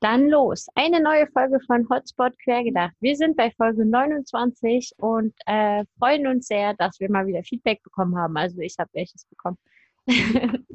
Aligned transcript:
Dann 0.00 0.28
los. 0.30 0.66
Eine 0.74 1.02
neue 1.02 1.26
Folge 1.26 1.60
von 1.66 1.86
Hotspot 1.90 2.32
Quergedacht. 2.42 2.94
Wir 3.00 3.16
sind 3.16 3.36
bei 3.36 3.50
Folge 3.50 3.84
29 3.84 4.92
und 4.96 5.34
äh, 5.44 5.84
freuen 5.98 6.26
uns 6.26 6.46
sehr, 6.46 6.72
dass 6.74 6.98
wir 7.00 7.10
mal 7.10 7.26
wieder 7.26 7.42
Feedback 7.42 7.82
bekommen 7.82 8.16
haben. 8.16 8.36
Also 8.38 8.60
ich 8.60 8.76
habe 8.78 8.88
welches 8.94 9.26
bekommen. 9.26 9.58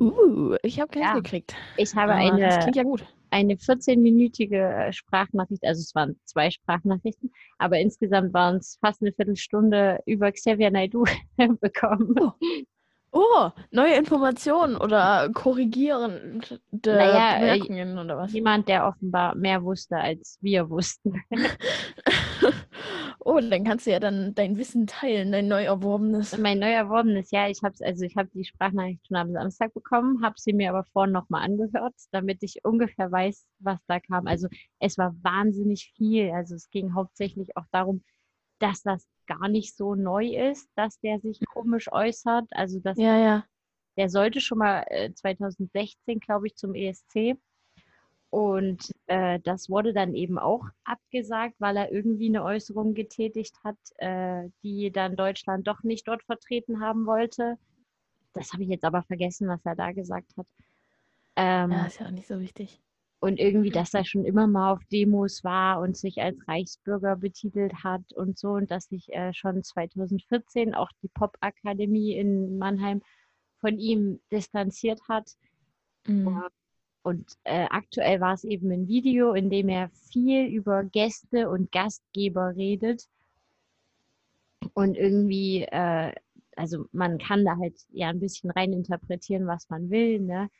uh, 0.00 0.54
ich 0.62 0.78
habe 0.78 0.90
keins 0.92 1.06
Ja. 1.06 1.14
gekriegt. 1.14 1.56
Ich 1.76 1.94
habe 1.96 2.12
Aber 2.12 2.20
eine, 2.20 2.40
Das 2.40 2.58
klingt 2.60 2.76
ja 2.76 2.84
gut. 2.84 3.04
eine 3.30 3.54
14-minütige 3.54 4.92
Sprachnachricht, 4.92 5.64
also 5.64 5.80
es 5.80 5.92
waren 5.96 6.16
zwei 6.24 6.50
Sprachnachrichten, 6.50 7.32
aber 7.58 7.78
insgesamt 7.80 8.32
waren 8.32 8.56
es 8.58 8.78
fast 8.80 9.02
eine 9.02 9.12
Viertelstunde 9.12 9.98
über 10.06 10.30
Xavier 10.30 10.70
Naidoo 10.70 11.04
bekommen. 11.60 12.14
Oh, 12.20 12.32
neue 13.70 13.94
Informationen 13.94 14.76
oder 14.76 15.30
korrigierende 15.32 16.60
Naja, 16.84 17.36
äh, 17.36 17.58
Bemerkungen 17.58 17.98
oder 17.98 18.16
was? 18.16 18.32
Jemand, 18.32 18.68
der 18.68 18.86
offenbar 18.86 19.34
mehr 19.34 19.62
wusste, 19.62 19.96
als 19.96 20.38
wir 20.40 20.68
wussten. 20.68 21.22
oh, 23.20 23.40
dann 23.40 23.64
kannst 23.64 23.86
du 23.86 23.90
ja 23.90 24.00
dann 24.00 24.34
dein 24.34 24.56
Wissen 24.56 24.86
teilen, 24.86 25.32
dein 25.32 25.48
neu 25.48 25.64
erworbenes. 25.64 26.36
Mein 26.38 26.58
neu 26.58 26.70
erworbenes 26.70 27.30
Jahr, 27.30 27.50
ich 27.50 27.62
habe 27.62 27.74
also 27.82 28.04
ich 28.04 28.16
habe 28.16 28.28
die 28.34 28.44
Sprachnachricht 28.44 29.06
schon 29.06 29.16
am 29.16 29.32
Samstag 29.32 29.74
bekommen, 29.74 30.22
habe 30.22 30.36
sie 30.38 30.52
mir 30.52 30.70
aber 30.70 30.84
vorhin 30.92 31.12
nochmal 31.12 31.44
angehört, 31.44 31.94
damit 32.10 32.42
ich 32.42 32.64
ungefähr 32.64 33.10
weiß, 33.10 33.46
was 33.60 33.78
da 33.86 34.00
kam. 34.00 34.26
Also 34.26 34.48
es 34.78 34.98
war 34.98 35.14
wahnsinnig 35.22 35.92
viel. 35.96 36.30
Also 36.30 36.54
es 36.54 36.70
ging 36.70 36.94
hauptsächlich 36.94 37.56
auch 37.56 37.66
darum, 37.70 38.02
dass 38.58 38.82
das 38.82 39.06
gar 39.26 39.48
nicht 39.48 39.76
so 39.76 39.94
neu 39.94 40.26
ist, 40.26 40.68
dass 40.74 40.98
der 41.00 41.20
sich 41.20 41.40
komisch 41.46 41.90
äußert. 41.92 42.48
Also 42.50 42.80
dass 42.80 42.98
Ja, 42.98 43.16
ja. 43.18 43.44
der 43.96 44.08
sollte 44.08 44.40
schon 44.40 44.58
mal 44.58 44.84
äh, 44.88 45.12
2016, 45.12 46.20
glaube 46.20 46.46
ich, 46.46 46.56
zum 46.56 46.74
ESC. 46.74 47.36
Und 48.30 48.90
äh, 49.06 49.40
das 49.40 49.70
wurde 49.70 49.94
dann 49.94 50.14
eben 50.14 50.38
auch 50.38 50.66
abgesagt, 50.84 51.54
weil 51.58 51.76
er 51.76 51.90
irgendwie 51.90 52.28
eine 52.28 52.44
Äußerung 52.44 52.94
getätigt 52.94 53.56
hat, 53.64 53.78
äh, 53.96 54.50
die 54.62 54.90
dann 54.90 55.16
Deutschland 55.16 55.66
doch 55.66 55.82
nicht 55.82 56.06
dort 56.06 56.22
vertreten 56.24 56.80
haben 56.80 57.06
wollte. 57.06 57.56
Das 58.34 58.52
habe 58.52 58.64
ich 58.64 58.68
jetzt 58.68 58.84
aber 58.84 59.02
vergessen, 59.02 59.48
was 59.48 59.64
er 59.64 59.76
da 59.76 59.92
gesagt 59.92 60.36
hat. 60.36 60.46
Ähm, 61.36 61.70
Ja, 61.70 61.86
ist 61.86 62.00
ja 62.00 62.06
auch 62.06 62.10
nicht 62.10 62.26
so 62.26 62.38
wichtig. 62.40 62.80
Und 63.20 63.40
irgendwie, 63.40 63.70
dass 63.70 63.94
er 63.94 64.04
schon 64.04 64.24
immer 64.24 64.46
mal 64.46 64.72
auf 64.72 64.84
Demos 64.92 65.42
war 65.42 65.80
und 65.80 65.96
sich 65.96 66.22
als 66.22 66.36
Reichsbürger 66.46 67.16
betitelt 67.16 67.82
hat 67.82 68.12
und 68.12 68.38
so. 68.38 68.50
Und 68.50 68.70
dass 68.70 68.88
sich 68.88 69.12
äh, 69.12 69.32
schon 69.32 69.62
2014 69.62 70.74
auch 70.74 70.90
die 71.02 71.08
Popakademie 71.08 72.14
in 72.14 72.58
Mannheim 72.58 73.02
von 73.60 73.78
ihm 73.78 74.20
distanziert 74.30 75.00
hat. 75.08 75.32
Mhm. 76.06 76.44
Und 77.02 77.26
äh, 77.44 77.66
aktuell 77.70 78.20
war 78.20 78.34
es 78.34 78.44
eben 78.44 78.70
ein 78.70 78.86
Video, 78.86 79.32
in 79.32 79.50
dem 79.50 79.68
er 79.68 79.90
viel 80.12 80.46
über 80.46 80.84
Gäste 80.84 81.48
und 81.48 81.72
Gastgeber 81.72 82.54
redet. 82.54 83.08
Und 84.74 84.96
irgendwie, 84.96 85.62
äh, 85.62 86.12
also 86.54 86.86
man 86.92 87.18
kann 87.18 87.44
da 87.44 87.56
halt 87.56 87.74
ja 87.90 88.10
ein 88.10 88.20
bisschen 88.20 88.50
rein 88.50 88.72
interpretieren, 88.72 89.46
was 89.48 89.68
man 89.70 89.90
will, 89.90 90.20
ne? 90.20 90.50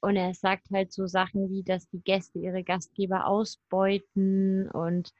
Und 0.00 0.16
er 0.16 0.34
sagt 0.34 0.68
halt 0.72 0.92
so 0.92 1.06
Sachen 1.06 1.50
wie, 1.50 1.62
dass 1.62 1.88
die 1.88 2.00
Gäste 2.02 2.38
ihre 2.38 2.62
Gastgeber 2.62 3.26
ausbeuten 3.26 4.70
und 4.70 5.10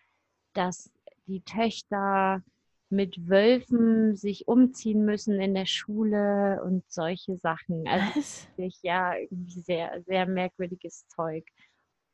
dass 0.53 0.91
die 1.27 1.43
Töchter 1.43 2.43
mit 2.89 3.29
Wölfen 3.29 4.15
sich 4.17 4.47
umziehen 4.47 5.05
müssen 5.05 5.41
in 5.41 5.55
der 5.55 5.67
Schule 5.67 6.63
und 6.65 6.85
solche 6.91 7.37
Sachen. 7.37 7.87
Also 7.89 8.07
wirklich, 8.57 8.79
ja, 8.83 9.15
irgendwie 9.17 9.61
sehr, 9.61 10.03
sehr 10.07 10.27
merkwürdiges 10.27 11.07
Zeug. 11.09 11.45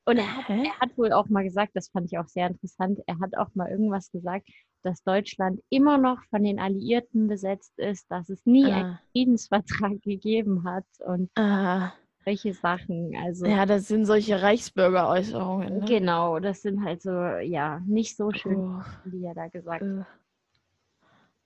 Und 0.04 0.18
er 0.18 0.36
hat, 0.36 0.48
er 0.48 0.80
hat 0.80 0.96
wohl 0.98 1.12
auch 1.12 1.28
mal 1.28 1.44
gesagt, 1.44 1.72
das 1.76 1.88
fand 1.90 2.10
ich 2.10 2.18
auch 2.18 2.26
sehr 2.26 2.48
interessant, 2.48 3.00
er 3.06 3.20
hat 3.20 3.36
auch 3.36 3.54
mal 3.54 3.70
irgendwas 3.70 4.10
gesagt, 4.10 4.48
dass 4.82 5.02
Deutschland 5.04 5.60
immer 5.68 5.96
noch 5.98 6.18
von 6.30 6.42
den 6.42 6.58
Alliierten 6.58 7.28
besetzt 7.28 7.72
ist, 7.78 8.10
dass 8.10 8.28
es 8.28 8.44
nie 8.44 8.72
einen 8.72 8.94
Ah, 8.94 9.00
Friedensvertrag 9.12 10.02
gegeben 10.02 10.64
hat 10.64 10.86
und 11.06 11.30
ah. 11.36 11.92
Solche 12.24 12.54
Sachen. 12.54 13.14
Also 13.16 13.46
Ja, 13.46 13.66
das 13.66 13.88
sind 13.88 14.06
solche 14.06 14.40
Reichsbürgeräußerungen. 14.42 15.78
Ne? 15.78 15.86
genau, 15.86 16.38
das 16.38 16.62
sind 16.62 16.84
halt 16.84 17.02
so, 17.02 17.10
ja, 17.10 17.80
nicht 17.86 18.16
so 18.16 18.30
schön, 18.32 18.58
Oh, 18.58 18.82
die 19.04 19.24
er 19.24 19.34
da 19.34 19.48
gesagt 19.48 19.82
hat. 19.82 20.06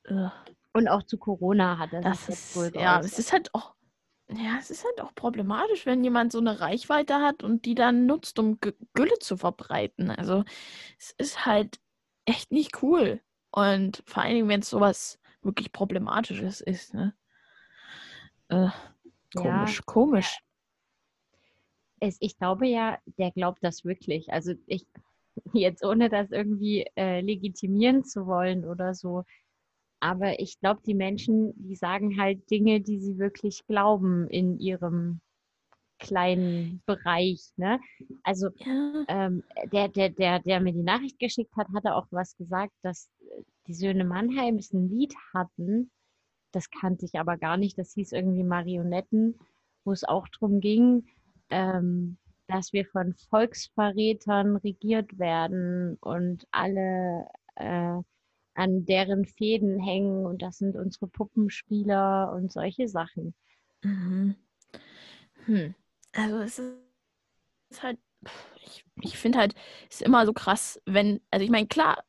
äh, 0.09 0.15
äh. 0.15 0.29
Und 0.73 0.89
auch 0.89 1.03
zu 1.05 1.17
Corona 1.17 1.79
hat 1.79 1.93
er 1.93 2.03
Das 2.03 2.27
sich 2.27 2.37
jetzt 2.37 2.57
ist, 2.57 2.75
wohl 2.75 2.81
ja, 2.83 3.01
es 3.01 3.19
ist 3.19 3.33
halt 3.33 3.55
auch, 3.55 3.75
ja, 4.29 4.59
es 4.59 4.71
ist 4.71 4.85
halt 4.85 5.01
auch 5.01 5.15
problematisch, 5.15 5.87
wenn 5.87 6.05
jemand 6.05 6.33
so 6.33 6.39
eine 6.39 6.61
Reichweite 6.61 7.21
hat 7.21 7.43
und 7.43 7.65
die 7.65 7.75
dann 7.75 8.07
nutzt, 8.07 8.39
um 8.39 8.57
Gü- 8.57 8.75
Gülle 8.93 9.19
zu 9.21 9.37
verbreiten. 9.37 10.11
Also 10.11 10.45
es 10.99 11.13
ist 11.17 11.47
halt 11.47 11.79
echt 12.27 12.53
nicht 12.53 12.83
cool. 12.83 13.21
Und 13.51 14.03
vor 14.07 14.23
allen 14.23 14.35
Dingen, 14.35 14.49
wenn 14.49 14.61
es 14.61 14.69
sowas 14.69 15.19
wirklich 15.43 15.73
Problematisches 15.73 16.61
ist, 16.61 16.93
ne? 16.93 17.15
Äh, 18.49 18.69
komisch, 19.35 19.81
komisch. 19.87 20.39
Es, 22.01 22.17
ich 22.21 22.37
glaube 22.39 22.67
ja, 22.67 22.99
der 23.19 23.31
glaubt 23.31 23.59
das 23.63 23.85
wirklich. 23.85 24.33
Also 24.33 24.55
ich, 24.67 24.87
jetzt 25.53 25.85
ohne 25.85 26.09
das 26.09 26.31
irgendwie 26.31 26.87
äh, 26.97 27.21
legitimieren 27.21 28.05
zu 28.05 28.27
wollen 28.27 28.65
oder 28.65 28.95
so. 28.95 29.25
Aber 30.01 30.41
ich 30.41 30.61
glaube, 30.61 30.81
die 30.87 30.95
Menschen, 30.95 31.53
die 31.57 31.75
sagen 31.75 32.21
halt 32.21 32.51
Dinge, 32.51 32.81
die 32.81 33.01
sie 33.01 33.19
wirklich 33.19 33.67
glauben 33.67 34.29
in 34.29 34.59
ihrem 34.59 35.21
kleinen 35.99 36.83
Bereich. 36.87 37.51
Ne? 37.57 37.81
Also 38.23 38.51
Ja, 38.57 39.05
ähm, 39.09 39.43
der, 39.73 39.89
der, 39.89 40.11
der, 40.11 40.41
der 40.41 40.61
mir 40.61 40.73
die 40.73 40.83
Nachricht 40.83 41.19
geschickt 41.19 41.57
hat, 41.57 41.69
hatte 41.75 41.95
auch 41.95 42.07
was 42.11 42.37
gesagt, 42.37 42.73
dass 42.83 43.11
äh, 43.21 43.43
die 43.67 43.75
Söhne 43.75 44.05
Mannheims 44.05 44.73
ein 44.73 44.89
Lied 44.89 45.15
hatten. 45.33 45.91
Das 46.53 46.71
kannte 46.71 47.07
ich 47.07 47.19
aber 47.19 47.39
gar 47.39 47.57
nicht. 47.57 47.79
Das 47.79 47.95
hieß 47.95 48.13
irgendwie 48.13 48.45
Marionetten, 48.45 49.39
wo 49.85 49.93
es 49.93 50.05
auch 50.05 50.29
darum 50.29 50.61
ging, 50.61 51.07
ähm, 51.51 52.19
dass 52.49 52.73
wir 52.73 52.87
von 52.87 53.15
Volksverrätern 53.31 54.57
regiert 54.57 55.19
werden 55.19 55.97
und 56.01 56.47
alle 56.51 57.27
äh, 57.57 58.01
an 58.55 58.85
deren 58.87 59.27
Fäden 59.27 59.79
hängen 59.79 60.25
und 60.25 60.43
das 60.43 60.59
sind 60.59 60.77
unsere 60.77 61.09
Puppenspieler 61.09 62.33
und 62.33 62.53
solche 62.53 62.89
Sachen. 62.89 63.35
Mhm. 63.83 64.37
Hm. 65.45 65.75
Also 66.13 66.39
es 66.39 66.59
ist, 67.71 67.83
halt, 67.83 67.99
ich, 68.65 68.85
ich 69.03 69.19
finde 69.19 69.39
halt, 69.39 69.55
es 69.91 69.97
ist 69.97 70.03
immer 70.03 70.25
so 70.25 70.33
krass, 70.33 70.81
wenn, 70.87 71.21
also 71.31 71.45
ich 71.45 71.51
meine, 71.51 71.67
klar, 71.67 72.03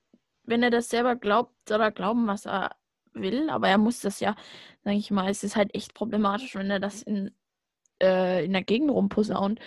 wenn 0.44 0.64
er 0.64 0.72
das 0.72 0.90
selber 0.90 1.16
glaubt, 1.16 1.54
soll 1.68 1.82
er 1.82 1.92
glauben, 1.92 2.28
was 2.28 2.46
er 2.46 2.76
will, 3.14 3.50
aber 3.50 3.68
er 3.68 3.78
muss 3.78 4.00
das 4.00 4.20
ja, 4.20 4.36
sage 4.84 4.98
ich 4.98 5.12
mal, 5.12 5.30
es 5.30 5.44
ist 5.44 5.56
halt 5.56 5.76
echt 5.76 5.94
problematisch, 5.94 6.56
wenn 6.56 6.70
er 6.70 6.80
das 6.80 7.02
in, 7.02 7.32
äh, 8.02 8.46
in 8.46 8.54
der 8.54 8.64
Gegend 8.64 8.92
rumposaunt 8.92 9.60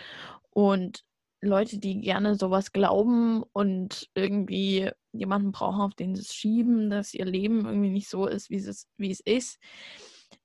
und 0.50 1.04
Leute, 1.42 1.78
die 1.78 2.00
gerne 2.00 2.34
sowas 2.34 2.72
glauben 2.72 3.42
und 3.52 4.10
irgendwie 4.14 4.90
jemanden 5.12 5.52
brauchen, 5.52 5.80
auf 5.80 5.94
den 5.94 6.14
sie 6.14 6.20
es 6.22 6.34
schieben, 6.34 6.90
dass 6.90 7.14
ihr 7.14 7.24
Leben 7.24 7.64
irgendwie 7.64 7.90
nicht 7.90 8.10
so 8.10 8.26
ist, 8.26 8.50
wie 8.50 8.56
es, 8.56 8.88
wie 8.98 9.10
es 9.10 9.20
ist, 9.20 9.58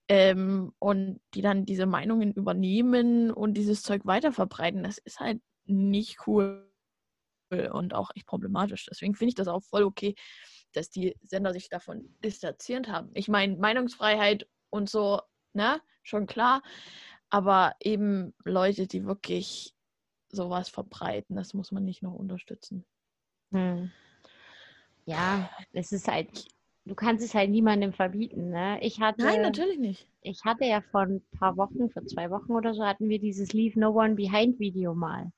ähm, 0.08 0.72
und 0.80 1.20
die 1.34 1.42
dann 1.42 1.66
diese 1.66 1.86
Meinungen 1.86 2.32
übernehmen 2.32 3.32
und 3.32 3.56
dieses 3.56 3.82
Zeug 3.82 4.06
weiterverbreiten, 4.06 4.84
das 4.84 4.98
ist 5.00 5.20
halt 5.20 5.42
nicht 5.66 6.28
cool 6.28 6.72
und 7.72 7.94
auch 7.94 8.12
echt 8.16 8.28
problematisch. 8.28 8.86
Deswegen 8.90 9.16
finde 9.16 9.30
ich 9.30 9.36
das 9.36 9.48
auch 9.48 9.64
voll 9.64 9.84
okay, 9.84 10.16
dass 10.74 10.90
die 10.90 11.16
Sender 11.22 11.54
sich 11.54 11.70
davon 11.70 12.16
distanziert 12.24 12.88
haben. 12.88 13.10
Ich 13.14 13.28
meine, 13.28 13.56
Meinungsfreiheit 13.58 14.48
und 14.70 14.90
so, 14.90 15.22
ne, 15.54 15.82
schon 16.04 16.28
klar, 16.28 16.62
aber 17.36 17.76
eben 17.82 18.34
Leute, 18.46 18.88
die 18.88 19.06
wirklich 19.06 19.76
sowas 20.30 20.70
verbreiten, 20.70 21.36
das 21.36 21.54
muss 21.54 21.74
man 21.74 21.84
nicht 21.84 22.02
noch 22.02 22.14
unterstützen. 22.14 22.86
Hm. 23.52 23.92
Ja, 25.06 25.50
es 25.74 25.92
ist 25.92 26.08
halt, 26.08 26.48
du 26.86 26.96
kannst 26.96 27.26
es 27.26 27.34
halt 27.34 27.50
niemandem 27.50 27.92
verbieten, 27.92 28.52
ne? 28.52 28.80
Ich 28.82 29.02
hatte, 29.02 29.22
Nein, 29.24 29.42
natürlich 29.42 29.80
nicht. 29.80 30.08
ich 30.22 30.46
hatte 30.46 30.64
ja 30.64 30.80
vor 30.80 31.02
ein 31.02 31.22
paar 31.38 31.58
Wochen, 31.58 31.90
vor 31.90 32.06
zwei 32.06 32.32
Wochen 32.32 32.54
oder 32.54 32.74
so, 32.74 32.86
hatten 32.86 33.10
wir 33.10 33.20
dieses 33.20 33.52
Leave 33.52 33.78
No 33.78 33.90
One 33.90 34.16
Behind 34.16 34.58
Video 34.58 34.96
mal. 34.96 35.30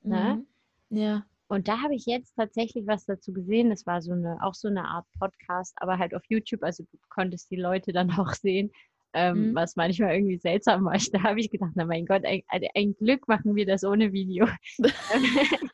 Ne? 0.00 0.42
Mhm. 0.88 0.98
Ja. 0.98 1.26
Und 1.48 1.68
da 1.68 1.82
habe 1.82 1.94
ich 1.94 2.06
jetzt 2.06 2.36
tatsächlich 2.36 2.86
was 2.86 3.04
dazu 3.04 3.34
gesehen. 3.34 3.68
Das 3.68 3.84
war 3.84 4.00
so 4.00 4.12
eine, 4.12 4.42
auch 4.42 4.54
so 4.54 4.68
eine 4.68 4.86
Art 4.86 5.04
Podcast, 5.18 5.74
aber 5.76 5.98
halt 5.98 6.14
auf 6.14 6.22
YouTube. 6.30 6.62
Also 6.62 6.84
du 6.84 6.98
konntest 7.10 7.50
die 7.50 7.56
Leute 7.56 7.92
dann 7.92 8.10
auch 8.18 8.32
sehen, 8.32 8.72
ähm, 9.14 9.50
Mhm. 9.50 9.54
was 9.54 9.76
manchmal 9.76 10.14
irgendwie 10.14 10.38
seltsam 10.38 10.84
war. 10.84 10.92
Da 11.12 11.22
habe 11.22 11.40
ich 11.40 11.50
gedacht, 11.50 11.72
na 11.74 11.84
mein 11.84 12.06
Gott, 12.06 12.24
ein, 12.24 12.42
ein 12.74 12.94
Glück 12.96 13.26
machen 13.28 13.54
wir 13.56 13.66
das 13.66 13.84
ohne 13.84 14.12
Video. 14.12 14.46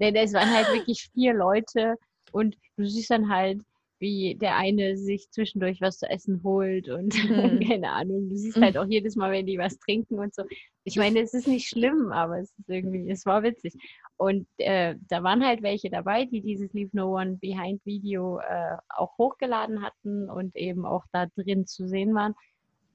Denn 0.00 0.16
es 0.16 0.32
waren 0.32 0.50
halt 0.50 0.66
wirklich 0.68 1.08
vier 1.12 1.34
Leute 1.34 1.96
und 2.32 2.56
du 2.76 2.86
siehst 2.86 3.10
dann 3.10 3.28
halt 3.30 3.60
wie 4.00 4.34
der 4.34 4.56
eine 4.56 4.98
sich 4.98 5.30
zwischendurch 5.30 5.80
was 5.80 5.98
zu 5.98 6.10
essen 6.10 6.42
holt 6.42 6.88
und 6.90 7.14
Mhm. 7.30 7.60
keine 7.66 7.90
Ahnung. 7.92 8.28
Du 8.28 8.36
siehst 8.36 8.58
Mhm. 8.58 8.62
halt 8.64 8.76
auch 8.76 8.86
jedes 8.86 9.16
Mal, 9.16 9.30
wenn 9.32 9.46
die 9.46 9.56
was 9.56 9.78
trinken 9.78 10.18
und 10.18 10.34
so. 10.34 10.42
Ich 10.82 10.96
meine, 10.96 11.20
es 11.20 11.32
ist 11.32 11.46
nicht 11.46 11.68
schlimm, 11.68 12.10
aber 12.12 12.38
es 12.40 12.50
ist 12.58 12.68
irgendwie, 12.68 13.08
es 13.10 13.24
war 13.24 13.42
witzig. 13.44 13.72
Und 14.16 14.46
äh, 14.58 14.96
da 15.08 15.22
waren 15.22 15.44
halt 15.46 15.62
welche 15.62 15.88
dabei, 15.90 16.26
die 16.26 16.42
dieses 16.42 16.72
Leave 16.74 16.90
No 16.92 17.16
One 17.16 17.38
Behind 17.40 17.80
Video 17.86 18.40
äh, 18.40 18.76
auch 18.90 19.16
hochgeladen 19.16 19.82
hatten 19.82 20.28
und 20.28 20.54
eben 20.56 20.84
auch 20.84 21.04
da 21.12 21.26
drin 21.36 21.66
zu 21.66 21.86
sehen 21.88 22.14
waren. 22.14 22.34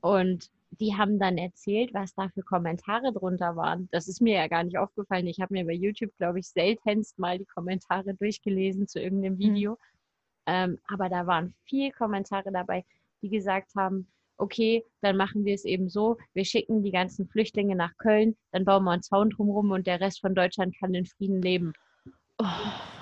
Und 0.02 0.50
die 0.72 0.96
haben 0.96 1.20
dann 1.20 1.38
erzählt, 1.38 1.94
was 1.94 2.14
da 2.14 2.30
für 2.30 2.44
Kommentare 2.44 3.12
drunter 3.12 3.56
waren. 3.56 3.90
Das 3.92 4.08
ist 4.08 4.22
mir 4.22 4.36
ja 4.36 4.48
gar 4.48 4.64
nicht 4.64 4.78
aufgefallen. 4.78 5.28
Ich 5.28 5.40
habe 5.42 5.54
mir 5.54 5.66
bei 5.66 5.74
YouTube, 5.74 6.16
glaube 6.18 6.40
ich, 6.40 6.48
seltenst 6.48 7.18
mal 7.18 7.38
die 7.40 7.46
Kommentare 7.46 8.14
durchgelesen 8.14 8.88
zu 8.88 9.02
irgendeinem 9.02 9.34
Mhm. 9.34 9.40
Video. 9.40 9.78
Ähm, 10.46 10.80
aber 10.88 11.10
da 11.10 11.28
waren 11.28 11.54
viel 11.66 11.92
Kommentare 11.92 12.52
dabei, 12.52 12.86
die 13.22 13.30
gesagt 13.30 13.72
haben, 13.76 14.08
okay, 14.38 14.86
dann 15.02 15.18
machen 15.18 15.44
wir 15.44 15.54
es 15.54 15.66
eben 15.66 15.90
so, 15.90 16.18
wir 16.34 16.46
schicken 16.46 16.82
die 16.82 16.92
ganzen 16.92 17.28
Flüchtlinge 17.28 17.76
nach 17.76 17.98
Köln, 17.98 18.38
dann 18.52 18.64
bauen 18.64 18.84
wir 18.86 18.92
einen 18.92 19.04
Zaun 19.04 19.32
drumherum 19.32 19.72
und 19.72 19.86
der 19.86 20.00
Rest 20.00 20.22
von 20.22 20.34
Deutschland 20.34 20.78
kann 20.80 20.94
in 20.94 21.06
Frieden 21.06 21.42
leben. 21.42 21.74
Oh. 22.38 22.46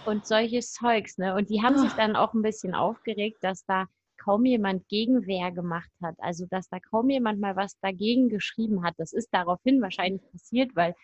Und 0.06 0.26
solches 0.26 0.72
Zeugs, 0.74 1.18
ne? 1.18 1.36
Und 1.36 1.50
die 1.50 1.62
haben 1.62 1.78
sich 1.78 1.92
Ah. 1.92 1.98
dann 1.98 2.16
auch 2.16 2.34
ein 2.34 2.42
bisschen 2.42 2.74
aufgeregt, 2.74 3.38
dass 3.42 3.66
da 3.66 3.86
kaum 4.18 4.46
jemand 4.46 4.88
Gegenwehr 4.90 5.52
gemacht 5.52 5.92
hat. 6.02 6.16
Also, 6.20 6.46
dass 6.50 6.70
da 6.70 6.80
kaum 6.80 7.10
jemand 7.10 7.40
mal 7.40 7.56
was 7.56 7.80
dagegen 7.80 8.30
geschrieben 8.30 8.84
hat. 8.84 8.96
Das 8.98 9.14
ist 9.14 9.30
daraufhin 9.32 9.82
wahrscheinlich 9.82 10.22
passiert, 10.32 10.76
weil 10.76 10.96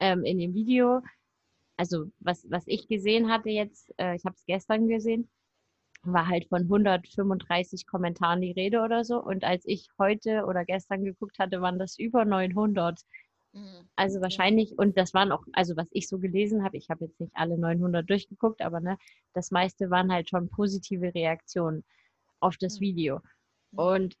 ähm, 0.00 0.24
in 0.24 0.38
dem 0.38 0.54
Video, 0.54 1.02
also 1.76 2.06
was, 2.20 2.46
was 2.50 2.64
ich 2.66 2.88
gesehen 2.88 3.30
hatte 3.30 3.50
jetzt, 3.50 3.92
äh, 3.98 4.16
ich 4.16 4.24
habe 4.24 4.36
es 4.36 4.44
gestern 4.46 4.88
gesehen, 4.88 5.28
war 6.02 6.28
halt 6.28 6.48
von 6.48 6.62
135 6.62 7.86
Kommentaren 7.86 8.40
die 8.40 8.52
Rede 8.52 8.80
oder 8.80 9.04
so. 9.04 9.22
Und 9.22 9.44
als 9.44 9.64
ich 9.66 9.88
heute 9.98 10.44
oder 10.46 10.64
gestern 10.64 11.04
geguckt 11.04 11.38
hatte, 11.38 11.60
waren 11.60 11.78
das 11.78 11.98
über 11.98 12.24
900. 12.24 13.00
Also 13.96 14.20
wahrscheinlich, 14.20 14.78
und 14.78 14.96
das 14.96 15.12
waren 15.12 15.32
auch, 15.32 15.42
also 15.52 15.76
was 15.76 15.88
ich 15.90 16.08
so 16.08 16.18
gelesen 16.18 16.62
habe, 16.64 16.76
ich 16.76 16.88
habe 16.88 17.04
jetzt 17.04 17.20
nicht 17.20 17.32
alle 17.34 17.58
900 17.58 18.08
durchgeguckt, 18.08 18.62
aber 18.62 18.80
ne, 18.80 18.96
das 19.34 19.50
meiste 19.50 19.90
waren 19.90 20.12
halt 20.12 20.30
schon 20.30 20.48
positive 20.48 21.12
Reaktionen 21.14 21.84
auf 22.40 22.56
das 22.56 22.76
Mhm. 22.76 22.80
Video. 22.80 23.20
Und 23.72 24.16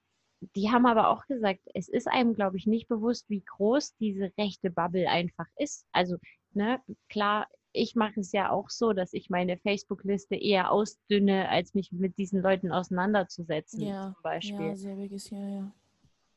die 0.54 0.70
haben 0.70 0.86
aber 0.86 1.08
auch 1.08 1.26
gesagt, 1.26 1.60
es 1.74 1.88
ist 1.88 2.08
einem, 2.08 2.34
glaube 2.34 2.56
ich, 2.56 2.66
nicht 2.66 2.88
bewusst, 2.88 3.28
wie 3.28 3.42
groß 3.42 3.96
diese 3.96 4.32
rechte 4.38 4.70
Bubble 4.70 5.08
einfach 5.08 5.46
ist. 5.56 5.86
Also, 5.92 6.16
ne, 6.52 6.80
klar, 7.08 7.46
ich 7.72 7.94
mache 7.94 8.20
es 8.20 8.32
ja 8.32 8.50
auch 8.50 8.70
so, 8.70 8.92
dass 8.92 9.12
ich 9.12 9.30
meine 9.30 9.56
Facebook-Liste 9.58 10.36
eher 10.36 10.72
ausdünne, 10.72 11.48
als 11.48 11.74
mich 11.74 11.92
mit 11.92 12.16
diesen 12.18 12.42
Leuten 12.42 12.72
auseinanderzusetzen, 12.72 13.82
Ja, 13.82 14.12
zum 14.14 14.22
Beispiel. 14.22 14.66
Ja, 14.68 14.76
selbiges, 14.76 15.30
ja, 15.30 15.46
ja. 15.48 15.72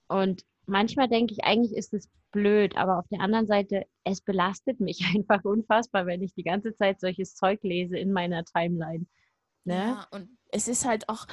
Und 0.07 0.43
manchmal 0.65 1.07
denke 1.07 1.33
ich, 1.33 1.43
eigentlich 1.43 1.75
ist 1.75 1.93
es 1.93 2.09
blöd, 2.31 2.75
aber 2.75 2.99
auf 2.99 3.07
der 3.07 3.21
anderen 3.21 3.47
Seite, 3.47 3.85
es 4.03 4.21
belastet 4.21 4.79
mich 4.79 4.99
einfach 5.15 5.43
unfassbar, 5.45 6.05
wenn 6.05 6.21
ich 6.21 6.33
die 6.33 6.43
ganze 6.43 6.75
Zeit 6.75 6.99
solches 6.99 7.35
Zeug 7.35 7.63
lese 7.63 7.97
in 7.97 8.11
meiner 8.11 8.43
Timeline. 8.43 9.05
Ne? 9.65 9.75
Ja, 9.75 10.07
und 10.11 10.29
es 10.53 10.67
ist 10.67 10.85
halt 10.85 11.09
auch 11.09 11.27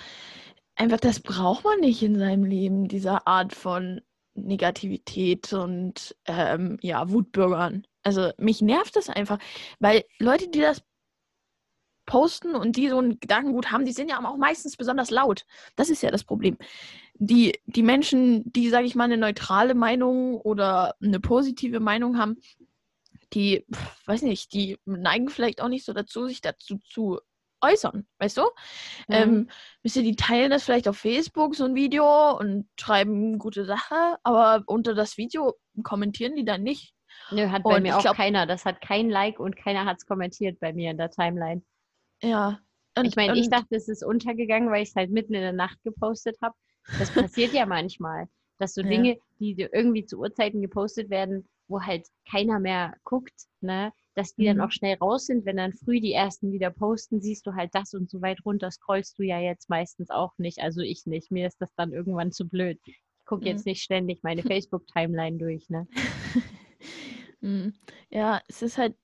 einfach, 0.75 0.99
das 0.99 1.21
braucht 1.21 1.65
man 1.65 1.81
nicht 1.81 2.03
in 2.03 2.19
seinem 2.19 2.45
Leben, 2.45 2.89
diese 2.89 3.27
Art 3.27 3.55
von 3.55 4.01
Negativität 4.35 5.53
und 5.53 6.17
ähm, 6.27 6.79
ja, 6.81 7.11
Wutbürgern. 7.11 7.87
Also 8.03 8.31
mich 8.39 8.63
nervt 8.63 8.97
das 8.97 9.09
einfach, 9.11 9.39
weil 9.79 10.05
Leute, 10.19 10.49
die 10.49 10.61
das 10.61 10.83
posten 12.07 12.55
und 12.55 12.77
die 12.77 12.89
so 12.89 12.99
ein 12.99 13.21
Gedankengut 13.21 13.71
haben, 13.71 13.85
die 13.85 13.93
sind 13.93 14.11
ja 14.11 14.19
auch 14.25 14.37
meistens 14.37 14.77
besonders 14.77 15.11
laut. 15.11 15.45
Das 15.77 15.91
ist 15.91 16.03
ja 16.03 16.11
das 16.11 16.25
Problem. 16.25 16.57
Die, 17.15 17.61
die 17.67 17.83
Menschen, 17.83 18.51
die, 18.51 18.71
sage 18.71 18.87
ich 18.87 18.95
mal, 18.95 19.05
eine 19.05 19.19
neutrale 19.19 19.75
Meinung 19.75 20.41
oder 20.41 20.95
eine 21.03 21.21
positive 21.21 21.79
Meinung 21.79 22.19
haben, 22.19 22.39
die, 23.35 23.65
weiß 24.07 24.23
nicht, 24.23 24.53
die 24.55 24.79
neigen 24.87 25.29
vielleicht 25.29 25.61
auch 25.61 25.69
nicht 25.69 25.85
so 25.85 25.93
dazu, 25.93 26.27
sich 26.27 26.41
dazu 26.41 26.79
zu 26.79 27.21
äußern, 27.61 28.07
weißt 28.19 28.37
du? 28.39 28.43
Mhm. 29.09 29.15
Ähm, 29.15 29.49
die 29.85 30.17
teilen 30.17 30.51
das 30.51 30.65
vielleicht 30.65 30.89
auf 30.89 30.97
Facebook, 30.99 31.55
so 31.55 31.65
ein 31.65 31.75
Video 31.75 32.37
und 32.39 32.69
schreiben 32.79 33.39
gute 33.39 33.65
Sache, 33.65 34.17
aber 34.23 34.63
unter 34.67 34.95
das 34.95 35.17
Video 35.17 35.55
kommentieren 35.83 36.37
die 36.37 36.45
dann 36.45 36.63
nicht. 36.63 36.95
Nö, 37.31 37.49
hat 37.49 37.63
bei 37.65 37.77
Und 37.77 37.83
mir 37.83 37.97
auch 37.97 38.03
glaub- 38.03 38.17
keiner. 38.17 38.47
Das 38.47 38.65
hat 38.65 38.81
kein 38.81 39.11
Like 39.11 39.39
und 39.41 39.57
keiner 39.57 39.85
hat 39.85 39.99
es 39.99 40.07
kommentiert 40.07 40.59
bei 40.61 40.73
mir 40.73 40.91
in 40.91 40.99
der 40.99 41.11
Timeline. 41.11 41.63
Ja. 42.23 42.61
Und, 42.97 43.07
Ich 43.07 43.17
meine, 43.17 43.39
ich 43.39 43.49
dachte, 43.49 43.77
es 43.77 43.89
ist 43.89 44.05
untergegangen, 44.05 44.71
weil 44.71 44.83
ich 44.83 44.91
es 44.91 44.97
halt 44.97 45.11
mitten 45.11 45.35
in 45.35 45.41
der 45.43 45.53
Nacht 45.53 45.79
gepostet 45.85 46.37
habe. 46.43 46.55
Das 46.99 47.11
passiert 47.13 47.53
ja 47.53 47.67
manchmal, 47.67 48.27
dass 48.59 48.75
so 48.75 48.83
Ja. 48.83 48.89
Dinge, 48.89 49.19
die 49.39 49.55
dir 49.55 49.71
irgendwie 49.73 50.05
zu 50.07 50.19
Uhrzeiten 50.19 50.61
gepostet 50.61 51.11
werden, 51.11 51.49
wo 51.71 51.83
halt 51.83 52.09
keiner 52.31 52.61
mehr 52.61 52.95
guckt, 53.05 53.47
ne, 53.63 53.93
dass 54.15 54.35
die 54.35 54.45
dann 54.45 54.59
Mhm. 54.59 54.63
auch 54.63 54.73
schnell 54.73 54.97
raus 54.99 55.27
sind. 55.27 55.47
Wenn 55.47 55.57
dann 55.59 55.73
früh 55.73 56.01
die 56.01 56.13
ersten 56.13 56.53
wieder 56.53 56.71
posten, 56.71 57.23
siehst 57.23 57.47
du 57.47 57.55
halt 57.55 57.75
das 57.75 57.95
und 57.95 58.11
so 58.11 58.21
weit 58.23 58.45
runter 58.45 58.71
scrollst 58.71 59.19
du 59.19 59.23
ja 59.25 59.39
jetzt 59.41 59.71
meistens 59.71 60.11
auch 60.11 60.35
nicht. 60.39 60.61
Also 60.61 60.83
ich 60.83 61.07
nicht. 61.07 61.31
Mir 61.33 61.47
ist 61.49 61.61
das 61.63 61.75
dann 61.77 61.93
irgendwann 61.93 62.33
zu 62.33 62.49
blöd. 62.49 62.81
Ich 62.85 63.27
gucke 63.27 63.47
Mhm. 63.47 63.47
jetzt 63.49 63.67
nicht 63.67 63.83
ständig 63.83 64.23
meine 64.25 64.43
Facebook-Timeline 64.45 65.39
durch, 65.39 65.71
ne? 65.71 65.89
Mm, 67.43 67.71
Ja, 68.11 68.43
es 68.49 68.63
ist 68.63 68.79
halt, 68.79 68.97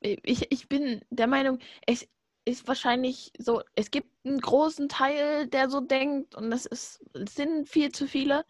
ich, 0.00 0.50
ich 0.52 0.68
bin 0.68 1.02
der 1.10 1.26
Meinung, 1.26 1.58
es 1.86 2.08
ist 2.44 2.68
wahrscheinlich 2.68 3.32
so, 3.38 3.62
es 3.74 3.90
gibt 3.90 4.08
einen 4.24 4.40
großen 4.40 4.88
Teil, 4.88 5.48
der 5.48 5.70
so 5.70 5.80
denkt 5.80 6.34
und 6.36 6.50
das 6.50 6.66
ist, 6.66 7.04
es 7.14 7.34
sind 7.34 7.68
viel 7.68 7.92
zu 7.92 8.06
viele, 8.06 8.44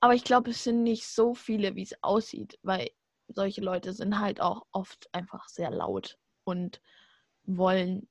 aber 0.00 0.14
ich 0.14 0.24
glaube, 0.24 0.50
es 0.50 0.64
sind 0.64 0.82
nicht 0.82 1.06
so 1.06 1.34
viele, 1.34 1.74
wie 1.74 1.82
es 1.82 2.02
aussieht, 2.02 2.58
weil 2.62 2.90
solche 3.28 3.60
Leute 3.60 3.92
sind 3.92 4.18
halt 4.20 4.40
auch 4.40 4.66
oft 4.72 5.08
einfach 5.12 5.48
sehr 5.48 5.70
laut 5.70 6.18
und 6.44 6.80
wollen 7.44 8.08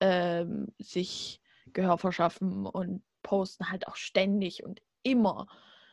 ähm, 0.00 0.74
sich 0.78 1.40
Gehör 1.72 1.98
verschaffen 1.98 2.66
und 2.66 3.02
posten 3.22 3.70
halt 3.70 3.86
auch 3.86 3.96
ständig 3.96 4.64
und 4.64 4.82
immer 5.02 5.46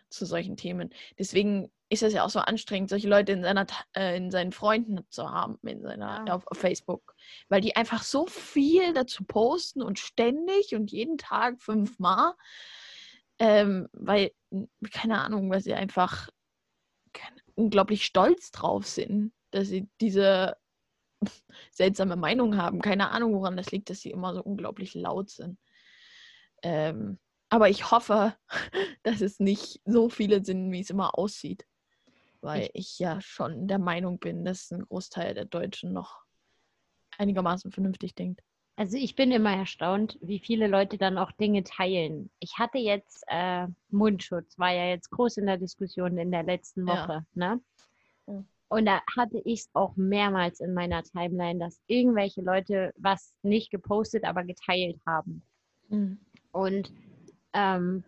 zu 0.10 0.25
solchen 0.25 0.57
Themen. 0.57 0.89
Deswegen 1.18 1.71
ist 1.89 2.04
es 2.04 2.13
ja 2.13 2.24
auch 2.24 2.30
so 2.30 2.39
anstrengend, 2.39 2.89
solche 2.89 3.07
Leute 3.07 3.31
in, 3.31 3.44
seiner, 3.44 3.66
äh, 3.95 4.18
in 4.18 4.31
seinen 4.31 4.51
Freunden 4.51 5.00
zu 5.10 5.30
haben, 5.30 5.60
in 5.63 5.81
seiner, 5.81 6.25
Ja. 6.27 6.33
auf, 6.36 6.45
auf 6.48 6.57
Facebook. 6.57 7.16
Weil 7.48 7.62
die 7.62 7.75
einfach 7.75 8.04
so 8.04 8.25
viel 8.27 8.94
dazu 8.94 9.24
posten 9.24 9.81
und 9.81 10.00
ständig 10.00 10.75
und 10.75 10.92
jeden 10.92 11.18
Tag 11.18 11.62
fünfmal. 11.62 12.33
Ähm, 13.39 13.88
weil, 13.94 14.31
keine 14.92 15.21
Ahnung, 15.21 15.49
weil 15.49 15.61
sie 15.61 15.73
einfach 15.73 16.30
unglaublich 17.56 18.06
stolz 18.06 18.52
drauf 18.52 18.85
sind, 18.85 19.33
dass 19.52 19.68
sie 19.68 19.90
diese 19.99 20.57
seltsame 21.71 22.16
Meinung 22.16 22.57
haben. 22.57 22.81
Keine 22.81 23.09
Ahnung, 23.09 23.33
woran 23.33 23.57
das 23.57 23.71
liegt, 23.71 23.90
dass 23.90 24.02
sie 24.02 24.11
immer 24.11 24.33
so 24.33 24.42
unglaublich 24.42 24.94
laut 24.94 25.30
sind. 25.30 25.59
Ähm, 26.63 27.19
aber 27.49 27.69
ich 27.69 27.92
hoffe, 27.92 28.35
dass 29.04 29.21
es 29.21 29.40
nicht 29.40 29.81
so 29.85 30.09
viele 30.09 30.44
sind, 30.44 30.71
wie 30.71 30.81
es 30.81 30.90
immer 30.90 31.18
aussieht. 31.18 31.66
Weil 32.42 32.69
ich, 32.73 32.99
ja 32.99 33.19
schon 33.19 33.68
der 33.68 33.80
Meinung 33.80 34.18
bin, 34.18 34.45
dass 34.45 34.71
ein 34.71 34.83
Großteil 34.83 35.33
der 35.33 35.44
Deutschen 35.44 35.92
noch 35.92 36.23
einigermaßen 37.18 37.71
vernünftig 37.71 38.16
denkt. 38.16 38.42
Also 38.80 38.95
ich 38.95 39.14
bin 39.14 39.30
immer 39.33 39.54
erstaunt, 39.54 40.18
wie 40.21 40.40
viele 40.40 40.68
Leute 40.68 40.98
dann 40.98 41.18
auch 41.18 41.33
Dinge 41.33 41.66
teilen. 41.66 42.30
Ich 42.40 42.59
hatte 42.59 42.78
jetzt 42.78 43.26
äh, 43.28 43.68
Mundschutz, 43.90 44.57
war 44.57 44.74
ja 44.74 44.86
jetzt 44.86 45.09
groß 45.12 45.36
in 45.36 45.48
der 45.48 45.57
Diskussion 45.57 46.18
in 46.18 46.31
der 46.31 46.44
letzten 46.44 46.88
Ja. 46.88 46.94
Woche. 46.94 47.26
Ne? 47.33 47.59
Ja. 48.26 48.45
Und 48.69 48.86
da 48.86 49.02
hatte 49.18 49.42
ich 49.44 49.59
es 49.59 49.69
auch 49.74 49.98
mehrmals 49.98 50.62
in 50.62 50.74
meiner 50.74 51.04
Timeline, 51.04 51.59
dass 51.59 51.81
irgendwelche 51.88 52.42
Leute 52.42 52.94
was 52.95 53.36
nicht 53.44 53.69
gepostet, 53.69 54.24
aber 54.24 54.45
geteilt 54.45 54.98
haben. 55.06 55.44
Und 56.54 56.94
ähm, 57.52 58.06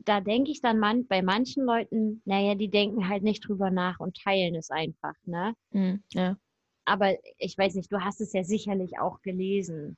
da 0.00 0.20
denke 0.20 0.50
ich 0.50 0.60
dann 0.60 0.78
man, 0.78 1.06
bei 1.06 1.22
manchen 1.22 1.64
Leuten, 1.64 2.20
naja, 2.26 2.54
die 2.54 2.68
denken 2.68 3.08
halt 3.08 3.22
nicht 3.22 3.48
drüber 3.48 3.70
nach 3.70 3.98
und 3.98 4.20
teilen 4.22 4.56
es 4.56 4.70
einfach. 4.70 5.14
Ne? 5.24 5.54
Mhm. 5.70 6.02
Ja. 6.12 6.36
Aber 6.86 7.16
ich 7.38 7.56
weiß 7.58 7.74
nicht, 7.74 7.92
du 7.92 8.00
hast 8.02 8.20
es 8.20 8.32
ja 8.32 8.44
sicherlich 8.44 8.98
auch 8.98 9.22
gelesen. 9.22 9.96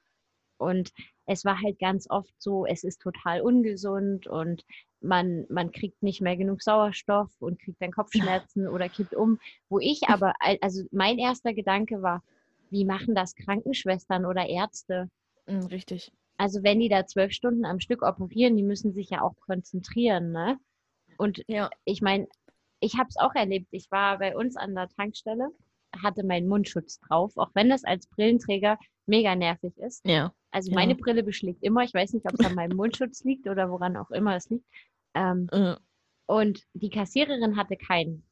Und 0.59 0.92
es 1.26 1.45
war 1.45 1.61
halt 1.62 1.78
ganz 1.78 2.09
oft 2.11 2.35
so, 2.38 2.66
es 2.66 2.85
ist 2.85 3.00
total 3.00 3.40
ungesund 3.42 4.26
und 4.26 4.64
man, 5.00 5.47
man 5.49 5.71
kriegt 5.73 6.02
nicht 6.02 6.21
mehr 6.21 6.37
genug 6.37 6.62
Sauerstoff 6.62 7.30
und 7.40 7.61
kriegt 7.61 7.80
dann 7.80 7.92
Kopfschmerzen 7.92 8.68
oder 8.68 8.88
kippt 8.88 9.14
um. 9.14 9.38
Wo 9.68 9.78
ich 9.78 10.09
aber, 10.09 10.35
al- 10.40 10.59
also 10.61 10.85
mein 10.90 11.18
erster 11.18 11.54
Gedanke 11.54 12.02
war, 12.02 12.25
wie 12.71 12.85
machen 12.85 13.14
das 13.14 13.35
Krankenschwestern 13.37 14.26
oder 14.26 14.49
Ärzte? 14.49 15.09
Mhm, 15.49 15.66
richtig. 15.66 16.12
Also 16.37 16.62
wenn 16.62 16.80
die 16.80 16.88
da 16.88 17.07
zwölf 17.07 17.33
Stunden 17.33 17.64
am 17.64 17.80
Stück 17.80 18.02
operieren, 18.02 18.57
die 18.57 18.62
müssen 18.62 18.92
sich 18.92 19.11
ja 19.11 19.23
auch 19.23 19.37
konzentrieren, 19.40 20.33
ne? 20.33 20.59
Und 21.18 21.45
Ja. 21.49 21.71
ich 21.85 22.02
meine, 22.02 22.28
ich 22.80 22.97
habe 22.99 23.09
es 23.09 23.16
auch 23.18 23.35
erlebt. 23.35 23.68
Ich 23.73 23.90
war 23.90 24.18
bei 24.18 24.37
uns 24.37 24.57
an 24.57 24.75
der 24.75 24.88
Tankstelle, 24.90 25.50
hatte 26.02 26.25
meinen 26.25 26.49
Mundschutz 26.49 26.99
drauf, 27.00 27.37
auch 27.37 27.50
wenn 27.55 27.69
das 27.69 27.85
als 27.85 28.07
Brillenträger 28.09 28.78
mega 29.07 29.35
nervig 29.35 29.76
ist. 29.78 30.07
Ja. 30.07 30.33
Also 30.50 30.71
Ja. 30.71 30.76
meine 30.76 30.95
Brille 30.95 31.23
beschlägt 31.23 31.62
immer. 31.62 31.83
Ich 31.83 31.95
weiß 31.95 32.12
nicht, 32.14 32.26
ob 32.26 32.35
es 32.38 32.45
an 32.45 32.55
meinem 32.55 32.76
Mundschutz 32.76 33.25
liegt 33.25 33.49
oder 33.49 33.71
woran 33.71 33.97
auch 33.97 34.11
immer 34.11 34.37
es 34.37 34.49
liegt. 34.50 34.64
Ähm, 35.14 35.49
Äh, 35.52 35.76
und 36.26 36.62
die 36.75 36.90
Kassiererin 36.90 37.57
hatte 37.57 37.76
keinen. 37.76 38.23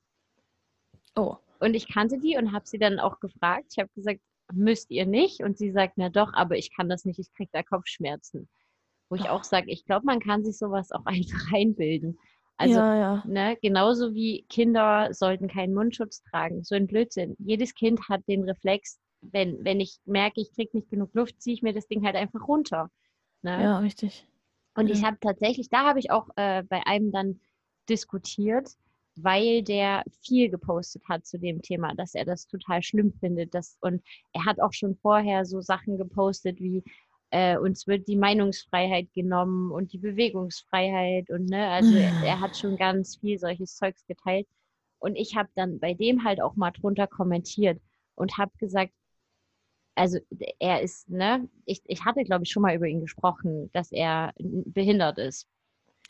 oh. 1.17 1.37
Und 1.59 1.73
ich 1.75 1.89
kannte 1.89 2.19
die 2.19 2.37
und 2.37 2.53
habe 2.53 2.67
sie 2.67 2.79
dann 2.79 2.99
auch 2.99 3.19
gefragt. 3.19 3.69
Ich 3.73 3.79
habe 3.79 3.89
gesagt, 3.95 4.21
müsst 4.53 4.91
ihr 4.91 5.07
nicht? 5.07 5.41
Und 5.43 5.57
sie 5.57 5.71
sagt, 5.71 5.95
na 5.97 6.11
doch, 6.11 6.35
aber 6.35 6.59
ich 6.59 6.71
kann 6.75 6.91
das 6.91 7.07
nicht, 7.07 7.19
ich 7.19 7.33
kriege 7.33 7.49
da 7.53 7.63
Kopfschmerzen. 7.63 8.47
Wo 9.09 9.17
ich 9.17 9.31
auch 9.31 9.43
sage, 9.43 9.71
ich 9.71 9.87
glaube, 9.87 10.05
man 10.05 10.21
kann 10.21 10.45
sich 10.45 10.59
sowas 10.59 10.93
auch 10.93 11.07
einfach 11.07 11.53
einbilden. 11.55 12.19
Also, 12.59 12.81
ja, 12.81 12.95
ja. 12.97 13.23
ne, 13.27 13.57
genauso 13.61 14.15
wie 14.15 14.45
Kinder 14.49 15.13
sollten 15.13 15.49
keinen 15.49 15.75
Mundschutz 15.75 16.23
tragen. 16.23 16.65
So 16.65 16.75
ein 16.75 16.87
Blödsinn. 16.87 17.37
Jedes 17.39 17.75
Kind 17.75 18.09
hat 18.09 18.27
den 18.29 18.45
Reflex, 18.45 18.99
wenn, 19.21 19.63
wenn 19.65 19.81
ich 19.81 19.99
merke, 20.05 20.41
ich 20.41 20.53
kriege 20.55 20.77
nicht 20.77 20.91
genug 20.91 21.15
Luft, 21.15 21.41
ziehe 21.43 21.55
ich 21.55 21.63
mir 21.63 21.73
das 21.75 21.87
Ding 21.87 22.05
halt 22.05 22.17
einfach 22.17 22.49
runter. 22.49 22.91
Ne? 23.43 23.63
Ja, 23.63 23.79
richtig. 23.79 24.27
Und 24.75 24.89
ich 24.91 25.01
Ja. 25.01 25.09
habe 25.09 25.19
tatsächlich, 25.21 25.69
da 25.69 25.85
habe 25.87 25.99
ich 25.99 26.11
auch 26.11 26.29
äh, 26.37 26.63
bei 26.63 26.87
einem 26.87 27.11
dann 27.13 27.41
diskutiert, 27.89 28.69
weil 29.17 29.63
der 29.63 30.05
viel 30.23 30.51
gepostet 30.51 31.03
hat 31.09 31.25
zu 31.27 31.39
dem 31.39 31.63
Thema, 31.63 31.95
dass 31.95 32.15
er 32.15 32.25
das 32.25 32.47
total 32.47 32.83
schlimm 32.83 33.13
findet. 33.13 33.55
Dass, 33.55 33.77
und 33.81 34.03
er 34.33 34.45
hat 34.45 34.61
auch 34.61 34.73
schon 34.73 34.95
vorher 34.97 35.45
so 35.47 35.61
Sachen 35.61 35.97
gepostet 35.99 36.61
wie, 36.61 36.85
äh, 37.30 37.56
uns 37.59 37.87
wird 37.87 38.09
die 38.09 38.16
Meinungsfreiheit 38.16 39.12
genommen 39.12 39.71
und 39.73 39.92
die 39.92 39.99
Bewegungsfreiheit 39.99 41.30
und 41.30 41.47
ne, 41.47 41.68
also 41.68 41.95
er, 41.95 42.12
er 42.23 42.40
hat 42.40 42.56
schon 42.56 42.76
ganz 42.76 43.16
viel 43.16 43.38
solches 43.38 43.76
Zeugs 43.76 44.06
geteilt. 44.06 44.47
Und 44.99 45.16
ich 45.16 45.37
habe 45.37 45.49
dann 45.54 45.78
bei 45.78 45.95
dem 45.95 46.25
halt 46.25 46.40
auch 46.40 46.56
mal 46.56 46.71
drunter 46.71 47.06
kommentiert 47.06 47.80
und 48.14 48.38
habe 48.38 48.52
gesagt, 48.59 48.92
also 49.95 50.18
er 50.59 50.83
ist, 50.83 51.09
ne, 51.09 51.49
ich, 51.64 51.83
ich 51.85 52.04
hatte, 52.04 52.25
glaube 52.25 52.45
ich, 52.45 52.50
schon 52.50 52.62
mal 52.62 52.75
über 52.75 52.87
ihn 52.87 53.00
gesprochen, 53.00 53.71
dass 53.73 53.92
er 53.92 54.33
behindert 54.38 55.18
ist. 55.18 55.49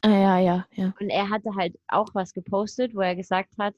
Ah, 0.02 0.08
ja, 0.08 0.38
ja, 0.38 0.66
ja. 0.72 0.94
Und 1.00 1.08
er 1.08 1.30
hatte 1.30 1.54
halt 1.54 1.78
auch 1.88 2.08
was 2.14 2.32
gepostet, 2.34 2.94
wo 2.94 3.00
er 3.00 3.16
gesagt 3.16 3.56
hat, 3.58 3.74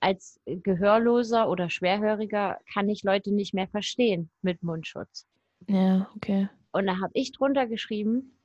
als 0.00 0.40
Gehörloser 0.46 1.48
oder 1.48 1.70
Schwerhöriger 1.70 2.58
kann 2.72 2.88
ich 2.88 3.02
Leute 3.02 3.32
nicht 3.32 3.54
mehr 3.54 3.68
verstehen 3.68 4.30
mit 4.42 4.62
Mundschutz. 4.62 5.26
Ja, 5.68 6.10
okay. 6.16 6.48
Und 6.72 6.86
da 6.86 7.00
habe 7.00 7.12
ich 7.14 7.32
drunter 7.32 7.66
geschrieben, 7.66 8.38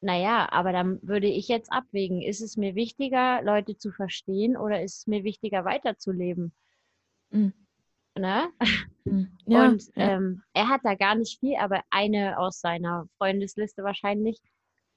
naja, 0.00 0.48
aber 0.50 0.72
dann 0.72 0.98
würde 1.02 1.28
ich 1.28 1.48
jetzt 1.48 1.72
abwägen, 1.72 2.20
ist 2.20 2.40
es 2.40 2.56
mir 2.56 2.74
wichtiger, 2.74 3.42
Leute 3.42 3.76
zu 3.76 3.90
verstehen 3.90 4.56
oder 4.56 4.82
ist 4.82 4.98
es 4.98 5.06
mir 5.06 5.24
wichtiger, 5.24 5.64
weiterzuleben? 5.64 6.52
Mhm. 7.30 7.52
Ne? 8.16 8.50
Hm. 9.04 9.30
Ja, 9.46 9.68
und 9.68 9.84
ja. 9.96 10.16
ähm, 10.16 10.42
er 10.54 10.68
hat 10.68 10.80
da 10.84 10.94
gar 10.94 11.14
nicht 11.14 11.38
viel, 11.38 11.56
aber 11.56 11.82
eine 11.90 12.38
aus 12.38 12.60
seiner 12.60 13.06
Freundesliste 13.18 13.82
wahrscheinlich, 13.82 14.40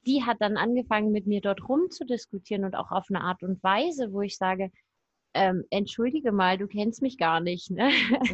die 0.06 0.24
hat 0.24 0.38
dann 0.40 0.56
angefangen, 0.56 1.12
mit 1.12 1.28
mir 1.28 1.42
dort 1.42 1.68
rumzudiskutieren 1.68 2.64
und 2.64 2.76
auch 2.76 2.92
auf 2.92 3.08
eine 3.10 3.22
Art 3.22 3.44
und 3.44 3.62
Weise, 3.62 4.14
wo 4.14 4.22
ich 4.22 4.38
sage, 4.38 4.72
ähm, 5.34 5.66
entschuldige 5.70 6.32
mal, 6.32 6.58
du 6.58 6.68
kennst 6.68 7.02
mich 7.02 7.18
gar 7.18 7.42
nicht. 7.42 7.70
Ne? 7.70 7.92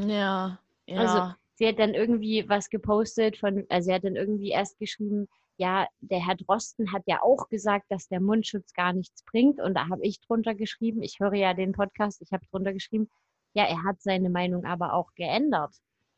ja, 0.08 0.60
ja. 0.88 0.98
Also, 1.00 1.36
sie 1.64 1.70
hat 1.70 1.80
dann 1.80 1.94
irgendwie 1.94 2.44
was 2.50 2.70
gepostet 2.70 3.38
von, 3.38 3.66
also 3.70 3.86
sie 3.86 3.94
hat 3.94 4.04
dann 4.04 4.18
irgendwie 4.18 4.50
erst 4.50 4.78
geschrieben, 4.80 5.30
ja, 5.56 5.88
der 6.02 6.26
Herr 6.26 6.36
Drosten 6.36 6.92
hat 6.92 7.04
ja 7.06 7.22
auch 7.22 7.48
gesagt, 7.48 7.86
dass 7.90 8.10
der 8.10 8.20
Mundschutz 8.20 8.74
gar 8.74 8.92
nichts 8.92 9.24
bringt. 9.24 9.62
Und 9.62 9.76
da 9.76 9.88
habe 9.88 10.04
ich 10.04 10.20
drunter 10.20 10.56
geschrieben, 10.56 11.02
ich 11.02 11.22
höre 11.22 11.36
ja 11.36 11.54
den 11.54 11.72
Podcast, 11.72 12.22
ich 12.22 12.34
habe 12.34 12.46
drunter 12.48 12.74
geschrieben, 12.74 13.10
ja, 13.54 13.64
er 13.64 13.82
hat 13.84 14.02
seine 14.02 14.30
Meinung 14.30 14.66
aber 14.66 14.94
auch 14.94 15.14
geändert. 15.16 15.74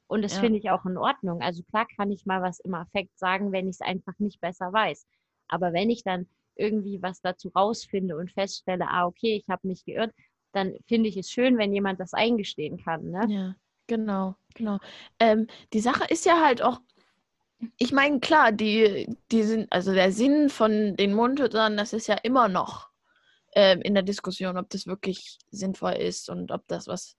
Und 0.07 0.23
das 0.23 0.33
Ja. 0.33 0.39
finde 0.39 0.57
ich 0.57 0.71
auch 0.71 0.83
in 0.85 0.97
Ordnung. 0.97 1.41
Also 1.41 1.61
klar 1.61 1.85
kann 1.95 2.11
ich 2.11 2.25
mal 2.25 2.41
was 2.41 2.59
im 2.61 2.73
Affekt 2.73 3.15
sagen, 3.19 3.51
wenn 3.51 3.67
ich 3.67 3.75
es 3.75 3.81
einfach 3.81 4.17
nicht 4.17 4.41
besser 4.41 4.73
weiß. 4.73 5.05
Aber 5.47 5.73
wenn 5.73 5.91
ich 5.91 6.01
dann 6.03 6.27
irgendwie 6.55 7.03
was 7.03 7.21
dazu 7.21 7.49
rausfinde 7.49 8.17
und 8.17 8.31
feststelle, 8.31 8.87
ah, 8.87 9.05
okay, 9.05 9.35
ich 9.35 9.47
habe 9.47 9.67
mich 9.67 9.85
geirrt, 9.85 10.13
dann 10.53 10.73
finde 10.87 11.07
ich 11.09 11.17
es 11.17 11.29
schön, 11.29 11.59
wenn 11.59 11.71
jemand 11.71 11.99
das 11.99 12.13
eingestehen 12.13 12.77
kann. 12.77 13.11
Ne? 13.11 13.27
Ja, 13.29 13.55
genau, 13.87 14.35
genau. 14.53 14.79
Ähm, 15.19 15.47
die 15.73 15.79
Sache 15.79 16.05
ist 16.09 16.25
ja 16.25 16.41
halt 16.41 16.61
auch, 16.61 16.81
ich 17.77 17.91
meine, 17.91 18.19
klar, 18.19 18.51
die, 18.51 19.15
die 19.31 19.43
sind, 19.43 19.71
also 19.71 19.93
der 19.93 20.11
Sinn 20.11 20.49
von 20.49 20.95
den 20.95 21.13
Mundschützern, 21.13 21.77
das 21.77 21.93
ist 21.93 22.07
ja 22.07 22.15
immer 22.15 22.47
noch 22.47 22.89
ähm, 23.55 23.81
in 23.81 23.93
der 23.93 24.03
Diskussion, 24.03 24.57
ob 24.57 24.69
das 24.69 24.85
wirklich 24.87 25.39
sinnvoll 25.49 25.93
ist 25.93 26.29
und 26.29 26.51
ob 26.51 26.67
das 26.67 26.87
was, 26.87 27.17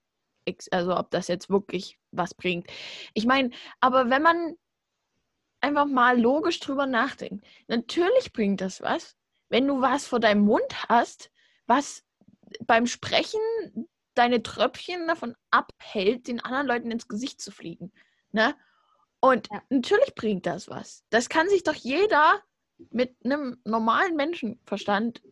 also 0.70 0.96
ob 0.96 1.11
das 1.11 1.28
jetzt 1.28 1.50
wirklich 1.50 1.99
was 2.12 2.35
bringt. 2.35 2.68
Ich 3.14 3.26
meine, 3.26 3.50
aber 3.80 4.11
wenn 4.11 4.23
man 4.23 4.54
einfach 5.61 5.87
mal 5.87 6.20
logisch 6.20 6.61
drüber 6.61 6.87
nachdenkt, 6.87 7.44
natürlich 7.66 8.32
bringt 8.32 8.61
das 8.61 8.82
was, 8.82 9.16
wenn 9.49 9.66
du 9.66 9.80
was 9.80 10.06
vor 10.06 10.20
deinem 10.20 10.42
Mund 10.44 10.88
hast, 10.88 11.30
was 11.66 12.04
beim 12.64 12.87
Sprechen 12.87 13.40
deine 14.16 14.42
Tröpfchen 14.42 15.06
davon 15.06 15.37
abhält, 15.50 16.26
den 16.26 16.40
anderen 16.40 16.66
Leuten 16.66 16.90
ins 16.90 17.06
Gesicht 17.06 17.40
zu 17.40 17.50
fliegen. 17.52 17.92
Ne? 18.32 18.56
Und 19.20 19.49
Ja. 19.52 19.62
natürlich 19.70 20.14
bringt 20.14 20.46
das 20.46 20.68
was. 20.68 21.04
Das 21.11 21.28
kann 21.28 21.49
sich 21.49 21.62
doch 21.62 21.75
jeder 21.75 22.42
mit 22.90 23.16
einem 23.25 23.61
normalen 23.64 24.16
Menschenverstand 24.16 25.23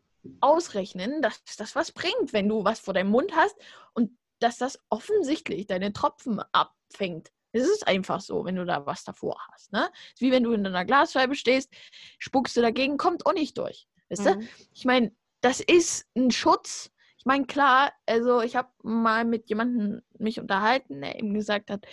ausrechnen, 0.41 1.21
dass 1.21 1.43
das 1.57 1.75
was 1.75 1.93
bringt, 1.93 2.33
wenn 2.33 2.49
du 2.49 2.65
was 2.65 2.81
vor 2.81 2.95
deinem 2.95 3.11
Mund 3.11 3.35
hast 3.35 3.57
und 3.93 4.17
dass 4.39 4.59
das 4.59 4.79
offensichtlich 4.89 5.67
deine 5.67 5.93
Tropfen 5.93 6.41
abfängt. 6.53 7.31
Es 7.53 7.65
ist 7.69 7.87
einfach 7.87 8.21
so, 8.21 8.45
wenn 8.45 8.57
du 8.57 8.65
da 8.65 8.85
was 8.85 9.05
davor 9.05 9.39
hast. 9.53 9.73
Ne? 9.73 9.91
Ist 10.15 10.21
wie 10.21 10.33
wenn 10.33 10.43
du 10.43 10.53
in 10.53 10.67
einer 10.67 10.85
Glasscheibe 10.85 11.35
stehst, 11.35 11.71
spuckst 12.19 12.57
du 12.57 12.63
dagegen, 12.63 12.97
kommt 12.97 13.27
auch 13.27 13.33
nicht 13.33 13.57
durch. 13.59 13.87
Weißt 14.09 14.27
du? 14.27 14.35
Mhm. 14.37 14.49
Ich 14.73 14.85
meine, 14.85 15.15
das 15.41 15.61
ist 15.61 16.07
ein 16.17 16.31
Schutz. 16.31 16.91
Ich 17.25 17.27
meine, 17.27 17.47
klar, 17.47 17.91
also 18.05 18.43
ich 18.43 18.55
habe 18.55 18.69
mal 18.83 19.25
mit 19.25 19.49
jemandem 19.49 20.03
mich 20.19 20.39
unterhalten, 20.39 21.01
der 21.01 21.19
eben 21.19 21.33
gesagt 21.33 21.71
hat, 21.71 21.87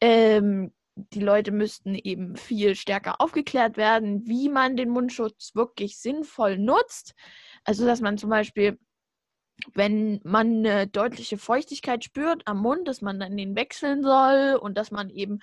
ähm, 0.00 0.72
die 0.96 1.20
Leute 1.20 1.52
müssten 1.52 1.94
eben 1.94 2.34
viel 2.34 2.74
stärker 2.74 3.20
aufgeklärt 3.20 3.76
werden, 3.76 4.26
wie 4.26 4.48
man 4.48 4.76
den 4.76 4.90
Mundschutz 4.90 5.54
wirklich 5.54 5.98
sinnvoll 5.98 6.58
nutzt. 6.58 7.14
Also, 7.62 7.86
dass 7.86 8.00
man 8.00 8.18
zum 8.18 8.28
Beispiel, 8.28 8.76
wenn 9.72 10.20
man 10.24 10.66
eine 10.66 10.88
deutliche 10.88 11.38
Feuchtigkeit 11.38 12.02
spürt 12.02 12.42
am 12.46 12.58
Mund, 12.58 12.88
dass 12.88 13.02
man 13.02 13.20
dann 13.20 13.36
den 13.36 13.54
wechseln 13.54 14.02
soll 14.02 14.58
und 14.60 14.76
dass 14.76 14.90
man 14.90 15.10
eben, 15.10 15.38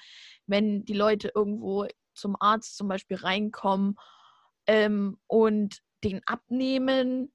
wenn 0.47 0.83
die 0.83 0.93
Leute 0.93 1.31
irgendwo 1.33 1.87
zum 2.13 2.35
Arzt 2.41 2.75
zum 2.75 2.89
Beispiel 2.89 3.15
reinkommen 3.15 3.95
ähm, 4.65 5.17
und 5.27 5.79
den 6.03 6.21
abnehmen, 6.25 7.31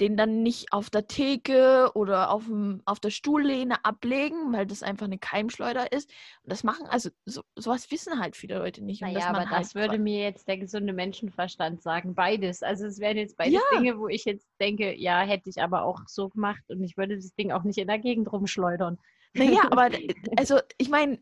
den 0.00 0.16
dann 0.16 0.42
nicht 0.42 0.72
auf 0.72 0.90
der 0.90 1.06
Theke 1.06 1.90
oder 1.94 2.30
auf, 2.30 2.44
dem, 2.44 2.82
auf 2.84 3.00
der 3.00 3.10
Stuhllehne 3.10 3.84
ablegen, 3.84 4.52
weil 4.52 4.66
das 4.66 4.82
einfach 4.82 5.06
eine 5.06 5.18
Keimschleuder 5.18 5.92
ist. 5.92 6.10
Und 6.42 6.52
das 6.52 6.64
machen, 6.64 6.86
also 6.86 7.10
so, 7.24 7.42
sowas 7.56 7.90
wissen 7.90 8.18
halt 8.18 8.36
viele 8.36 8.58
Leute 8.58 8.84
nicht. 8.84 9.02
Und 9.02 9.12
Naja, 9.12 9.28
aber 9.28 9.48
halt 9.48 9.52
das 9.52 9.74
würde 9.74 9.98
mir 9.98 10.22
jetzt 10.22 10.48
der 10.48 10.58
gesunde 10.58 10.92
Menschenverstand 10.92 11.82
sagen. 11.82 12.14
Beides. 12.14 12.62
Also 12.62 12.86
es 12.86 12.98
wären 12.98 13.16
jetzt 13.16 13.36
beides 13.36 13.54
Ja. 13.54 13.78
Dinge, 13.78 13.98
wo 13.98 14.08
ich 14.08 14.24
jetzt 14.24 14.48
denke, 14.60 14.94
ja, 14.94 15.20
hätte 15.22 15.48
ich 15.48 15.62
aber 15.62 15.82
auch 15.82 16.00
so 16.06 16.28
gemacht 16.28 16.62
und 16.68 16.82
ich 16.82 16.96
würde 16.96 17.16
das 17.16 17.34
Ding 17.34 17.52
auch 17.52 17.64
nicht 17.64 17.78
in 17.78 17.88
der 17.88 17.98
Gegend 17.98 18.30
rumschleudern. 18.30 18.98
Naja, 19.34 19.62
aber 19.70 19.88
also 20.36 20.58
ich 20.76 20.90
meine, 20.90 21.18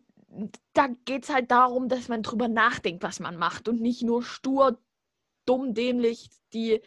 da 0.72 0.88
geht 1.04 1.24
es 1.24 1.32
halt 1.32 1.50
darum, 1.50 1.88
dass 1.88 2.08
man 2.08 2.22
drüber 2.22 2.48
nachdenkt, 2.48 3.02
was 3.02 3.20
man 3.20 3.36
macht 3.36 3.68
und 3.68 3.80
nicht 3.80 4.02
nur 4.02 4.22
stur, 4.22 4.78
dumm, 5.46 5.74
dämlich 5.74 6.30
die, 6.52 6.80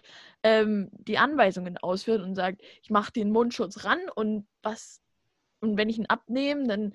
ähm, 0.43 0.89
die 0.93 1.17
Anweisungen 1.17 1.77
ausführt 1.77 2.21
und 2.21 2.35
sagt, 2.35 2.61
ich 2.81 2.89
mache 2.89 3.11
den 3.11 3.31
Mundschutz 3.31 3.83
ran 3.83 3.99
und 4.15 4.47
was 4.61 5.01
und 5.59 5.77
wenn 5.77 5.89
ich 5.89 5.97
ihn 5.97 6.05
abnehme, 6.05 6.67
dann, 6.67 6.93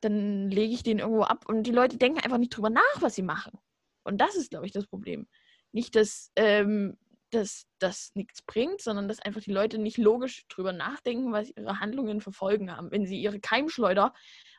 dann 0.00 0.50
lege 0.50 0.74
ich 0.74 0.82
den 0.82 0.98
irgendwo 0.98 1.22
ab 1.22 1.44
und 1.48 1.64
die 1.64 1.70
Leute 1.72 1.96
denken 1.98 2.20
einfach 2.20 2.38
nicht 2.38 2.56
drüber 2.56 2.70
nach, 2.70 3.00
was 3.00 3.14
sie 3.14 3.22
machen. 3.22 3.58
Und 4.04 4.20
das 4.20 4.36
ist, 4.36 4.50
glaube 4.50 4.66
ich, 4.66 4.72
das 4.72 4.86
Problem. 4.86 5.28
Nicht, 5.70 5.94
dass, 5.94 6.32
ähm, 6.36 6.96
dass 7.30 7.66
das 7.78 8.10
nichts 8.14 8.42
bringt, 8.42 8.80
sondern 8.82 9.08
dass 9.08 9.20
einfach 9.20 9.40
die 9.40 9.52
Leute 9.52 9.78
nicht 9.78 9.96
logisch 9.96 10.44
drüber 10.48 10.72
nachdenken, 10.72 11.32
was 11.32 11.50
ihre 11.56 11.80
Handlungen 11.80 12.20
für 12.20 12.32
Folgen 12.32 12.76
haben. 12.76 12.90
Wenn 12.90 13.06
sie 13.06 13.20
ihre 13.20 13.40
Keimschleuder 13.40 14.12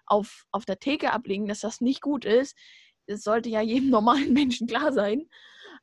auf, 0.05 0.45
auf 0.51 0.65
der 0.65 0.79
Theke 0.79 1.12
ablegen, 1.12 1.47
dass 1.47 1.59
das 1.59 1.81
nicht 1.81 2.01
gut 2.01 2.25
ist, 2.25 2.57
das 3.07 3.21
sollte 3.23 3.50
ja 3.50 3.62
jedem 3.62 3.89
normalen 3.89 4.33
Menschen 4.33 4.67
klar 4.67 4.93
sein. 4.93 5.27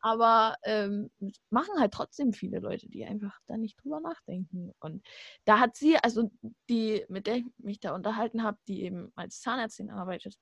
Aber 0.01 0.57
ähm, 0.65 1.11
machen 1.51 1.79
halt 1.79 1.93
trotzdem 1.93 2.33
viele 2.33 2.61
Leute, 2.61 2.89
die 2.89 3.05
einfach 3.05 3.39
da 3.47 3.57
nicht 3.57 3.83
drüber 3.83 4.01
nachdenken. 4.01 4.73
Und 4.81 5.07
da 5.45 5.59
hat 5.59 5.77
sie, 5.77 5.97
also 5.99 6.31
die, 6.69 7.05
mit 7.09 7.27
der 7.27 7.37
ich 7.37 7.45
mich 7.59 7.81
da 7.81 7.95
unterhalten 7.95 8.43
habe, 8.43 8.59
die 8.67 8.83
eben 8.83 9.13
als 9.15 9.41
Zahnärztin 9.41 9.91
arbeitet, 9.91 10.37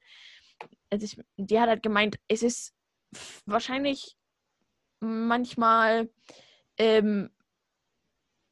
also 0.90 1.04
ich, 1.04 1.20
die 1.36 1.60
hat 1.60 1.68
halt 1.68 1.82
gemeint, 1.82 2.18
es 2.28 2.42
ist 2.42 2.74
wahrscheinlich 3.46 4.16
manchmal 5.00 6.10
ähm, 6.78 7.30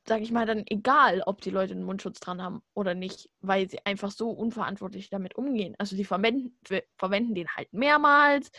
sage 0.09 0.23
ich 0.23 0.31
mal, 0.31 0.47
dann 0.47 0.65
egal, 0.67 1.23
ob 1.27 1.41
die 1.41 1.51
Leute 1.51 1.73
einen 1.73 1.83
Mundschutz 1.83 2.21
dran 2.21 2.43
haben 2.43 2.63
oder 2.75 2.95
nicht, 2.95 3.29
weil 3.41 3.69
sie 3.69 3.85
einfach 3.85 4.11
so 4.11 4.31
unverantwortlich 4.31 5.11
damit 5.11 5.35
umgehen. 5.35 5.75
Also 5.79 5.97
die 5.97 6.05
verwenden, 6.05 6.59
verwenden 6.97 7.35
den 7.35 7.49
halt 7.49 7.73
mehrmals, 7.73 8.51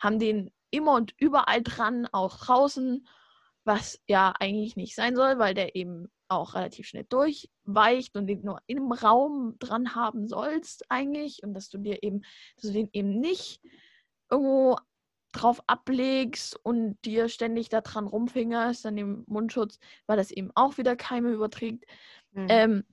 haben 0.00 0.18
den 0.18 0.52
immer 0.72 0.94
und 0.94 1.14
überall 1.18 1.62
dran, 1.62 2.08
auch 2.10 2.38
draußen, 2.38 3.06
was 3.64 4.00
ja 4.08 4.34
eigentlich 4.40 4.76
nicht 4.76 4.96
sein 4.96 5.14
soll, 5.14 5.38
weil 5.38 5.54
der 5.54 5.76
eben 5.76 6.10
auch 6.28 6.54
relativ 6.54 6.86
schnell 6.86 7.04
durchweicht 7.08 8.16
und 8.16 8.26
den 8.26 8.42
nur 8.42 8.60
im 8.66 8.90
Raum 8.90 9.56
dran 9.58 9.94
haben 9.94 10.26
sollst 10.26 10.90
eigentlich 10.90 11.42
und 11.42 11.54
dass 11.54 11.68
du 11.68 11.78
dir 11.78 12.02
eben, 12.02 12.22
dass 12.56 12.64
du 12.64 12.72
den 12.72 12.88
eben 12.92 13.20
nicht 13.20 13.60
irgendwo 14.30 14.76
drauf 15.32 15.62
ablegst 15.66 16.58
und 16.62 16.98
dir 17.04 17.28
ständig 17.28 17.68
da 17.68 17.80
dran 17.80 18.06
rumfingerst 18.06 18.84
an 18.86 18.96
dem 18.96 19.24
Mundschutz, 19.26 19.78
weil 20.06 20.16
das 20.16 20.30
eben 20.30 20.50
auch 20.54 20.78
wieder 20.78 20.96
Keime 20.96 21.30
überträgt. 21.30 21.84
Mhm. 22.32 22.46
Ähm, 22.48 22.84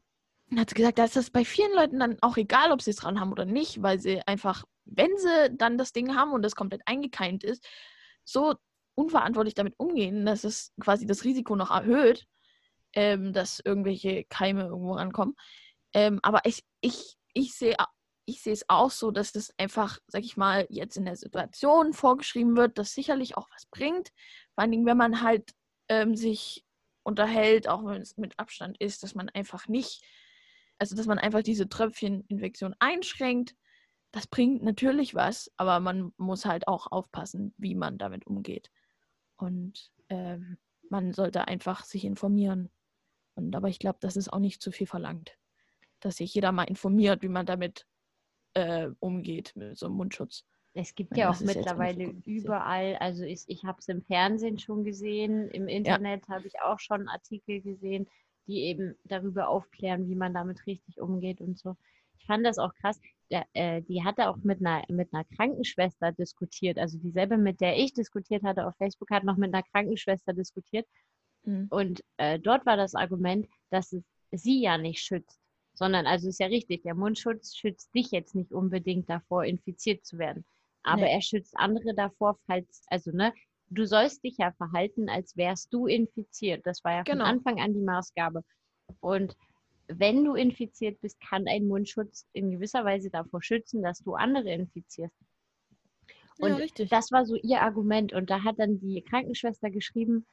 hat 0.58 0.70
sie 0.70 0.75
gesagt, 0.75 0.98
da 0.98 1.06
ist 1.06 1.15
das 1.15 1.29
bei 1.29 1.46
vielen 1.46 1.74
Leuten 1.74 2.00
dann 2.00 2.18
auch 2.22 2.38
egal, 2.38 2.72
ob 2.72 2.82
sie 2.82 2.91
es 2.91 2.98
dran 2.98 3.20
haben 3.20 3.32
oder 3.32 3.46
nicht, 3.46 3.82
weil 3.82 4.00
sie 4.00 4.22
einfach, 4.25 4.63
wenn 4.86 5.15
sie 5.18 5.56
dann 5.56 5.77
das 5.77 5.91
Ding 5.91 6.15
haben 6.15 6.32
und 6.32 6.41
das 6.41 6.56
komplett 6.56 6.82
eingekeimt 6.86 7.44
ist, 7.44 7.68
so 8.24 8.56
unverantwortlich 8.96 9.53
damit 9.53 9.75
umgehen, 9.77 10.25
dass 10.25 10.44
es 10.44 10.74
quasi 10.79 11.06
das 11.06 11.24
Risiko 11.24 11.56
noch 11.56 11.72
erhöht, 11.72 12.25
ähm, 12.94 13.34
dass 13.34 13.62
irgendwelche 13.63 14.24
Keime 14.25 14.63
irgendwo 14.63 14.94
rankommen. 14.94 15.36
Ähm, 15.94 16.20
aber 16.24 16.41
ich, 16.46 16.63
ich, 16.82 17.18
ich 17.34 17.53
sehe 17.53 17.75
ich 18.29 18.44
sehe 18.44 18.53
es 18.53 18.70
auch 18.70 18.91
so, 18.91 19.12
dass 19.12 19.32
das 19.32 19.51
einfach, 19.58 19.98
sag 20.08 20.24
ich 20.24 20.38
mal, 20.38 20.68
jetzt 20.70 20.98
in 20.98 21.06
der 21.06 21.15
Situation 21.15 21.94
vorgeschrieben 21.94 22.56
wird, 22.56 22.77
das 22.77 22.94
sicherlich 22.94 23.36
auch 23.36 23.50
was 23.51 23.65
bringt. 23.65 24.10
Vor 24.53 24.62
allen 24.62 24.72
Dingen, 24.72 24.86
wenn 24.86 24.98
man 24.98 25.24
halt 25.24 25.51
ähm, 25.89 26.15
sich 26.15 26.63
unterhält, 27.03 27.68
auch 27.68 27.84
wenn 27.86 28.01
es 28.01 28.18
mit 28.18 28.38
Abstand 28.38 28.77
ist, 28.79 29.01
dass 29.01 29.15
man 29.15 29.29
einfach 29.29 29.68
nicht, 29.68 30.03
also 30.79 30.95
dass 30.95 31.05
man 31.05 31.19
einfach 31.19 31.43
diese 31.43 31.69
Tröpfcheninfektion 31.69 32.75
einschränkt. 32.79 33.55
Das 34.12 34.25
bringt 34.25 34.63
natürlich 34.63 35.13
was, 35.13 35.51
aber 35.57 35.79
man 35.79 36.13
muss 36.17 36.45
halt 36.45 36.67
auch 36.67 36.91
aufpassen, 36.91 37.53
wie 37.57 37.75
man 37.75 37.98
damit 37.98 38.25
umgeht. 38.25 38.71
Und 39.38 39.91
ähm, 40.09 40.57
man 40.89 41.13
sollte 41.13 41.48
einfach 41.48 41.83
sich 41.83 42.05
informieren. 42.05 42.71
Und 43.36 43.55
aber 43.55 43.69
ich 43.69 43.79
glaube, 43.79 44.00
das 44.01 44.17
ist 44.17 44.33
auch 44.33 44.39
nicht 44.39 44.62
zu 44.62 44.71
viel 44.71 44.88
verlangt, 44.88 45.38
dass 46.00 46.17
sich 46.17 46.33
jeder 46.33 46.51
mal 46.51 46.63
informiert, 46.63 47.21
wie 47.21 47.29
man 47.29 47.45
damit 47.45 47.86
äh, 48.55 48.89
umgeht 49.00 49.55
mit 49.55 49.77
so 49.77 49.86
einem 49.86 49.95
Mundschutz. 49.95 50.45
Es 50.74 50.95
gibt 50.95 51.17
ja 51.17 51.29
auch 51.29 51.39
mittlerweile 51.41 52.15
überall, 52.25 52.95
also 52.98 53.24
ich, 53.24 53.43
ich 53.48 53.63
habe 53.63 53.79
es 53.79 53.88
im 53.88 54.01
Fernsehen 54.03 54.59
schon 54.59 54.83
gesehen, 54.83 55.50
im 55.50 55.67
Internet 55.67 56.27
ja. 56.27 56.36
habe 56.36 56.48
ich 56.48 56.62
auch 56.62 56.79
schon 56.79 57.07
Artikel 57.07 57.62
gesehen, 57.62 58.07
die 58.48 58.63
eben 58.63 58.96
darüber 59.03 59.50
aufklären, 59.50 60.08
wie 60.08 60.15
man 60.15 60.34
damit 60.34 60.65
richtig 60.65 61.00
umgeht 61.00 61.41
und 61.41 61.58
so. 61.58 61.75
Ich 62.17 62.25
fand 62.25 62.46
das 62.46 62.58
auch 62.58 62.74
krass. 62.75 63.00
Der, 63.31 63.46
äh, 63.53 63.81
die 63.84 64.03
hatte 64.03 64.29
auch 64.29 64.38
mit 64.38 64.60
einer, 64.60 64.84
mit 64.89 65.13
einer 65.13 65.24
Krankenschwester 65.24 66.12
diskutiert, 66.12 66.77
also 66.77 66.98
dieselbe, 66.98 67.38
mit 67.38 67.62
der 67.62 67.77
ich 67.77 67.93
diskutiert 67.93 68.43
hatte 68.43 68.65
auf 68.65 68.75
Facebook, 68.77 69.12
hat 69.12 69.24
noch 69.24 69.38
mit 69.38 69.53
einer 69.53 69.63
Krankenschwester 69.63 70.34
diskutiert. 70.34 70.88
Mhm. 71.43 71.67
Und 71.69 72.03
äh, 72.17 72.39
dort 72.39 72.65
war 72.65 72.75
das 72.75 72.96
Argument, 72.96 73.48
dass 73.69 73.93
es 73.93 74.03
sie 74.31 74.62
ja 74.62 74.77
nicht 74.77 75.01
schützt 75.01 75.39
sondern 75.79 76.05
also 76.05 76.27
ist 76.27 76.41
ja 76.41 76.48
richtig, 76.48 76.84
der 76.84 76.93
Mundschutz 76.93 77.55
schützt 77.55 77.96
dich 77.96 78.12
jetzt 78.12 78.36
nicht 78.36 78.51
unbedingt 78.51 79.10
davor, 79.10 79.46
infiziert 79.46 80.05
zu 80.05 80.17
werden. 80.17 80.46
Aber 80.84 81.03
nee. 81.03 81.13
er 81.13 81.22
schützt 81.22 81.55
andere 81.55 81.96
davor, 81.96 82.38
falls, 82.46 82.84
also 82.88 83.12
ne, 83.12 83.34
du 83.69 83.85
sollst 83.85 84.23
dich 84.23 84.38
ja 84.38 84.51
verhalten, 84.53 85.09
als 85.09 85.38
wärst 85.38 85.73
du 85.73 85.88
infiziert. 85.88 86.65
Das 86.65 86.83
war 86.83 86.93
ja 86.93 87.03
genau. 87.03 87.25
von 87.25 87.35
Anfang 87.35 87.59
an 87.59 87.73
die 87.73 87.81
Maßgabe. 87.81 88.43
Und 88.99 89.35
wenn 89.88 90.23
du 90.23 90.35
infiziert 90.35 90.99
bist, 91.01 91.19
kann 91.19 91.47
ein 91.47 91.67
Mundschutz 91.67 92.27
in 92.33 92.51
gewisser 92.51 92.85
Weise 92.85 93.09
davor 93.09 93.41
schützen, 93.41 93.81
dass 93.81 93.99
du 93.99 94.13
andere 94.15 94.51
infizierst. 94.51 95.15
Und 96.39 96.59
ja, 96.59 96.85
das 96.89 97.11
war 97.11 97.25
so 97.25 97.35
ihr 97.35 97.61
Argument. 97.61 98.13
Und 98.13 98.29
da 98.29 98.43
hat 98.43 98.59
dann 98.59 98.79
die 98.79 99.01
Krankenschwester 99.01 99.69
geschrieben, 99.69 100.25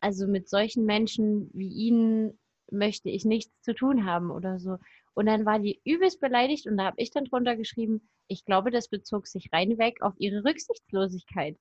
also 0.00 0.26
mit 0.26 0.48
solchen 0.48 0.84
Menschen 0.84 1.50
wie 1.54 1.68
Ihnen 1.68 2.38
möchte 2.70 3.08
ich 3.08 3.24
nichts 3.24 3.52
zu 3.62 3.74
tun 3.74 4.04
haben 4.04 4.30
oder 4.30 4.58
so. 4.58 4.76
Und 5.14 5.26
dann 5.26 5.46
war 5.46 5.58
die 5.58 5.80
übelst 5.84 6.20
beleidigt 6.20 6.66
und 6.66 6.76
da 6.76 6.86
habe 6.86 7.00
ich 7.00 7.10
dann 7.10 7.24
drunter 7.24 7.56
geschrieben, 7.56 8.08
ich 8.28 8.44
glaube, 8.44 8.70
das 8.70 8.88
bezog 8.88 9.28
sich 9.28 9.50
reinweg 9.52 10.02
auf 10.02 10.14
ihre 10.18 10.44
Rücksichtslosigkeit. 10.44 11.56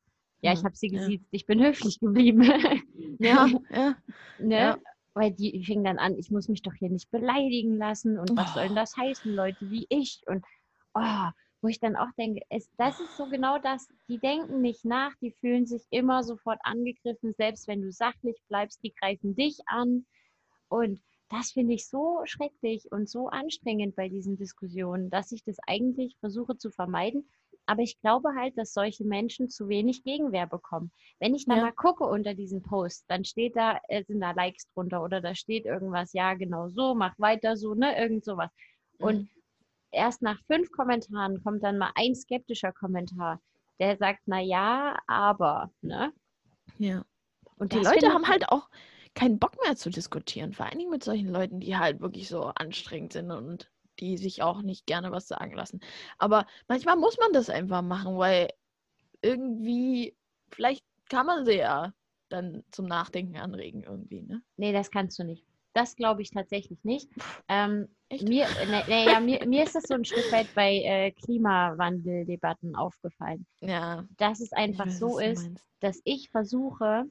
Ja, 0.46 0.54
ich 0.54 0.64
habe 0.64 0.76
sie 0.76 0.90
gesiezt, 0.90 1.26
ich 1.32 1.48
bin 1.48 1.60
höflich 1.64 2.00
geblieben. 2.00 2.44
ja, 3.20 3.48
ja. 3.72 3.96
ne? 4.38 4.56
ja. 4.56 4.78
Weil 5.16 5.32
die 5.32 5.64
fing 5.66 5.84
dann 5.84 5.98
an, 5.98 6.18
ich 6.20 6.30
muss 6.30 6.50
mich 6.50 6.62
doch 6.62 6.74
hier 6.74 6.90
nicht 6.90 7.10
beleidigen 7.10 7.78
lassen 7.78 8.20
und 8.20 8.36
was 8.38 8.52
oh. 8.52 8.54
soll 8.56 8.68
denn 8.68 8.76
das 8.76 8.96
heißen, 8.96 9.34
Leute 9.34 9.72
wie 9.72 9.88
ich? 9.90 10.22
Und 10.28 10.46
oh, 10.94 11.30
wo 11.62 11.68
ich 11.68 11.80
dann 11.80 11.96
auch 11.96 12.12
denke, 12.16 12.42
es, 12.50 12.70
das 12.78 13.00
ist 13.00 13.18
so 13.18 13.26
genau 13.28 13.58
das, 13.58 13.88
die 14.08 14.20
denken 14.20 14.62
nicht 14.62 14.86
nach, 14.86 15.16
die 15.20 15.32
fühlen 15.32 15.66
sich 15.66 15.82
immer 15.90 16.22
sofort 16.24 16.60
angegriffen, 16.62 17.34
selbst 17.34 17.68
wenn 17.68 17.82
du 17.82 17.92
sachlich 17.92 18.38
bleibst, 18.48 18.84
die 18.84 18.94
greifen 18.94 19.34
dich 19.34 19.58
an. 19.66 20.06
Und 20.68 21.02
das 21.30 21.54
finde 21.54 21.74
ich 21.74 21.88
so 21.88 22.22
schrecklich 22.26 22.92
und 22.92 23.10
so 23.10 23.30
anstrengend 23.30 23.96
bei 23.96 24.10
diesen 24.10 24.38
Diskussionen, 24.38 25.10
dass 25.10 25.32
ich 25.32 25.44
das 25.44 25.58
eigentlich 25.66 26.16
versuche 26.20 26.56
zu 26.56 26.70
vermeiden. 26.70 27.28
Aber 27.66 27.82
ich 27.82 28.00
glaube 28.02 28.30
halt, 28.36 28.58
dass 28.58 28.74
solche 28.74 29.04
Menschen 29.04 29.50
zu 29.50 29.68
wenig 29.68 30.04
Gegenwehr 30.04 30.48
bekommen. 30.48 30.92
Wenn 31.20 31.36
ich 31.36 31.46
da 31.46 31.56
ja. 31.56 31.64
mal 31.64 31.72
gucke 31.72 32.04
unter 32.06 32.34
diesen 32.34 32.62
Post, 32.62 33.06
dann 33.08 33.26
steht 33.26 33.56
da, 33.56 33.80
äh, 33.88 34.04
sind 34.04 34.22
da 34.22 34.32
Likes 34.32 34.68
drunter 34.74 35.04
oder 35.04 35.22
da 35.22 35.36
steht 35.36 35.66
irgendwas, 35.66 36.14
ja, 36.14 36.34
genau 36.34 36.70
so, 36.70 36.94
mach 36.94 37.18
weiter 37.18 37.58
so, 37.58 37.74
ne, 37.74 37.98
irgend 37.98 38.24
sowas. 38.24 38.52
Mhm. 39.00 39.06
Und 39.06 39.30
erst 39.92 40.22
nach 40.22 40.40
fünf 40.48 40.72
Kommentaren 40.72 41.44
kommt 41.44 41.64
dann 41.64 41.78
mal 41.78 41.92
ein 41.96 42.16
skeptischer 42.16 42.72
Kommentar, 42.72 43.42
der 43.80 43.98
sagt, 43.98 44.22
na 44.26 44.40
ja, 44.40 44.98
aber, 45.08 45.72
ne? 45.82 46.14
Ja. 46.78 47.04
Und 47.58 47.74
die 47.74 47.80
Leute 47.80 48.14
haben 48.14 48.28
halt 48.28 48.50
auch, 48.50 48.70
keinen 49.16 49.40
Bock 49.40 49.56
mehr 49.64 49.76
zu 49.76 49.90
diskutieren. 49.90 50.54
Vor 50.54 50.68
allen 50.68 50.78
Dingen 50.78 50.92
mit 50.92 51.04
solchen 51.04 51.30
Leuten, 51.30 51.62
die 51.62 51.78
halt 51.78 52.02
wirklich 52.02 52.28
so 52.28 52.52
anstrengend 52.56 53.14
sind 53.14 53.32
und 53.32 53.72
die 54.00 54.18
sich 54.18 54.42
auch 54.42 54.62
nicht 54.62 54.86
gerne 54.86 55.12
was 55.12 55.28
sagen 55.28 55.56
lassen. 55.56 55.80
Aber 56.18 56.46
manchmal 56.68 56.96
muss 56.96 57.18
man 57.18 57.34
das 57.34 57.50
einfach 57.50 57.82
machen, 57.82 58.18
weil 58.18 58.50
irgendwie, 59.22 60.16
vielleicht 60.52 60.84
kann 61.10 61.26
man 61.26 61.46
sie 61.46 61.58
ja 61.58 61.94
dann 62.30 62.64
zum 62.72 62.86
Nachdenken 62.86 63.38
anregen 63.38 63.84
irgendwie, 63.84 64.22
ne? 64.22 64.42
Nee, 64.58 64.74
das 64.74 64.92
kannst 64.92 65.20
du 65.20 65.24
nicht. 65.24 65.46
Das 65.74 65.96
glaube 65.96 66.22
ich 66.22 66.32
tatsächlich 66.32 66.84
nicht. 66.84 67.10
Ähm, 67.50 67.90
mir, 68.10 68.48
ne, 68.48 68.84
ne, 68.88 69.06
ja, 69.06 69.20
mir, 69.20 69.46
mir 69.46 69.64
ist 69.64 69.76
das 69.76 69.84
so 69.84 69.94
ein 69.96 70.06
Stück 70.06 70.32
weit 70.32 70.48
bei 70.56 70.78
äh, 70.78 71.12
Klimawandeldebatten 71.12 72.76
aufgefallen. 72.76 73.46
Ja. 73.60 74.06
Dass 74.18 74.40
es 74.40 74.54
einfach 74.54 74.86
weiß, 74.88 75.00
so 75.00 75.20
ist, 75.20 75.50
dass 75.82 76.02
ich 76.06 76.30
versuche, 76.30 77.04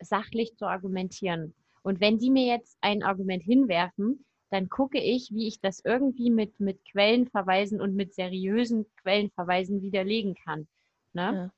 sachlich 0.00 0.56
zu 0.56 0.66
argumentieren. 0.66 1.54
Und 1.82 2.00
wenn 2.00 2.18
die 2.18 2.30
mir 2.30 2.46
jetzt 2.46 2.76
ein 2.80 3.04
Argument 3.04 3.42
hinwerfen, 3.42 4.24
dann 4.50 4.68
gucke 4.68 4.98
ich, 4.98 5.30
wie 5.32 5.46
ich 5.46 5.60
das 5.60 5.80
irgendwie 5.84 6.30
mit, 6.30 6.58
mit 6.60 6.84
Quellenverweisen 6.90 7.80
und 7.80 7.94
mit 7.94 8.14
seriösen 8.14 8.86
Quellenverweisen 9.02 9.82
widerlegen 9.82 10.34
kann. 10.34 10.66
Ne? 11.12 11.52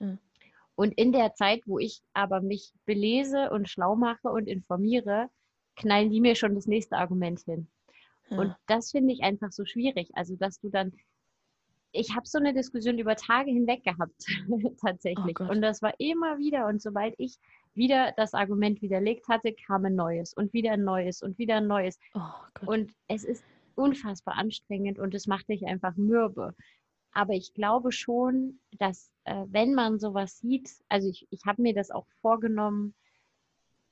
Ja. 0.00 0.06
Ja. 0.06 0.18
Und 0.74 0.92
in 0.92 1.12
der 1.12 1.34
Zeit, 1.34 1.62
wo 1.66 1.78
ich 1.78 2.02
aber 2.12 2.40
mich 2.40 2.72
belese 2.86 3.50
und 3.50 3.68
schlau 3.68 3.94
mache 3.94 4.28
und 4.28 4.48
informiere, 4.48 5.28
knallen 5.76 6.10
die 6.10 6.20
mir 6.20 6.34
schon 6.34 6.54
das 6.54 6.66
nächste 6.66 6.96
Argument 6.96 7.40
hin. 7.40 7.68
Ja. 8.30 8.38
Und 8.38 8.56
das 8.66 8.90
finde 8.90 9.12
ich 9.12 9.22
einfach 9.22 9.52
so 9.52 9.64
schwierig. 9.64 10.10
Also, 10.14 10.36
dass 10.36 10.58
du 10.60 10.70
dann, 10.70 10.92
ich 11.92 12.14
habe 12.16 12.26
so 12.26 12.38
eine 12.38 12.54
Diskussion 12.54 12.98
über 12.98 13.16
Tage 13.16 13.50
hinweg 13.50 13.84
gehabt, 13.84 14.24
tatsächlich. 14.80 15.38
Oh 15.40 15.44
und 15.44 15.62
das 15.62 15.82
war 15.82 15.94
immer 15.98 16.38
wieder. 16.38 16.66
Und 16.66 16.80
sobald 16.80 17.14
ich 17.18 17.36
wieder 17.74 18.12
das 18.16 18.34
Argument 18.34 18.82
widerlegt 18.82 19.28
hatte, 19.28 19.52
kam 19.52 19.84
ein 19.84 19.94
neues 19.94 20.34
und 20.34 20.52
wieder 20.52 20.72
ein 20.72 20.84
neues 20.84 21.22
und 21.22 21.38
wieder 21.38 21.56
ein 21.56 21.66
neues. 21.66 21.98
Oh 22.14 22.20
und 22.66 22.92
es 23.08 23.24
ist 23.24 23.44
unfassbar 23.74 24.36
anstrengend 24.36 24.98
und 24.98 25.14
es 25.14 25.26
macht 25.26 25.48
dich 25.48 25.66
einfach 25.66 25.96
mürbe. 25.96 26.54
Aber 27.12 27.34
ich 27.34 27.52
glaube 27.54 27.92
schon, 27.92 28.60
dass 28.78 29.10
äh, 29.24 29.44
wenn 29.48 29.74
man 29.74 29.98
sowas 29.98 30.38
sieht, 30.38 30.70
also 30.88 31.08
ich, 31.08 31.26
ich 31.30 31.44
habe 31.44 31.62
mir 31.62 31.74
das 31.74 31.90
auch 31.90 32.06
vorgenommen, 32.20 32.94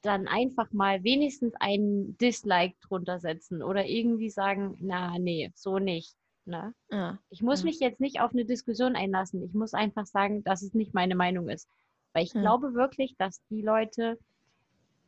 dann 0.02 0.26
einfach 0.28 0.72
mal 0.72 1.04
wenigstens 1.04 1.54
einen 1.60 2.16
Dislike 2.16 2.76
drunter 2.80 3.18
setzen 3.18 3.62
oder 3.62 3.84
irgendwie 3.86 4.30
sagen, 4.30 4.76
na 4.80 5.18
nee, 5.18 5.50
so 5.54 5.78
nicht. 5.78 6.16
Ne? 6.46 6.74
Ja, 6.90 7.18
ich 7.28 7.42
muss 7.42 7.60
ja. 7.60 7.66
mich 7.66 7.80
jetzt 7.80 8.00
nicht 8.00 8.20
auf 8.20 8.32
eine 8.32 8.46
Diskussion 8.46 8.96
einlassen. 8.96 9.44
Ich 9.44 9.52
muss 9.52 9.74
einfach 9.74 10.06
sagen, 10.06 10.42
dass 10.42 10.62
es 10.62 10.72
nicht 10.72 10.94
meine 10.94 11.14
Meinung 11.14 11.48
ist. 11.50 11.68
Weil 12.12 12.24
ich 12.24 12.32
hm. 12.32 12.42
glaube 12.42 12.74
wirklich, 12.74 13.16
dass 13.16 13.42
die 13.50 13.62
Leute, 13.62 14.18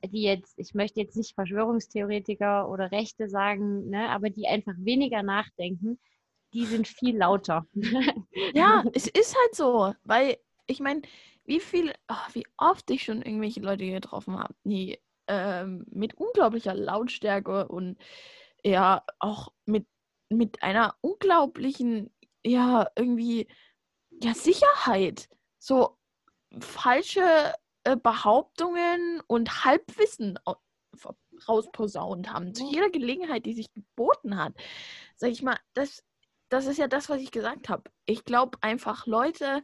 die 0.04 0.22
jetzt, 0.22 0.58
ich 0.58 0.74
möchte 0.74 1.00
jetzt 1.00 1.16
nicht 1.16 1.34
Verschwörungstheoretiker 1.34 2.68
oder 2.68 2.90
Rechte 2.90 3.28
sagen, 3.28 3.88
ne, 3.88 4.08
aber 4.10 4.30
die 4.30 4.46
einfach 4.46 4.74
weniger 4.76 5.22
nachdenken, 5.22 5.98
die 6.52 6.66
sind 6.66 6.86
viel 6.86 7.16
lauter. 7.16 7.66
ja, 8.54 8.84
es 8.92 9.06
ist 9.06 9.36
halt 9.36 9.54
so, 9.54 9.94
weil 10.04 10.36
ich 10.66 10.80
meine, 10.80 11.02
wie 11.44 11.60
viel, 11.60 11.92
oh, 12.08 12.32
wie 12.32 12.46
oft 12.56 12.90
ich 12.90 13.04
schon 13.04 13.22
irgendwelche 13.22 13.60
Leute 13.60 13.86
getroffen 13.90 14.38
habe, 14.38 14.54
die 14.64 14.98
ähm, 15.28 15.84
mit 15.90 16.14
unglaublicher 16.14 16.74
Lautstärke 16.74 17.68
und 17.68 17.98
ja, 18.64 19.04
auch 19.18 19.52
mit, 19.64 19.86
mit 20.28 20.62
einer 20.62 20.94
unglaublichen, 21.00 22.10
ja, 22.44 22.88
irgendwie, 22.96 23.48
ja, 24.22 24.34
Sicherheit. 24.34 25.28
So 25.58 25.98
falsche 26.60 27.54
äh, 27.84 27.96
Behauptungen 27.96 29.20
und 29.26 29.64
Halbwissen 29.64 30.38
rausposaunt 31.48 32.32
haben. 32.32 32.54
Zu 32.54 32.70
jeder 32.70 32.90
Gelegenheit, 32.90 33.46
die 33.46 33.54
sich 33.54 33.72
geboten 33.72 34.36
hat. 34.36 34.54
Sag 35.16 35.30
ich 35.30 35.42
mal, 35.42 35.58
das, 35.74 36.04
das 36.48 36.66
ist 36.66 36.78
ja 36.78 36.88
das, 36.88 37.08
was 37.08 37.20
ich 37.20 37.30
gesagt 37.30 37.68
habe. 37.68 37.90
Ich 38.04 38.24
glaube 38.24 38.58
einfach, 38.60 39.06
Leute, 39.06 39.62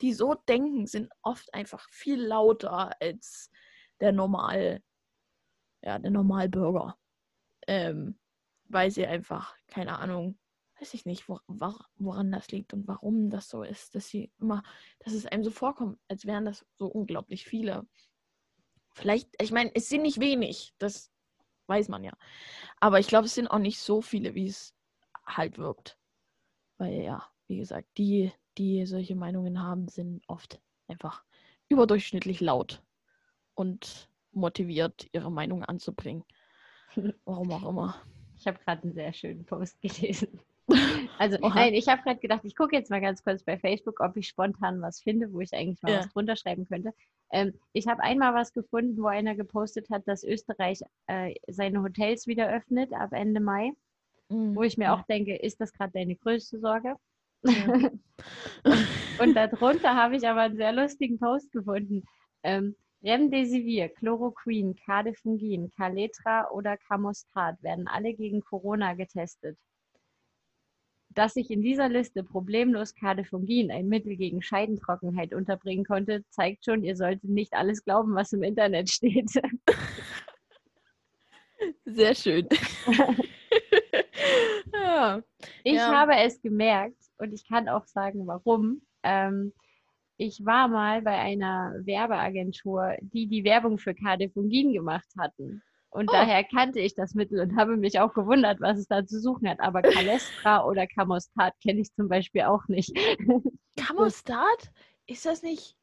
die 0.00 0.12
so 0.12 0.34
denken, 0.34 0.86
sind 0.86 1.10
oft 1.22 1.52
einfach 1.54 1.88
viel 1.90 2.20
lauter 2.20 2.90
als 3.00 3.50
der 4.00 4.12
normal, 4.12 4.82
ja, 5.82 5.98
der 5.98 6.10
Normalbürger. 6.10 6.96
Ähm, 7.66 8.18
weil 8.68 8.90
sie 8.90 9.06
einfach, 9.06 9.56
keine 9.68 9.98
Ahnung, 9.98 10.38
weiß 10.80 10.94
ich 10.94 11.06
nicht, 11.06 11.28
wo, 11.28 11.40
woran 11.46 12.32
das 12.32 12.50
liegt 12.50 12.72
und 12.74 12.86
warum 12.86 13.30
das 13.30 13.48
so 13.48 13.62
ist, 13.62 13.94
dass 13.94 14.08
sie 14.08 14.30
immer, 14.40 14.62
dass 15.00 15.14
es 15.14 15.26
einem 15.26 15.44
so 15.44 15.50
vorkommt, 15.50 15.98
als 16.08 16.26
wären 16.26 16.44
das 16.44 16.66
so 16.74 16.86
unglaublich 16.86 17.44
viele. 17.44 17.86
Vielleicht, 18.92 19.30
ich 19.40 19.52
meine, 19.52 19.70
es 19.74 19.88
sind 19.88 20.02
nicht 20.02 20.20
wenig, 20.20 20.74
das 20.78 21.10
weiß 21.66 21.88
man 21.88 22.04
ja. 22.04 22.12
Aber 22.80 22.98
ich 23.00 23.06
glaube, 23.06 23.26
es 23.26 23.34
sind 23.34 23.48
auch 23.48 23.58
nicht 23.58 23.80
so 23.80 24.00
viele, 24.00 24.34
wie 24.34 24.46
es 24.46 24.74
halt 25.26 25.58
wirkt. 25.58 25.98
Weil 26.78 27.02
ja, 27.02 27.26
wie 27.46 27.58
gesagt, 27.58 27.88
die, 27.96 28.32
die 28.58 28.86
solche 28.86 29.16
Meinungen 29.16 29.62
haben, 29.62 29.88
sind 29.88 30.22
oft 30.28 30.60
einfach 30.88 31.24
überdurchschnittlich 31.68 32.40
laut 32.40 32.82
und 33.54 34.08
motiviert, 34.32 35.08
ihre 35.12 35.32
Meinung 35.32 35.64
anzubringen. 35.64 36.24
Warum 37.24 37.50
auch 37.52 37.68
immer. 37.68 38.02
Ich 38.38 38.46
habe 38.46 38.58
gerade 38.58 38.82
einen 38.82 38.92
sehr 38.92 39.12
schönen 39.12 39.44
Post 39.44 39.80
gelesen. 39.80 40.40
Also, 41.18 41.38
Oha. 41.40 41.54
nein, 41.54 41.74
ich 41.74 41.88
habe 41.88 42.02
gerade 42.02 42.20
gedacht, 42.20 42.42
ich 42.44 42.54
gucke 42.54 42.76
jetzt 42.76 42.90
mal 42.90 43.00
ganz 43.00 43.22
kurz 43.22 43.42
bei 43.42 43.58
Facebook, 43.58 44.00
ob 44.00 44.16
ich 44.16 44.28
spontan 44.28 44.82
was 44.82 45.00
finde, 45.00 45.32
wo 45.32 45.40
ich 45.40 45.52
eigentlich 45.54 45.80
mal 45.82 45.92
ja. 45.92 45.98
was 46.00 46.12
drunter 46.12 46.36
schreiben 46.36 46.66
könnte. 46.66 46.92
Ähm, 47.32 47.54
ich 47.72 47.86
habe 47.86 48.02
einmal 48.02 48.34
was 48.34 48.52
gefunden, 48.52 49.00
wo 49.02 49.06
einer 49.06 49.34
gepostet 49.34 49.88
hat, 49.90 50.06
dass 50.06 50.24
Österreich 50.24 50.80
äh, 51.06 51.34
seine 51.48 51.82
Hotels 51.82 52.26
wieder 52.26 52.48
öffnet 52.52 52.92
ab 52.92 53.12
Ende 53.12 53.40
Mai. 53.40 53.72
Mhm. 54.28 54.56
Wo 54.56 54.62
ich 54.62 54.76
mir 54.76 54.84
ja. 54.84 54.94
auch 54.94 55.02
denke, 55.06 55.36
ist 55.36 55.60
das 55.60 55.72
gerade 55.72 55.92
deine 55.92 56.16
größte 56.16 56.58
Sorge? 56.58 56.96
Ja. 57.44 57.72
und, 58.64 58.86
und 59.20 59.34
darunter 59.34 59.94
habe 59.94 60.16
ich 60.16 60.26
aber 60.26 60.42
einen 60.42 60.56
sehr 60.56 60.72
lustigen 60.72 61.18
Post 61.18 61.52
gefunden. 61.52 62.02
Ähm, 62.42 62.74
Remdesivir, 63.02 63.88
Chloroquin, 63.90 64.74
Cadefungin, 64.74 65.70
Caletra 65.76 66.50
oder 66.50 66.76
Camostat 66.76 67.62
werden 67.62 67.86
alle 67.86 68.14
gegen 68.14 68.40
Corona 68.40 68.94
getestet. 68.94 69.56
Dass 71.16 71.32
sich 71.32 71.50
in 71.50 71.62
dieser 71.62 71.88
Liste 71.88 72.22
problemlos 72.22 72.94
Cadefungin, 72.94 73.70
ein 73.70 73.88
Mittel 73.88 74.16
gegen 74.16 74.42
Scheidentrockenheit, 74.42 75.32
unterbringen 75.32 75.86
konnte, 75.86 76.24
zeigt 76.28 76.66
schon, 76.66 76.84
ihr 76.84 76.94
solltet 76.94 77.24
nicht 77.24 77.54
alles 77.54 77.82
glauben, 77.84 78.14
was 78.14 78.34
im 78.34 78.42
Internet 78.42 78.90
steht. 78.90 79.30
Sehr 81.86 82.14
schön. 82.14 82.46
ja. 84.74 85.22
Ich 85.64 85.76
ja. 85.76 85.90
habe 85.90 86.16
es 86.16 86.40
gemerkt 86.42 87.02
und 87.16 87.32
ich 87.32 87.48
kann 87.48 87.68
auch 87.68 87.86
sagen, 87.86 88.26
warum. 88.26 88.82
Ähm, 89.02 89.54
ich 90.18 90.44
war 90.44 90.68
mal 90.68 91.00
bei 91.02 91.16
einer 91.16 91.74
Werbeagentur, 91.80 92.96
die 93.00 93.26
die 93.26 93.44
Werbung 93.44 93.78
für 93.78 93.94
Cadefungin 93.94 94.72
gemacht 94.72 95.08
hatten. 95.18 95.62
Und 95.96 96.10
oh. 96.10 96.12
daher 96.12 96.44
kannte 96.44 96.78
ich 96.78 96.94
das 96.94 97.14
Mittel 97.14 97.40
und 97.40 97.56
habe 97.56 97.78
mich 97.78 97.98
auch 98.00 98.12
gewundert, 98.12 98.60
was 98.60 98.78
es 98.78 98.86
da 98.86 99.06
zu 99.06 99.18
suchen 99.18 99.48
hat. 99.48 99.60
Aber 99.60 99.80
Calestra 99.80 100.62
oder 100.66 100.86
Camostat 100.86 101.58
kenne 101.62 101.80
ich 101.80 101.90
zum 101.94 102.08
Beispiel 102.08 102.42
auch 102.42 102.68
nicht. 102.68 102.94
Camostat? 103.76 104.72
Ist 105.06 105.24
das 105.24 105.42
nicht. 105.42 105.74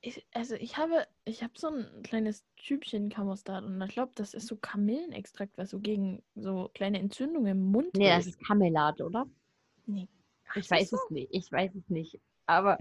Ich, 0.00 0.24
also 0.32 0.54
ich 0.54 0.76
habe, 0.76 1.08
ich 1.24 1.42
habe 1.42 1.54
so 1.56 1.70
ein 1.70 2.04
kleines 2.04 2.44
Typchen 2.56 3.08
Camostat 3.08 3.64
und 3.64 3.82
ich 3.82 3.94
glaube, 3.94 4.12
das 4.14 4.32
ist 4.32 4.46
so 4.46 4.56
Kamillenextrakt, 4.56 5.58
was 5.58 5.70
so 5.70 5.80
gegen 5.80 6.22
so 6.36 6.70
kleine 6.72 7.00
Entzündungen 7.00 7.50
im 7.50 7.72
Mund. 7.72 7.96
Nee, 7.96 8.10
das 8.10 8.28
ist 8.28 8.46
Kamelat, 8.46 9.00
oder? 9.00 9.26
Nee. 9.86 10.06
ich 10.54 10.70
weiß 10.70 10.90
so? 10.90 10.96
es 10.96 11.10
nicht. 11.10 11.28
Ich 11.32 11.50
weiß 11.50 11.74
es 11.74 11.88
nicht. 11.88 12.20
Aber, 12.46 12.78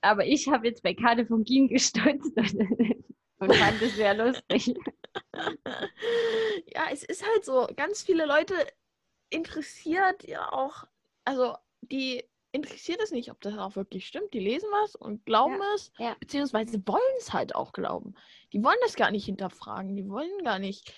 aber 0.00 0.26
ich 0.26 0.48
habe 0.48 0.66
jetzt 0.66 0.82
bei 0.82 0.94
Kade 0.94 1.26
von 1.26 1.44
Gien 1.44 1.68
gestutzt 1.68 2.36
und, 2.36 3.04
und 3.38 3.54
fand 3.54 3.82
es 3.82 3.94
sehr 3.94 4.14
lustig. 4.14 4.74
Ja, 6.74 6.86
es 6.90 7.02
ist 7.02 7.26
halt 7.26 7.44
so, 7.44 7.68
ganz 7.76 8.02
viele 8.02 8.24
Leute 8.24 8.54
interessiert 9.30 10.24
ja 10.24 10.52
auch, 10.52 10.84
also 11.24 11.56
die 11.80 12.24
interessiert 12.52 13.00
es 13.02 13.10
nicht, 13.10 13.30
ob 13.30 13.40
das 13.40 13.56
auch 13.58 13.76
wirklich 13.76 14.06
stimmt. 14.06 14.32
Die 14.34 14.40
lesen 14.40 14.68
was 14.70 14.94
und 14.94 15.24
glauben 15.24 15.58
ja, 15.58 15.74
es, 15.74 15.92
ja. 15.98 16.16
beziehungsweise 16.20 16.86
wollen 16.86 17.00
es 17.18 17.32
halt 17.32 17.54
auch 17.54 17.72
glauben. 17.72 18.14
Die 18.52 18.62
wollen 18.62 18.78
das 18.82 18.94
gar 18.94 19.10
nicht 19.10 19.24
hinterfragen, 19.24 19.96
die 19.96 20.08
wollen 20.08 20.44
gar 20.44 20.58
nicht 20.58 20.92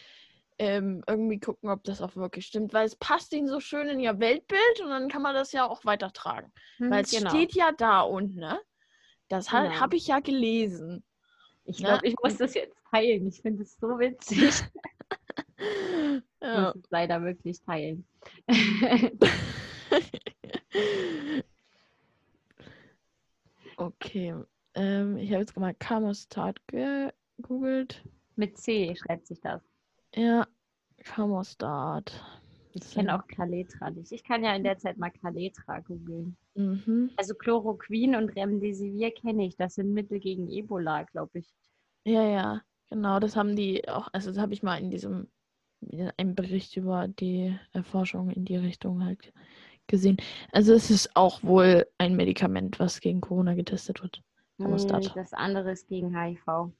ähm, 0.58 1.02
irgendwie 1.08 1.40
gucken, 1.40 1.70
ob 1.70 1.82
das 1.84 2.00
auch 2.00 2.14
wirklich 2.16 2.46
stimmt, 2.46 2.72
weil 2.72 2.86
es 2.86 2.96
passt 2.96 3.32
ihnen 3.32 3.48
so 3.48 3.60
schön 3.60 3.88
in 3.88 4.00
ihr 4.00 4.20
Weltbild 4.20 4.80
und 4.80 4.90
dann 4.90 5.08
kann 5.08 5.22
man 5.22 5.34
das 5.34 5.52
ja 5.52 5.68
auch 5.68 5.84
weitertragen. 5.84 6.52
Hm, 6.76 6.90
weil 6.90 7.04
es 7.04 7.10
genau. 7.10 7.30
steht 7.30 7.54
ja 7.54 7.72
da 7.72 8.02
unten, 8.02 8.40
ne? 8.40 8.60
Das 9.28 9.48
genau. 9.50 9.80
habe 9.80 9.96
ich 9.96 10.08
ja 10.08 10.20
gelesen. 10.20 11.04
Ich 11.64 11.78
glaube, 11.78 12.02
ne? 12.02 12.08
ich 12.08 12.14
muss 12.22 12.36
das 12.36 12.54
jetzt 12.54 12.76
teilen. 12.90 13.26
Ich 13.26 13.40
finde 13.40 13.62
es 13.62 13.78
so 13.78 13.98
witzig. 13.98 14.38
ja. 14.40 16.20
Ich 16.40 16.50
muss 16.50 16.74
es 16.74 16.90
leider 16.90 17.22
wirklich 17.22 17.58
teilen. 17.62 18.04
okay. 23.78 24.34
Ähm, 24.74 25.16
ich 25.16 25.30
habe 25.30 25.40
jetzt 25.40 25.56
mal 25.56 25.72
Kamostat 25.74 26.60
gegoogelt. 26.66 28.04
Mit 28.36 28.58
C 28.58 28.94
schreibt 28.94 29.26
sich 29.26 29.40
das. 29.40 29.62
Ja, 30.14 30.46
Kamostat. 31.02 32.12
Ich 32.74 32.92
kenne 32.92 33.16
auch 33.16 33.26
Kaletra 33.28 33.90
nicht. 33.90 34.10
Ich 34.10 34.24
kann 34.24 34.42
ja 34.42 34.54
in 34.54 34.64
der 34.64 34.78
Zeit 34.78 34.98
mal 34.98 35.10
Kaletra 35.10 35.80
googeln. 35.80 36.36
Mhm. 36.54 37.10
Also 37.16 37.34
Chloroquin 37.34 38.16
und 38.16 38.30
Remdesivir 38.30 39.12
kenne 39.12 39.46
ich. 39.46 39.56
Das 39.56 39.76
sind 39.76 39.92
Mittel 39.92 40.18
gegen 40.18 40.50
Ebola, 40.50 41.04
glaube 41.04 41.38
ich. 41.38 41.54
Ja, 42.04 42.22
ja, 42.28 42.62
genau. 42.90 43.20
Das 43.20 43.36
haben 43.36 43.54
die 43.54 43.88
auch, 43.88 44.08
also 44.12 44.30
das 44.30 44.38
habe 44.38 44.52
ich 44.52 44.62
mal 44.62 44.76
in 44.76 44.90
diesem, 44.90 45.28
in 45.80 46.10
einem 46.16 46.34
Bericht 46.34 46.76
über 46.76 47.08
die 47.08 47.56
Erforschung 47.72 48.30
in 48.30 48.44
die 48.44 48.56
Richtung 48.56 49.04
halt 49.04 49.32
gesehen. 49.86 50.16
Also 50.50 50.72
es 50.72 50.90
ist 50.90 51.14
auch 51.14 51.42
wohl 51.42 51.86
ein 51.98 52.16
Medikament, 52.16 52.80
was 52.80 53.00
gegen 53.00 53.20
Corona 53.20 53.54
getestet 53.54 54.02
wird. 54.02 54.22
Nee, 54.58 55.10
das 55.14 55.32
andere 55.32 55.72
ist 55.72 55.88
gegen 55.88 56.16
HIV. 56.16 56.72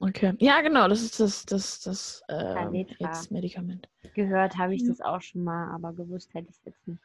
Okay. 0.00 0.34
Ja, 0.38 0.60
genau, 0.60 0.88
das 0.88 1.02
ist 1.02 1.20
das, 1.20 1.44
das, 1.44 1.80
das 1.80 2.22
äh, 2.28 2.84
jetzt 2.98 3.30
Medikament. 3.30 3.88
Gehört 4.14 4.56
habe 4.56 4.74
ich 4.74 4.86
das 4.86 5.00
auch 5.00 5.20
schon 5.20 5.44
mal, 5.44 5.70
aber 5.74 5.92
gewusst 5.92 6.32
hätte 6.34 6.48
ich 6.50 6.56
es 6.56 6.64
jetzt 6.64 6.88
nicht. 6.88 7.02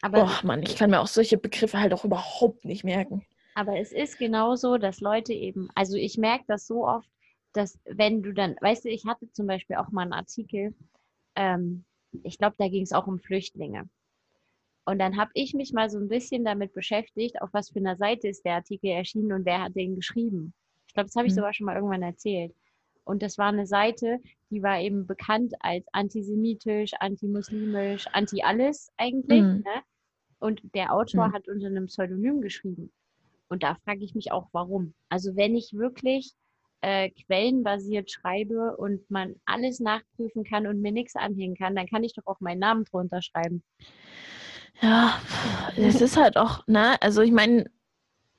Aber 0.00 0.24
Boah, 0.24 0.40
Mann, 0.44 0.62
ich 0.62 0.76
kann 0.76 0.90
mir 0.90 1.00
auch 1.00 1.06
solche 1.06 1.38
Begriffe 1.38 1.80
halt 1.80 1.92
auch 1.92 2.04
überhaupt 2.04 2.64
nicht 2.64 2.84
merken. 2.84 3.26
Aber 3.54 3.78
es 3.78 3.92
ist 3.92 4.18
genauso, 4.18 4.78
dass 4.78 5.00
Leute 5.00 5.32
eben, 5.32 5.68
also 5.74 5.96
ich 5.96 6.16
merke 6.16 6.44
das 6.46 6.66
so 6.66 6.86
oft, 6.86 7.08
dass 7.52 7.78
wenn 7.84 8.22
du 8.22 8.32
dann, 8.32 8.56
weißt 8.60 8.84
du, 8.84 8.88
ich 8.88 9.04
hatte 9.06 9.30
zum 9.32 9.46
Beispiel 9.46 9.76
auch 9.76 9.90
mal 9.90 10.02
einen 10.02 10.12
Artikel, 10.12 10.74
ähm, 11.34 11.84
ich 12.22 12.38
glaube, 12.38 12.54
da 12.58 12.68
ging 12.68 12.82
es 12.82 12.92
auch 12.92 13.06
um 13.06 13.18
Flüchtlinge. 13.18 13.88
Und 14.88 14.98
dann 15.00 15.18
habe 15.18 15.30
ich 15.34 15.52
mich 15.52 15.74
mal 15.74 15.90
so 15.90 15.98
ein 15.98 16.08
bisschen 16.08 16.46
damit 16.46 16.72
beschäftigt, 16.72 17.42
auf 17.42 17.50
was 17.52 17.68
für 17.68 17.78
einer 17.78 17.96
Seite 17.96 18.26
ist 18.26 18.42
der 18.46 18.54
Artikel 18.54 18.86
erschienen 18.86 19.34
und 19.34 19.44
wer 19.44 19.64
hat 19.64 19.76
den 19.76 19.94
geschrieben. 19.94 20.54
Ich 20.86 20.94
glaube, 20.94 21.08
das 21.08 21.14
habe 21.14 21.26
ich 21.26 21.34
mhm. 21.34 21.36
sogar 21.36 21.52
schon 21.52 21.66
mal 21.66 21.74
irgendwann 21.74 22.02
erzählt. 22.02 22.54
Und 23.04 23.22
das 23.22 23.36
war 23.36 23.48
eine 23.48 23.66
Seite, 23.66 24.18
die 24.48 24.62
war 24.62 24.80
eben 24.80 25.06
bekannt 25.06 25.52
als 25.60 25.84
antisemitisch, 25.92 26.92
antimuslimisch, 27.00 28.06
anti-alles 28.14 28.90
eigentlich. 28.96 29.42
Mhm. 29.42 29.58
Ne? 29.58 29.82
Und 30.38 30.62
der 30.74 30.94
Autor 30.94 31.28
mhm. 31.28 31.32
hat 31.34 31.48
unter 31.48 31.66
einem 31.66 31.84
Pseudonym 31.84 32.40
geschrieben. 32.40 32.90
Und 33.50 33.64
da 33.64 33.74
frage 33.84 34.02
ich 34.02 34.14
mich 34.14 34.32
auch, 34.32 34.48
warum. 34.52 34.94
Also 35.10 35.36
wenn 35.36 35.54
ich 35.54 35.74
wirklich 35.74 36.32
äh, 36.80 37.10
quellenbasiert 37.10 38.10
schreibe 38.10 38.74
und 38.78 39.10
man 39.10 39.34
alles 39.44 39.80
nachprüfen 39.80 40.44
kann 40.44 40.66
und 40.66 40.80
mir 40.80 40.92
nichts 40.92 41.14
anhängen 41.14 41.56
kann, 41.56 41.76
dann 41.76 41.88
kann 41.88 42.04
ich 42.04 42.14
doch 42.14 42.26
auch 42.26 42.40
meinen 42.40 42.60
Namen 42.60 42.86
drunter 42.86 43.20
schreiben. 43.20 43.62
Ja, 44.80 45.20
es 45.76 46.00
ist 46.00 46.16
halt 46.16 46.36
auch, 46.36 46.66
ne, 46.66 47.00
also 47.02 47.22
ich 47.22 47.32
meine, 47.32 47.70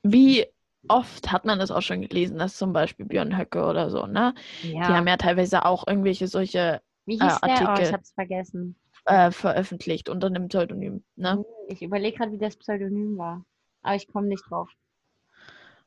wie 0.02 0.46
oft 0.88 1.30
hat 1.30 1.44
man 1.44 1.58
das 1.58 1.70
auch 1.70 1.82
schon 1.82 2.02
gelesen, 2.02 2.38
dass 2.38 2.56
zum 2.56 2.72
Beispiel 2.72 3.06
Björn 3.06 3.36
Höcke 3.36 3.64
oder 3.64 3.90
so, 3.90 4.06
ne? 4.06 4.34
Ja. 4.62 4.88
Die 4.88 4.94
haben 4.94 5.06
ja 5.06 5.16
teilweise 5.16 5.64
auch 5.64 5.86
irgendwelche 5.86 6.26
solche 6.26 6.80
wie 7.06 7.18
hieß 7.18 7.22
äh, 7.22 7.50
Artikel 7.50 7.66
der? 7.66 7.76
Oh, 7.76 7.80
ich 7.82 7.92
hab's 7.92 8.12
vergessen. 8.12 8.76
Äh, 9.04 9.30
veröffentlicht 9.30 10.08
unter 10.08 10.28
einem 10.28 10.48
Pseudonym, 10.48 11.04
ne? 11.16 11.32
Hm, 11.32 11.44
ich 11.68 11.82
überlege 11.82 12.16
gerade, 12.16 12.32
wie 12.32 12.38
das 12.38 12.56
Pseudonym 12.56 13.18
war. 13.18 13.44
Aber 13.82 13.94
ich 13.94 14.06
komme 14.08 14.28
nicht 14.28 14.44
drauf. 14.48 14.70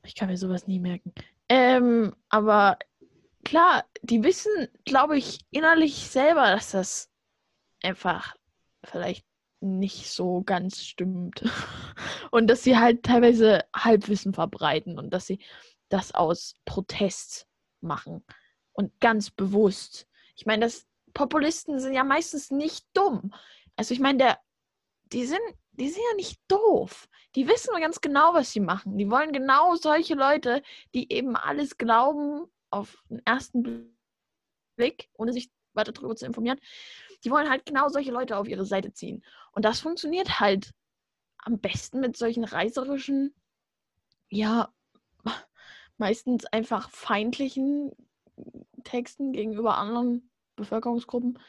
Ich 0.06 0.16
kann 0.16 0.30
mir 0.30 0.38
sowas 0.38 0.68
nie 0.68 0.80
merken. 0.80 1.14
Ähm, 1.50 2.14
aber 2.30 2.78
klar, 3.44 3.86
die 4.02 4.24
wissen, 4.24 4.68
glaube 4.86 5.18
ich, 5.18 5.40
innerlich 5.52 5.96
selber, 6.08 6.52
dass 6.52 6.72
das 6.72 7.10
einfach 7.82 8.36
vielleicht 8.84 9.26
nicht 9.64 10.10
so 10.12 10.44
ganz 10.44 10.84
stimmt. 10.84 11.44
Und 12.32 12.48
dass 12.48 12.64
sie 12.64 12.78
halt 12.78 13.04
teilweise 13.04 13.64
Halbwissen 13.76 14.34
verbreiten 14.34 14.98
und 14.98 15.12
dass 15.12 15.28
sie 15.28 15.40
das 15.90 16.14
aus 16.14 16.56
Protest 16.66 17.48
machen. 17.82 18.24
Und 18.72 19.00
ganz 19.00 19.30
bewusst. 19.30 20.08
Ich 20.36 20.46
meine, 20.46 20.66
das 20.66 20.88
Populisten 21.14 21.80
sind 21.80 21.94
ja 21.94 22.04
meistens 22.04 22.50
nicht 22.50 22.88
dumm. 22.94 23.34
Also 23.76 23.94
ich 23.94 24.00
meine, 24.00 24.18
der, 24.18 24.40
die 25.06 25.26
sind, 25.26 25.42
die 25.74 25.90
sind 25.90 26.02
ja 26.10 26.16
nicht 26.16 26.40
doof. 26.48 27.08
Die 27.36 27.48
wissen 27.48 27.74
ganz 27.80 28.02
genau, 28.02 28.34
was 28.34 28.52
sie 28.52 28.60
machen. 28.60 28.98
Die 28.98 29.10
wollen 29.10 29.32
genau 29.32 29.76
solche 29.76 30.16
Leute, 30.16 30.64
die 30.94 31.12
eben 31.12 31.36
alles 31.36 31.78
glauben 31.78 32.46
auf 32.72 33.04
den 33.10 33.24
ersten 33.26 33.96
Blick, 34.76 35.10
ohne 35.14 35.34
sich 35.34 35.52
weiter 35.76 35.92
darüber 35.92 36.16
zu 36.16 36.26
informieren. 36.26 36.60
Die 37.24 37.32
wollen 37.32 37.50
halt 37.50 37.66
genau 37.66 37.88
solche 37.90 38.12
Leute 38.12 38.38
auf 38.38 38.48
ihre 38.48 38.66
Seite 38.66 38.94
ziehen. 38.94 39.24
Und 39.52 39.66
das 39.66 39.80
funktioniert 39.80 40.40
halt 40.40 40.72
am 41.38 41.60
besten 41.60 42.00
mit 42.00 42.18
solchen 42.18 42.44
reißerischen, 42.44 43.34
ja, 44.30 44.74
meistens 45.98 46.46
einfach 46.46 46.90
feindlichen 46.90 47.92
Texten 48.84 49.32
gegenüber 49.32 49.78
anderen 49.78 50.30
Bevölkerungsgruppen. 50.56 51.40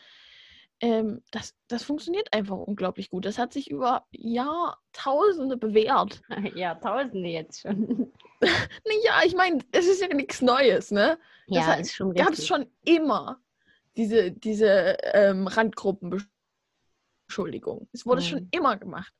Ähm, 0.81 1.23
das, 1.31 1.55
das 1.69 1.85
funktioniert 1.85 2.33
einfach 2.33 2.57
unglaublich 2.57 3.11
gut. 3.11 3.25
Das 3.25 3.39
hat 3.39 3.53
sich 3.53 3.71
über 3.71 4.07
Jahrtausende 4.11 5.57
bewährt. 5.57 6.21
Jahrtausende 6.55 7.29
jetzt 7.29 7.63
schon. 7.63 8.13
ja, 8.43 9.21
ich 9.25 9.35
meine, 9.35 9.61
es 9.73 9.87
ist 9.87 10.03
ja 10.03 10.09
nichts 10.09 10.43
Neues, 10.43 10.91
ne? 10.91 11.19
Das 11.47 11.67
ja, 11.67 11.75
ist 11.75 11.95
schon 11.95 12.15
Gab 12.15 12.33
es 12.33 12.47
schon 12.47 12.67
immer 12.85 13.41
diese, 13.97 14.33
diese 14.33 14.97
ähm, 15.13 15.47
Randgruppenbeschuldigung. 15.47 17.89
Es 17.93 18.07
wurde 18.07 18.23
mhm. 18.23 18.27
schon 18.27 18.49
immer 18.51 18.77
gemacht. 18.77 19.13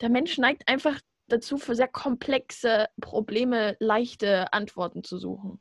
Der 0.00 0.08
Mensch 0.08 0.38
neigt 0.38 0.68
einfach 0.68 1.00
dazu, 1.26 1.58
für 1.58 1.74
sehr 1.74 1.88
komplexe 1.88 2.86
Probleme 3.00 3.76
leichte 3.80 4.52
Antworten 4.52 5.02
zu 5.04 5.18
suchen. 5.18 5.60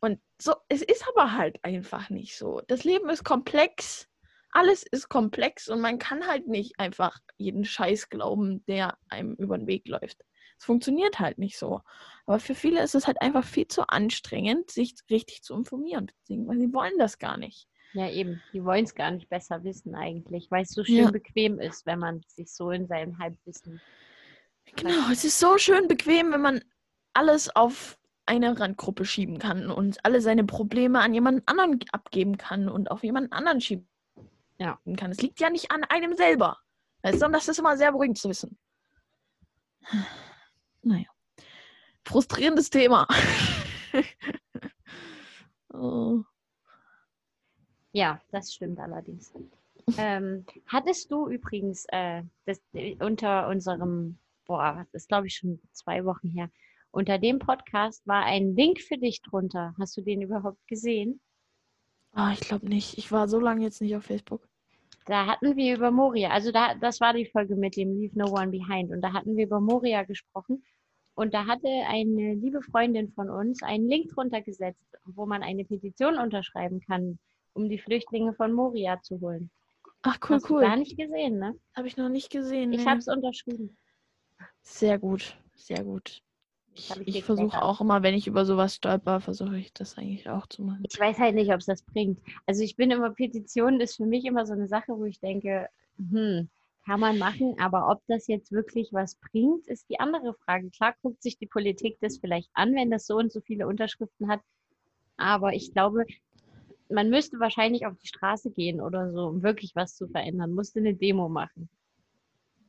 Und 0.00 0.20
so, 0.40 0.54
es 0.68 0.82
ist 0.82 1.04
aber 1.08 1.32
halt 1.32 1.58
einfach 1.64 2.10
nicht 2.10 2.36
so. 2.36 2.62
Das 2.68 2.84
Leben 2.84 3.10
ist 3.10 3.24
komplex, 3.24 4.08
alles 4.50 4.84
ist 4.84 5.08
komplex 5.08 5.68
und 5.68 5.80
man 5.80 5.98
kann 5.98 6.26
halt 6.26 6.46
nicht 6.46 6.78
einfach 6.78 7.18
jeden 7.36 7.64
Scheiß 7.64 8.08
glauben, 8.08 8.64
der 8.66 8.96
einem 9.08 9.34
über 9.34 9.58
den 9.58 9.66
Weg 9.66 9.88
läuft. 9.88 10.24
Es 10.58 10.64
funktioniert 10.64 11.20
halt 11.20 11.38
nicht 11.38 11.58
so. 11.58 11.80
Aber 12.26 12.40
für 12.40 12.54
viele 12.54 12.82
ist 12.82 12.94
es 12.94 13.06
halt 13.06 13.20
einfach 13.22 13.44
viel 13.44 13.68
zu 13.68 13.88
anstrengend, 13.88 14.70
sich 14.70 14.94
richtig 15.08 15.42
zu 15.42 15.54
informieren, 15.54 16.10
weil 16.28 16.58
sie 16.58 16.72
wollen 16.72 16.98
das 16.98 17.18
gar 17.18 17.36
nicht. 17.36 17.68
Ja, 17.94 18.10
eben. 18.10 18.42
Die 18.52 18.64
wollen 18.64 18.84
es 18.84 18.94
gar 18.94 19.10
nicht 19.10 19.28
besser 19.28 19.64
wissen 19.64 19.94
eigentlich, 19.94 20.50
weil 20.50 20.62
es 20.62 20.70
so 20.70 20.84
schön 20.84 20.96
ja. 20.96 21.10
bequem 21.10 21.58
ist, 21.58 21.86
wenn 21.86 21.98
man 21.98 22.20
sich 22.26 22.52
so 22.52 22.70
in 22.70 22.86
seinem 22.86 23.18
Halbwissen. 23.18 23.80
Genau, 24.76 25.10
es 25.10 25.24
ist 25.24 25.38
so 25.38 25.56
schön 25.56 25.88
bequem, 25.88 26.32
wenn 26.32 26.42
man 26.42 26.62
alles 27.14 27.54
auf 27.54 27.98
eine 28.26 28.60
Randgruppe 28.60 29.06
schieben 29.06 29.38
kann 29.38 29.70
und 29.70 30.04
alle 30.04 30.20
seine 30.20 30.44
Probleme 30.44 31.00
an 31.00 31.14
jemanden 31.14 31.42
anderen 31.46 31.80
abgeben 31.92 32.36
kann 32.36 32.68
und 32.68 32.90
auf 32.90 33.02
jemanden 33.02 33.32
anderen 33.32 33.62
schieben 33.62 33.88
ja. 34.58 34.78
kann. 34.96 35.10
Es 35.10 35.22
liegt 35.22 35.40
ja 35.40 35.48
nicht 35.48 35.70
an 35.70 35.84
einem 35.84 36.14
selber. 36.14 36.58
Weißt 37.02 37.22
du, 37.22 37.28
das 37.28 37.48
ist 37.48 37.58
immer 37.58 37.76
sehr 37.78 37.92
beruhigend 37.92 38.18
zu 38.18 38.28
wissen. 38.28 38.58
Naja. 40.88 41.08
Frustrierendes 42.06 42.70
Thema. 42.70 43.06
oh. 45.74 46.22
Ja, 47.92 48.22
das 48.30 48.54
stimmt 48.54 48.80
allerdings. 48.80 49.34
ähm, 49.98 50.46
hattest 50.66 51.10
du 51.10 51.28
übrigens 51.28 51.84
äh, 51.88 52.22
das, 52.46 52.62
unter 53.00 53.48
unserem, 53.48 54.18
boah, 54.46 54.86
das 54.92 55.02
ist 55.02 55.08
glaube 55.08 55.26
ich 55.26 55.36
schon 55.36 55.60
zwei 55.72 56.06
Wochen 56.06 56.30
her, 56.30 56.50
unter 56.90 57.18
dem 57.18 57.38
Podcast 57.38 58.06
war 58.06 58.24
ein 58.24 58.56
Link 58.56 58.80
für 58.80 58.96
dich 58.96 59.20
drunter. 59.20 59.74
Hast 59.78 59.94
du 59.98 60.00
den 60.00 60.22
überhaupt 60.22 60.66
gesehen? 60.68 61.20
Ah, 62.12 62.32
ich 62.32 62.40
glaube 62.40 62.66
nicht. 62.66 62.96
Ich 62.96 63.12
war 63.12 63.28
so 63.28 63.38
lange 63.38 63.62
jetzt 63.62 63.82
nicht 63.82 63.94
auf 63.94 64.04
Facebook. 64.04 64.48
Da 65.04 65.26
hatten 65.26 65.54
wir 65.56 65.76
über 65.76 65.90
Moria, 65.90 66.30
also 66.30 66.50
da, 66.50 66.74
das 66.74 67.00
war 67.00 67.12
die 67.12 67.26
Folge 67.26 67.56
mit 67.56 67.76
dem 67.76 67.94
Leave 67.94 68.18
No 68.18 68.30
One 68.30 68.48
Behind 68.48 68.90
und 68.90 69.02
da 69.02 69.12
hatten 69.12 69.36
wir 69.36 69.44
über 69.44 69.60
Moria 69.60 70.02
gesprochen 70.04 70.62
und 71.18 71.34
da 71.34 71.46
hatte 71.46 71.66
eine 71.88 72.34
liebe 72.34 72.62
Freundin 72.62 73.10
von 73.10 73.28
uns 73.28 73.64
einen 73.64 73.88
Link 73.88 74.08
drunter 74.10 74.40
gesetzt, 74.40 74.86
wo 75.04 75.26
man 75.26 75.42
eine 75.42 75.64
Petition 75.64 76.16
unterschreiben 76.16 76.80
kann, 76.80 77.18
um 77.54 77.68
die 77.68 77.80
Flüchtlinge 77.80 78.34
von 78.34 78.52
Moria 78.52 79.02
zu 79.02 79.20
holen. 79.20 79.50
Ach 80.02 80.16
cool, 80.22 80.36
Hast 80.36 80.48
cool. 80.48 80.60
Du 80.60 80.68
gar 80.68 80.76
nicht 80.76 80.96
gesehen, 80.96 81.40
ne? 81.40 81.56
Habe 81.74 81.88
ich 81.88 81.96
noch 81.96 82.08
nicht 82.08 82.30
gesehen. 82.30 82.72
Ich 82.72 82.84
nee. 82.84 82.86
habe 82.86 83.00
es 83.00 83.08
unterschrieben. 83.08 83.76
Sehr 84.62 84.96
gut, 85.00 85.36
sehr 85.56 85.82
gut. 85.82 86.22
Ich, 86.72 86.96
ich 87.04 87.24
versuche 87.24 87.60
auch 87.62 87.80
immer, 87.80 88.04
wenn 88.04 88.14
ich 88.14 88.28
über 88.28 88.44
sowas 88.44 88.76
stolper, 88.76 89.18
versuche 89.18 89.58
ich 89.58 89.72
das 89.72 89.98
eigentlich 89.98 90.30
auch 90.30 90.46
zu 90.46 90.62
machen. 90.62 90.84
Ich 90.88 91.00
weiß 91.00 91.18
halt 91.18 91.34
nicht, 91.34 91.50
ob 91.50 91.58
es 91.58 91.66
das 91.66 91.82
bringt. 91.82 92.20
Also 92.46 92.62
ich 92.62 92.76
bin 92.76 92.92
immer, 92.92 93.10
Petitionen 93.10 93.80
ist 93.80 93.96
für 93.96 94.06
mich 94.06 94.24
immer 94.24 94.46
so 94.46 94.52
eine 94.52 94.68
Sache, 94.68 94.96
wo 94.96 95.04
ich 95.04 95.18
denke, 95.18 95.68
hm, 95.96 96.48
kann 96.88 97.00
man 97.00 97.18
machen, 97.18 97.54
aber 97.58 97.90
ob 97.90 98.00
das 98.08 98.26
jetzt 98.28 98.50
wirklich 98.50 98.88
was 98.92 99.16
bringt, 99.16 99.66
ist 99.66 99.90
die 99.90 100.00
andere 100.00 100.32
Frage. 100.32 100.70
Klar 100.70 100.94
guckt 101.02 101.22
sich 101.22 101.36
die 101.36 101.46
Politik 101.46 101.98
das 102.00 102.16
vielleicht 102.18 102.48
an, 102.54 102.74
wenn 102.74 102.90
das 102.90 103.06
so 103.06 103.16
und 103.16 103.30
so 103.30 103.42
viele 103.42 103.66
Unterschriften 103.66 104.28
hat, 104.28 104.40
aber 105.18 105.52
ich 105.52 105.72
glaube, 105.74 106.06
man 106.88 107.10
müsste 107.10 107.38
wahrscheinlich 107.40 107.84
auf 107.84 107.94
die 107.98 108.06
Straße 108.06 108.50
gehen 108.50 108.80
oder 108.80 109.12
so, 109.12 109.26
um 109.26 109.42
wirklich 109.42 109.72
was 109.74 109.96
zu 109.96 110.08
verändern, 110.08 110.54
musste 110.54 110.78
eine 110.78 110.94
Demo 110.94 111.28
machen. 111.28 111.68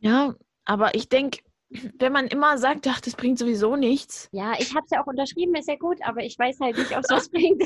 Ja, 0.02 0.36
aber 0.66 0.96
ich 0.96 1.08
denke, 1.08 1.40
wenn 1.70 2.12
man 2.12 2.28
immer 2.28 2.58
sagt, 2.58 2.88
ach, 2.88 3.00
das 3.00 3.16
bringt 3.16 3.40
sowieso 3.40 3.78
nichts. 3.78 4.28
Ja, 4.34 4.54
ich 4.60 4.76
habe 4.76 4.84
es 4.84 4.92
ja 4.92 5.02
auch 5.02 5.08
unterschrieben, 5.08 5.56
ist 5.56 5.70
ja 5.70 5.78
gut, 5.78 6.00
aber 6.04 6.24
ich 6.24 6.38
weiß 6.38 6.60
halt 6.60 6.78
nicht, 6.78 6.92
ob 6.92 7.06
es 7.06 7.10
was 7.10 7.30
bringt. 7.32 7.64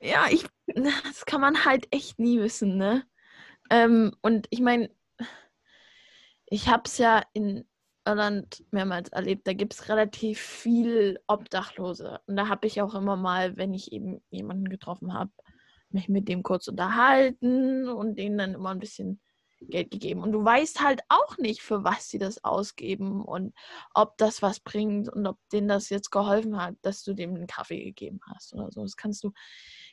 Ja, 0.00 0.26
ich, 0.30 0.46
das 0.66 1.26
kann 1.26 1.40
man 1.40 1.64
halt 1.64 1.88
echt 1.90 2.20
nie 2.20 2.38
wissen, 2.38 2.76
ne? 2.76 3.04
Ähm, 3.70 4.12
und 4.20 4.46
ich 4.50 4.60
meine, 4.60 4.90
ich 6.50 6.68
habe 6.68 6.82
es 6.84 6.98
ja 6.98 7.22
in 7.32 7.64
Irland 8.04 8.64
mehrmals 8.72 9.08
erlebt, 9.10 9.46
da 9.46 9.52
gibt 9.52 9.74
es 9.74 9.88
relativ 9.88 10.40
viel 10.40 11.20
Obdachlose. 11.26 12.20
Und 12.26 12.36
da 12.36 12.48
habe 12.48 12.66
ich 12.66 12.82
auch 12.82 12.94
immer 12.94 13.16
mal, 13.16 13.56
wenn 13.56 13.72
ich 13.72 13.92
eben 13.92 14.22
jemanden 14.30 14.68
getroffen 14.68 15.14
habe, 15.14 15.30
mich 15.90 16.08
mit 16.08 16.28
dem 16.28 16.42
kurz 16.42 16.68
unterhalten 16.68 17.88
und 17.88 18.16
denen 18.16 18.38
dann 18.38 18.54
immer 18.54 18.70
ein 18.70 18.78
bisschen 18.80 19.20
Geld 19.60 19.90
gegeben. 19.90 20.22
Und 20.22 20.32
du 20.32 20.44
weißt 20.44 20.80
halt 20.80 21.02
auch 21.08 21.36
nicht, 21.38 21.60
für 21.62 21.84
was 21.84 22.08
sie 22.08 22.18
das 22.18 22.42
ausgeben 22.42 23.22
und 23.22 23.54
ob 23.94 24.16
das 24.16 24.42
was 24.42 24.60
bringt 24.60 25.08
und 25.08 25.26
ob 25.26 25.38
denen 25.52 25.68
das 25.68 25.90
jetzt 25.90 26.10
geholfen 26.10 26.60
hat, 26.60 26.76
dass 26.82 27.02
du 27.04 27.14
dem 27.14 27.34
einen 27.34 27.46
Kaffee 27.46 27.84
gegeben 27.84 28.20
hast 28.32 28.54
oder 28.54 28.70
so. 28.72 28.82
Das 28.82 28.96
kannst 28.96 29.22
du, 29.22 29.32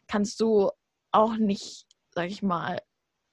kannst 0.08 0.39
du 0.39 0.72
auch 1.12 1.36
nicht, 1.36 1.86
sag 2.12 2.30
ich 2.30 2.41
mal, 2.41 2.80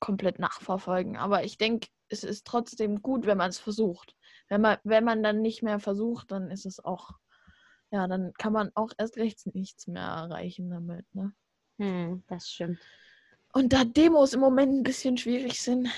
komplett 0.05 0.39
nachverfolgen. 0.39 1.17
Aber 1.17 1.45
ich 1.45 1.57
denke, 1.57 1.89
es 2.09 2.25
ist 2.25 2.47
trotzdem 2.47 3.01
gut, 3.01 3.27
wenn 3.27 3.39
man 3.39 3.51
es 3.51 3.59
versucht. 3.59 4.15
Wenn 4.49 4.61
man, 4.61 4.77
wenn 4.85 5.05
man 5.05 5.23
dann 5.23 5.41
nicht 5.41 5.63
mehr 5.63 5.81
versucht, 5.81 6.31
dann 6.31 6.51
ist 6.51 6.67
es 6.67 6.85
auch, 6.85 7.11
ja, 7.91 8.07
dann 8.07 8.33
kann 8.35 8.53
man 8.53 8.71
auch 8.75 8.93
erst 8.99 9.17
rechts 9.17 9.47
nichts 9.47 9.87
mehr 9.87 10.03
erreichen 10.03 10.69
damit, 10.69 11.07
ne? 11.15 11.33
Hm, 11.79 12.23
das 12.29 12.51
stimmt. 12.51 12.79
Und 13.55 13.73
da 13.73 13.85
Demos 13.85 14.35
im 14.35 14.41
Moment 14.41 14.75
ein 14.75 14.83
bisschen 14.83 15.17
schwierig 15.17 15.61
sind. 15.61 15.89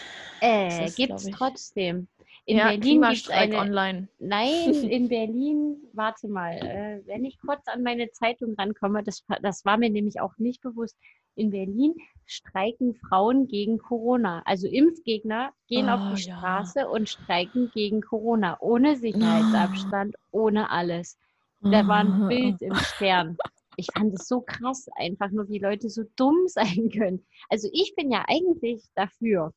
Äh, 0.41 0.91
gibt 0.91 1.15
es 1.15 1.25
trotzdem. 1.31 2.07
In 2.45 2.59
ja, 2.59 2.69
Berlin 2.69 3.03
gibt 3.03 3.31
eine 3.31 3.57
online. 3.57 4.09
Nein, 4.21 4.73
in 4.91 5.09
Berlin, 5.09 5.79
warte 5.93 6.29
mal, 6.29 6.53
äh, 6.53 7.03
wenn 7.07 7.25
ich 7.25 7.41
kurz 7.41 7.67
an 7.67 7.83
meine 7.83 8.11
Zeitung 8.13 8.55
rankomme, 8.55 9.03
das, 9.03 9.25
das 9.43 9.65
war 9.65 9.79
mir 9.79 9.91
nämlich 9.91 10.21
auch 10.21 10.37
nicht 10.39 10.61
bewusst. 10.63 10.97
In 11.37 11.51
Berlin 11.51 11.95
streiken 12.25 12.95
Frauen 12.95 13.47
gegen 13.47 13.79
Corona. 13.79 14.43
Also 14.45 14.67
Impfgegner 14.67 15.53
gehen 15.69 15.87
oh, 15.87 15.93
auf 15.93 16.15
die 16.15 16.23
Straße 16.23 16.81
ja. 16.81 16.89
und 16.89 17.09
streiken 17.09 17.71
gegen 17.73 18.01
Corona. 18.01 18.59
Ohne 18.61 18.97
Sicherheitsabstand, 18.97 20.17
oh. 20.33 20.41
ohne 20.47 20.71
alles. 20.71 21.17
Da 21.61 21.87
war 21.89 21.99
ein 21.99 22.29
Bild 22.29 22.61
im 22.63 22.75
Stern 22.75 23.37
ich 23.77 23.89
fand 23.93 24.15
es 24.15 24.27
so 24.27 24.41
krass, 24.41 24.87
einfach 24.97 25.31
nur, 25.31 25.49
wie 25.49 25.59
Leute 25.59 25.89
so 25.89 26.03
dumm 26.17 26.37
sein 26.49 26.91
können. 26.91 27.25
Also 27.49 27.69
ich 27.73 27.95
bin 27.95 28.11
ja 28.11 28.25
eigentlich 28.27 28.85
dafür, 28.95 29.53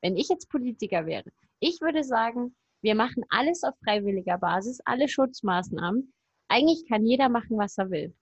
wenn 0.00 0.16
ich 0.16 0.28
jetzt 0.28 0.48
Politiker 0.48 1.06
wäre, 1.06 1.30
ich 1.60 1.80
würde 1.80 2.04
sagen, 2.04 2.54
wir 2.82 2.94
machen 2.94 3.24
alles 3.30 3.62
auf 3.64 3.74
freiwilliger 3.82 4.38
Basis, 4.38 4.80
alle 4.84 5.08
Schutzmaßnahmen. 5.08 6.12
Eigentlich 6.48 6.86
kann 6.86 7.06
jeder 7.06 7.30
machen, 7.30 7.56
was 7.56 7.78
er 7.78 7.90
will. 7.90 8.14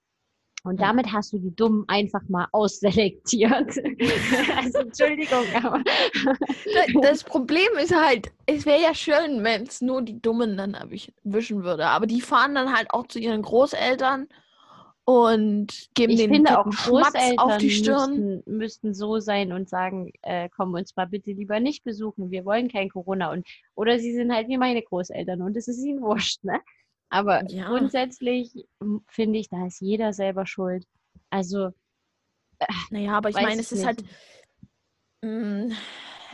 Und 0.64 0.80
damit 0.80 1.12
hast 1.12 1.32
du 1.32 1.38
die 1.38 1.54
Dummen 1.54 1.84
einfach 1.88 2.22
mal 2.28 2.46
ausselektiert. 2.52 3.52
also 4.56 4.78
Entschuldigung, 4.78 5.44
aber. 5.54 5.82
das 7.02 7.24
Problem 7.24 7.68
ist 7.82 7.94
halt, 7.94 8.30
es 8.46 8.64
wäre 8.64 8.80
ja 8.80 8.94
schön, 8.94 9.42
wenn 9.42 9.64
es 9.64 9.80
nur 9.80 10.02
die 10.02 10.22
Dummen 10.22 10.56
dann 10.56 10.74
erwischen 10.74 11.64
würde. 11.64 11.86
Aber 11.86 12.06
die 12.06 12.20
fahren 12.20 12.54
dann 12.54 12.72
halt 12.72 12.90
auch 12.90 13.08
zu 13.08 13.18
ihren 13.18 13.42
Großeltern 13.42 14.28
und 15.04 15.88
geben 15.94 16.12
Ich 16.12 16.20
den 16.20 16.32
finde 16.32 16.58
auch 16.58 16.72
Schmatz 16.72 17.12
Großeltern 17.12 17.38
auf 17.38 17.56
die 17.58 17.70
Stirn. 17.70 18.10
müssten, 18.10 18.56
müssten 18.56 18.94
so 18.94 19.18
sein 19.18 19.52
und 19.52 19.68
sagen, 19.68 20.12
äh, 20.22 20.48
komm 20.56 20.74
uns 20.74 20.94
mal 20.94 21.06
bitte 21.06 21.32
lieber 21.32 21.58
nicht 21.58 21.82
besuchen, 21.82 22.30
wir 22.30 22.44
wollen 22.44 22.68
kein 22.68 22.88
Corona. 22.88 23.32
Und, 23.32 23.46
oder 23.74 23.98
sie 23.98 24.14
sind 24.14 24.32
halt 24.32 24.46
wie 24.46 24.58
meine 24.58 24.82
Großeltern 24.82 25.42
und 25.42 25.56
es 25.56 25.66
ist 25.66 25.84
ihnen 25.84 26.02
wurscht, 26.02 26.44
ne? 26.44 26.60
Aber 27.12 27.44
Ja. 27.50 27.68
grundsätzlich 27.68 28.52
m, 28.80 29.04
finde 29.06 29.38
ich, 29.38 29.48
da 29.48 29.64
ist 29.66 29.80
jeder 29.80 30.12
selber 30.12 30.44
schuld. 30.46 30.84
Also, 31.30 31.70
Naja, 32.90 33.16
aber 33.18 33.28
ich 33.28 33.36
meine, 33.36 33.60
es 33.60 33.70
ist 33.72 33.84
nicht. 33.84 33.86
halt. 33.86 34.02
mm, 35.22 35.70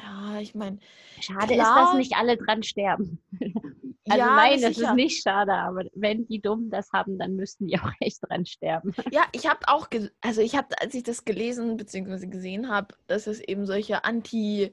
ja, 0.02 0.40
ich 0.40 0.54
meine. 0.54 0.78
schade 1.20 1.54
ist, 1.54 1.60
Klar. 1.60 1.84
dass 1.86 1.94
nicht 1.94 2.14
alle 2.16 2.36
dran 2.36 2.62
sterben. 2.62 3.20
Also 4.10 4.20
ja, 4.20 4.36
nein, 4.36 4.62
das 4.62 4.76
sicher. 4.76 4.88
ist 4.88 4.94
nicht 4.96 5.22
schade, 5.22 5.52
aber 5.52 5.84
wenn 5.92 6.26
die 6.26 6.40
Dummen 6.40 6.70
das 6.70 6.90
haben, 6.94 7.18
dann 7.18 7.36
müssten 7.36 7.66
die 7.66 7.78
auch 7.78 7.92
echt 8.00 8.20
dran 8.22 8.46
sterben. 8.46 8.94
Ja, 9.12 9.24
ich 9.32 9.46
habe 9.46 9.58
auch, 9.66 9.86
also 10.22 10.40
ich 10.40 10.56
habe, 10.56 10.80
als 10.80 10.94
ich 10.94 11.02
das 11.02 11.26
gelesen 11.26 11.76
bzw. 11.76 12.26
gesehen 12.28 12.70
habe, 12.70 12.94
dass 13.06 13.26
es 13.26 13.38
eben 13.40 13.66
solche 13.66 14.04
Anti, 14.04 14.72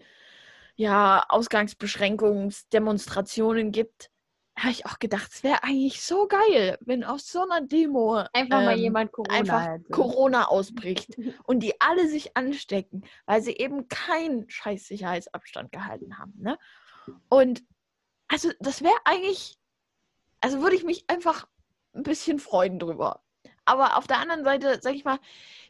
ja, 0.77 1.25
Ausgangsbeschränkungsdemonstrationen 1.27 3.73
gibt, 3.73 4.09
habe 4.57 4.71
ich 4.71 4.85
auch 4.85 4.99
gedacht, 4.99 5.31
es 5.33 5.43
wäre 5.43 5.63
eigentlich 5.63 6.01
so 6.01 6.27
geil, 6.27 6.77
wenn 6.81 7.03
auf 7.03 7.19
so 7.19 7.41
einer 7.41 7.61
Demo 7.61 8.23
Einfach 8.31 8.61
mal 8.61 8.77
ähm, 8.77 8.83
jemand 8.83 9.11
Corona 9.11 9.33
einfach 9.37 9.65
hätte. 9.65 9.89
Corona 9.91 10.45
ausbricht 10.47 11.17
und 11.43 11.59
die 11.59 11.79
alle 11.81 12.07
sich 12.07 12.37
anstecken, 12.37 13.03
weil 13.25 13.41
sie 13.41 13.53
eben 13.57 13.89
keinen 13.89 14.49
scheiß 14.49 14.87
Sicherheitsabstand 14.87 15.71
gehalten 15.71 16.17
haben. 16.17 16.33
Ne? 16.37 16.57
Und 17.27 17.63
also 18.29 18.51
das 18.59 18.81
wäre 18.81 18.95
eigentlich, 19.03 19.59
also 20.39 20.61
würde 20.61 20.77
ich 20.77 20.85
mich 20.85 21.03
einfach 21.09 21.47
ein 21.93 22.03
bisschen 22.03 22.39
freuen 22.39 22.79
drüber. 22.79 23.21
Aber 23.65 23.97
auf 23.97 24.07
der 24.07 24.19
anderen 24.19 24.43
Seite, 24.43 24.79
sag 24.81 24.93
ich 24.93 25.03
mal, 25.03 25.19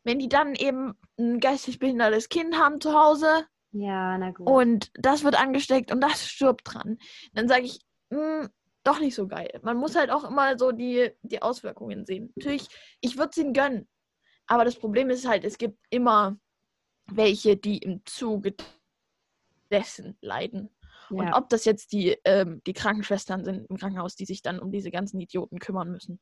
wenn 0.04 0.20
die 0.20 0.30
dann 0.30 0.54
eben 0.54 0.96
ein 1.18 1.40
geistig 1.40 1.80
behindertes 1.80 2.30
Kind 2.30 2.58
haben 2.58 2.82
zu 2.82 2.94
Hause 2.94 3.48
Ja, 3.72 4.18
na 4.18 4.32
gut. 4.32 4.48
und 4.48 4.92
das 4.94 5.24
wird 5.24 5.40
angesteckt 5.40 5.92
und 5.92 6.02
das 6.02 6.28
stirbt 6.28 6.62
dran, 6.74 7.00
dann 7.34 7.48
sage 7.48 7.64
ich, 7.64 7.80
hm, 8.12 8.50
doch 8.86 9.00
nicht 9.00 9.16
so 9.16 9.28
geil. 9.28 9.60
Man 9.64 9.78
muss 9.78 9.96
halt 9.96 10.12
auch 10.12 10.24
immer 10.24 10.58
so 10.58 10.72
die, 10.72 11.12
die 11.24 11.42
Auswirkungen 11.42 12.06
sehen. 12.06 12.32
Natürlich, 12.36 12.68
ich 13.02 13.18
würde 13.18 13.32
es 13.32 13.38
ihnen 13.38 13.54
gönnen. 13.54 13.88
Aber 14.48 14.64
das 14.64 14.76
Problem 14.78 15.10
ist 15.10 15.28
halt, 15.28 15.44
es 15.44 15.58
gibt 15.58 15.80
immer 15.90 16.38
welche, 17.08 17.58
die 17.58 17.80
im 17.80 18.06
Zuge 18.06 18.56
dessen 19.72 20.18
leiden. 20.22 20.70
Und 21.10 21.28
ja. 21.28 21.38
ob 21.38 21.50
das 21.50 21.66
jetzt 21.66 21.92
die, 21.92 22.18
ähm, 22.26 22.62
die 22.66 22.74
Krankenschwestern 22.74 23.44
sind 23.44 23.70
im 23.70 23.78
Krankenhaus, 23.78 24.16
die 24.16 24.26
sich 24.26 24.42
dann 24.42 24.60
um 24.60 24.72
diese 24.72 24.92
ganzen 24.92 25.20
Idioten 25.20 25.60
kümmern 25.60 25.92
müssen. 25.92 26.20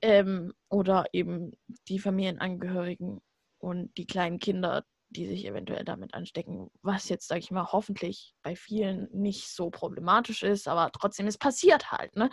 Ähm, 0.00 0.52
oder 0.68 1.06
eben 1.12 1.52
die 1.88 1.98
Familienangehörigen 1.98 3.20
und 3.58 3.96
die 3.96 4.06
kleinen 4.06 4.38
Kinder, 4.38 4.84
die 5.16 5.26
sich 5.26 5.44
eventuell 5.46 5.84
damit 5.84 6.14
anstecken, 6.14 6.70
was 6.82 7.08
jetzt, 7.08 7.28
sage 7.28 7.40
ich 7.40 7.50
mal, 7.50 7.72
hoffentlich 7.72 8.34
bei 8.42 8.56
vielen 8.56 9.08
nicht 9.12 9.48
so 9.48 9.70
problematisch 9.70 10.42
ist, 10.42 10.68
aber 10.68 10.90
trotzdem, 10.92 11.26
es 11.26 11.38
passiert 11.38 11.92
halt, 11.92 12.16
ne? 12.16 12.30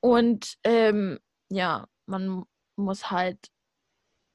Und 0.00 0.54
ähm, 0.64 1.18
ja, 1.50 1.86
man 2.06 2.44
muss 2.76 3.10
halt, 3.10 3.38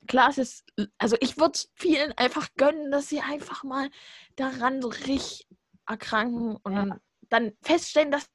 klar, 0.07 0.29
es 0.29 0.37
ist, 0.37 0.65
also 0.97 1.15
ich 1.19 1.37
würde 1.37 1.53
es 1.53 1.71
vielen 1.75 2.11
einfach 2.13 2.49
gönnen, 2.55 2.91
dass 2.91 3.09
sie 3.09 3.21
einfach 3.21 3.63
mal 3.63 3.89
daran 4.35 4.81
so 4.81 4.89
richtig 4.89 5.47
erkranken 5.87 6.55
und 6.57 6.73
Ja. 6.73 6.85
dann, 6.85 7.01
dann 7.29 7.57
feststellen, 7.61 8.11
dass 8.11 8.29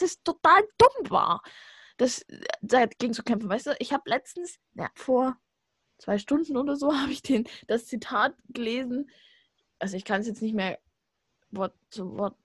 es 0.00 0.22
total 0.22 0.62
dumm 0.78 1.10
war, 1.10 1.42
das 1.98 2.22
äh, 2.22 2.40
dagegen 2.62 3.12
zu 3.12 3.22
kämpfen. 3.22 3.48
Weißt 3.50 3.66
du, 3.66 3.76
ich 3.78 3.92
habe 3.92 4.08
letztens, 4.08 4.58
ja, 4.74 4.88
vor 4.94 5.36
zwei 6.00 6.18
Stunden 6.18 6.56
oder 6.56 6.76
so, 6.76 6.92
habe 6.96 7.12
ich 7.12 7.22
den, 7.22 7.46
das 7.68 7.86
Zitat 7.86 8.34
gelesen. 8.48 9.10
Also 9.78 9.96
ich 9.96 10.04
kann 10.04 10.20
es 10.20 10.26
jetzt 10.26 10.42
nicht 10.42 10.54
mehr 10.54 10.78
Wort 11.50 11.74
zu 11.90 12.16
Wort 12.16 12.36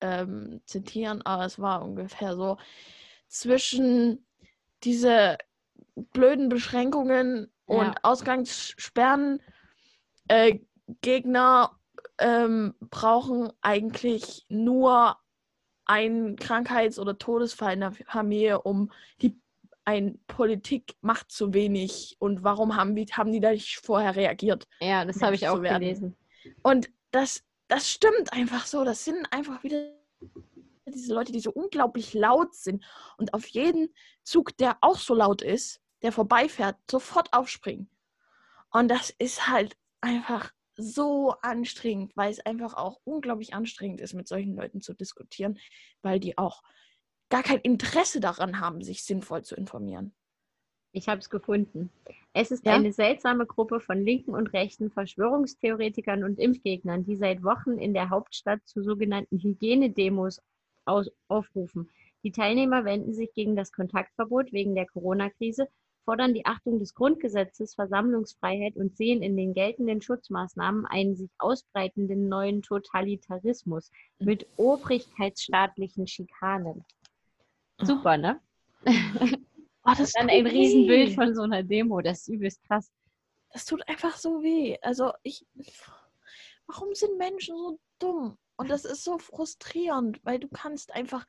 ähm, 0.00 0.60
zitieren, 0.64 1.22
aber 1.22 1.44
es 1.44 1.58
war 1.58 1.82
ungefähr 1.84 2.36
so 2.36 2.56
zwischen 3.26 4.24
diese 4.84 5.38
blöden 6.12 6.48
Beschränkungen 6.48 7.50
Ja. 7.68 7.74
und 7.74 8.04
Ausgangssperren 8.04 9.42
äh, 10.28 10.60
Gegner 11.00 11.78
ähm, 12.18 12.74
brauchen 12.80 13.52
eigentlich 13.60 14.46
nur 14.48 15.16
einen 15.84 16.36
Krankheits- 16.36 16.98
oder 16.98 17.18
Todesfall 17.18 17.74
in 17.74 17.80
der 17.80 17.92
Familie, 17.92 18.60
um 18.60 18.92
die 19.22 19.40
ein 19.88 20.20
Politik 20.26 20.96
macht 21.00 21.32
zu 21.32 21.54
wenig 21.54 22.16
und 22.18 22.44
warum 22.44 22.76
haben, 22.76 22.94
die- 22.94 23.06
haben 23.06 23.32
die 23.32 23.40
da 23.40 23.52
nicht 23.52 23.76
vorher 23.78 24.14
reagiert? 24.16 24.66
ja, 24.80 25.04
das 25.06 25.22
habe 25.22 25.34
ich 25.34 25.48
auch 25.48 25.62
gelesen. 25.62 26.14
Und 26.62 26.90
das, 27.10 27.42
das 27.68 27.90
stimmt 27.90 28.32
einfach 28.34 28.66
so. 28.66 28.84
Das 28.84 29.04
sind 29.06 29.26
einfach 29.32 29.62
wieder 29.64 29.94
diese 30.86 31.14
Leute, 31.14 31.32
die 31.32 31.40
so 31.40 31.50
unglaublich 31.52 32.12
laut 32.12 32.54
sind 32.54 32.84
und 33.16 33.32
auf 33.32 33.46
jeden 33.46 33.88
Zug, 34.24 34.56
der 34.58 34.76
auch 34.82 34.98
so 34.98 35.14
laut 35.14 35.40
ist, 35.40 35.80
der 36.02 36.12
vorbeifährt, 36.12 36.76
sofort 36.90 37.32
aufspringen. 37.32 37.88
Und 38.70 38.88
das 38.88 39.08
ist 39.18 39.48
halt 39.48 39.74
einfach 40.02 40.52
so 40.76 41.30
anstrengend, 41.42 42.12
weil 42.14 42.30
es 42.30 42.40
einfach 42.44 42.74
auch 42.74 43.00
unglaublich 43.04 43.54
anstrengend 43.54 44.00
ist, 44.02 44.12
mit 44.14 44.28
solchen 44.28 44.54
Leuten 44.54 44.80
zu 44.82 44.92
diskutieren, 44.94 45.58
weil 46.02 46.20
die 46.20 46.36
auch 46.36 46.62
gar 47.30 47.42
kein 47.42 47.58
Interesse 47.60 48.20
daran 48.20 48.60
haben, 48.60 48.82
sich 48.82 49.04
sinnvoll 49.04 49.42
zu 49.42 49.54
informieren. 49.54 50.12
Ich 50.92 51.08
habe 51.08 51.20
es 51.20 51.28
gefunden. 51.28 51.90
Es 52.32 52.50
ist 52.50 52.64
Ja? 52.64 52.74
eine 52.74 52.92
seltsame 52.92 53.46
Gruppe 53.46 53.80
von 53.80 54.02
linken 54.02 54.32
und 54.34 54.52
rechten 54.52 54.90
Verschwörungstheoretikern 54.90 56.24
und 56.24 56.38
Impfgegnern, 56.38 57.04
die 57.04 57.16
seit 57.16 57.42
Wochen 57.44 57.72
in 57.78 57.92
der 57.92 58.10
Hauptstadt 58.10 58.60
zu 58.64 58.82
sogenannten 58.82 59.38
Hygienedemos 59.38 60.40
aus 60.86 61.10
aufrufen. 61.28 61.90
Die 62.24 62.32
Teilnehmer 62.32 62.84
wenden 62.84 63.12
sich 63.14 63.32
gegen 63.34 63.54
das 63.54 63.70
Kontaktverbot 63.70 64.52
wegen 64.52 64.74
der 64.74 64.86
Corona-Krise, 64.86 65.68
fordern 66.04 66.32
die 66.32 66.46
Achtung 66.46 66.78
des 66.78 66.94
Grundgesetzes, 66.94 67.74
Versammlungsfreiheit 67.74 68.76
und 68.76 68.96
sehen 68.96 69.22
in 69.22 69.36
den 69.36 69.52
geltenden 69.52 70.00
Schutzmaßnahmen 70.00 70.86
einen 70.86 71.14
sich 71.16 71.30
ausbreitenden 71.36 72.28
neuen 72.30 72.62
Totalitarismus 72.62 73.90
mit 74.18 74.46
obrigkeitsstaatlichen 74.56 76.06
Schikanen. 76.06 76.84
Super, 77.80 78.16
ne? 78.16 78.40
Oh, 79.84 79.94
das 79.96 80.12
Dann 80.12 80.28
ein 80.28 80.46
Riesenbild 80.46 81.10
weh. 81.10 81.14
von 81.14 81.34
so 81.34 81.42
einer 81.42 81.62
Demo, 81.62 82.02
das 82.02 82.20
ist 82.20 82.28
übelst 82.28 82.62
krass. 82.64 82.92
Das 83.52 83.64
tut 83.64 83.88
einfach 83.88 84.16
so 84.18 84.42
weh. 84.42 84.76
Also 84.82 85.12
ich. 85.22 85.46
Warum 86.66 86.94
sind 86.94 87.16
Menschen 87.16 87.56
so 87.56 87.80
dumm? 87.98 88.36
Und 88.56 88.68
das 88.68 88.84
ist 88.84 89.02
so 89.02 89.16
frustrierend, 89.16 90.20
weil 90.24 90.40
du 90.40 90.48
kannst 90.48 90.94
einfach. 90.94 91.26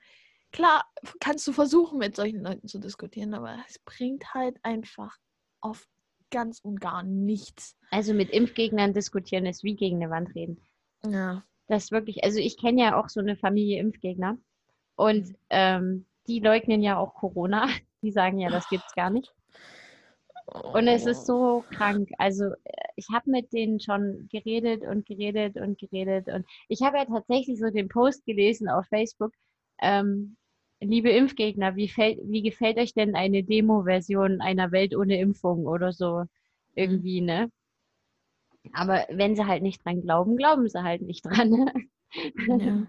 Klar, 0.51 0.83
kannst 1.21 1.47
du 1.47 1.53
versuchen, 1.53 1.99
mit 1.99 2.17
solchen 2.17 2.41
Leuten 2.41 2.67
zu 2.67 2.79
diskutieren, 2.79 3.33
aber 3.33 3.63
es 3.69 3.79
bringt 3.79 4.33
halt 4.33 4.57
einfach 4.63 5.15
auf 5.61 5.87
ganz 6.31 6.59
und 6.59 6.81
gar 6.81 7.03
nichts. 7.03 7.77
Also 7.91 8.13
mit 8.13 8.31
Impfgegnern 8.31 8.93
diskutieren 8.93 9.45
ist 9.45 9.63
wie 9.63 9.75
gegen 9.75 9.97
eine 9.97 10.11
Wand 10.11 10.33
reden. 10.35 10.59
Ja. 11.05 11.45
Das 11.67 11.85
ist 11.85 11.91
wirklich, 11.91 12.23
also 12.23 12.39
ich 12.39 12.57
kenne 12.57 12.81
ja 12.81 12.99
auch 12.99 13.09
so 13.09 13.19
eine 13.19 13.37
Familie 13.37 13.79
Impfgegner 13.79 14.37
und 14.95 15.35
ähm, 15.51 16.05
die 16.29 16.39
leugnen 16.39 16.81
ja 16.81 16.97
auch 16.97 17.13
Corona. 17.15 17.67
Die 18.01 18.11
sagen 18.11 18.39
ja, 18.39 18.49
das 18.49 18.69
gibt's 18.69 18.95
gar 18.95 19.09
nicht. 19.09 19.33
Und 20.73 20.87
es 20.87 21.05
ist 21.05 21.25
so 21.25 21.65
krank. 21.69 22.09
Also 22.17 22.45
äh, 22.63 22.71
ich 22.95 23.07
habe 23.11 23.29
mit 23.29 23.51
denen 23.51 23.81
schon 23.81 24.29
geredet 24.31 24.83
und 24.83 25.05
geredet 25.05 25.57
und 25.57 25.77
geredet. 25.77 26.27
Und 26.27 26.45
ich 26.69 26.81
habe 26.81 26.97
ja 26.97 27.05
tatsächlich 27.05 27.59
so 27.59 27.69
den 27.69 27.89
Post 27.89 28.25
gelesen 28.25 28.69
auf 28.69 28.85
Facebook. 28.87 29.33
Ähm, 29.81 30.37
liebe 30.79 31.09
Impfgegner, 31.09 31.75
wie, 31.75 31.89
fällt, 31.89 32.19
wie 32.23 32.41
gefällt 32.41 32.77
euch 32.77 32.93
denn 32.93 33.15
eine 33.15 33.43
Demo-Version 33.43 34.39
einer 34.39 34.71
Welt 34.71 34.95
ohne 34.95 35.19
Impfung 35.19 35.67
oder 35.67 35.91
so? 35.91 36.23
Irgendwie, 36.73 37.19
ne? 37.19 37.51
Aber 38.73 39.05
wenn 39.09 39.35
sie 39.35 39.45
halt 39.45 39.61
nicht 39.61 39.83
dran 39.83 40.01
glauben, 40.01 40.37
glauben 40.37 40.69
sie 40.69 40.83
halt 40.83 41.01
nicht 41.01 41.25
dran. 41.25 41.49
Ne? 41.49 41.73
Ja. 42.47 42.87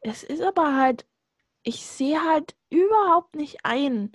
Es 0.00 0.22
ist 0.22 0.42
aber 0.42 0.76
halt, 0.76 1.04
ich 1.66 1.84
sehe 1.84 2.22
halt 2.22 2.54
überhaupt 2.70 3.34
nicht 3.34 3.58
ein. 3.64 4.12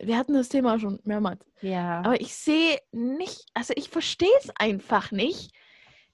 Wir 0.00 0.16
hatten 0.16 0.32
das 0.32 0.48
Thema 0.48 0.78
schon 0.78 0.98
mehrmals. 1.04 1.46
Ja. 1.60 2.00
Aber 2.00 2.20
ich 2.20 2.34
sehe 2.34 2.78
nicht, 2.90 3.44
also 3.52 3.74
ich 3.76 3.90
verstehe 3.90 4.32
es 4.40 4.50
einfach 4.56 5.12
nicht, 5.12 5.54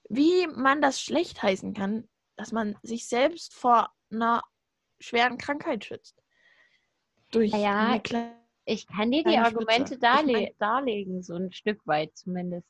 wie 0.09 0.45
man 0.47 0.81
das 0.81 1.01
schlecht 1.01 1.41
heißen 1.41 1.73
kann, 1.73 2.09
dass 2.35 2.51
man 2.51 2.77
sich 2.83 3.07
selbst 3.07 3.53
vor 3.53 3.93
einer 4.11 4.43
schweren 4.99 5.37
Krankheit 5.37 5.85
schützt. 5.85 6.21
Durch 7.31 7.51
Ja, 7.51 7.91
eine 7.91 8.01
kleine. 8.01 8.35
Ich 8.65 8.85
kann 8.87 9.11
dir 9.11 9.23
die 9.23 9.37
Argumente 9.37 9.93
Spitze. 9.93 9.93
Ich 9.95 9.99
darle 10.01 10.31
mein- 10.33 10.49
darlegen, 10.59 11.23
so 11.23 11.35
ein 11.35 11.51
Stück 11.53 11.85
weit 11.87 12.15
zumindest. 12.17 12.67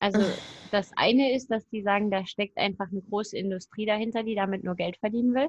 Also 0.00 0.20
das 0.72 0.90
eine 0.96 1.32
ist, 1.32 1.48
dass 1.48 1.68
die 1.68 1.82
sagen, 1.82 2.10
da 2.10 2.26
steckt 2.26 2.58
einfach 2.58 2.88
eine 2.90 3.02
große 3.02 3.36
Industrie 3.36 3.86
dahinter, 3.86 4.24
die 4.24 4.34
damit 4.34 4.64
nur 4.64 4.74
Geld 4.74 4.96
verdienen 4.96 5.32
will. 5.34 5.48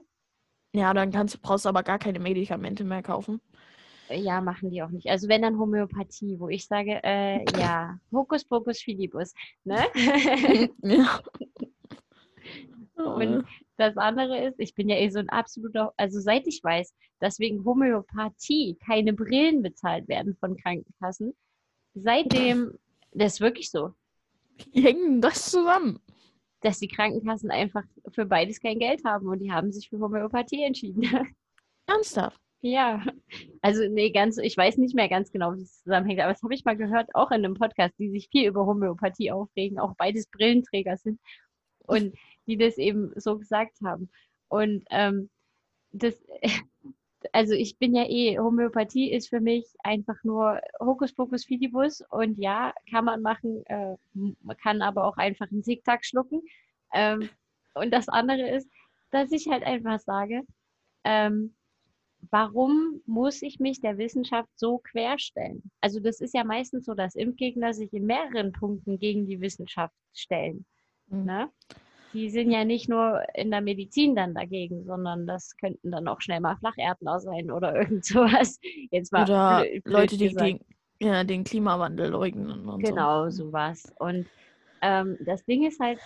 Ja, 0.73 0.93
dann 0.93 1.11
kannst, 1.11 1.41
brauchst 1.41 1.65
du 1.65 1.69
aber 1.69 1.83
gar 1.83 1.99
keine 1.99 2.19
Medikamente 2.19 2.83
mehr 2.83 3.03
kaufen. 3.03 3.39
Ja, 4.09 4.41
machen 4.41 4.69
die 4.69 4.81
auch 4.83 4.89
nicht. 4.89 5.07
Also 5.07 5.27
wenn 5.29 5.43
dann 5.43 5.57
Homöopathie, 5.57 6.39
wo 6.39 6.49
ich 6.49 6.65
sage, 6.65 6.99
äh, 7.03 7.45
ja, 7.59 7.97
Hokus 8.11 8.43
Pokus 8.43 8.81
Filibus. 8.81 9.33
Ne? 9.63 9.79
ja. 10.81 11.19
Und 12.95 13.45
das 13.77 13.97
andere 13.97 14.45
ist, 14.45 14.59
ich 14.59 14.75
bin 14.75 14.89
ja 14.89 14.97
eh 14.97 15.09
so 15.09 15.19
ein 15.19 15.29
absoluter, 15.29 15.93
also 15.97 16.19
seit 16.19 16.47
ich 16.47 16.63
weiß, 16.63 16.93
dass 17.19 17.39
wegen 17.39 17.65
Homöopathie 17.65 18.77
keine 18.85 19.13
Brillen 19.13 19.61
bezahlt 19.61 20.07
werden 20.07 20.35
von 20.39 20.57
Krankenkassen, 20.57 21.33
seitdem, 21.93 22.77
das 23.11 23.33
ist 23.33 23.41
wirklich 23.41 23.71
so, 23.71 23.93
Wie 24.71 24.83
hängen 24.83 25.21
das 25.21 25.49
zusammen? 25.49 25.99
Dass 26.63 26.79
die 26.79 26.87
Krankenkassen 26.87 27.51
einfach 27.51 27.83
für 28.11 28.25
beides 28.25 28.59
kein 28.59 28.79
Geld 28.79 29.03
haben 29.05 29.27
und 29.27 29.39
die 29.39 29.51
haben 29.51 29.71
sich 29.71 29.89
für 29.89 29.99
Homöopathie 29.99 30.63
entschieden. 30.63 31.03
Ernsthaft? 31.87 32.39
Ja, 32.61 33.03
also 33.61 33.83
nee, 33.89 34.11
ganz, 34.11 34.37
ich 34.37 34.55
weiß 34.55 34.77
nicht 34.77 34.95
mehr 34.95 35.09
ganz 35.09 35.31
genau, 35.31 35.53
wie 35.53 35.63
es 35.63 35.83
zusammenhängt, 35.83 36.21
aber 36.21 36.31
das 36.31 36.41
habe 36.41 36.53
ich 36.53 36.63
mal 36.63 36.77
gehört, 36.77 37.13
auch 37.13 37.29
in 37.31 37.43
einem 37.43 37.55
Podcast, 37.55 37.93
die 37.99 38.09
sich 38.09 38.29
viel 38.31 38.47
über 38.47 38.65
Homöopathie 38.65 39.31
aufregen, 39.31 39.79
auch 39.79 39.93
beides 39.97 40.27
Brillenträger 40.27 40.95
sind 40.95 41.19
und 41.79 42.15
die 42.47 42.55
das 42.55 42.77
eben 42.77 43.11
so 43.17 43.37
gesagt 43.37 43.75
haben. 43.83 44.09
Und 44.47 44.85
ähm, 44.91 45.29
das, 45.91 46.15
also 47.31 47.53
ich 47.53 47.77
bin 47.77 47.95
ja 47.95 48.05
eh, 48.07 48.37
Homöopathie 48.37 49.11
ist 49.11 49.29
für 49.29 49.39
mich 49.39 49.65
einfach 49.83 50.23
nur 50.23 50.59
Hokuspokus 50.79 51.45
Fidibus 51.45 52.01
und 52.09 52.37
ja, 52.37 52.73
kann 52.89 53.05
man 53.05 53.21
machen, 53.21 53.65
äh, 53.67 53.95
man 54.13 54.57
kann 54.57 54.81
aber 54.81 55.05
auch 55.05 55.17
einfach 55.17 55.49
einen 55.51 55.63
Zickzack 55.63 56.05
schlucken. 56.05 56.41
Ähm, 56.93 57.29
und 57.73 57.91
das 57.91 58.09
andere 58.09 58.49
ist, 58.49 58.69
dass 59.11 59.31
ich 59.31 59.47
halt 59.47 59.63
einfach 59.63 59.99
sage, 59.99 60.41
ähm, 61.03 61.55
warum 62.31 63.01
muss 63.05 63.41
ich 63.41 63.59
mich 63.59 63.81
der 63.81 63.97
Wissenschaft 63.97 64.49
so 64.55 64.79
querstellen? 64.79 65.63
Also 65.81 65.99
das 65.99 66.21
ist 66.21 66.33
ja 66.33 66.43
meistens 66.43 66.85
so, 66.85 66.93
dass 66.93 67.15
Impfgegner 67.15 67.73
sich 67.73 67.93
in 67.93 68.05
mehreren 68.05 68.51
Punkten 68.51 68.99
gegen 68.99 69.25
die 69.27 69.41
Wissenschaft 69.41 69.95
stellen. 70.13 70.65
Mhm. 71.07 71.25
Ne? 71.25 71.49
Die 72.13 72.29
sind 72.29 72.51
ja 72.51 72.63
nicht 72.63 72.89
nur 72.89 73.23
in 73.33 73.49
der 73.49 73.61
Medizin 73.61 74.15
dann 74.15 74.35
dagegen, 74.35 74.85
sondern 74.85 75.25
das 75.25 75.57
könnten 75.57 75.91
dann 75.91 76.07
auch 76.07 76.21
schnell 76.21 76.39
mal 76.41 76.55
Flacherdler 76.57 77.19
sein 77.19 77.49
oder 77.51 77.75
irgend 77.81 78.05
sowas. 78.05 78.59
Jetzt 78.91 79.11
mal 79.11 79.23
Oder 79.23 79.61
blöd- 79.63 79.83
blöd 79.83 79.93
Leute, 79.93 80.17
die 80.17 80.33
den, 80.35 80.59
ja, 81.01 81.23
den 81.23 81.43
Klimawandel 81.43 82.09
leugnen 82.11 82.69
und 82.69 82.85
Genau, 82.85 83.29
so. 83.29 83.45
sowas. 83.45 83.83
Und 83.99 84.27
ähm, 84.81 85.17
das 85.21 85.43
Ding 85.45 85.65
ist 85.65 85.79
halt, 85.79 85.99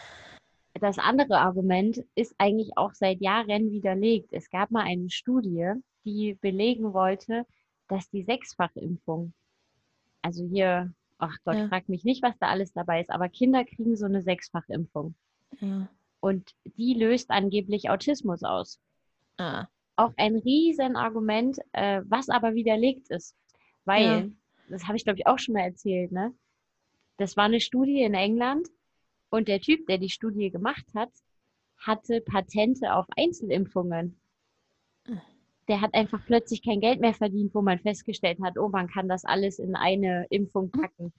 das 0.79 0.97
andere 0.99 1.39
Argument 1.39 2.03
ist 2.15 2.35
eigentlich 2.37 2.71
auch 2.77 2.93
seit 2.93 3.19
Jahren 3.19 3.71
widerlegt. 3.71 4.29
Es 4.31 4.49
gab 4.49 4.71
mal 4.71 4.83
eine 4.83 5.09
Studie, 5.09 5.73
die 6.05 6.35
belegen 6.35 6.93
wollte, 6.93 7.45
dass 7.89 8.09
die 8.11 8.23
Sechsfachimpfung, 8.23 9.33
also 10.21 10.45
hier, 10.45 10.93
ach 11.17 11.35
Gott, 11.43 11.57
Ja. 11.57 11.67
frag 11.67 11.89
mich 11.89 12.03
nicht, 12.03 12.21
was 12.23 12.37
da 12.39 12.47
alles 12.47 12.71
dabei 12.73 13.01
ist, 13.01 13.09
aber 13.09 13.27
Kinder 13.27 13.65
kriegen 13.65 13.95
so 13.97 14.05
eine 14.05 14.21
Sechsfachimpfung. 14.21 15.15
Ja. 15.59 15.87
Und 16.19 16.55
die 16.65 16.93
löst 16.93 17.29
angeblich 17.29 17.89
Autismus 17.89 18.43
aus. 18.43 18.79
Ah. 19.37 19.67
Auch 19.95 20.13
ein 20.17 20.35
Riesenargument, 20.35 21.59
äh, 21.71 22.01
was 22.05 22.29
aber 22.29 22.53
widerlegt 22.55 23.09
ist. 23.09 23.35
Weil, 23.85 24.03
Ja. 24.03 24.27
das 24.69 24.87
habe 24.87 24.97
ich 24.97 25.03
glaube 25.03 25.19
ich 25.19 25.27
auch 25.27 25.39
schon 25.39 25.53
mal 25.53 25.61
erzählt, 25.61 26.11
ne? 26.11 26.33
Das 27.17 27.37
war 27.37 27.45
eine 27.45 27.59
Studie 27.59 28.01
in 28.01 28.13
England 28.13 28.67
und 29.29 29.47
der 29.47 29.59
Typ, 29.59 29.87
der 29.87 29.97
die 29.97 30.09
Studie 30.09 30.51
gemacht 30.51 30.85
hat, 30.95 31.09
hatte 31.77 32.21
Patente 32.21 32.93
auf 32.93 33.05
Einzelimpfungen. 33.15 34.19
Der 35.67 35.81
hat 35.81 35.93
einfach 35.93 36.23
plötzlich 36.25 36.63
kein 36.63 36.79
Geld 36.79 36.99
mehr 37.01 37.13
verdient, 37.13 37.53
wo 37.53 37.61
man 37.61 37.79
festgestellt 37.79 38.39
hat, 38.43 38.57
oh, 38.57 38.69
man 38.69 38.87
kann 38.87 39.07
das 39.09 39.25
alles 39.25 39.59
in 39.59 39.75
eine 39.75 40.25
Impfung 40.29 40.71
packen. 40.71 41.13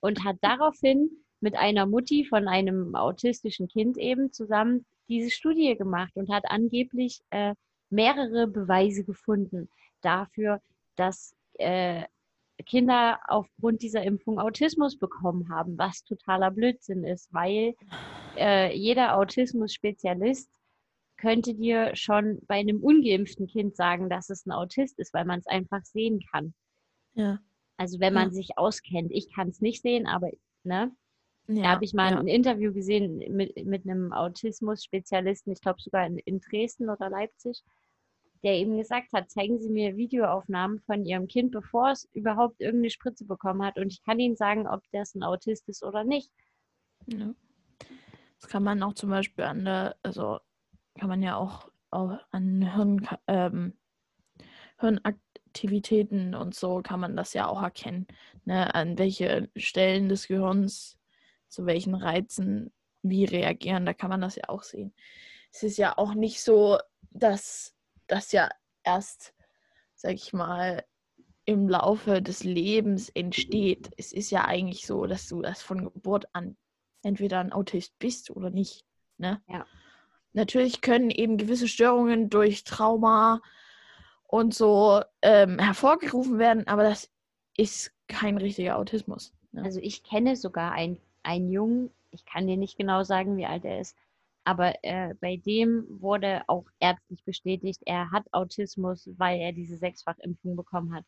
Und 0.00 0.24
hat 0.24 0.36
daraufhin 0.42 1.10
mit 1.46 1.54
einer 1.54 1.86
Mutti 1.86 2.24
von 2.24 2.48
einem 2.48 2.96
autistischen 2.96 3.68
Kind 3.68 3.98
eben 3.98 4.32
zusammen 4.32 4.84
diese 5.08 5.30
Studie 5.30 5.76
gemacht 5.76 6.10
und 6.16 6.28
hat 6.28 6.42
angeblich 6.48 7.20
äh, 7.30 7.54
mehrere 7.88 8.48
Beweise 8.48 9.04
gefunden 9.04 9.68
dafür, 10.00 10.60
dass 10.96 11.36
äh, 11.54 12.02
Kinder 12.64 13.20
aufgrund 13.28 13.80
dieser 13.82 14.02
Impfung 14.02 14.40
Autismus 14.40 14.98
bekommen 14.98 15.48
haben, 15.48 15.78
was 15.78 16.02
totaler 16.02 16.50
Blödsinn 16.50 17.04
ist, 17.04 17.32
weil 17.32 17.74
äh, 18.36 18.76
jeder 18.76 19.16
Autismus-Spezialist 19.16 20.50
könnte 21.16 21.54
dir 21.54 21.94
schon 21.94 22.40
bei 22.48 22.56
einem 22.56 22.82
ungeimpften 22.82 23.46
Kind 23.46 23.76
sagen, 23.76 24.10
dass 24.10 24.30
es 24.30 24.46
ein 24.46 24.50
Autist 24.50 24.98
ist, 24.98 25.14
weil 25.14 25.24
man 25.24 25.38
es 25.38 25.46
einfach 25.46 25.84
sehen 25.84 26.18
kann. 26.32 26.54
Ja. 27.14 27.38
Also 27.76 28.00
wenn 28.00 28.14
man 28.14 28.30
Ja. 28.30 28.34
sich 28.34 28.58
auskennt. 28.58 29.12
Ich 29.12 29.32
kann 29.32 29.48
es 29.50 29.60
nicht 29.60 29.82
sehen, 29.82 30.08
aber 30.08 30.28
ne, 30.64 30.90
da 31.46 31.54
Ja. 31.54 31.68
habe 31.70 31.84
ich 31.84 31.94
mal 31.94 32.12
ja. 32.12 32.18
ein 32.18 32.28
Interview 32.28 32.72
gesehen 32.72 33.18
mit, 33.30 33.64
mit 33.64 33.84
einem 33.84 34.12
Autismus-Spezialisten, 34.12 35.52
ich 35.52 35.60
glaube 35.60 35.80
sogar 35.80 36.06
in, 36.06 36.18
in 36.18 36.40
Dresden 36.40 36.90
oder 36.90 37.08
Leipzig, 37.10 37.62
der 38.42 38.54
eben 38.54 38.76
gesagt 38.76 39.12
hat, 39.12 39.30
zeigen 39.30 39.58
Sie 39.58 39.70
mir 39.70 39.96
Videoaufnahmen 39.96 40.80
von 40.80 41.04
Ihrem 41.04 41.26
Kind, 41.26 41.52
bevor 41.52 41.90
es 41.90 42.08
überhaupt 42.12 42.60
irgendeine 42.60 42.90
Spritze 42.90 43.24
bekommen 43.24 43.64
hat. 43.64 43.78
Und 43.78 43.92
ich 43.92 44.02
kann 44.02 44.18
Ihnen 44.18 44.36
sagen, 44.36 44.66
ob 44.68 44.82
das 44.92 45.14
ein 45.14 45.22
Autist 45.22 45.68
ist 45.68 45.82
oder 45.82 46.04
nicht. 46.04 46.30
Ja. 47.06 47.34
Das 48.40 48.48
kann 48.50 48.62
man 48.62 48.82
auch 48.82 48.94
zum 48.94 49.10
Beispiel 49.10 49.44
an 49.44 49.64
der, 49.64 49.96
also 50.02 50.38
kann 50.98 51.08
man 51.08 51.22
ja 51.22 51.36
auch, 51.36 51.70
auch 51.90 52.18
an 52.30 52.74
Hirn, 52.74 53.08
ähm, 53.26 53.72
Hirnaktivitäten 54.78 56.34
und 56.34 56.54
so 56.54 56.82
kann 56.82 57.00
man 57.00 57.16
das 57.16 57.32
ja 57.32 57.46
auch 57.48 57.62
erkennen, 57.62 58.06
ne? 58.44 58.74
an 58.74 58.98
welche 58.98 59.48
Stellen 59.56 60.08
des 60.08 60.28
Gehirns 60.28 60.98
zu 61.56 61.64
welchen 61.64 61.94
Reizen 61.94 62.70
wie 63.02 63.24
reagieren, 63.24 63.86
da 63.86 63.94
kann 63.94 64.10
man 64.10 64.20
das 64.20 64.36
ja 64.36 64.44
auch 64.48 64.62
sehen. 64.62 64.92
Es 65.50 65.62
ist 65.62 65.78
ja 65.78 65.96
auch 65.96 66.12
nicht 66.12 66.42
so, 66.42 66.78
dass 67.10 67.74
das 68.08 68.32
ja 68.32 68.50
erst, 68.84 69.32
sag 69.94 70.12
ich 70.12 70.34
mal, 70.34 70.84
im 71.46 71.66
Laufe 71.68 72.20
des 72.20 72.44
Lebens 72.44 73.08
entsteht. 73.08 73.90
Es 73.96 74.12
ist 74.12 74.30
ja 74.30 74.44
eigentlich 74.44 74.86
so, 74.86 75.06
dass 75.06 75.28
du 75.28 75.40
das 75.40 75.62
von 75.62 75.84
Geburt 75.84 76.26
an 76.34 76.58
entweder 77.02 77.40
ein 77.40 77.52
Autist 77.52 77.98
bist 77.98 78.30
oder 78.30 78.50
nicht. 78.50 78.84
Ne? 79.16 79.40
Ja. 79.48 79.64
Natürlich 80.34 80.82
können 80.82 81.10
eben 81.10 81.38
gewisse 81.38 81.68
Störungen 81.68 82.28
durch 82.28 82.64
Trauma 82.64 83.40
und 84.24 84.52
so 84.52 85.00
ähm, 85.22 85.58
hervorgerufen 85.58 86.38
werden, 86.38 86.66
aber 86.66 86.82
das 86.82 87.08
ist 87.56 87.92
kein 88.08 88.36
richtiger 88.36 88.76
Autismus. 88.76 89.32
Ne? 89.52 89.62
Also 89.62 89.80
ich 89.80 90.02
kenne 90.02 90.36
sogar 90.36 90.72
einen, 90.72 91.00
einen 91.26 91.50
Jungen, 91.50 91.90
ich 92.10 92.24
kann 92.24 92.46
dir 92.46 92.56
nicht 92.56 92.78
genau 92.78 93.02
sagen, 93.02 93.36
wie 93.36 93.46
alt 93.46 93.64
er 93.64 93.80
ist, 93.80 93.96
aber 94.44 94.74
äh, 94.84 95.14
bei 95.20 95.36
dem 95.36 95.84
wurde 96.00 96.42
auch 96.46 96.66
ärztlich 96.78 97.24
bestätigt, 97.24 97.82
er 97.84 98.10
hat 98.12 98.32
Autismus, 98.32 99.10
weil 99.18 99.40
er 99.40 99.52
diese 99.52 99.76
Sechsfachimpfung 99.76 100.54
bekommen 100.54 100.94
hat. 100.94 101.04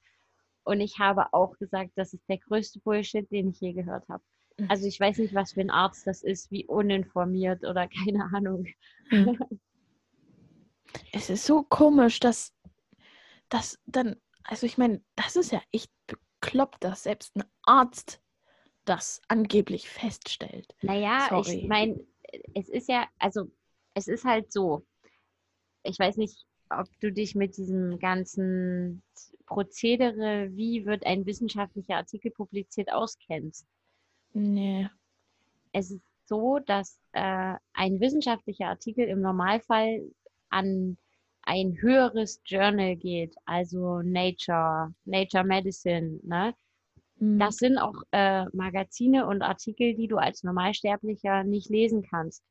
Und 0.64 0.80
ich 0.80 0.98
habe 0.98 1.32
auch 1.32 1.56
gesagt, 1.56 1.92
das 1.94 2.12
ist 2.12 2.28
der 2.28 2.38
größte 2.38 2.80
Bullshit, 2.80 3.30
den 3.30 3.50
ich 3.50 3.60
je 3.60 3.72
gehört 3.72 4.08
habe. 4.08 4.22
Mhm. 4.58 4.66
Also 4.68 4.86
ich 4.86 4.98
weiß 4.98 5.18
nicht, 5.18 5.34
was 5.34 5.52
für 5.52 5.60
ein 5.60 5.70
Arzt 5.70 6.06
das 6.06 6.22
ist, 6.22 6.50
wie 6.50 6.66
uninformiert 6.66 7.64
oder 7.64 7.88
keine 8.04 8.24
Ahnung. 8.34 8.66
Es 11.12 11.28
ist 11.28 11.44
so 11.44 11.62
komisch, 11.62 12.18
dass 12.18 12.54
das 13.50 13.78
dann, 13.84 14.16
also 14.42 14.64
ich 14.64 14.78
meine, 14.78 15.02
das 15.16 15.36
ist 15.36 15.52
ja 15.52 15.60
echt 15.70 15.90
bekloppt, 16.06 16.82
dass 16.82 17.02
selbst 17.02 17.36
ein 17.36 17.44
Arzt 17.62 18.22
das 18.88 19.20
angeblich 19.28 19.88
feststellt. 19.88 20.74
Naja, 20.82 21.26
Sorry. 21.28 21.60
ich 21.60 21.68
meine, 21.68 22.00
es 22.54 22.68
ist 22.68 22.88
ja, 22.88 23.06
also 23.18 23.50
es 23.94 24.08
ist 24.08 24.24
halt 24.24 24.52
so. 24.52 24.84
Ich 25.82 25.98
weiß 25.98 26.16
nicht, 26.16 26.46
ob 26.70 26.86
du 27.00 27.12
dich 27.12 27.34
mit 27.34 27.56
diesem 27.56 27.98
ganzen 27.98 29.02
Prozedere, 29.46 30.50
wie 30.52 30.84
wird 30.84 31.06
ein 31.06 31.24
wissenschaftlicher 31.26 31.96
Artikel 31.96 32.30
publiziert, 32.30 32.92
auskennst. 32.92 33.66
Nee. 34.32 34.88
Es 35.72 35.90
ist 35.90 36.02
so, 36.26 36.58
dass 36.58 37.00
äh, 37.12 37.54
ein 37.72 38.00
wissenschaftlicher 38.00 38.66
Artikel 38.66 39.06
im 39.08 39.20
Normalfall 39.20 40.02
an 40.50 40.98
ein 41.42 41.80
höheres 41.80 42.42
Journal 42.44 42.96
geht, 42.96 43.34
also 43.46 44.02
Nature, 44.02 44.92
Nature 45.06 45.44
Medicine, 45.44 46.20
ne? 46.22 46.54
Das 47.38 47.56
sind 47.56 47.78
auch 47.78 47.94
äh, 48.12 48.44
Magazine 48.52 49.26
und 49.26 49.42
Artikel, 49.42 49.94
die 49.94 50.06
du 50.08 50.18
als 50.18 50.42
Normalsterblicher 50.44 51.44
nicht 51.44 51.68
lesen 51.68 52.02
kannst, 52.02 52.44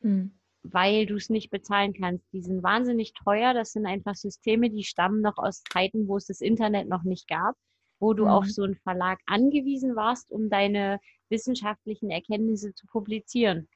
Hm. 0.00 0.32
weil 0.62 1.06
du 1.06 1.16
es 1.16 1.28
nicht 1.28 1.50
bezahlen 1.50 1.92
kannst. 1.92 2.24
Die 2.32 2.42
sind 2.42 2.62
wahnsinnig 2.62 3.14
teuer. 3.14 3.52
Das 3.52 3.72
sind 3.72 3.84
einfach 3.86 4.14
Systeme, 4.14 4.70
die 4.70 4.84
stammen 4.84 5.20
noch 5.22 5.38
aus 5.38 5.62
Zeiten, 5.72 6.06
wo 6.06 6.16
es 6.16 6.26
das 6.26 6.40
Internet 6.40 6.88
noch 6.88 7.02
nicht 7.02 7.26
gab, 7.26 7.56
wo 7.98 8.14
du 8.14 8.24
Mhm. 8.24 8.30
auf 8.30 8.46
so 8.46 8.62
einen 8.62 8.76
Verlag 8.76 9.18
angewiesen 9.26 9.96
warst, 9.96 10.30
um 10.30 10.48
deine 10.50 11.00
wissenschaftlichen 11.28 12.10
Erkenntnisse 12.10 12.74
zu 12.74 12.86
publizieren. 12.86 13.68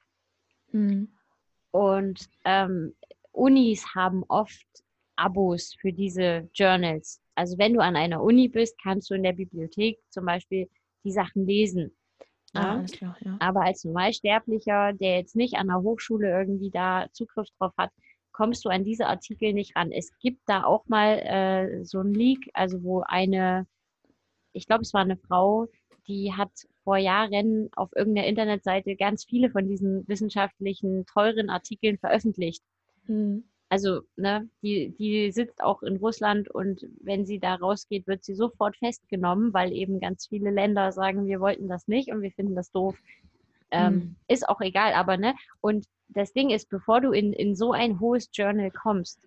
Hm. 0.71 1.09
Und 1.73 2.29
ähm, 2.45 2.95
Unis 3.33 3.95
haben 3.95 4.25
oft 4.29 4.67
Abos 5.17 5.75
für 5.81 5.93
diese 5.93 6.49
Journals. 6.55 7.21
Also 7.37 7.59
wenn 7.59 7.75
du 7.75 7.81
an 7.81 7.97
einer 7.97 8.23
Uni 8.23 8.49
bist, 8.49 8.77
kannst 8.83 9.11
du 9.11 9.15
in 9.15 9.23
der 9.23 9.33
Bibliothek 9.33 9.99
zum 10.11 10.25
Beispiel 10.25 10.69
die 11.05 11.13
Sachen 11.13 11.47
lesen. 11.47 11.97
Ah, 12.55 12.61
Ja? 12.61 12.75
alles 12.79 12.93
klar, 12.93 13.17
ja. 13.21 13.37
Aber 13.41 13.63
als 13.63 13.85
Normalsterblicher, 13.85 14.93
der 14.95 15.19
jetzt 15.19 15.37
nicht 15.37 15.55
an 15.55 15.69
der 15.69 15.83
Hochschule 15.83 16.29
irgendwie 16.29 16.71
da 16.71 17.07
Zugriff 17.13 17.49
drauf 17.59 17.73
hat, 17.77 17.91
kommst 18.33 18.65
du 18.65 18.69
an 18.69 18.85
diese 18.85 19.07
Artikel 19.07 19.53
nicht 19.53 19.77
ran. 19.77 19.93
Es 19.93 20.11
gibt 20.19 20.41
da 20.47 20.65
auch 20.65 20.87
mal 20.87 21.19
äh, 21.19 21.85
so 21.85 22.01
ein 22.01 22.13
Leak, 22.13 22.51
also 22.53 22.83
wo 22.83 23.01
eine, 23.01 23.67
ich 24.53 24.67
glaube, 24.67 24.83
es 24.83 24.93
war 24.93 25.03
eine 25.03 25.17
Frau, 25.17 25.69
die 26.07 26.33
hat 26.35 26.51
vor 26.85 26.99
Jahren 26.99 27.69
auf 27.75 27.91
irgendeiner 27.97 28.29
Internetseite 28.29 28.95
ganz 28.97 29.25
viele 29.25 29.51
von 29.51 29.67
diesen 29.67 30.07
wissenschaftlichen, 30.07 31.07
teuren 31.07 31.51
Artikeln 31.51 31.99
veröffentlicht. 31.99 32.63
Hm. 33.07 33.45
Also, 33.69 34.03
ne, 34.17 34.49
die, 34.63 34.95
die 34.97 35.33
sitzt 35.33 35.61
auch 35.61 35.83
in 35.83 35.97
Russland 35.97 36.49
und 36.49 36.87
wenn 37.01 37.27
sie 37.27 37.41
da 37.41 37.57
rausgeht, 37.57 38.07
wird 38.07 38.23
sie 38.25 38.35
sofort 38.35 38.77
festgenommen, 38.77 39.53
weil 39.53 39.73
eben 39.73 39.99
ganz 39.99 40.29
viele 40.29 40.51
Länder 40.51 40.93
sagen, 40.93 41.27
wir 41.27 41.41
wollten 41.41 41.69
das 41.69 41.89
nicht 41.89 42.13
und 42.13 42.23
wir 42.23 42.31
finden 42.31 42.55
das 42.55 42.71
doof. 42.71 42.97
Ähm, 43.73 43.95
Mhm. 43.95 44.17
Ist 44.29 44.49
auch 44.49 44.61
egal, 44.61 44.93
aber 44.93 45.17
ne, 45.17 45.35
und 45.61 45.87
das 46.09 46.33
Ding 46.33 46.51
ist, 46.51 46.69
bevor 46.69 47.01
du 47.01 47.11
in, 47.11 47.33
in 47.33 47.57
so 47.57 47.73
ein 47.73 47.99
hohes 47.99 48.29
Journal 48.33 48.71
kommst, 48.71 49.27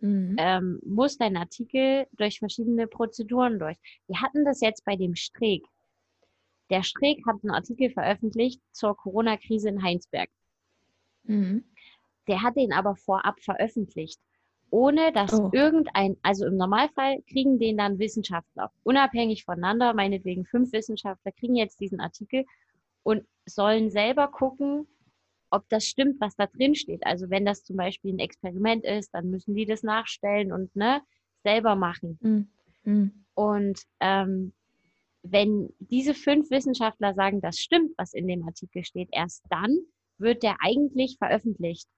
Mhm. 0.00 0.36
ähm, 0.38 0.80
muss 0.84 1.16
dein 1.18 1.36
Artikel 1.36 2.06
durch 2.12 2.38
verschiedene 2.38 2.86
Prozeduren 2.86 3.58
durch. 3.58 3.76
Wir 4.06 4.20
hatten 4.20 4.44
das 4.44 4.60
jetzt 4.60 4.84
bei 4.84 4.94
dem 4.96 5.16
Streeck. 5.16 5.64
Der 6.70 6.82
Streeck 6.82 7.26
hat 7.26 7.36
einen 7.42 7.50
Artikel 7.54 7.90
veröffentlicht 7.90 8.60
zur 8.72 8.94
Corona-Krise 8.96 9.70
in 9.70 9.82
Heinsberg. 9.82 10.28
Mhm. 11.24 11.64
Der 12.28 12.42
hat 12.42 12.56
den 12.56 12.72
aber 12.72 12.94
vorab 12.96 13.40
veröffentlicht, 13.40 14.20
ohne 14.70 15.12
dass 15.12 15.32
Oh. 15.32 15.50
irgendein, 15.52 16.16
also 16.22 16.46
im 16.46 16.56
Normalfall 16.56 17.22
kriegen 17.22 17.58
den 17.58 17.78
dann 17.78 17.98
Wissenschaftler, 17.98 18.70
unabhängig 18.84 19.44
voneinander, 19.44 19.94
meinetwegen 19.94 20.44
fünf 20.44 20.72
Wissenschaftler, 20.72 21.32
kriegen 21.32 21.56
jetzt 21.56 21.80
diesen 21.80 22.00
Artikel 22.00 22.44
und 23.02 23.26
sollen 23.46 23.90
selber 23.90 24.28
gucken, 24.28 24.86
ob 25.50 25.66
das 25.70 25.86
stimmt, 25.86 26.20
was 26.20 26.36
da 26.36 26.46
drin 26.46 26.74
steht. 26.74 27.06
Also 27.06 27.30
wenn 27.30 27.46
das 27.46 27.64
zum 27.64 27.76
Beispiel 27.76 28.12
ein 28.12 28.18
Experiment 28.18 28.84
ist, 28.84 29.14
dann 29.14 29.30
müssen 29.30 29.54
die 29.54 29.64
das 29.64 29.82
nachstellen 29.82 30.52
und 30.52 30.74
ne, 30.76 31.00
selber 31.42 31.74
machen. 31.74 32.18
Mhm. 32.20 32.48
Mhm. 32.84 33.24
Und 33.34 33.80
ähm, 34.00 34.52
wenn 35.22 35.72
diese 35.78 36.12
fünf 36.12 36.50
Wissenschaftler 36.50 37.14
sagen, 37.14 37.40
das 37.40 37.58
stimmt, 37.58 37.92
was 37.96 38.12
in 38.12 38.26
dem 38.26 38.44
Artikel 38.46 38.84
steht, 38.84 39.08
erst 39.12 39.42
dann 39.48 39.78
wird 40.18 40.42
der 40.42 40.56
eigentlich 40.60 41.16
veröffentlicht. 41.18 41.88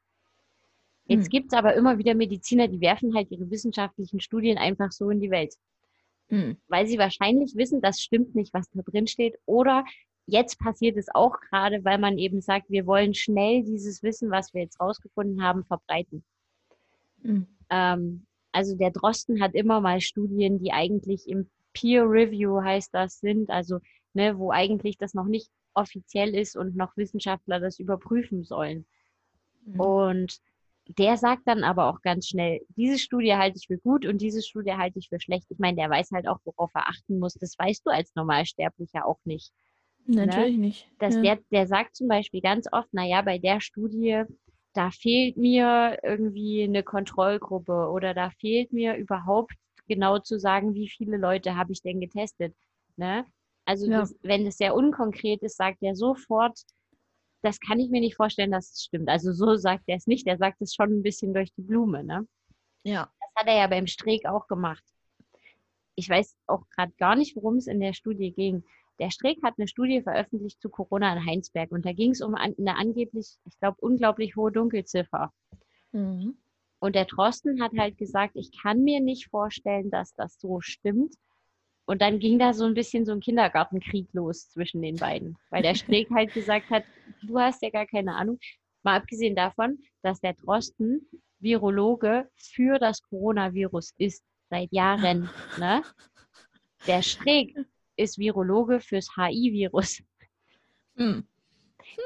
Jetzt 1.10 1.24
Hm. 1.24 1.30
gibt 1.30 1.52
es 1.52 1.58
aber 1.58 1.74
immer 1.74 1.98
wieder 1.98 2.14
Mediziner, 2.14 2.68
die 2.68 2.80
werfen 2.80 3.14
halt 3.16 3.30
ihre 3.32 3.50
wissenschaftlichen 3.50 4.20
Studien 4.20 4.58
einfach 4.58 4.92
so 4.92 5.10
in 5.10 5.20
die 5.20 5.30
Welt, 5.30 5.56
Mhm. 6.28 6.56
weil 6.68 6.86
sie 6.86 6.98
wahrscheinlich 6.98 7.56
wissen, 7.56 7.80
das 7.80 8.00
stimmt 8.00 8.36
nicht, 8.36 8.54
was 8.54 8.70
da 8.70 8.80
drin 8.82 9.08
steht. 9.08 9.36
Oder 9.44 9.84
jetzt 10.26 10.60
passiert 10.60 10.96
es 10.96 11.08
auch 11.12 11.40
gerade, 11.40 11.84
weil 11.84 11.98
man 11.98 12.16
eben 12.16 12.40
sagt, 12.40 12.70
wir 12.70 12.86
wollen 12.86 13.14
schnell 13.14 13.64
dieses 13.64 14.04
Wissen, 14.04 14.30
was 14.30 14.54
wir 14.54 14.62
jetzt 14.62 14.78
rausgefunden 14.78 15.42
haben, 15.42 15.64
verbreiten. 15.64 16.22
Mhm. 17.24 17.48
Ähm, 17.70 18.26
also 18.52 18.76
der 18.76 18.92
Drosten 18.92 19.42
hat 19.42 19.54
immer 19.54 19.80
mal 19.80 20.00
Studien, 20.00 20.60
die 20.60 20.70
eigentlich 20.72 21.28
im 21.28 21.50
Peer 21.72 22.04
Review 22.04 22.62
heißt 22.62 22.94
das 22.94 23.18
sind, 23.18 23.50
also 23.50 23.80
ne, 24.14 24.38
wo 24.38 24.52
eigentlich 24.52 24.96
das 24.96 25.14
noch 25.14 25.26
nicht 25.26 25.50
offiziell 25.74 26.34
ist 26.36 26.56
und 26.56 26.76
noch 26.76 26.96
Wissenschaftler 26.96 27.58
das 27.58 27.80
überprüfen 27.80 28.44
sollen. 28.44 28.86
Mhm. 29.64 29.80
Und 29.80 30.40
der 30.88 31.16
sagt 31.16 31.42
dann 31.46 31.62
aber 31.64 31.88
auch 31.88 32.00
ganz 32.02 32.28
schnell, 32.28 32.60
diese 32.76 32.98
Studie 32.98 33.34
halte 33.34 33.58
ich 33.58 33.66
für 33.68 33.78
gut 33.78 34.06
und 34.06 34.20
diese 34.20 34.42
Studie 34.42 34.72
halte 34.74 34.98
ich 34.98 35.08
für 35.08 35.20
schlecht. 35.20 35.46
Ich 35.50 35.58
meine, 35.58 35.76
der 35.76 35.90
weiß 35.90 36.10
halt 36.12 36.26
auch, 36.26 36.38
worauf 36.44 36.70
er 36.74 36.88
achten 36.88 37.18
muss. 37.18 37.34
Das 37.34 37.56
weißt 37.58 37.86
du 37.86 37.90
als 37.90 38.14
Normalsterblicher 38.14 39.06
auch 39.06 39.18
nicht 39.24 39.52
Natürlich 40.06 40.58
nicht. 40.58 40.88
dass 40.98 41.14
ja. 41.14 41.22
der, 41.22 41.38
der 41.50 41.66
sagt 41.66 41.96
zum 41.96 42.08
Beispiel 42.08 42.40
ganz 42.40 42.66
oft, 42.72 42.92
naja, 42.92 43.22
bei 43.22 43.38
der 43.38 43.60
Studie, 43.60 44.24
da 44.74 44.90
fehlt 44.90 45.36
mir 45.36 45.98
irgendwie 46.02 46.64
eine 46.64 46.82
Kontrollgruppe 46.82 47.88
oder 47.90 48.14
da 48.14 48.30
fehlt 48.30 48.72
mir 48.72 48.96
überhaupt 48.96 49.52
genau 49.88 50.18
zu 50.18 50.38
sagen, 50.38 50.74
wie 50.74 50.88
viele 50.88 51.16
Leute 51.16 51.56
habe 51.56 51.72
ich 51.72 51.82
denn 51.82 52.00
getestet. 52.00 52.54
Ne? 52.96 53.24
Also 53.64 53.88
Ja. 53.88 54.00
das, 54.00 54.14
wenn 54.22 54.46
es 54.46 54.56
sehr 54.58 54.74
unkonkret 54.74 55.42
ist, 55.42 55.56
sagt 55.56 55.78
er 55.82 55.94
sofort, 55.94 56.58
das 57.42 57.58
kann 57.60 57.78
ich 57.78 57.90
mir 57.90 58.00
nicht 58.00 58.16
vorstellen, 58.16 58.50
dass 58.50 58.72
es 58.72 58.84
stimmt. 58.84 59.08
Also 59.08 59.32
so 59.32 59.56
sagt 59.56 59.84
er 59.86 59.96
es 59.96 60.06
nicht, 60.06 60.26
er 60.26 60.36
sagt 60.36 60.60
es 60.60 60.74
schon 60.74 60.90
ein 60.90 61.02
bisschen 61.02 61.32
durch 61.32 61.52
die 61.52 61.62
Blume. 61.62 62.04
Ne? 62.04 62.26
ja. 62.84 63.10
Das 63.20 63.30
hat 63.34 63.46
er 63.46 63.58
ja 63.58 63.66
beim 63.66 63.86
Streeck 63.86 64.26
auch 64.26 64.46
gemacht. 64.46 64.84
Ich 65.94 66.08
weiß 66.08 66.36
auch 66.46 66.62
gerade 66.70 66.92
gar 66.98 67.16
nicht, 67.16 67.36
worum 67.36 67.56
es 67.56 67.66
in 67.66 67.80
der 67.80 67.92
Studie 67.92 68.32
ging. 68.32 68.64
Der 68.98 69.10
Streeck 69.10 69.42
hat 69.42 69.54
eine 69.56 69.68
Studie 69.68 70.02
veröffentlicht 70.02 70.60
zu 70.60 70.68
Corona 70.68 71.12
in 71.14 71.26
Heinsberg 71.26 71.72
und 71.72 71.86
da 71.86 71.92
ging 71.92 72.10
es 72.10 72.20
um 72.20 72.34
eine 72.34 72.76
angeblich, 72.76 73.36
ich 73.46 73.58
glaube, 73.58 73.78
unglaublich 73.80 74.36
hohe 74.36 74.52
Dunkelziffer. 74.52 75.32
Mhm. 75.92 76.36
Und 76.80 76.94
der 76.94 77.04
Drosten 77.04 77.62
hat 77.62 77.72
halt 77.78 77.98
gesagt, 77.98 78.36
ich 78.36 78.50
kann 78.62 78.82
mir 78.82 79.00
nicht 79.00 79.28
vorstellen, 79.28 79.90
dass 79.90 80.14
das 80.14 80.38
so 80.38 80.60
stimmt. 80.60 81.14
Und 81.90 82.02
dann 82.02 82.20
ging 82.20 82.38
da 82.38 82.54
so 82.54 82.66
ein 82.66 82.74
bisschen 82.74 83.04
so 83.04 83.10
ein 83.10 83.18
Kindergartenkrieg 83.18 84.06
los 84.12 84.48
zwischen 84.48 84.80
den 84.80 84.94
beiden, 84.94 85.36
weil 85.50 85.60
der 85.60 85.74
Streeck 85.74 86.08
halt 86.14 86.32
gesagt 86.32 86.70
hat, 86.70 86.84
du 87.20 87.36
hast 87.36 87.60
ja 87.62 87.70
gar 87.70 87.84
keine 87.84 88.14
Ahnung. 88.14 88.38
Mal 88.84 88.98
abgesehen 88.98 89.34
davon, 89.34 89.76
dass 90.02 90.20
der 90.20 90.34
Drosten 90.34 91.04
Virologe 91.40 92.30
für 92.36 92.78
das 92.78 93.02
Coronavirus 93.02 93.92
ist 93.98 94.22
seit 94.50 94.70
Jahren. 94.70 95.28
Ne? 95.58 95.82
Der 96.86 97.02
Streeck 97.02 97.56
ist 97.96 98.18
Virologe 98.18 98.78
fürs 98.78 99.08
HI-Virus. 99.16 100.00
Hm. 100.94 101.26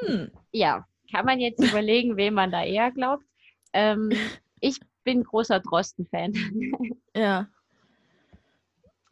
Hm. 0.00 0.30
Ja, 0.50 0.86
kann 1.12 1.26
man 1.26 1.40
jetzt 1.40 1.62
überlegen, 1.62 2.16
wem 2.16 2.32
man 2.32 2.50
da 2.50 2.64
eher 2.64 2.90
glaubt. 2.90 3.24
Ähm, 3.74 4.10
ich 4.60 4.80
bin 5.04 5.24
großer 5.24 5.60
Drosten-Fan. 5.60 6.32
Ja. 7.14 7.48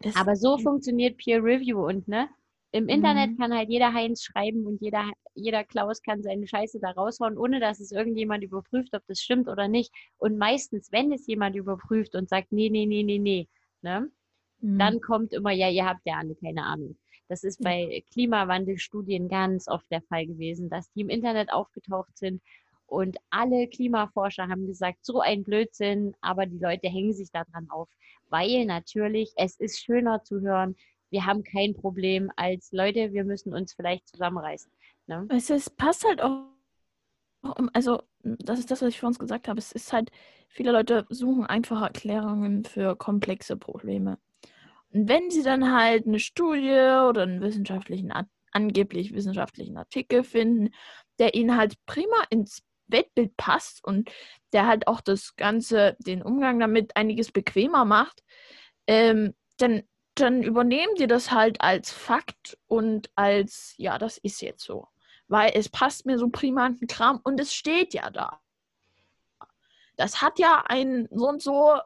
Das, 0.02 0.14
Aber 0.16 0.36
so 0.36 0.58
funktioniert 0.58 1.16
Peer 1.18 1.42
Review 1.42 1.86
und 1.86 2.08
ne? 2.08 2.28
Im 2.72 2.88
Internet 2.88 3.32
Mhm. 3.32 3.36
kann 3.38 3.54
halt 3.54 3.68
jeder 3.68 3.92
Heinz 3.92 4.22
schreiben 4.22 4.66
und 4.66 4.80
jeder, 4.80 5.10
jeder 5.34 5.62
Klaus 5.64 6.02
kann 6.02 6.22
seine 6.22 6.46
Scheiße 6.46 6.80
da 6.80 6.90
raushauen, 6.92 7.36
ohne 7.36 7.60
dass 7.60 7.80
es 7.80 7.92
irgendjemand 7.92 8.42
überprüft, 8.44 8.94
ob 8.94 9.02
das 9.06 9.20
stimmt 9.20 9.48
oder 9.48 9.68
nicht. 9.68 9.92
Und 10.18 10.38
meistens, 10.38 10.90
wenn 10.92 11.12
es 11.12 11.26
jemand 11.26 11.54
überprüft 11.56 12.14
und 12.14 12.28
sagt, 12.30 12.50
nee, 12.52 12.70
nee, 12.70 12.86
nee, 12.86 13.02
nee, 13.02 13.18
nee, 13.18 13.48
ne? 13.82 14.10
Mhm. 14.60 14.78
dann 14.78 15.00
kommt 15.00 15.32
immer, 15.32 15.50
ja, 15.52 15.68
ihr 15.70 15.84
habt 15.86 16.02
ja 16.06 16.16
alle 16.18 16.34
keine 16.36 16.64
Ahnung. 16.64 16.96
Das 17.28 17.44
ist 17.44 17.62
bei 17.62 18.04
Klimawandelstudien 18.12 19.28
ganz 19.28 19.68
oft 19.68 19.90
der 19.90 20.02
Fall 20.02 20.26
gewesen, 20.26 20.68
dass 20.68 20.90
die 20.92 21.00
im 21.02 21.08
Internet 21.10 21.52
aufgetaucht 21.52 22.16
sind 22.18 22.42
und 22.86 23.16
alle 23.30 23.68
Klimaforscher 23.68 24.48
haben 24.48 24.66
gesagt, 24.66 24.98
so 25.02 25.20
ein 25.20 25.44
Blödsinn, 25.44 26.14
aber 26.20 26.46
die 26.46 26.58
Leute 26.58 26.88
hängen 26.88 27.14
sich 27.14 27.30
daran 27.30 27.68
auf, 27.70 27.88
weil 28.28 28.64
natürlich 28.66 29.32
es 29.36 29.56
ist 29.56 29.80
schöner 29.80 30.22
zu 30.22 30.40
hören, 30.40 30.76
wir 31.10 31.26
haben 31.26 31.44
kein 31.44 31.74
Problem 31.74 32.30
als 32.36 32.72
Leute, 32.72 33.12
wir 33.12 33.24
müssen 33.24 33.52
uns 33.52 33.74
vielleicht 33.74 34.08
zusammenreißen. 34.08 34.72
Ne? 35.06 35.26
Es 35.30 35.50
ist, 35.50 35.76
passt 35.76 36.04
halt 36.04 36.22
auch, 36.22 36.46
also 37.74 38.02
das 38.22 38.58
ist 38.58 38.70
das, 38.70 38.82
was 38.82 38.88
ich 38.88 39.00
vor 39.00 39.08
uns 39.08 39.18
gesagt 39.18 39.48
habe. 39.48 39.58
Es 39.58 39.72
ist 39.72 39.92
halt, 39.92 40.10
viele 40.48 40.72
Leute 40.72 41.06
suchen 41.10 41.44
einfache 41.44 41.84
Erklärungen 41.84 42.64
für 42.64 42.96
komplexe 42.96 43.56
Probleme. 43.56 44.18
Und 44.92 45.08
wenn 45.08 45.30
sie 45.30 45.42
dann 45.42 45.72
halt 45.72 46.06
eine 46.06 46.18
Studie 46.18 46.70
oder 47.08 47.22
einen 47.22 47.40
wissenschaftlichen, 47.40 48.12
angeblich 48.52 49.14
wissenschaftlichen 49.14 49.76
Artikel 49.76 50.24
finden, 50.24 50.70
der 51.18 51.34
ihnen 51.34 51.56
halt 51.56 51.74
prima 51.86 52.24
ins 52.30 52.62
Weltbild 52.92 53.36
passt 53.36 53.84
und 53.84 54.10
der 54.52 54.66
halt 54.66 54.86
auch 54.86 55.00
das 55.00 55.36
Ganze, 55.36 55.96
den 56.00 56.22
Umgang 56.22 56.60
damit 56.60 56.96
einiges 56.96 57.32
bequemer 57.32 57.84
macht, 57.84 58.22
ähm, 58.86 59.34
dann, 59.58 59.82
dann 60.14 60.42
übernehmen 60.42 60.94
die 60.96 61.06
das 61.06 61.30
halt 61.30 61.60
als 61.60 61.90
Fakt 61.90 62.58
und 62.66 63.10
als, 63.14 63.74
ja, 63.78 63.98
das 63.98 64.18
ist 64.18 64.42
jetzt 64.42 64.64
so 64.64 64.88
weil 65.32 65.52
es 65.54 65.70
passt 65.70 66.04
mir 66.04 66.18
so 66.18 66.28
prima 66.28 66.66
an 66.66 66.78
den 66.78 66.86
Kram 66.86 67.18
und 67.24 67.40
es 67.40 67.54
steht 67.54 67.94
ja 67.94 68.10
da. 68.10 68.38
Das 69.96 70.20
hat 70.20 70.38
ja 70.38 70.64
ein 70.66 71.08
so 71.10 71.26
und 71.26 71.42
so 71.42 71.78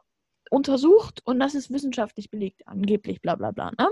untersucht 0.51 1.21
und 1.25 1.39
das 1.39 1.55
ist 1.55 1.71
wissenschaftlich 1.71 2.29
belegt, 2.29 2.67
angeblich, 2.67 3.21
bla 3.21 3.35
bla 3.35 3.51
bla, 3.51 3.71
ne? 3.77 3.89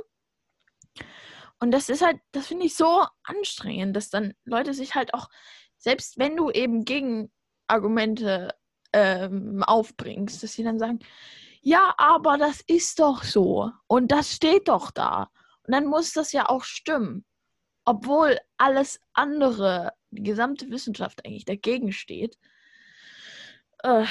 Und 1.60 1.72
das 1.72 1.88
ist 1.88 2.06
halt, 2.06 2.20
das 2.34 2.48
finde 2.48 2.66
ich 2.66 2.76
so 2.76 3.06
anstrengend, 3.24 3.96
dass 3.96 4.10
dann 4.10 4.34
Leute 4.44 4.74
sich 4.74 4.94
halt 4.94 5.14
auch, 5.14 5.30
selbst 5.86 6.18
wenn 6.20 6.36
du 6.36 6.52
eben 6.52 6.84
Gegenargumente 6.84 8.54
ähm, 8.92 9.64
aufbringst, 9.64 10.44
dass 10.44 10.54
sie 10.54 10.64
dann 10.64 10.80
sagen, 10.80 11.00
ja, 11.62 11.96
aber 11.98 12.38
das 12.38 12.62
ist 12.68 13.00
doch 13.00 13.24
so 13.24 13.72
und 13.88 14.12
das 14.12 14.34
steht 14.34 14.68
doch 14.68 14.92
da. 14.92 15.30
Und 15.64 15.74
dann 15.74 15.86
muss 15.86 16.12
das 16.14 16.32
ja 16.32 16.50
auch 16.50 16.64
stimmen 16.64 17.26
obwohl 17.86 18.40
alles 18.58 19.00
andere, 19.14 19.94
die 20.10 20.24
gesamte 20.24 20.70
Wissenschaft 20.70 21.26
eigentlich 21.26 21.46
dagegen 21.46 21.92
steht. 21.92 22.38
Äh, 23.84 24.06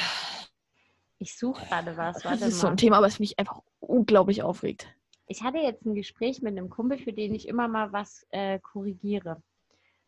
Ich 1.19 1.37
suche 1.37 1.67
gerade 1.67 1.97
was. 1.97 2.23
Das 2.23 2.41
ist 2.41 2.61
so 2.61 2.67
mal. 2.69 2.73
ein 2.73 2.77
Thema, 2.77 3.03
was 3.03 3.19
mich 3.19 3.39
einfach 3.39 3.61
unglaublich 3.81 4.43
aufregt. 4.43 4.89
Ich 5.27 5.43
hatte 5.43 5.59
jetzt 5.59 5.85
ein 5.85 5.95
Gespräch 5.95 6.43
mit 6.43 6.57
einem 6.57 6.71
Kumpel, 6.71 6.99
für 6.99 7.13
den 7.13 7.35
ich 7.35 7.49
immer 7.49 7.67
mal 7.67 7.93
was 7.93 8.27
äh, 8.31 8.59
korrigiere. 8.61 9.43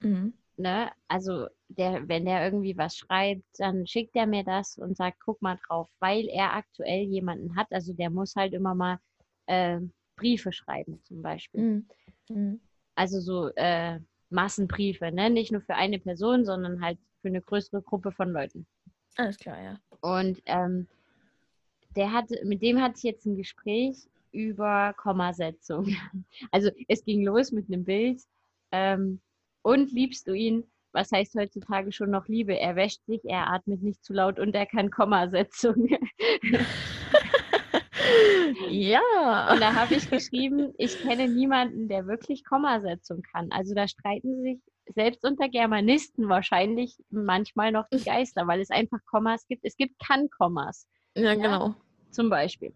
Mhm. 0.00 0.34
Ne? 0.58 0.90
Also 1.08 1.48
der, 1.68 2.08
wenn 2.08 2.24
der 2.24 2.44
irgendwie 2.44 2.76
was 2.78 2.96
schreibt, 2.96 3.44
dann 3.58 3.86
schickt 3.86 4.16
er 4.16 4.26
mir 4.26 4.42
das 4.42 4.78
und 4.78 4.96
sagt, 4.96 5.18
guck 5.24 5.42
mal 5.42 5.58
drauf, 5.66 5.88
weil 5.98 6.26
er 6.28 6.54
aktuell 6.54 7.02
jemanden 7.02 7.56
hat. 7.56 7.66
Also 7.70 7.92
der 7.92 8.08
muss 8.10 8.36
halt 8.36 8.54
immer 8.54 8.74
mal 8.74 8.98
äh, 9.46 9.80
Briefe 10.16 10.52
schreiben, 10.52 11.00
zum 11.04 11.20
Beispiel. 11.20 11.60
Mhm. 11.60 11.86
Mhm. 12.30 12.60
Also 12.94 13.20
so 13.20 13.48
äh, 13.56 14.00
Massenbriefe, 14.30 15.12
ne? 15.12 15.28
Nicht 15.28 15.52
nur 15.52 15.60
für 15.60 15.74
eine 15.74 15.98
Person, 15.98 16.44
sondern 16.44 16.82
halt 16.82 16.98
für 17.20 17.28
eine 17.28 17.42
größere 17.42 17.82
Gruppe 17.82 18.12
von 18.12 18.32
Leuten. 18.32 18.66
Alles 19.16 19.38
klar, 19.38 19.62
ja. 19.62 19.78
Und 20.00 20.40
ähm, 20.46 20.86
der 21.96 22.12
hatte, 22.12 22.40
mit 22.44 22.62
dem 22.62 22.80
hatte 22.80 22.96
ich 22.96 23.02
jetzt 23.02 23.26
ein 23.26 23.36
Gespräch 23.36 23.96
über 24.32 24.94
Kommasetzung. 24.96 25.86
Also 26.50 26.70
es 26.88 27.04
ging 27.04 27.24
los 27.24 27.52
mit 27.52 27.68
einem 27.68 27.84
Bild. 27.84 28.22
Ähm, 28.72 29.20
und 29.66 29.90
liebst 29.90 30.28
du 30.28 30.32
ihn? 30.32 30.62
Was 30.92 31.10
heißt 31.10 31.34
heutzutage 31.34 31.90
schon 31.90 32.12
noch 32.12 32.28
Liebe? 32.28 32.56
Er 32.56 32.76
wäscht 32.76 33.04
sich, 33.06 33.20
er 33.24 33.52
atmet 33.52 33.82
nicht 33.82 34.04
zu 34.04 34.12
laut 34.12 34.38
und 34.38 34.54
er 34.54 34.64
kann 34.64 34.92
Kommasetzung. 34.92 35.88
ja. 38.70 39.00
Und 39.52 39.60
da 39.60 39.74
habe 39.74 39.96
ich 39.96 40.08
geschrieben, 40.08 40.72
ich 40.78 41.02
kenne 41.02 41.26
niemanden, 41.26 41.88
der 41.88 42.06
wirklich 42.06 42.44
Kommasetzung 42.44 43.22
kann. 43.22 43.50
Also 43.50 43.74
da 43.74 43.88
streiten 43.88 44.40
sich 44.40 44.60
selbst 44.94 45.24
unter 45.24 45.48
Germanisten 45.48 46.28
wahrscheinlich 46.28 46.96
manchmal 47.10 47.72
noch 47.72 47.88
die 47.92 48.04
Geister, 48.04 48.46
weil 48.46 48.60
es 48.60 48.70
einfach 48.70 49.00
Kommas 49.04 49.48
gibt. 49.48 49.64
Es 49.64 49.76
gibt 49.76 49.98
Kann-Kommas 49.98 50.86
Ja, 51.16 51.34
genau. 51.34 51.74
zum 52.12 52.30
Beispiel. 52.30 52.72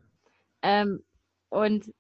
Ähm, 0.63 1.05
und 1.51 1.93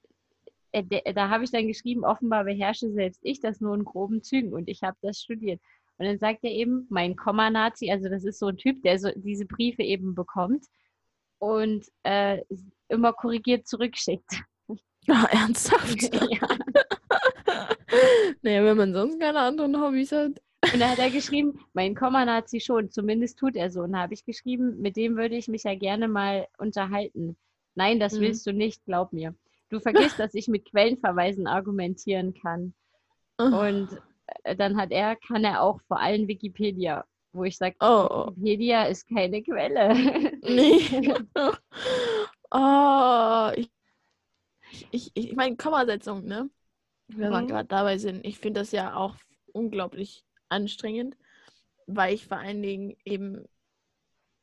da 0.73 1.29
habe 1.29 1.45
ich 1.45 1.51
dann 1.51 1.67
geschrieben, 1.67 2.05
offenbar 2.05 2.45
beherrsche 2.45 2.91
selbst 2.91 3.21
ich 3.23 3.41
das 3.41 3.61
nur 3.61 3.75
in 3.75 3.85
groben 3.85 4.23
Zügen 4.23 4.53
und 4.53 4.69
ich 4.69 4.83
habe 4.83 4.97
das 5.03 5.21
studiert. 5.21 5.61
Und 5.99 6.07
dann 6.07 6.19
sagt 6.19 6.45
er 6.45 6.51
eben, 6.51 6.87
mein 6.89 7.17
Komma-Nazi, 7.17 7.91
also 7.91 8.09
das 8.09 8.25
ist 8.25 8.39
so 8.39 8.47
ein 8.47 8.57
Typ, 8.57 8.83
der 8.83 8.99
so 8.99 9.11
diese 9.17 9.45
Briefe 9.45 9.83
eben 9.83 10.15
bekommt 10.15 10.65
und 11.39 11.85
äh, 12.05 12.43
immer 12.89 13.13
korrigiert 13.13 13.67
zurückschickt. 13.67 14.43
Ja, 15.07 15.25
ernsthaft. 15.31 16.03
ja. 16.31 16.49
naja, 18.43 18.65
wenn 18.65 18.77
man 18.77 18.93
sonst 18.93 19.19
keine 19.19 19.41
anderen 19.41 19.81
Hobbys 19.81 20.13
hat. 20.13 20.41
Und 20.73 20.79
da 20.79 20.91
hat 20.91 20.99
er 20.99 21.11
geschrieben, 21.11 21.59
mein 21.73 21.95
Komma-Nazi 21.95 22.61
schon, 22.61 22.91
zumindest 22.91 23.39
tut 23.39 23.57
er 23.57 23.71
so. 23.71 23.81
Und 23.81 23.93
da 23.93 24.01
habe 24.01 24.15
ich 24.15 24.25
geschrieben, 24.25 24.79
mit 24.81 24.97
dem 24.97 25.17
würde 25.17 25.37
ich 25.37 25.49
mich 25.49 25.65
ja 25.65 25.75
gerne 25.75 26.07
mal 26.07 26.47
unterhalten. 26.59 27.37
Nein, 27.75 27.99
das 27.99 28.15
Mhm. 28.15 28.21
willst 28.21 28.47
du 28.47 28.53
nicht, 28.53 28.85
glaub 28.85 29.13
mir. 29.13 29.35
Du 29.71 29.81
vergisst, 29.81 30.19
dass 30.19 30.35
ich 30.35 30.49
mit 30.49 30.69
Quellenverweisen 30.69 31.47
argumentieren 31.47 32.35
kann. 32.35 32.75
Und 33.39 33.89
äh, 34.45 34.55
dann 34.57 34.77
hat 34.77 34.91
er, 34.91 35.17
kann 35.17 35.45
er 35.45 35.63
auch 35.63 35.81
vor 35.89 35.99
allem 36.01 36.29
Wikipedia, 36.29 37.05
wo 37.33 37.45
ich 37.45 37.57
sage, 37.57 37.77
Oh. 37.81 38.27
Wikipedia 38.37 38.85
ist 38.85 39.09
keine 39.09 39.43
Quelle. 39.43 39.95
Nee. 40.43 41.15
oh, 42.51 43.51
ich, 43.57 43.71
ich, 44.91 45.11
ich 45.15 45.37
meine, 45.37 45.57
Kommasetzung, 45.57 46.25
ne? 46.25 46.51
Wenn 47.09 47.31
wir 47.31 47.41
Mhm. 47.43 47.49
gerade 47.49 47.69
dabei 47.69 47.99
sind, 47.99 48.25
ich 48.27 48.39
finde 48.39 48.61
das 48.61 48.73
ja 48.73 48.95
auch 48.95 49.17
unglaublich 49.53 50.25
anstrengend, 50.49 51.17
weil 51.87 52.15
ich 52.15 52.27
vor 52.27 52.39
allen 52.39 52.63
Dingen 52.63 52.97
eben, 53.05 53.45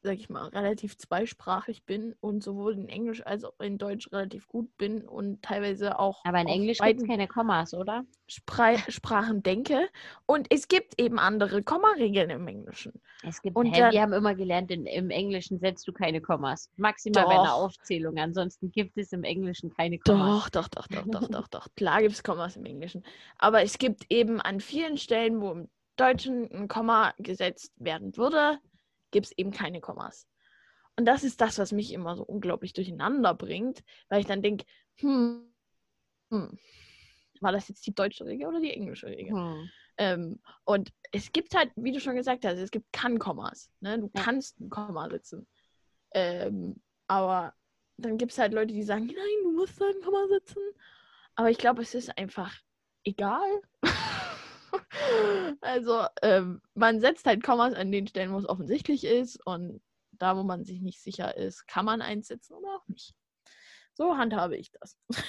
sag 0.08 0.16
ich 0.16 0.30
mal, 0.30 0.48
relativ 0.48 0.98
zweisprachig 0.98 1.84
bin 1.86 2.16
und 2.22 2.42
sowohl 2.42 2.74
in 2.76 2.88
Englisch 2.88 3.26
als 3.26 3.44
auch 3.44 3.60
in 3.60 3.78
Deutsch 3.78 4.10
relativ 4.14 4.48
gut 4.48 4.76
bin 4.78 5.02
und 5.06 5.42
teilweise 5.42 6.00
auch 6.00 6.24
Aber 6.24 6.40
in 6.40 6.48
Englisch 6.48 6.78
gibt 6.80 7.02
es 7.02 7.08
keine 7.08 7.28
Kommas, 7.28 7.74
oder? 7.74 8.06
Spra 8.28 8.78
Sprachen 8.90 9.44
denke. 9.44 9.90
Und 10.26 10.48
es 10.50 10.70
gibt 10.70 11.00
eben 11.00 11.20
andere 11.20 11.62
Kommaregeln 11.62 12.30
im 12.30 12.48
Englischen. 12.48 12.94
Es 13.24 13.42
gibt, 13.42 13.58
Und 13.58 13.76
dann- 13.78 13.92
wir 13.92 14.02
haben 14.02 14.14
immer 14.14 14.34
gelernt, 14.34 14.72
in, 14.72 14.86
im 14.86 15.10
Englischen 15.10 15.60
setzt 15.60 15.86
du 15.90 15.92
keine 15.92 16.22
Kommas. 16.22 16.70
Maximal 16.78 17.26
bei 17.26 17.32
einer 17.34 17.44
Doch. 17.44 17.64
Aufzählung. 17.66 18.18
Ansonsten 18.18 18.72
gibt 18.72 18.98
es 18.98 19.12
im 19.12 19.26
Englischen 19.26 19.74
keine 19.76 20.00
Kommas. 20.00 20.50
Doch, 20.52 20.68
doch, 20.68 20.68
doch, 20.70 20.88
doch, 20.88 21.06
doch, 21.06 21.28
doch, 21.28 21.48
doch. 21.50 21.68
Klar 21.76 22.02
gibt 22.02 22.14
es 22.14 22.24
Kommas 22.24 22.56
im 22.56 22.64
Englischen. 22.64 23.04
Aber 23.40 23.62
es 23.62 23.78
gibt 23.78 24.06
eben 24.10 24.40
an 24.40 24.62
vielen 24.62 24.98
Stellen, 24.98 25.42
wo 25.42 25.52
im 25.52 25.70
Deutschen 25.98 26.50
ein 26.52 26.68
Komma 26.68 27.14
gesetzt 27.18 27.74
werden 27.78 28.16
würde, 28.18 28.60
gibt 29.12 29.28
es 29.28 29.38
eben 29.38 29.52
keine 29.52 29.82
Kommas. 29.82 30.28
Und 30.96 31.06
das 31.06 31.24
ist 31.24 31.42
das, 31.42 31.60
was 31.60 31.72
mich 31.72 31.94
immer 31.94 32.16
so 32.16 32.24
unglaublich 32.24 32.74
durcheinander 32.74 33.34
bringt, 33.34 33.84
weil 34.10 34.20
ich 34.20 34.26
dann 34.26 34.42
denke, 34.42 34.66
hm, 34.96 35.54
hm, 36.32 36.58
war 37.40 37.52
das 37.52 37.68
jetzt 37.68 37.86
die 37.86 37.94
deutsche 37.94 38.26
Regel 38.26 38.48
oder 38.48 38.60
die 38.60 38.74
englische 38.74 39.08
Regel? 39.08 39.34
Hm. 39.34 39.70
Ähm, 39.98 40.40
und 40.66 40.92
es 41.12 41.32
gibt 41.32 41.56
halt, 41.56 41.72
wie 41.76 41.92
du 41.92 42.00
schon 42.00 42.16
gesagt 42.16 42.46
hast, 42.46 42.58
es 42.58 42.72
gibt 42.72 42.92
Kann-Kommas. 42.92 43.72
Ne? 43.80 44.00
Du 44.00 44.10
kannst 44.10 44.60
ein 44.60 44.70
Komma 44.70 45.10
setzen. 45.10 45.48
Ähm, 46.12 46.82
aber 47.08 47.54
dann 47.98 48.18
gibt 48.18 48.32
es 48.32 48.38
halt 48.38 48.54
Leute, 48.54 48.74
die 48.74 48.84
sagen, 48.84 49.08
nein, 49.08 49.44
du 49.44 49.52
musst 49.54 49.80
da 49.82 49.86
ein 49.86 50.02
Komma 50.04 50.28
setzen. 50.28 50.62
Aber 51.36 51.50
ich 51.50 51.58
glaube, 51.58 51.82
es 51.82 51.96
ist 51.96 52.16
einfach 52.18 52.56
egal. 53.04 53.62
also, 55.62 56.06
ähm, 56.22 56.62
man 56.74 57.00
setzt 57.00 57.26
halt 57.26 57.44
Kommas 57.44 57.74
an 57.74 57.92
den 57.92 58.08
Stellen, 58.08 58.34
wo 58.34 58.38
es 58.38 58.50
offensichtlich 58.50 59.04
ist. 59.06 59.46
Und 59.46 59.82
da, 60.12 60.36
wo 60.38 60.44
man 60.44 60.64
sich 60.64 60.82
nicht 60.82 61.02
sicher 61.02 61.36
ist, 61.38 61.68
kann 61.68 61.86
man 61.86 62.02
eins 62.02 62.28
setzen 62.28 62.54
oder 62.54 62.76
auch 62.76 62.88
nicht. 62.88 63.14
So 63.94 64.18
handhabe 64.18 64.58
ich 64.58 64.72
das. 64.72 64.98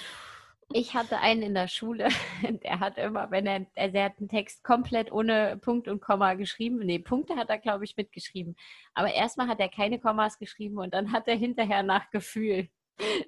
Ich 0.74 0.92
hatte 0.92 1.18
einen 1.20 1.40
in 1.40 1.54
der 1.54 1.66
Schule, 1.66 2.08
der 2.62 2.80
hat 2.80 2.98
immer, 2.98 3.30
wenn 3.30 3.46
er, 3.46 3.66
also 3.74 3.96
er 3.96 4.04
hat 4.04 4.18
einen 4.18 4.28
Text 4.28 4.62
komplett 4.62 5.10
ohne 5.10 5.56
Punkt 5.56 5.88
und 5.88 6.02
Komma 6.02 6.34
geschrieben. 6.34 6.80
Nee, 6.80 6.98
Punkte 6.98 7.36
hat 7.36 7.48
er, 7.48 7.58
glaube 7.58 7.84
ich, 7.84 7.96
mitgeschrieben. 7.96 8.54
Aber 8.92 9.10
erstmal 9.14 9.48
hat 9.48 9.60
er 9.60 9.70
keine 9.70 9.98
Kommas 9.98 10.38
geschrieben 10.38 10.76
und 10.76 10.92
dann 10.92 11.12
hat 11.12 11.26
er 11.26 11.36
hinterher 11.36 11.82
nach 11.82 12.10
Gefühl. 12.10 12.68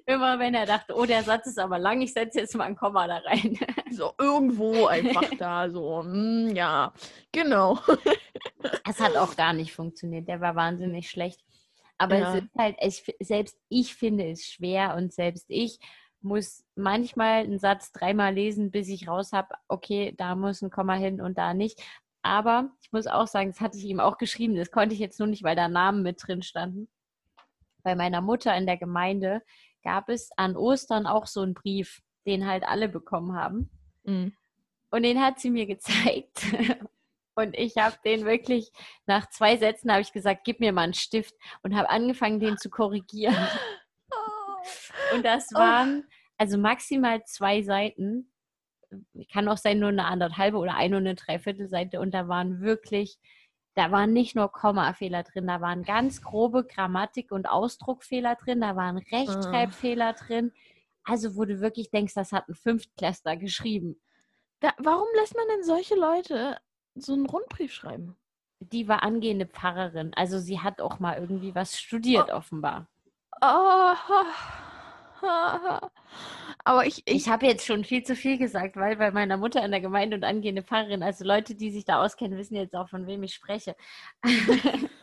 Immer 0.05 0.39
wenn 0.39 0.53
er 0.53 0.65
dachte, 0.65 0.95
oh, 0.95 1.05
der 1.05 1.23
Satz 1.23 1.47
ist 1.47 1.59
aber 1.59 1.79
lang, 1.79 2.01
ich 2.01 2.13
setze 2.13 2.39
jetzt 2.39 2.55
mal 2.55 2.65
ein 2.65 2.75
Komma 2.75 3.07
da 3.07 3.17
rein. 3.17 3.57
So 3.91 4.13
irgendwo 4.17 4.85
einfach 4.85 5.29
da, 5.37 5.69
so, 5.69 6.01
mm, 6.03 6.55
ja, 6.55 6.93
genau. 7.31 7.79
Das 8.85 8.99
hat 8.99 9.17
auch 9.17 9.35
gar 9.35 9.53
nicht 9.53 9.73
funktioniert. 9.73 10.27
Der 10.27 10.39
war 10.39 10.55
wahnsinnig 10.55 11.09
schlecht. 11.09 11.41
Aber 11.97 12.17
Ja. 12.17 12.35
es 12.35 12.43
ist 12.43 12.49
halt, 12.57 12.75
ich, 12.79 13.15
selbst 13.19 13.57
ich 13.69 13.95
finde 13.95 14.31
es 14.31 14.45
schwer 14.45 14.95
und 14.95 15.13
selbst 15.13 15.45
ich 15.49 15.79
muss 16.21 16.63
manchmal 16.75 17.43
einen 17.43 17.59
Satz 17.59 17.91
dreimal 17.91 18.33
lesen, 18.33 18.71
bis 18.71 18.87
ich 18.87 19.07
raus 19.07 19.33
habe, 19.33 19.49
okay, 19.67 20.13
da 20.17 20.35
muss 20.35 20.61
ein 20.61 20.69
Komma 20.69 20.93
hin 20.93 21.21
und 21.21 21.37
da 21.37 21.53
nicht. 21.53 21.81
Aber 22.21 22.71
ich 22.83 22.91
muss 22.91 23.07
auch 23.07 23.27
sagen, 23.27 23.49
das 23.51 23.61
hatte 23.61 23.77
ich 23.77 23.85
ihm 23.85 23.99
auch 23.99 24.17
geschrieben, 24.17 24.55
das 24.55 24.71
konnte 24.71 24.93
ich 24.93 24.99
jetzt 24.99 25.19
nur 25.19 25.27
nicht, 25.27 25.43
weil 25.43 25.55
da 25.55 25.67
Namen 25.67 26.03
mit 26.03 26.25
drin 26.25 26.43
standen. 26.43 26.87
Bei 27.83 27.95
meiner 27.95 28.21
Mutter 28.21 28.55
in 28.55 28.65
der 28.65 28.77
Gemeinde 28.77 29.41
gab 29.83 30.09
es 30.09 30.29
an 30.37 30.55
Ostern 30.55 31.07
auch 31.07 31.27
so 31.27 31.41
einen 31.41 31.53
Brief, 31.53 32.01
den 32.25 32.47
halt 32.47 32.63
alle 32.63 32.87
bekommen 32.89 33.35
haben. 33.35 33.69
Mm. 34.03 34.27
Und 34.91 35.03
den 35.03 35.21
hat 35.21 35.39
sie 35.39 35.49
mir 35.49 35.65
gezeigt. 35.65 36.43
Und 37.35 37.57
ich 37.57 37.77
habe 37.77 37.95
den 38.03 38.25
wirklich, 38.25 38.71
nach 39.05 39.29
zwei 39.29 39.55
Sätzen 39.57 39.89
habe 39.91 40.01
ich 40.01 40.11
gesagt, 40.11 40.41
gib 40.43 40.59
mir 40.59 40.73
mal 40.73 40.81
einen 40.83 40.93
Stift 40.93 41.33
und 41.63 41.75
habe 41.75 41.89
angefangen, 41.89 42.41
den 42.41 42.57
zu 42.57 42.69
korrigieren. 42.69 43.35
Und 45.15 45.25
das 45.25 45.47
Oh. 45.53 45.59
waren 45.59 46.05
also 46.37 46.57
maximal 46.57 47.23
zwei 47.25 47.61
Seiten. 47.61 48.31
Kann 49.31 49.47
auch 49.47 49.57
sein, 49.57 49.79
nur 49.79 49.89
eine 49.89 50.05
anderthalbe 50.05 50.57
oder 50.57 50.75
eine 50.75 50.97
und 50.97 51.07
eine 51.07 51.15
Dreiviertelseite. 51.15 51.99
Und 51.99 52.13
da 52.13 52.27
waren 52.27 52.61
wirklich, 52.61 53.17
da 53.73 53.91
waren 53.91 54.13
nicht 54.13 54.35
nur 54.35 54.51
Kommafehler 54.51 55.23
drin, 55.23 55.47
da 55.47 55.61
waren 55.61 55.83
ganz 55.83 56.21
grobe 56.21 56.65
Grammatik- 56.65 57.31
und 57.31 57.47
Ausdruckfehler 57.47 58.35
drin, 58.35 58.61
da 58.61 58.75
waren 58.75 58.97
Rechtschreibfehler 58.97 60.13
drin. 60.13 60.51
Also, 61.03 61.35
wo 61.35 61.45
du 61.45 61.61
wirklich 61.61 61.89
denkst, 61.89 62.13
das 62.13 62.31
hat 62.31 62.47
ein 62.47 62.55
Fünftklässler 62.55 63.37
geschrieben. 63.37 63.99
Da, 64.59 64.73
warum 64.77 65.07
lässt 65.15 65.35
man 65.35 65.47
denn 65.47 65.63
solche 65.63 65.95
Leute 65.95 66.57
so 66.95 67.13
einen 67.13 67.25
Rundbrief 67.25 67.73
schreiben? 67.73 68.15
Die 68.59 68.87
war 68.87 69.01
angehende 69.01 69.47
Pfarrerin. 69.47 70.13
Also 70.15 70.37
sie 70.37 70.59
hat 70.59 70.81
auch 70.81 70.99
mal 70.99 71.17
irgendwie 71.17 71.55
was 71.55 71.79
studiert, 71.79 72.29
offenbar. 72.29 72.87
Oh. 73.41 73.95
Aber 76.63 76.85
ich, 76.85 77.03
Ich 77.05 77.27
ich, 77.27 77.29
habe 77.29 77.45
jetzt 77.47 77.65
schon 77.65 77.83
viel 77.83 78.03
zu 78.03 78.15
viel 78.15 78.37
gesagt, 78.37 78.75
weil 78.75 78.95
bei 78.97 79.11
meiner 79.11 79.37
Mutter 79.37 79.63
in 79.63 79.71
der 79.71 79.81
Gemeinde 79.81 80.15
und 80.17 80.23
angehende 80.23 80.63
Pfarrerin, 80.63 81.03
also 81.03 81.25
Leute, 81.25 81.55
die 81.55 81.71
sich 81.71 81.85
da 81.85 82.03
auskennen, 82.03 82.37
wissen 82.37 82.55
jetzt 82.55 82.75
auch, 82.75 82.89
von 82.89 83.07
wem 83.07 83.23
ich 83.23 83.33
spreche. 83.33 83.75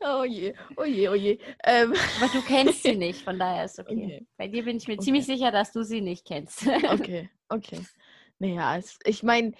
oh 0.00 0.24
je, 0.24 0.54
oh 0.76 0.84
je, 0.84 1.08
oh 1.08 1.14
je. 1.14 1.38
Ähm, 1.64 1.94
Aber 2.16 2.28
du 2.28 2.42
kennst 2.42 2.82
sie 2.82 2.96
nicht, 2.96 3.22
von 3.22 3.38
daher 3.38 3.64
ist 3.64 3.78
okay. 3.78 3.90
Okay. 4.04 4.26
Bei 4.36 4.48
dir 4.48 4.64
bin 4.64 4.76
ich 4.76 4.88
mir 4.88 4.98
Okay. 4.98 5.02
ziemlich 5.04 5.26
sicher, 5.26 5.50
dass 5.50 5.72
du 5.72 5.82
sie 5.82 6.00
nicht 6.00 6.26
kennst. 6.26 6.66
okay, 6.88 7.30
okay. 7.48 7.88
Naja, 8.38 8.76
es, 8.78 8.98
ich 9.04 9.22
meine, 9.22 9.52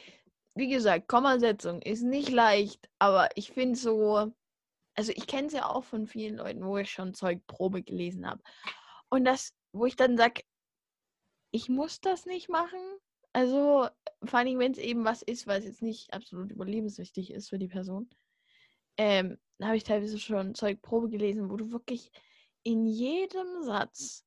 wie 0.55 0.69
gesagt, 0.69 1.09
Kommasetzung 1.09 1.83
ist 1.83 2.03
nicht 2.03 2.31
leicht, 2.31 2.89
aber 2.99 3.29
ich 3.37 3.53
finde 3.53 3.77
so, 3.79 4.33
also 4.99 5.13
ich 5.15 5.29
kenne 5.29 5.47
es 5.47 5.53
ja 5.53 5.71
auch 5.71 5.85
von 5.85 6.09
vielen 6.09 6.39
Leuten, 6.39 6.65
wo 6.65 6.77
ich 6.77 6.91
schon 6.91 7.15
Zeugprobe 7.15 7.85
gelesen 7.85 8.27
habe. 8.29 8.43
Und 9.09 9.25
das, 9.25 9.55
wo 9.73 9.87
ich 9.87 9.95
dann 9.95 10.17
sage, 10.17 10.43
ich 11.53 11.69
muss 11.69 12.01
das 12.01 12.27
nicht 12.27 12.49
machen. 12.49 12.81
Also, 13.33 13.89
vor 14.25 14.39
allem, 14.41 14.59
wenn 14.59 14.73
es 14.73 14.79
eben 14.79 15.05
was 15.05 15.23
ist, 15.23 15.47
was 15.47 15.65
jetzt 15.65 15.83
nicht 15.83 16.13
absolut 16.13 16.51
überlebenswichtig 16.51 17.33
ist 17.33 17.49
für 17.49 17.61
die 17.61 17.69
Person. 17.69 18.11
Ähm, 18.97 19.39
da 19.59 19.67
habe 19.67 19.77
ich 19.77 19.85
teilweise 19.85 20.19
schon 20.19 20.57
Zeugprobe 20.57 21.11
gelesen, 21.11 21.49
wo 21.49 21.57
du 21.57 21.71
wirklich 21.71 22.11
in 22.65 22.85
jedem 22.85 23.63
Satz 23.63 24.25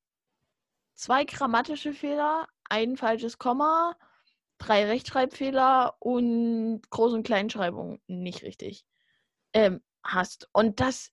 zwei 0.94 1.26
grammatische 1.26 1.92
Fehler, 1.92 2.48
ein 2.70 2.96
falsches 2.96 3.38
Komma, 3.38 3.98
drei 4.58 4.86
Rechtschreibfehler 4.86 5.98
und 6.00 6.82
Groß- 6.90 7.14
und 7.14 7.24
Kleinschreibung 7.24 8.00
nicht 8.08 8.44
richtig 8.44 8.86
ähm, 9.54 9.82
hast. 10.04 10.50
Und 10.54 10.80
das, 10.80 11.12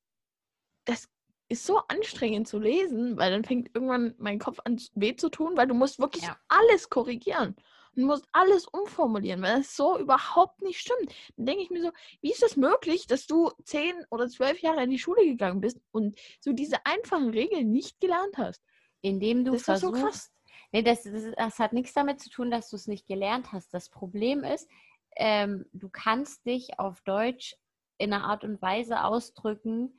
das 0.84 1.08
ist 1.48 1.64
so 1.64 1.78
anstrengend 1.88 2.46
zu 2.46 2.58
lesen, 2.58 3.16
weil 3.16 3.30
dann 3.30 3.44
fängt 3.44 3.74
irgendwann 3.74 4.14
mein 4.18 4.38
Kopf 4.38 4.60
an 4.64 4.80
weh 4.94 5.16
zu 5.16 5.30
tun, 5.30 5.56
weil 5.56 5.66
du 5.66 5.74
musst 5.74 5.98
wirklich 5.98 6.24
ja. 6.24 6.38
alles 6.48 6.90
korrigieren. 6.90 7.56
Du 7.94 8.06
musst 8.06 8.28
alles 8.32 8.66
umformulieren, 8.66 9.42
weil 9.42 9.58
das 9.58 9.74
so 9.74 9.98
überhaupt 9.98 10.62
nicht 10.62 10.78
stimmt. 10.78 11.12
Dann 11.36 11.46
denke 11.46 11.62
ich 11.62 11.70
mir 11.70 11.82
so, 11.82 11.90
wie 12.20 12.30
ist 12.30 12.42
das 12.42 12.56
möglich, 12.56 13.06
dass 13.06 13.26
du 13.26 13.50
zehn 13.64 13.94
oder 14.10 14.28
zwölf 14.28 14.60
Jahre 14.60 14.84
in 14.84 14.90
die 14.90 15.00
Schule 15.00 15.24
gegangen 15.24 15.60
bist 15.60 15.80
und 15.90 16.16
so 16.40 16.52
diese 16.52 16.84
einfachen 16.86 17.30
Regeln 17.30 17.72
nicht 17.72 17.98
gelernt 17.98 18.36
hast? 18.36 18.62
Indem 19.00 19.44
du 19.44 19.52
das 19.52 19.62
versuchst. 19.62 19.94
Ist 19.94 20.00
so 20.00 20.06
krass. 20.06 20.32
Nee, 20.70 20.82
das, 20.82 21.02
das, 21.02 21.24
das, 21.36 21.58
hat 21.58 21.72
nichts 21.72 21.94
damit 21.94 22.20
zu 22.20 22.30
tun, 22.30 22.50
dass 22.50 22.68
du 22.68 22.76
es 22.76 22.86
nicht 22.86 23.06
gelernt 23.06 23.52
hast. 23.52 23.72
Das 23.72 23.88
Problem 23.88 24.44
ist, 24.44 24.68
ähm, 25.16 25.64
du 25.72 25.88
kannst 25.88 26.44
dich 26.46 26.78
auf 26.78 27.00
Deutsch 27.00 27.56
in 27.98 28.12
einer 28.12 28.24
Art 28.24 28.44
und 28.44 28.62
Weise 28.62 29.04
ausdrücken, 29.04 29.98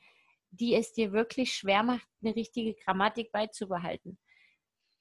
die 0.52 0.76
es 0.76 0.93
dir 0.93 1.12
wirklich 1.12 1.54
schwer 1.54 1.84
macht, 1.84 2.08
eine 2.22 2.36
richtige 2.36 2.74
Grammatik 2.74 3.32
beizubehalten. 3.32 4.18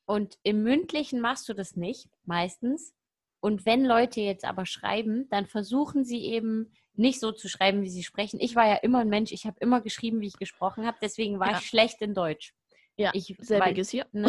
Und 0.07 0.39
im 0.43 0.63
mündlichen 0.63 1.21
machst 1.21 1.49
du 1.49 1.55
das 1.55 1.77
nicht, 1.77 2.09
meistens. 2.25 2.95
Und 3.41 3.67
wenn 3.67 3.85
Leute 3.85 4.21
jetzt 4.21 4.45
aber 4.45 4.67
schreiben, 4.67 5.29
dann 5.31 5.47
versuchen 5.47 6.05
sie 6.05 6.25
eben 6.25 6.73
nicht 6.95 7.21
so 7.21 7.31
zu 7.31 7.49
schreiben, 7.49 7.83
wie 7.83 7.91
sie 7.91 8.03
sprechen. 8.03 8.41
Ich 8.41 8.57
war 8.57 8.67
ja 8.67 8.75
immer 8.77 8.99
ein 9.01 9.09
Mensch, 9.09 9.33
ich 9.33 9.47
habe 9.47 9.57
immer 9.61 9.81
geschrieben, 9.81 10.21
wie 10.21 10.27
ich 10.27 10.39
gesprochen 10.39 10.87
habe, 10.87 10.99
deswegen 11.01 11.39
war 11.39 11.53
ja. 11.53 11.59
ich 11.59 11.67
schlecht 11.67 12.03
in 12.03 12.15
Deutsch. 12.15 12.55
Ja, 12.97 13.13
ich, 13.15 13.37
selbiges 13.39 13.91
hier. 13.91 14.07
Ne? 14.13 14.29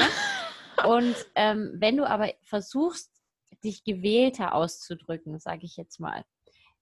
Und 0.88 1.16
ähm, 1.36 1.72
wenn 1.76 1.98
du 1.98 2.08
aber 2.08 2.32
versuchst, 2.44 3.12
dich 3.64 3.84
gewählter 3.84 4.54
auszudrücken, 4.54 5.40
sage 5.40 5.66
ich 5.66 5.76
jetzt 5.76 6.00
mal, 6.00 6.24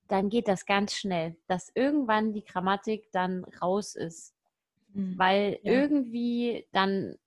dann 0.08 0.30
geht 0.30 0.48
das 0.48 0.66
ganz 0.66 0.94
schnell, 0.94 1.36
dass 1.48 1.72
irgendwann 1.76 2.34
die 2.34 2.44
Grammatik 2.44 3.12
dann 3.12 3.44
raus 3.62 3.96
ist, 3.96 4.34
mhm. 4.94 5.18
weil 5.18 5.60
ja. 5.64 5.72
irgendwie 5.72 6.68
dann 6.72 7.18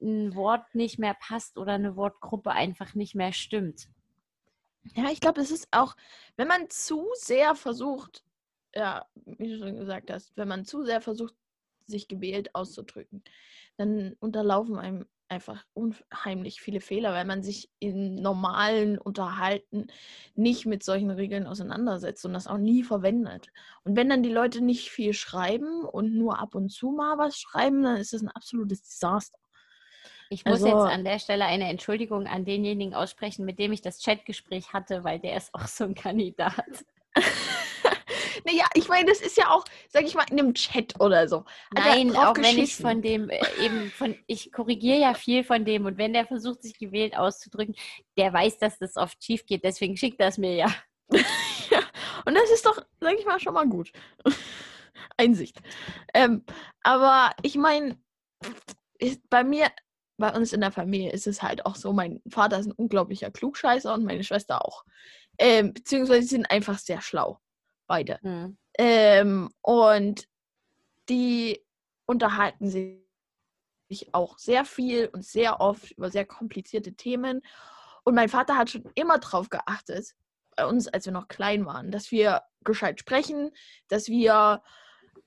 ein 0.00 0.34
Wort 0.34 0.74
nicht 0.74 0.98
mehr 0.98 1.14
passt 1.14 1.58
oder 1.58 1.72
eine 1.72 1.96
Wortgruppe 1.96 2.50
einfach 2.50 2.94
nicht 2.94 3.14
mehr 3.14 3.32
stimmt. 3.32 3.88
Ja, 4.94 5.10
ich 5.10 5.20
glaube, 5.20 5.40
es 5.40 5.50
ist 5.50 5.68
auch, 5.72 5.96
wenn 6.36 6.48
man 6.48 6.68
zu 6.70 7.06
sehr 7.14 7.54
versucht, 7.54 8.22
ja, 8.74 9.06
wie 9.24 9.48
du 9.48 9.58
schon 9.58 9.76
gesagt 9.76 10.10
hast, 10.10 10.36
wenn 10.36 10.48
man 10.48 10.64
zu 10.64 10.84
sehr 10.84 11.00
versucht, 11.00 11.34
sich 11.86 12.08
gewählt 12.08 12.54
auszudrücken, 12.54 13.24
dann 13.76 14.14
unterlaufen 14.20 14.78
einem 14.78 15.06
einfach 15.28 15.64
unheimlich 15.74 16.60
viele 16.60 16.80
Fehler, 16.80 17.12
weil 17.12 17.24
man 17.24 17.42
sich 17.42 17.70
in 17.78 18.16
normalen 18.16 18.98
Unterhalten 18.98 19.88
nicht 20.34 20.66
mit 20.66 20.82
solchen 20.82 21.10
Regeln 21.10 21.46
auseinandersetzt 21.46 22.24
und 22.24 22.32
das 22.32 22.46
auch 22.46 22.58
nie 22.58 22.82
verwendet. 22.82 23.48
Und 23.84 23.96
wenn 23.96 24.08
dann 24.08 24.22
die 24.22 24.32
Leute 24.32 24.60
nicht 24.60 24.90
viel 24.90 25.12
schreiben 25.12 25.84
und 25.84 26.14
nur 26.14 26.38
ab 26.38 26.54
und 26.54 26.70
zu 26.70 26.90
mal 26.90 27.18
was 27.18 27.38
schreiben, 27.38 27.82
dann 27.82 27.96
ist 27.96 28.12
das 28.12 28.22
ein 28.22 28.28
absolutes 28.28 28.82
Desaster. 28.82 29.38
Ich 30.28 30.44
muss 30.44 30.62
also, 30.62 30.68
jetzt 30.68 30.92
an 30.92 31.04
der 31.04 31.18
Stelle 31.18 31.44
eine 31.44 31.68
Entschuldigung 31.68 32.26
an 32.26 32.44
denjenigen 32.44 32.94
aussprechen, 32.94 33.44
mit 33.44 33.58
dem 33.58 33.72
ich 33.72 33.82
das 33.82 34.02
Chatgespräch 34.02 34.72
hatte, 34.72 35.04
weil 35.04 35.20
der 35.20 35.36
ist 35.36 35.54
auch 35.54 35.66
so 35.66 35.84
ein 35.84 35.94
Kandidat. 35.94 36.84
Naja, 38.46 38.64
ich 38.74 38.86
meine, 38.86 39.10
das 39.10 39.20
ist 39.20 39.36
ja 39.36 39.50
auch, 39.50 39.64
sag 39.88 40.04
ich 40.04 40.14
mal, 40.14 40.24
in 40.30 40.38
einem 40.38 40.54
Chat 40.54 41.00
oder 41.00 41.26
so. 41.26 41.44
Nein, 41.74 42.14
auch 42.14 42.36
wenn 42.36 42.58
ich 42.58 42.76
von 42.76 43.02
dem 43.02 43.28
äh, 43.28 43.40
eben 43.60 43.90
von, 43.90 44.16
ich 44.28 44.52
korrigiere 44.52 45.00
ja 45.00 45.14
viel 45.14 45.42
von 45.42 45.64
dem 45.64 45.84
und 45.84 45.98
wenn 45.98 46.12
der 46.12 46.26
versucht, 46.26 46.62
sich 46.62 46.78
gewählt 46.78 47.16
auszudrücken, 47.16 47.74
der 48.16 48.32
weiß, 48.32 48.58
dass 48.58 48.78
das 48.78 48.96
oft 48.96 49.22
schief 49.24 49.46
geht, 49.46 49.64
deswegen 49.64 49.96
schickt 49.96 50.20
das 50.20 50.38
mir 50.38 50.54
ja. 50.54 50.72
ja. 51.10 51.80
Und 52.24 52.34
das 52.34 52.48
ist 52.52 52.64
doch, 52.64 52.80
sag 53.00 53.18
ich 53.18 53.26
mal, 53.26 53.40
schon 53.40 53.54
mal 53.54 53.66
gut. 53.66 53.90
Einsicht. 55.16 55.60
Ähm, 56.14 56.44
aber 56.84 57.34
ich 57.42 57.56
meine, 57.56 57.98
bei 59.28 59.42
mir, 59.42 59.72
bei 60.18 60.32
uns 60.32 60.52
in 60.52 60.60
der 60.60 60.70
Familie 60.70 61.10
ist 61.10 61.26
es 61.26 61.42
halt 61.42 61.66
auch 61.66 61.74
so, 61.74 61.92
mein 61.92 62.22
Vater 62.28 62.60
ist 62.60 62.66
ein 62.66 62.72
unglaublicher 62.72 63.32
Klugscheißer 63.32 63.92
und 63.92 64.04
meine 64.04 64.22
Schwester 64.22 64.64
auch. 64.64 64.84
Ähm, 65.36 65.74
beziehungsweise 65.74 66.22
sie 66.22 66.36
sind 66.36 66.48
einfach 66.48 66.78
sehr 66.78 67.00
schlau. 67.00 67.40
Beide. 67.86 68.18
Mhm. 68.22 68.56
Ähm, 68.78 69.50
und 69.62 70.28
die 71.08 71.64
unterhalten 72.06 72.68
sich 72.68 74.14
auch 74.14 74.38
sehr 74.38 74.64
viel 74.64 75.08
und 75.08 75.24
sehr 75.24 75.60
oft 75.60 75.92
über 75.92 76.10
sehr 76.10 76.24
komplizierte 76.24 76.94
Themen. 76.94 77.42
Und 78.04 78.14
mein 78.14 78.28
Vater 78.28 78.56
hat 78.56 78.70
schon 78.70 78.84
immer 78.94 79.18
darauf 79.18 79.48
geachtet, 79.48 80.14
bei 80.56 80.66
uns, 80.66 80.88
als 80.88 81.04
wir 81.04 81.12
noch 81.12 81.28
klein 81.28 81.66
waren, 81.66 81.90
dass 81.90 82.10
wir 82.10 82.42
gescheit 82.64 82.98
sprechen, 82.98 83.50
dass 83.88 84.08
wir 84.08 84.62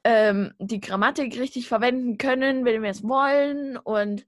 ähm, 0.03 0.53
die 0.59 0.79
Grammatik 0.79 1.37
richtig 1.39 1.67
verwenden 1.67 2.17
können, 2.17 2.65
wenn 2.65 2.81
wir 2.81 2.89
es 2.89 3.03
wollen 3.03 3.77
und 3.77 4.25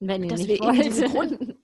wenn 0.00 0.28
dass 0.28 0.46
wir 0.46 0.56
eben 0.56 0.82
diese 0.82 1.08
Grund 1.08 1.38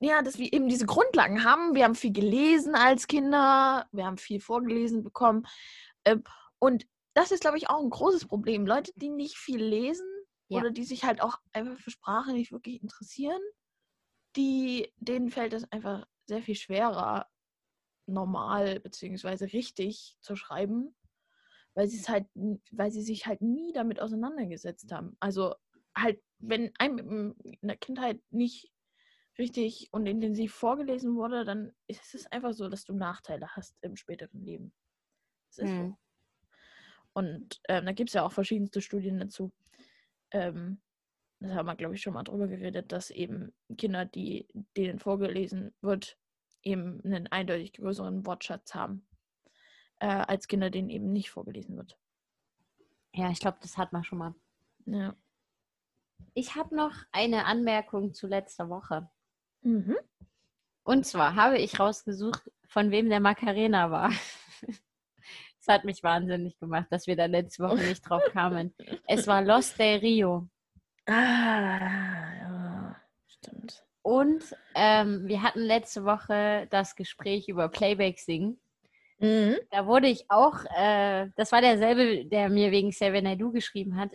ja, 0.00 0.22
dass 0.22 0.38
wir 0.38 0.52
eben 0.52 0.68
diese 0.68 0.86
Grundlagen 0.86 1.44
haben. 1.44 1.74
Wir 1.74 1.84
haben 1.84 1.94
viel 1.94 2.12
gelesen 2.12 2.74
als 2.74 3.06
Kinder, 3.06 3.86
wir 3.92 4.06
haben 4.06 4.16
viel 4.18 4.40
vorgelesen 4.40 5.04
bekommen. 5.04 5.46
Ähm, 6.04 6.24
und 6.58 6.86
das 7.14 7.30
ist, 7.30 7.40
glaube 7.42 7.58
ich, 7.58 7.68
auch 7.68 7.82
ein 7.82 7.90
großes 7.90 8.26
Problem. 8.26 8.66
Leute, 8.66 8.92
die 8.96 9.10
nicht 9.10 9.36
viel 9.36 9.62
lesen 9.62 10.06
ja. 10.48 10.58
oder 10.58 10.70
die 10.70 10.84
sich 10.84 11.04
halt 11.04 11.20
auch 11.20 11.38
einfach 11.52 11.78
für 11.78 11.90
Sprache 11.90 12.32
nicht 12.32 12.50
wirklich 12.50 12.82
interessieren, 12.82 13.40
die, 14.36 14.92
denen 14.96 15.30
fällt 15.30 15.52
es 15.52 15.70
einfach 15.70 16.06
sehr 16.26 16.42
viel 16.42 16.54
schwerer, 16.54 17.26
normal 18.06 18.80
bzw. 18.80 19.44
richtig 19.46 20.16
zu 20.20 20.34
schreiben, 20.34 20.94
weil 21.74 21.88
sie 21.88 21.98
es 21.98 22.08
halt, 22.08 22.26
weil 22.70 22.90
sie 22.90 23.02
sich 23.02 23.26
halt 23.26 23.42
nie 23.42 23.72
damit 23.72 24.00
auseinandergesetzt 24.00 24.90
haben. 24.92 25.16
Also 25.20 25.54
halt, 25.96 26.22
wenn 26.38 26.72
einem 26.78 27.34
in 27.42 27.68
der 27.68 27.76
Kindheit 27.76 28.20
nicht 28.30 28.72
richtig 29.40 29.88
und 29.90 30.06
intensiv 30.06 30.54
vorgelesen 30.54 31.16
wurde, 31.16 31.44
dann 31.44 31.72
ist 31.88 32.14
es 32.14 32.26
einfach 32.26 32.52
so, 32.52 32.68
dass 32.68 32.84
du 32.84 32.92
Nachteile 32.92 33.48
hast 33.56 33.76
im 33.82 33.96
späteren 33.96 34.44
Leben. 34.44 34.72
Das 35.48 35.58
ist 35.58 35.70
hm. 35.70 35.88
so. 35.88 35.98
Und 37.12 37.60
ähm, 37.68 37.86
da 37.86 37.92
gibt 37.92 38.10
es 38.10 38.14
ja 38.14 38.22
auch 38.22 38.32
verschiedenste 38.32 38.80
Studien 38.80 39.18
dazu. 39.18 39.52
Ähm, 40.30 40.80
das 41.40 41.52
haben 41.52 41.66
wir, 41.66 41.74
glaube 41.74 41.94
ich, 41.94 42.02
schon 42.02 42.14
mal 42.14 42.22
drüber 42.22 42.46
geredet, 42.46 42.92
dass 42.92 43.10
eben 43.10 43.52
Kinder, 43.76 44.04
die 44.04 44.46
denen 44.76 44.98
vorgelesen 44.98 45.74
wird, 45.80 46.18
eben 46.62 47.00
einen 47.02 47.26
eindeutig 47.26 47.72
größeren 47.72 48.26
Wortschatz 48.26 48.74
haben, 48.74 49.06
äh, 49.98 50.06
als 50.06 50.46
Kinder, 50.46 50.70
denen 50.70 50.90
eben 50.90 51.12
nicht 51.12 51.30
vorgelesen 51.30 51.76
wird. 51.76 51.98
Ja, 53.14 53.30
ich 53.30 53.40
glaube, 53.40 53.58
das 53.62 53.78
hat 53.78 53.92
man 53.92 54.04
schon 54.04 54.18
mal. 54.18 54.34
Ja. 54.84 55.16
Ich 56.34 56.54
habe 56.54 56.76
noch 56.76 56.94
eine 57.10 57.46
Anmerkung 57.46 58.12
zu 58.12 58.26
letzter 58.26 58.68
Woche. 58.68 59.10
Mhm. 59.62 59.96
Und 60.82 61.06
zwar 61.06 61.34
habe 61.34 61.58
ich 61.58 61.78
rausgesucht, 61.78 62.50
von 62.66 62.90
wem 62.90 63.08
der 63.08 63.20
Macarena 63.20 63.90
war. 63.90 64.10
Es 65.62 65.68
hat 65.68 65.84
mich 65.84 66.02
wahnsinnig 66.02 66.58
gemacht, 66.58 66.86
dass 66.88 67.06
wir 67.06 67.16
da 67.16 67.26
letzte 67.26 67.62
Woche 67.62 67.82
nicht 67.82 68.00
drauf 68.00 68.22
kamen. 68.32 68.74
Es 69.06 69.26
war 69.26 69.42
Los 69.42 69.74
del 69.74 69.98
Rio. 69.98 70.48
Ah, 71.04 72.32
ja, 72.40 72.96
stimmt. 73.26 73.84
Und 74.00 74.42
ähm, 74.74 75.28
wir 75.28 75.42
hatten 75.42 75.60
letzte 75.60 76.04
Woche 76.04 76.66
das 76.70 76.96
Gespräch 76.96 77.48
über 77.48 77.68
Playback 77.68 78.18
singen. 78.20 78.58
Mhm. 79.18 79.56
Da 79.70 79.86
wurde 79.86 80.08
ich 80.08 80.30
auch, 80.30 80.64
äh, 80.74 81.28
das 81.36 81.52
war 81.52 81.60
derselbe, 81.60 82.24
der 82.24 82.48
mir 82.48 82.70
wegen 82.70 82.90
Xavier 82.90 83.20
Naidoo 83.20 83.52
geschrieben 83.52 83.96
hat. 83.96 84.12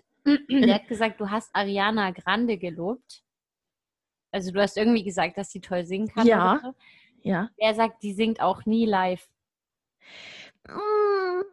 der 0.49 0.73
hat 0.73 0.87
gesagt, 0.87 1.21
du 1.21 1.29
hast 1.29 1.53
Ariana 1.53 2.09
Grande 2.09 2.57
gelobt. 2.57 3.21
Also 4.35 4.51
du 4.51 4.61
hast 4.61 4.75
irgendwie 4.75 5.05
gesagt, 5.05 5.37
dass 5.37 5.49
sie 5.49 5.61
toll 5.61 5.85
singen 5.85 6.09
kann. 6.09 6.27
Ja. 6.27 6.59
So. 6.61 6.73
Ja. 7.21 7.49
Er 7.55 7.73
sagt, 7.73 8.03
die 8.03 8.11
singt 8.11 8.41
auch 8.41 8.65
nie 8.65 8.85
live. 8.85 9.25
Mm, 10.67 11.43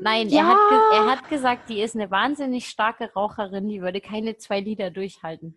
Nein, 0.00 0.28
ja. 0.28 0.40
er, 0.40 0.48
hat 0.48 0.92
er 0.92 1.06
hat 1.06 1.28
gesagt, 1.28 1.68
die 1.68 1.80
ist 1.80 1.94
eine 1.94 2.10
wahnsinnig 2.10 2.66
starke 2.66 3.12
Raucherin, 3.12 3.68
die 3.68 3.80
würde 3.80 4.00
keine 4.00 4.36
zwei 4.38 4.58
Lieder 4.58 4.90
durchhalten. 4.90 5.56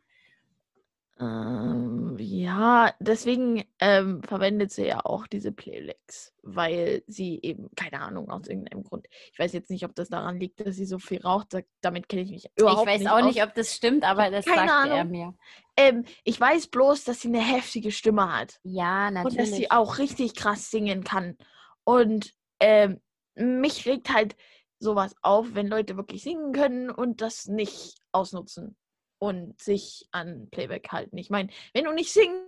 Ähm, 1.20 2.16
ja, 2.20 2.94
deswegen 3.00 3.64
ähm, 3.80 4.22
verwendet 4.22 4.72
sie 4.72 4.86
ja 4.86 5.04
auch 5.04 5.26
diese 5.26 5.52
Playlex, 5.52 6.34
weil 6.44 7.04
sie 7.08 7.40
eben, 7.42 7.70
keine 7.76 8.02
Ahnung, 8.02 8.30
aus 8.30 8.48
irgendeinem 8.48 8.84
Grund. 8.84 9.08
Ich 9.34 9.40
weiß 9.40 9.54
jetzt 9.54 9.72
nicht, 9.72 9.84
ob 9.86 9.96
das 9.96 10.10
daran 10.10 10.40
liegt, 10.40 10.60
dass 10.60 10.76
sie 10.76 10.86
so 10.86 11.00
viel 11.00 11.22
raucht. 11.22 11.54
da- 11.54 11.62
Damit 11.82 12.08
kenne 12.08 12.22
ich 12.24 12.30
mich 12.32 12.46
überhaupt 12.56 12.88
Ich 12.88 12.94
weiß 12.94 13.00
nicht 13.00 13.10
auch 13.10 13.18
aus. 13.20 13.26
nicht, 13.26 13.44
ob 13.44 13.54
das 13.56 13.74
stimmt, 13.76 14.04
aber 14.04 14.30
das 14.30 14.46
Keine 14.46 14.70
sagte 14.70 14.90
er 14.90 15.04
Ahnung. 15.04 15.12
mir. 15.12 15.34
Ähm, 15.76 16.06
ich 16.24 16.40
weiß 16.40 16.68
bloß, 16.68 17.04
dass 17.04 17.22
sie 17.22 17.30
eine 17.30 17.42
heftige 17.42 17.92
Stimme 17.92 18.36
hat 18.38 18.60
Ja, 18.64 19.08
und 19.08 19.14
dass 19.16 19.24
natürlich. 19.24 19.56
sie 19.56 19.72
auch 19.72 19.98
richtig 19.98 20.36
krass 20.36 20.70
singen 20.70 21.04
kann. 21.04 21.36
Und 21.84 22.34
ähm, 22.60 23.02
mich 23.36 23.88
regt 23.88 24.14
halt 24.14 24.36
sowas 24.80 25.16
auf, 25.24 25.56
wenn 25.56 25.68
Leute 25.68 25.98
wirklich 25.98 26.22
singen 26.22 26.52
können 26.54 26.92
und 26.92 27.22
das 27.22 27.48
nicht 27.48 27.96
ausnutzen 28.12 28.76
und 29.20 29.60
sich 29.60 30.08
an 30.12 30.48
Playback 30.52 30.90
halten. 30.92 31.18
Ich 31.18 31.30
meine, 31.30 31.50
wenn 31.74 31.86
du 31.86 31.92
nicht 31.94 32.12
singen 32.12 32.48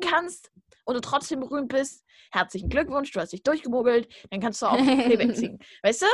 kannst 0.00 0.50
und 0.84 0.94
du 0.94 1.00
trotzdem 1.00 1.40
berühmt 1.40 1.68
bist, 1.68 2.04
herzlichen 2.32 2.68
Glückwunsch, 2.68 3.10
du 3.12 3.20
hast 3.20 3.32
dich 3.32 3.42
durchgemogelt, 3.42 4.08
dann 4.30 4.40
kannst 4.40 4.62
du 4.62 4.66
auch 4.66 4.76
Playback 5.26 5.36
singen. 5.36 5.58
Weißt 5.82 6.02
du? 6.02 6.06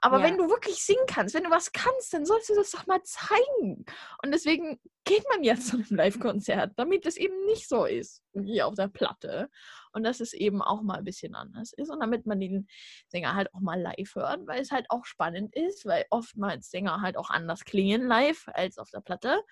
Aber 0.00 0.18
Ja. 0.18 0.24
wenn 0.24 0.36
du 0.38 0.48
wirklich 0.48 0.82
singen 0.82 1.04
kannst, 1.06 1.34
wenn 1.34 1.44
du 1.44 1.50
was 1.50 1.72
kannst, 1.72 2.12
dann 2.12 2.24
sollst 2.24 2.48
du 2.48 2.54
das 2.54 2.70
doch 2.70 2.86
mal 2.86 3.02
zeigen. 3.02 3.84
Und 4.22 4.32
deswegen 4.32 4.80
geht 5.04 5.24
man 5.32 5.42
ja 5.42 5.54
zu 5.56 5.76
einem 5.76 5.86
Live-Konzert, 5.96 6.72
damit 6.76 7.06
es 7.06 7.16
eben 7.16 7.44
nicht 7.46 7.68
so 7.68 7.84
ist 7.84 8.22
wie 8.32 8.62
auf 8.62 8.74
der 8.74 8.88
Platte. 8.88 9.48
Und 9.92 10.04
dass 10.04 10.20
es 10.20 10.32
eben 10.32 10.62
auch 10.62 10.82
mal 10.82 10.98
ein 10.98 11.04
bisschen 11.04 11.34
anders 11.34 11.72
ist. 11.72 11.90
Und 11.90 12.00
damit 12.00 12.26
man 12.26 12.38
den 12.38 12.68
Sänger 13.08 13.34
halt 13.34 13.52
auch 13.54 13.60
mal 13.60 13.80
live 13.80 14.14
hört, 14.14 14.46
weil 14.46 14.60
es 14.60 14.70
halt 14.70 14.86
auch 14.88 15.04
spannend 15.04 15.54
ist, 15.56 15.84
weil 15.84 16.04
oftmals 16.10 16.70
Sänger 16.70 17.00
halt 17.00 17.16
auch 17.16 17.30
anders 17.30 17.64
klingen 17.64 18.06
live 18.06 18.44
als 18.54 18.78
auf 18.78 18.90
der 18.90 19.00
Platte. 19.00 19.42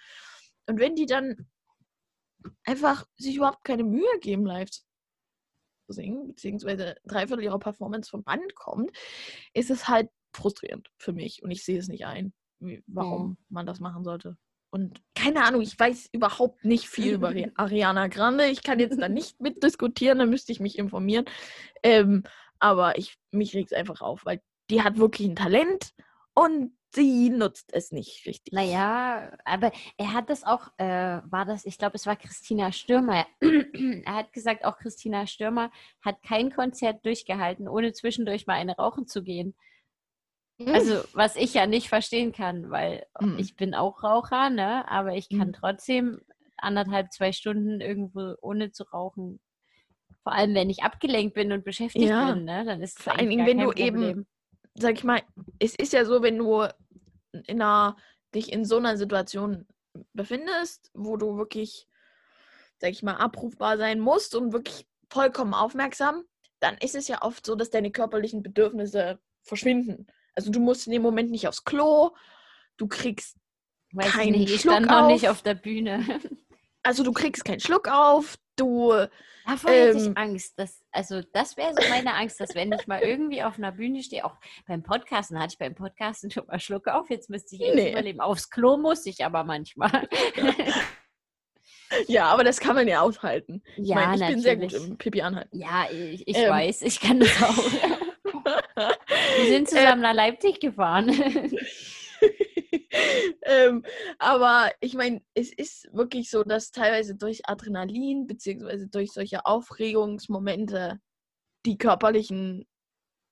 Und 0.67 0.79
wenn 0.79 0.95
die 0.95 1.07
dann 1.07 1.49
einfach 2.65 3.07
sich 3.17 3.37
überhaupt 3.37 3.65
keine 3.65 3.85
Mühe 3.85 4.19
geben, 4.21 4.47
live 4.47 4.71
zu 4.71 4.83
singen, 5.89 6.29
beziehungsweise 6.29 6.97
dreiviertel 7.05 7.45
ihrer 7.45 7.59
Performance 7.59 8.11
vom 8.11 8.23
Band 8.23 8.55
kommt, 8.55 8.91
ist 9.55 9.71
es 9.71 9.89
halt 9.89 10.11
frustrierend 10.35 10.91
für 10.99 11.13
mich 11.13 11.43
und 11.43 11.51
ich 11.51 11.65
sehe 11.65 11.79
es 11.79 11.89
nicht 11.89 12.05
ein, 12.07 12.33
wie, 12.61 12.83
warum 12.87 13.39
man 13.49 13.67
das 13.67 13.81
machen 13.81 14.05
sollte. 14.05 14.37
Und 14.71 15.03
keine 15.15 15.45
Ahnung, 15.45 15.63
ich 15.63 15.79
weiß 15.79 16.11
überhaupt 16.13 16.63
nicht 16.65 16.89
viel 16.91 17.15
über 17.15 17.29
Ari- 17.31 17.53
Ariana 17.57 18.09
Grande. 18.09 18.47
Ich 18.49 18.63
kann 18.63 18.79
jetzt 18.79 19.01
da 19.01 19.09
nicht 19.09 19.41
mitdiskutieren, 19.41 20.19
da 20.19 20.27
müsste 20.27 20.53
ich 20.53 20.61
mich 20.61 20.77
informieren. 20.79 21.25
Ähm, 21.83 22.25
aber 22.59 22.99
ich, 22.99 23.17
mich 23.31 23.55
regt 23.55 23.73
es 23.73 23.79
einfach 23.79 24.03
auf, 24.03 24.27
weil 24.27 24.43
die 24.71 24.83
hat 24.83 24.99
wirklich 24.99 25.27
ein 25.27 25.37
Talent 25.37 25.95
und 26.35 26.77
sie 26.95 27.31
nutzt 27.31 27.73
es 27.73 27.93
nicht 27.93 28.27
richtig. 28.27 28.53
Naja, 28.53 29.33
aber 29.45 29.73
er 29.99 30.13
hat 30.13 30.31
das 30.31 30.45
auch, 30.45 30.69
äh, 30.79 30.85
war 31.25 31.45
das, 31.45 31.65
ich 31.67 31.79
glaube, 31.79 31.97
es 31.97 32.07
war 32.07 32.17
Christina 32.17 32.73
Stürmer. 32.73 33.27
er 33.41 34.15
hat 34.15 34.33
gesagt, 34.33 34.65
auch 34.65 34.79
Christina 34.79 35.27
Stürmer 35.27 35.71
hat 36.01 36.23
kein 36.23 36.51
Konzert 36.53 37.05
durchgehalten, 37.05 37.69
ohne 37.69 37.93
zwischendurch 37.93 38.47
mal 38.47 38.55
eine 38.55 38.77
rauchen 38.77 39.07
zu 39.07 39.23
gehen. 39.23 39.55
Also, 40.61 41.05
was 41.13 41.37
ich 41.37 41.55
ja 41.55 41.67
nicht 41.67 41.89
verstehen 41.89 42.33
kann, 42.33 42.71
weil 42.71 43.07
Mhm. 43.21 43.39
ich 43.39 43.55
bin 43.55 43.75
auch 43.75 44.03
Raucher, 44.03 44.51
ne? 44.51 44.89
Aber 44.91 45.15
ich 45.15 45.29
kann 45.29 45.49
Mhm. 45.49 45.53
trotzdem 45.53 46.21
anderthalb, 46.57 47.13
zwei 47.13 47.33
Stunden 47.33 47.81
irgendwo 47.81 48.35
ohne 48.41 48.73
zu 48.73 48.85
rauchen. 48.85 49.41
Vor 50.25 50.33
allem, 50.33 50.55
wenn 50.55 50.69
ich 50.71 50.83
abgelenkt 50.83 51.35
bin 51.35 51.53
und 51.53 51.65
beschäftigt 51.65 52.09
Ja. 52.09 52.35
bin, 52.35 52.45
ne? 52.45 52.65
Dann 52.65 52.83
ist 52.83 52.99
es 52.99 53.05
Vor 53.05 53.17
allen 53.17 53.31
Dingen, 53.31 53.47
wenn 53.47 53.61
du 53.61 53.73
eben 53.73 53.93
Problem. 54.01 54.27
Sag 54.81 54.95
ich 54.95 55.05
mal, 55.05 55.23
es 55.59 55.75
ist 55.75 55.93
ja 55.93 56.05
so, 56.05 56.23
wenn 56.23 56.39
du 56.39 56.63
in 57.33 57.61
einer, 57.63 57.97
dich 58.35 58.53
in 58.53 58.65
so 58.65 58.77
einer 58.77 58.97
Situation 58.97 59.67
befindest, 60.13 60.91
wo 60.95 61.17
du 61.17 61.37
wirklich, 61.37 61.87
sag 62.79 62.91
ich 62.91 63.03
mal, 63.03 63.17
abrufbar 63.17 63.77
sein 63.77 64.01
musst 64.01 64.35
und 64.35 64.53
wirklich 64.53 64.87
vollkommen 65.11 65.55
aufmerksam, 65.55 66.25
dann 66.61 66.77
ist 66.79 66.95
es 66.95 67.09
ja 67.09 67.23
oft 67.23 67.45
so, 67.47 67.55
dass 67.55 67.71
deine 67.71 67.91
körperlichen 67.91 68.43
Bedürfnisse 68.43 69.19
verschwinden. 69.43 70.07
Also 70.35 70.51
du 70.51 70.61
musst 70.61 70.87
in 70.87 70.93
dem 70.93 71.03
Moment 71.03 71.31
nicht 71.31 71.49
aufs 71.49 71.65
Klo, 71.65 72.15
du 72.77 72.87
kriegst, 72.87 73.37
Weiß 73.93 74.13
keinen 74.13 74.33
nicht, 74.33 74.53
ich 74.53 74.61
Schluck 74.61 74.75
stand 74.75 74.87
noch 74.87 75.07
nicht 75.07 75.29
auf. 75.29 75.37
auf 75.37 75.43
der 75.43 75.55
Bühne. 75.55 76.05
also 76.83 77.03
du 77.03 77.13
kriegst 77.13 77.45
keinen 77.45 77.61
Schluck 77.61 77.89
auf, 77.89 78.37
du, 78.59 78.93
Davor 79.47 79.71
hätte 79.71 79.97
ich 79.97 80.07
Ähm. 80.07 80.17
Angst. 80.17 80.59
Dass, 80.59 80.83
also 80.93 81.23
das 81.33 81.57
wäre 81.57 81.73
so 81.75 81.89
meine 81.89 82.15
Angst, 82.15 82.39
dass 82.41 82.55
wenn 82.55 82.71
ich 82.73 82.87
mal 82.87 83.01
irgendwie 83.01 83.43
auf 83.43 83.57
einer 83.57 83.73
Bühne 83.73 84.03
stehe, 84.03 84.25
auch 84.25 84.37
beim 84.67 84.83
Podcasten, 84.83 85.39
hatte 85.39 85.53
ich 85.55 85.59
beim 85.59 85.75
Podcasten 85.75 86.31
schon 86.31 86.47
mal 86.47 86.61
Schluck 86.61 86.87
auf, 86.89 87.09
jetzt 87.09 87.31
müsste 87.31 87.55
ich 87.57 87.63
Nee. 87.63 87.93
überleben. 87.93 88.21
Aufs 88.21 88.51
Klo 88.51 88.77
muss 88.77 89.07
ich 89.07 89.25
aber 89.25 89.45
manchmal. 89.45 90.07
ja, 92.07 92.27
aber 92.27 92.45
das 92.45 92.61
kann 92.61 92.75
man 92.77 92.87
ja 92.87 93.01
aushalten. 93.01 93.63
Ich 93.77 93.89
ja, 93.89 93.95
meine, 93.95 94.23
ich 94.23 94.29
bin 94.29 94.41
sehr 94.41 94.57
gut 94.57 94.73
im 94.75 94.99
Pipi 94.99 95.23
anhalten. 95.23 95.59
Ja, 95.59 95.87
ich, 95.91 96.29
ich 96.29 96.37
Ähm. 96.37 96.51
weiß, 96.51 96.83
ich 96.83 97.01
kann 97.01 97.21
das 97.21 97.43
auch. 97.43 97.57
Wir 99.39 99.47
sind 99.49 99.69
zusammen 99.69 100.03
nach 100.03 100.15
Leipzig 100.15 100.61
gefahren. 100.61 101.09
ähm, 103.43 103.85
aber 104.19 104.71
ich 104.81 104.95
meine, 104.95 105.23
es 105.35 105.53
ist 105.53 105.89
wirklich 105.93 106.31
so, 106.31 106.45
dass 106.45 106.71
teilweise 106.71 107.15
durch 107.15 107.49
Adrenalin 107.49 108.27
beziehungsweise 108.27 108.89
durch 108.89 109.13
solche 109.13 109.47
Aufregungsmomente 109.47 111.01
die 111.67 111.79
körperlichen 111.79 112.67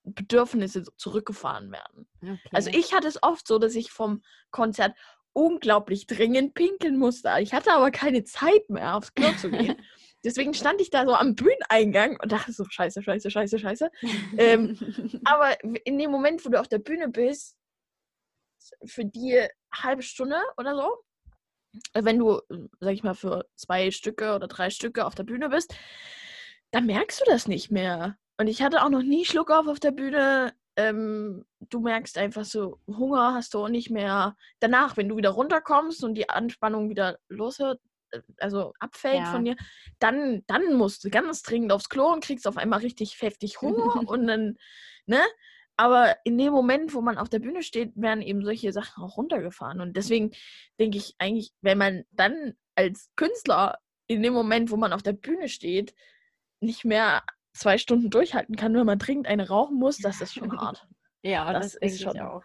Bedürfnisse 0.03 0.83
zurückgefahren 0.97 1.71
werden. 1.71 2.07
Also 2.51 2.69
Okay. 2.69 2.79
ich 2.79 2.93
hatte 2.93 3.07
es 3.07 3.21
oft 3.21 3.47
so, 3.47 3.59
dass 3.59 3.75
ich 3.75 3.91
vom 3.91 4.21
Konzert 4.51 4.95
unglaublich 5.33 6.07
dringend 6.07 6.55
pinkeln 6.55 6.97
musste. 6.97 7.29
Ich 7.41 7.53
hatte 7.53 7.71
aber 7.71 7.91
keine 7.91 8.23
Zeit 8.23 8.69
mehr, 8.69 8.95
aufs 8.95 9.13
Klo 9.13 9.33
zu 9.33 9.51
gehen. 9.51 9.75
Deswegen 10.25 10.53
stand 10.55 10.81
ich 10.81 10.89
da 10.89 11.05
so 11.05 11.13
am 11.13 11.35
Bühneneingang 11.35 12.17
und 12.21 12.31
dachte 12.31 12.51
so, 12.51 12.65
scheiße, 12.67 13.03
scheiße, 13.03 13.29
scheiße, 13.29 13.59
scheiße. 13.59 13.91
ähm, 14.37 14.77
Aber 15.25 15.63
in 15.63 15.99
dem 15.99 16.09
Moment, 16.09 16.43
wo 16.43 16.49
du 16.49 16.59
auf 16.59 16.67
der 16.67 16.79
Bühne 16.79 17.09
bist, 17.09 17.55
für 18.85 19.05
die 19.05 19.47
halbe 19.73 20.01
Stunde 20.01 20.39
oder 20.57 20.75
so, 20.75 21.03
wenn 21.93 22.17
du, 22.19 22.41
sag 22.79 22.93
ich 22.93 23.03
mal, 23.03 23.13
für 23.13 23.45
zwei 23.55 23.91
Stücke 23.91 24.33
oder 24.35 24.47
drei 24.47 24.69
Stücke 24.69 25.05
auf 25.05 25.15
der 25.15 25.23
Bühne 25.23 25.49
bist, 25.49 25.75
dann 26.71 26.85
merkst 26.85 27.21
du 27.21 27.25
das 27.25 27.47
nicht 27.47 27.71
mehr. 27.71 28.17
Und 28.39 28.47
ich 28.47 28.61
hatte 28.61 28.83
auch 28.83 28.89
noch 28.89 29.01
nie 29.03 29.25
Schluck 29.25 29.51
auf 29.51 29.67
auf 29.67 29.79
der 29.79 29.91
Bühne. 29.91 30.53
Ähm, 30.75 31.45
du 31.59 31.79
merkst 31.79 32.17
einfach 32.17 32.45
so, 32.45 32.79
Hunger 32.87 33.33
hast 33.33 33.53
du 33.53 33.63
auch 33.63 33.69
nicht 33.69 33.89
mehr. 33.89 34.35
Danach, 34.59 34.95
wenn 34.97 35.09
du 35.09 35.17
wieder 35.17 35.31
runterkommst 35.31 36.03
und 36.03 36.13
die 36.15 36.29
Anspannung 36.29 36.89
wieder 36.89 37.17
loshört, 37.29 37.79
äh, 38.11 38.21
also 38.37 38.73
abfällt 38.79 39.23
Ja. 39.23 39.31
von 39.31 39.43
dir, 39.43 39.55
dann, 39.99 40.43
dann 40.47 40.75
musst 40.75 41.03
du 41.03 41.09
ganz 41.09 41.41
dringend 41.41 41.71
aufs 41.71 41.89
Klo 41.89 42.11
und 42.13 42.23
kriegst 42.23 42.47
auf 42.47 42.57
einmal 42.57 42.79
richtig 42.79 43.19
heftig 43.21 43.61
Hunger 43.61 43.73
und 44.09 44.27
dann, 44.27 44.57
ne? 45.07 45.21
Aber 45.77 46.17
in 46.23 46.37
dem 46.37 46.51
Moment, 46.51 46.93
wo 46.93 47.01
man 47.01 47.17
auf 47.17 47.29
der 47.29 47.39
Bühne 47.39 47.61
steht, 47.61 47.91
werden 47.95 48.21
eben 48.23 48.43
solche 48.43 48.73
Sachen 48.73 49.03
auch 49.03 49.15
runtergefahren. 49.17 49.79
Und 49.79 49.95
deswegen 49.95 50.31
denke 50.79 50.97
ich 50.97 51.15
eigentlich, 51.19 51.53
wenn 51.61 51.77
man 51.77 52.03
dann 52.11 52.53
als 52.75 53.11
Künstler 53.15 53.77
in 54.07 54.23
dem 54.23 54.33
Moment, 54.33 54.71
wo 54.71 54.77
man 54.77 54.91
auf 54.91 55.03
der 55.03 55.13
Bühne 55.13 55.47
steht, 55.49 55.93
nicht 56.59 56.83
mehr 56.83 57.23
zwei 57.53 57.77
Stunden 57.77 58.09
durchhalten 58.09 58.55
kann, 58.55 58.73
wenn 58.73 58.85
man 58.85 58.99
dringend 58.99 59.27
eine 59.27 59.47
rauchen 59.47 59.77
muss, 59.77 59.97
das 59.97 60.19
ist 60.21 60.33
schon 60.33 60.51
hart. 60.59 60.87
ja, 61.21 61.53
das 61.53 61.77
das, 61.79 61.91
ist 61.93 62.01
schon- 62.01 62.19
auch. 62.19 62.43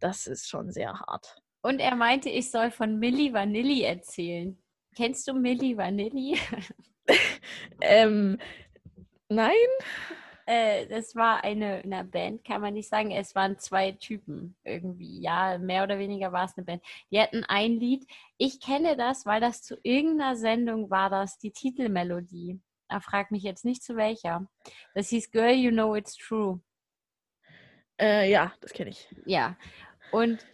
Das 0.00 0.26
ist 0.26 0.48
schon 0.48 0.70
sehr 0.70 0.92
hart. 0.92 1.40
Und 1.62 1.78
er 1.80 1.96
meinte, 1.96 2.28
ich 2.28 2.50
soll 2.50 2.70
von 2.70 2.98
Milli 2.98 3.32
Vanilli 3.32 3.82
erzählen. 3.82 4.62
Kennst 4.94 5.26
du 5.26 5.34
Milli 5.34 5.76
Vanilli? 5.76 6.38
Ähm, 7.80 8.38
nein? 9.28 9.52
Äh, 10.46 10.86
das 10.86 11.16
war 11.16 11.42
eine, 11.42 11.82
eine 11.82 12.04
Band, 12.04 12.44
kann 12.44 12.60
man 12.60 12.74
nicht 12.74 12.88
sagen. 12.88 13.10
Es 13.10 13.34
waren 13.34 13.58
zwei 13.58 13.92
Typen 13.92 14.56
irgendwie. 14.64 15.20
Ja, 15.20 15.58
mehr 15.58 15.82
oder 15.82 15.98
weniger 15.98 16.32
war 16.32 16.44
es 16.44 16.56
eine 16.56 16.64
Band. 16.64 16.82
Die 17.10 17.20
hatten 17.20 17.44
ein 17.44 17.78
Lied. 17.80 18.06
Ich 18.38 18.60
kenne 18.60 18.96
das, 18.96 19.26
weil 19.26 19.40
das 19.40 19.62
zu 19.62 19.76
irgendeiner 19.82 20.36
Sendung 20.36 20.88
war, 20.88 21.10
das 21.10 21.38
die 21.38 21.50
Titelmelodie. 21.50 22.60
Da 22.88 23.00
frag 23.00 23.32
mich 23.32 23.42
jetzt 23.42 23.64
nicht 23.64 23.82
zu 23.82 23.96
welcher. 23.96 24.46
Das 24.94 25.08
hieß 25.08 25.32
Girl, 25.32 25.52
You 25.52 25.72
Know 25.72 25.96
It's 25.96 26.16
True. 26.16 26.60
Äh, 28.00 28.30
ja, 28.30 28.52
das 28.60 28.72
kenne 28.72 28.90
ich. 28.90 29.08
Ja. 29.24 29.56
Und 30.12 30.46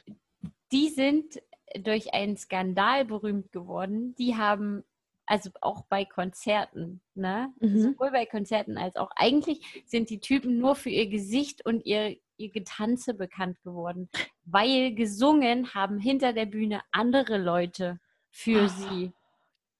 die 0.72 0.88
sind 0.88 1.42
durch 1.78 2.14
einen 2.14 2.38
Skandal 2.38 3.04
berühmt 3.04 3.52
geworden. 3.52 4.14
Die 4.14 4.36
haben, 4.36 4.84
also 5.26 5.50
auch 5.60 5.84
bei 5.88 6.04
Konzerten, 6.04 7.00
ne? 7.14 7.52
Mhm. 7.60 7.78
Sowohl 7.80 8.10
bei 8.10 8.26
Konzerten 8.26 8.76
als 8.78 8.96
auch 8.96 9.10
eigentlich 9.16 9.60
sind 9.86 10.10
die 10.10 10.20
Typen 10.20 10.58
nur 10.58 10.74
für 10.74 10.90
ihr 10.90 11.08
Gesicht 11.08 11.64
und 11.64 11.84
ihr, 11.86 12.16
ihr 12.36 12.50
Getanze 12.50 13.14
bekannt 13.14 13.62
geworden. 13.62 14.08
Weil 14.44 14.94
gesungen 14.94 15.74
haben 15.74 15.98
hinter 15.98 16.32
der 16.32 16.46
Bühne 16.46 16.82
andere 16.90 17.38
Leute 17.38 18.00
für 18.30 18.62
Ah. 18.62 18.68
sie. 18.68 19.12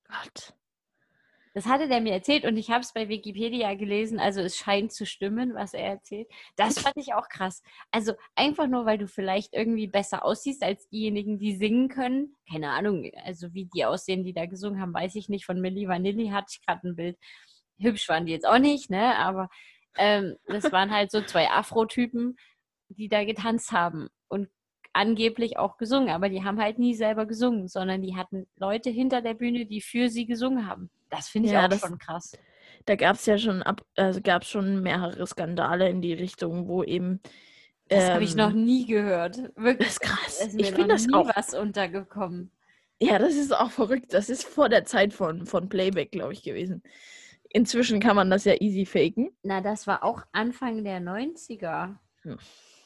Gott. 0.09 0.55
Das 1.55 1.67
hatte 1.67 1.87
der 1.87 2.01
mir 2.01 2.13
erzählt 2.13 2.45
und 2.45 2.57
ich 2.57 2.71
habe 2.71 2.81
es 2.81 2.93
bei 2.95 3.09
Wikipedia 3.09 3.75
gelesen. 3.75 4.19
Also 4.19 4.41
es 4.41 4.57
scheint 4.57 4.93
zu 4.93 5.05
stimmen, 5.05 5.55
was 5.55 5.75
er 5.75 5.87
erzählt. 5.87 6.29
Das 6.57 6.79
fand 6.79 6.97
ich 6.97 7.13
auch 7.15 7.29
krass. 7.29 7.63
Also 7.91 8.15
einfach 8.35 8.67
nur, 8.67 8.87
weil 8.87 8.99
du 8.99 9.07
vielleicht 9.07 9.53
irgendwie 9.53 9.87
besser 9.87 10.25
aussiehst 10.25 10.63
als 10.63 10.89
diejenigen, 10.89 11.39
die 11.39 11.55
singen 11.57 11.89
können. 11.89 12.37
Keine 12.51 12.71
Ahnung, 12.71 13.11
also 13.25 13.53
wie 13.53 13.67
die 13.67 13.85
aussehen, 13.85 14.25
die 14.25 14.33
da 14.33 14.47
gesungen 14.47 14.81
haben, 14.81 14.95
weiß 14.95 15.15
ich 15.17 15.29
nicht. 15.29 15.45
Von 15.45 15.61
Milli 15.61 15.87
Vanilli 15.89 16.29
hatte 16.29 16.49
ich 16.51 16.65
gerade 16.65 16.89
ein 16.89 16.97
Bild. 16.97 17.19
Hübsch 17.79 18.09
waren 18.09 18.27
die 18.27 18.33
jetzt 18.33 18.47
auch 18.47 18.59
nicht, 18.59 18.91
ne? 18.91 19.17
Aber 19.19 19.49
ähm, 19.99 20.37
das 20.47 20.73
waren 20.73 20.91
halt 20.91 21.11
so 21.11 21.21
zwei 21.21 21.51
Afro-Typen, 21.51 22.37
die 22.89 23.09
da 23.09 23.25
getanzt 23.25 23.73
haben 23.73 24.09
und 24.29 24.49
angeblich 24.93 25.59
auch 25.59 25.77
gesungen. 25.79 26.11
Aber 26.11 26.29
die 26.29 26.45
haben 26.45 26.61
halt 26.61 26.79
nie 26.79 26.95
selber 26.95 27.27
gesungen, 27.27 27.69
sondern 27.69 28.03
die 28.03 28.17
hatten 28.17 28.47
Leute 28.57 28.91
hinter 28.91 29.23
der 29.23 29.35
Bühne, 29.35 29.67
die 29.67 29.81
für 29.81 30.09
sie 30.09 30.27
gesungen 30.27 30.67
haben. 30.67 30.91
Das 31.11 31.29
finde 31.29 31.49
ich 31.49 31.55
Ja, 31.55 31.65
auch 31.65 31.69
das- 31.69 31.81
schon 31.81 31.99
krass. 31.99 32.33
Da 32.87 32.97
gab 32.97 33.17
es 33.17 33.27
ja 33.27 33.39
schon 33.39 33.63
ab, 33.63 33.83
also 33.97 34.21
gab 34.23 34.45
schon 34.45 34.83
mehrere 34.83 35.27
Skandale 35.27 35.89
in 35.89 36.01
die 36.03 36.15
Richtung, 36.15 36.67
wo 36.69 36.83
eben. 36.83 37.21
Das 37.89 38.11
habe 38.11 38.25
ich 38.25 38.33
ähm, 38.33 38.39
noch 38.39 38.53
nie 38.53 38.87
gehört. 38.87 39.37
Wirklich. 39.57 39.79
Das 39.79 39.89
ist 39.89 40.01
krass. 40.01 40.39
Da 40.41 40.47
ist 40.47 40.59
Ich 40.61 40.67
finde 40.73 40.89
das 40.89 41.07
nie 41.07 41.15
auch. 41.15 41.31
was 41.37 41.55
untergekommen. 41.55 42.51
Ja, 43.01 43.19
das 43.19 43.35
ist 43.35 43.55
auch 43.55 43.71
verrückt. 43.71 44.15
Das 44.15 44.31
ist 44.31 44.45
vor 44.45 44.69
der 44.69 44.85
Zeit 44.85 45.13
von, 45.13 45.45
von 45.47 45.69
Playback, 45.69 46.13
glaube 46.13 46.33
ich, 46.33 46.43
gewesen. 46.43 46.83
Inzwischen 47.51 48.01
kann 48.01 48.17
man 48.17 48.31
das 48.31 48.45
ja 48.47 48.55
easy 48.61 48.87
faken. 48.87 49.31
Na, 49.43 49.61
das 49.61 49.87
war 49.87 50.03
auch 50.03 50.23
Anfang 50.33 50.83
der 50.85 51.01
90er. 51.01 51.97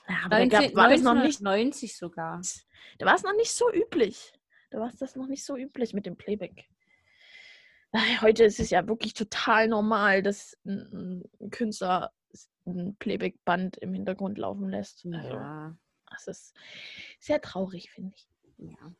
Ja, 0.09 0.17
aber 0.25 0.29
da 0.31 0.39
19, 0.39 0.51
gab, 0.51 0.75
war 0.77 0.89
das 0.89 1.03
noch 1.03 1.15
nicht, 1.15 1.41
90 1.41 1.97
sogar. 1.97 2.41
da 2.99 3.07
war 3.07 3.15
es 3.15 3.23
noch 3.23 3.35
nicht 3.35 3.53
so 3.53 3.73
üblich. 3.73 4.33
Da 4.71 4.79
war 4.81 4.89
es 4.89 4.97
das 4.97 5.17
noch 5.17 5.27
nicht 5.27 5.45
so 5.45 5.57
üblich 5.57 5.95
mit 5.95 6.07
dem 6.07 6.17
Playback. 6.17 6.69
Ach, 7.93 8.23
Heute 8.23 8.45
ist 8.45 8.61
es 8.61 8.71
ja 8.71 8.87
wirklich 8.87 9.15
total 9.15 9.69
normal, 9.69 10.23
dass 10.23 10.57
ein, 10.65 11.25
ein 11.41 11.51
Künstler 11.51 12.13
ein 12.67 12.97
Playback-Band 12.97 13.77
im 13.79 13.95
Hintergrund 13.95 14.39
laufen 14.39 14.69
lässt. 14.69 15.07
Also, 15.07 15.29
Ja, 15.35 15.77
das 16.11 16.27
ist 16.27 16.55
sehr 17.19 17.41
traurig, 17.41 17.91
finde 17.91 18.15
ich. 18.17 18.29
ja. 18.59 18.93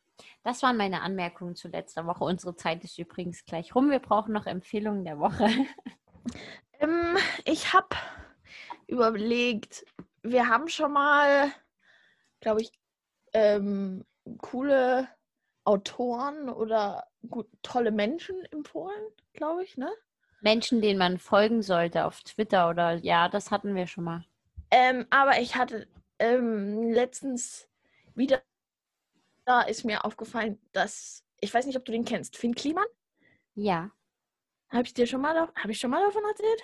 Das 0.43 0.63
waren 0.63 0.77
meine 0.77 1.01
Anmerkungen 1.01 1.55
zu 1.55 1.67
letzter 1.67 2.07
Woche. 2.07 2.23
Unsere 2.23 2.55
Zeit 2.55 2.83
ist 2.83 2.97
übrigens 2.97 3.45
gleich 3.45 3.75
rum. 3.75 3.91
Wir 3.91 3.99
brauchen 3.99 4.33
noch 4.33 4.45
Empfehlungen 4.47 5.03
der 5.05 5.19
Woche. 5.19 5.47
Ähm, 6.79 7.17
ich 7.45 7.73
habe 7.73 7.95
überlegt, 8.85 9.85
wir 10.31 10.47
haben 10.47 10.67
schon 10.67 10.93
mal, 10.93 11.51
glaube 12.39 12.61
ich, 12.61 12.71
ähm, 13.33 14.05
coole 14.39 15.07
Autoren 15.63 16.49
oder 16.49 17.07
gut, 17.29 17.47
tolle 17.61 17.91
Menschen 17.91 18.43
empfohlen, 18.51 19.01
glaube 19.33 19.63
ich, 19.63 19.77
ne? 19.77 19.91
Menschen, 20.41 20.81
denen 20.81 20.99
man 20.99 21.17
folgen 21.17 21.61
sollte 21.61 22.05
auf 22.05 22.21
Twitter 22.23 22.69
oder 22.69 22.93
ja, 22.93 23.27
das 23.27 23.51
hatten 23.51 23.75
wir 23.75 23.87
schon 23.87 24.03
mal. 24.03 24.23
Ähm, 24.71 25.05
aber 25.09 25.39
ich 25.39 25.55
hatte 25.55 25.87
ähm, 26.19 26.91
letztens 26.91 27.67
wieder, 28.15 28.41
da 29.45 29.61
ist 29.61 29.83
mir 29.83 30.05
aufgefallen, 30.05 30.59
dass, 30.73 31.23
ich 31.39 31.53
weiß 31.53 31.65
nicht, 31.65 31.77
ob 31.77 31.85
du 31.85 31.91
den 31.91 32.05
kennst, 32.05 32.37
Finn 32.37 32.55
Kliman. 32.55 32.85
Ja. 33.55 33.91
Habe 34.69 34.83
ich 34.83 34.93
dir 34.93 35.07
schon 35.07 35.21
mal, 35.21 35.35
habe 35.55 35.71
ich 35.71 35.79
schon 35.79 35.89
mal 35.89 36.05
davon 36.05 36.23
erzählt? 36.23 36.63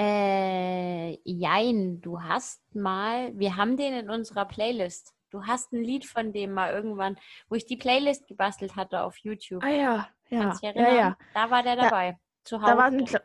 Äh, 0.00 1.18
jein, 1.24 2.00
du 2.00 2.22
hast 2.22 2.62
mal, 2.74 3.38
wir 3.38 3.56
haben 3.56 3.76
den 3.76 3.92
in 3.92 4.08
unserer 4.10 4.46
Playlist. 4.46 5.12
Du 5.30 5.44
hast 5.46 5.72
ein 5.72 5.84
Lied 5.84 6.06
von 6.06 6.32
dem 6.32 6.52
mal 6.52 6.72
irgendwann, 6.72 7.18
wo 7.50 7.54
ich 7.54 7.66
die 7.66 7.76
Playlist 7.76 8.26
gebastelt 8.26 8.76
hatte 8.76 9.02
auf 9.02 9.18
YouTube. 9.18 9.62
Ah 9.62 9.68
ja, 9.68 10.08
ja, 10.30 10.40
Kannst 10.40 10.62
dich 10.62 10.70
ja, 10.70 10.74
erinnern? 10.74 10.96
ja. 10.96 11.16
Da 11.34 11.50
war 11.50 11.62
der 11.62 11.76
Da- 11.76 11.82
dabei. 11.84 12.18
Zu 12.44 12.62
Hause. 12.62 12.70
Da 12.72 12.78
war 12.78 12.84
ein, 12.86 13.04
Kle- 13.04 13.22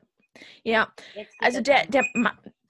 ja, 0.64 0.90
also 1.40 1.60
er 1.60 1.64
der, 1.64 1.86
der, 1.88 2.04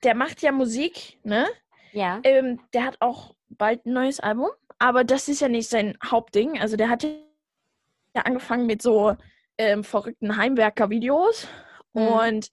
der 0.03 0.15
macht 0.15 0.43
ja 0.43 0.51
Musik, 0.51 1.17
ne? 1.23 1.47
Ja. 1.91 2.19
Ähm, 2.23 2.61
der 2.73 2.85
hat 2.85 2.97
auch 2.99 3.35
bald 3.49 3.85
ein 3.87 3.93
neues 3.93 4.19
Album, 4.19 4.49
aber 4.77 5.03
das 5.03 5.27
ist 5.27 5.41
ja 5.41 5.49
nicht 5.49 5.67
sein 5.67 5.97
Hauptding. 6.05 6.61
Also 6.61 6.77
der 6.77 6.89
hat 6.89 7.01
ja 7.03 7.09
angefangen 8.23 8.67
mit 8.67 8.83
so 8.83 9.15
ähm, 9.57 9.83
verrückten 9.83 10.37
Heimwerker-Videos 10.37 11.47
Mhm. 11.93 12.07
und 12.07 12.51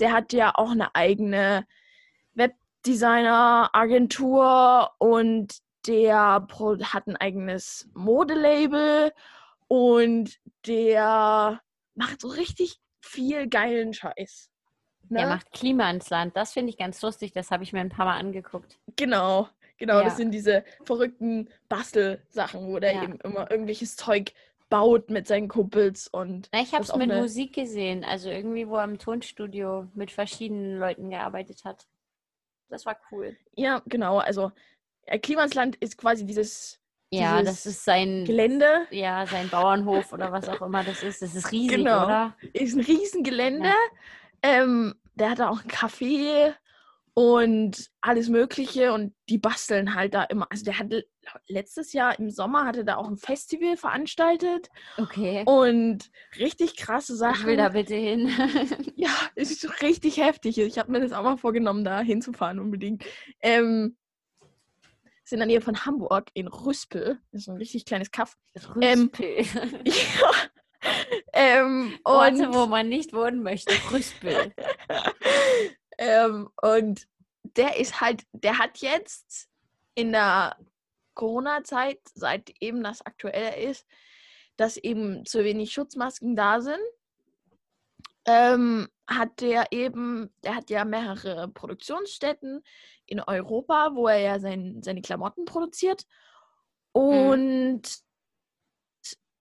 der 0.00 0.12
hat 0.12 0.32
ja 0.32 0.52
auch 0.54 0.70
eine 0.70 0.94
eigene 0.94 1.66
Webdesigner-Agentur 2.34 4.90
und 4.98 5.58
der 5.86 6.46
hat 6.82 7.06
ein 7.06 7.16
eigenes 7.16 7.88
Modelabel 7.94 9.12
und 9.68 10.38
der 10.66 11.62
macht 11.94 12.20
so 12.20 12.28
richtig 12.28 12.78
viel 13.00 13.48
geilen 13.48 13.94
Scheiß. 13.94 14.50
Der 15.10 15.24
ne? 15.24 15.28
macht 15.28 15.52
Klima 15.52 15.90
ins 15.90 16.08
Land. 16.10 16.36
Das 16.36 16.52
finde 16.52 16.70
ich 16.70 16.78
ganz 16.78 17.02
lustig. 17.02 17.32
Das 17.32 17.50
habe 17.50 17.64
ich 17.64 17.72
mir 17.72 17.80
ein 17.80 17.88
paar 17.88 18.06
Mal 18.06 18.18
angeguckt. 18.18 18.78
Genau, 18.96 19.48
genau. 19.76 19.98
Ja. 19.98 20.04
Das 20.04 20.16
sind 20.16 20.30
diese 20.30 20.64
verrückten 20.84 21.48
Bastelsachen, 21.68 22.68
wo 22.68 22.78
der 22.78 22.94
Ja. 22.94 23.02
eben 23.02 23.18
immer 23.20 23.50
irgendwelches 23.50 23.96
Zeug 23.96 24.32
baut 24.70 25.10
mit 25.10 25.26
seinen 25.26 25.48
Kumpels 25.48 26.06
und 26.08 26.48
Na, 26.52 26.60
ich 26.62 26.72
habe 26.72 26.84
es 26.84 26.94
mit 26.94 27.10
eine- 27.10 27.20
Musik 27.20 27.54
gesehen. 27.54 28.04
Also 28.04 28.30
irgendwie, 28.30 28.66
wo 28.68 28.76
er 28.76 28.84
im 28.84 28.98
Tonstudio 28.98 29.88
mit 29.94 30.10
verschiedenen 30.10 30.78
Leuten 30.78 31.10
gearbeitet 31.10 31.64
hat. 31.64 31.86
Das 32.70 32.86
war 32.86 32.96
cool. 33.10 33.36
ja, 33.56 33.82
genau. 33.86 34.18
Also 34.18 34.52
äh, 35.06 35.18
Klimansland 35.18 35.76
ist 35.76 35.98
quasi 35.98 36.24
dieses 36.24 36.80
Ja, 37.12 37.40
Dieses 37.40 37.64
das 37.64 37.66
ist 37.66 37.84
sein, 37.84 38.24
Gelände, 38.24 38.86
ja, 38.92 39.26
sein 39.26 39.48
Bauernhof 39.50 40.12
oder 40.12 40.30
was 40.30 40.48
auch 40.48 40.62
immer 40.62 40.84
das 40.84 41.02
ist. 41.02 41.20
Das 41.20 41.34
ist 41.34 41.50
riesig, 41.50 41.78
Genau. 41.78 42.04
oder? 42.04 42.36
ist 42.52 42.74
ein 42.76 42.80
Riesengelände. 42.80 43.72
Ähm, 44.42 44.94
der 45.16 45.30
hat 45.30 45.40
da 45.40 45.50
auch 45.50 45.60
ein 45.62 45.68
Café 45.68 46.54
und 47.14 47.90
alles 48.00 48.28
Mögliche 48.28 48.92
und 48.92 49.14
die 49.28 49.38
basteln 49.38 49.94
halt 49.94 50.14
da 50.14 50.24
immer. 50.24 50.46
Also 50.50 50.64
der 50.64 50.78
hat 50.78 50.92
letztes 51.46 51.92
Jahr 51.92 52.18
im 52.18 52.30
Sommer 52.30 52.64
hatte 52.64 52.84
da 52.84 52.96
auch 52.96 53.08
ein 53.08 53.16
Festival 53.16 53.76
veranstaltet 53.76 54.68
Okay. 54.96 55.42
und 55.46 56.10
richtig 56.38 56.76
krasse 56.76 57.16
Sachen. 57.16 57.40
Ich 57.40 57.46
will 57.46 57.56
da 57.56 57.70
bitte 57.70 57.94
hin. 57.94 58.30
Ja, 58.96 59.10
es 59.34 59.50
ist 59.50 59.82
richtig 59.82 60.18
heftig. 60.18 60.58
Ich 60.58 60.78
habe 60.78 60.92
mir 60.92 61.00
das 61.00 61.12
auch 61.12 61.22
mal 61.22 61.36
vorgenommen, 61.38 61.84
da 61.84 62.00
hinzufahren 62.00 62.58
unbedingt. 62.58 63.04
Ähm, 63.40 63.96
sind 65.24 65.36
in 65.36 65.40
der 65.40 65.46
Nähe 65.46 65.60
von 65.60 65.84
Hamburg 65.86 66.28
in 66.34 66.48
Rüspel. 66.48 67.18
Das 67.32 67.42
ist 67.42 67.48
ein 67.48 67.56
richtig 67.56 67.84
kleines 67.86 68.10
Kaff. 68.10 68.36
Ähm, 68.80 69.10
Rüspel. 69.18 69.44
Ja. 69.84 70.30
ähm, 71.34 71.98
Orte, 72.04 72.54
wo 72.54 72.64
man 72.66 72.88
nicht 72.88 73.12
wohnen 73.12 73.42
möchte. 73.42 73.72
Rüspel. 73.92 74.52
ähm, 76.00 76.48
und 76.62 77.06
der 77.42 77.78
ist 77.78 78.00
halt, 78.00 78.24
der 78.32 78.58
hat 78.58 78.78
jetzt 78.78 79.48
in 79.94 80.12
der 80.12 80.56
Corona-Zeit, 81.14 82.00
seit 82.14 82.50
eben 82.60 82.82
das 82.82 83.04
aktuell 83.04 83.70
ist, 83.70 83.86
dass 84.56 84.78
eben 84.78 85.26
zu 85.26 85.44
wenig 85.44 85.72
Schutzmasken 85.72 86.36
da 86.36 86.62
sind, 86.62 86.80
ähm, 88.24 88.88
hat 89.06 89.42
der 89.42 89.72
eben, 89.72 90.32
der 90.42 90.56
hat 90.56 90.70
ja 90.70 90.86
mehrere 90.86 91.48
Produktionsstätten 91.48 92.62
in 93.04 93.20
Europa, 93.20 93.90
wo 93.94 94.08
er 94.08 94.20
ja 94.20 94.40
sein, 94.40 94.82
seine 94.82 95.02
Klamotten 95.02 95.44
produziert. 95.44 96.06
Und 96.92 97.82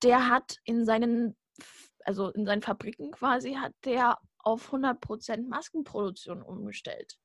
der 0.03 0.27
hat 0.27 0.57
in 0.65 0.85
seinen, 0.85 1.37
also 2.03 2.29
in 2.29 2.45
seinen 2.45 2.61
Fabriken 2.61 3.11
quasi, 3.11 3.53
hat 3.53 3.73
der 3.85 4.17
auf 4.39 4.73
100% 4.73 5.47
Maskenproduktion 5.47 6.41
umgestellt. 6.41 7.17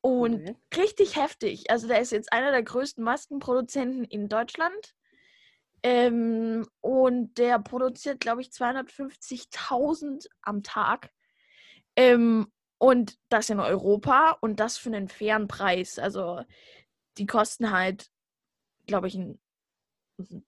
Und 0.00 0.48
Cool. 0.48 0.56
richtig 0.76 1.16
heftig. 1.16 1.70
Also 1.70 1.88
der 1.88 2.00
ist 2.00 2.12
jetzt 2.12 2.32
einer 2.32 2.52
der 2.52 2.62
größten 2.62 3.02
Maskenproduzenten 3.02 4.04
in 4.04 4.28
Deutschland. 4.28 4.94
Ähm, 5.82 6.66
und 6.80 7.38
der 7.38 7.58
produziert, 7.58 8.20
glaube 8.20 8.40
ich, 8.40 8.48
250.000 8.48 10.26
am 10.42 10.62
Tag. 10.62 11.10
Ähm, 11.96 12.52
und 12.78 13.18
das 13.30 13.50
in 13.50 13.60
Europa 13.60 14.36
und 14.40 14.60
das 14.60 14.78
für 14.78 14.90
einen 14.90 15.08
fairen 15.08 15.48
Preis. 15.48 15.98
Also 15.98 16.42
die 17.18 17.26
kosten 17.26 17.70
halt, 17.70 18.10
glaube 18.86 19.08
ich, 19.08 19.14
ein, 19.14 19.40
ein, 20.18 20.46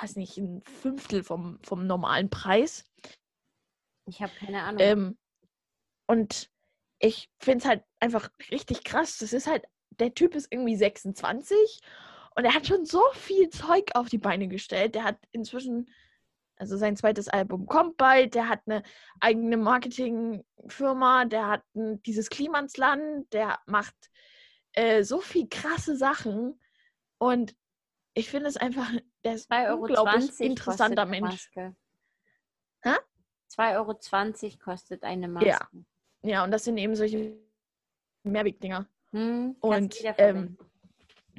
weiß 0.00 0.16
nicht, 0.16 0.36
ein 0.38 0.62
Fünftel 0.62 1.24
vom, 1.24 1.58
vom 1.62 1.86
normalen 1.86 2.30
Preis. 2.30 2.84
Ich 4.10 4.20
habe 4.20 4.32
keine 4.38 4.62
Ahnung. 4.62 4.80
Ähm, 4.80 5.18
und 6.06 6.50
ich 6.98 7.30
finde 7.38 7.58
es 7.58 7.64
halt 7.64 7.84
einfach 8.00 8.28
richtig 8.50 8.82
krass. 8.84 9.18
Das 9.18 9.32
ist 9.32 9.46
halt, 9.46 9.64
der 9.90 10.14
Typ 10.14 10.34
ist 10.34 10.48
irgendwie 10.50 10.76
26 10.76 11.80
und 12.34 12.44
er 12.44 12.54
hat 12.54 12.66
schon 12.66 12.84
so 12.84 13.02
viel 13.14 13.48
Zeug 13.50 13.90
auf 13.94 14.08
die 14.08 14.18
Beine 14.18 14.48
gestellt. 14.48 14.96
Der 14.96 15.04
hat 15.04 15.18
inzwischen, 15.30 15.88
also 16.56 16.76
sein 16.76 16.96
zweites 16.96 17.28
Album 17.28 17.66
kommt 17.66 17.96
bald, 17.96 18.34
der 18.34 18.48
hat 18.48 18.62
eine 18.66 18.82
eigene 19.20 19.56
Marketingfirma, 19.56 21.24
der 21.26 21.46
hat 21.46 21.62
ein, 21.74 22.02
dieses 22.02 22.28
Klimansland, 22.28 23.32
der 23.32 23.60
macht 23.66 23.94
äh, 24.72 25.04
so 25.04 25.20
viel 25.20 25.48
krasse 25.48 25.96
Sachen 25.96 26.60
und 27.18 27.54
ich 28.14 28.28
finde 28.28 28.48
es 28.48 28.56
einfach, 28.56 28.90
der 29.24 29.34
ist 29.34 29.50
2,20 29.50 29.54
ein 29.54 29.78
unglaublich 29.78 30.40
interessanter 30.40 31.06
Mensch. 31.06 31.50
Maske. 31.54 31.76
Hä? 32.82 32.96
2,20 33.50 33.74
Euro 33.76 34.58
kostet 34.58 35.02
eine 35.04 35.28
Maske. 35.28 35.48
Ja. 35.48 35.68
Ja, 36.22 36.44
und 36.44 36.50
das 36.50 36.64
sind 36.64 36.76
eben 36.76 36.94
solche 36.94 37.32
Mehrwegdinger. 38.24 38.86
Hm, 39.12 39.56
Und, 39.60 39.98
wiederverwenden. 39.98 40.58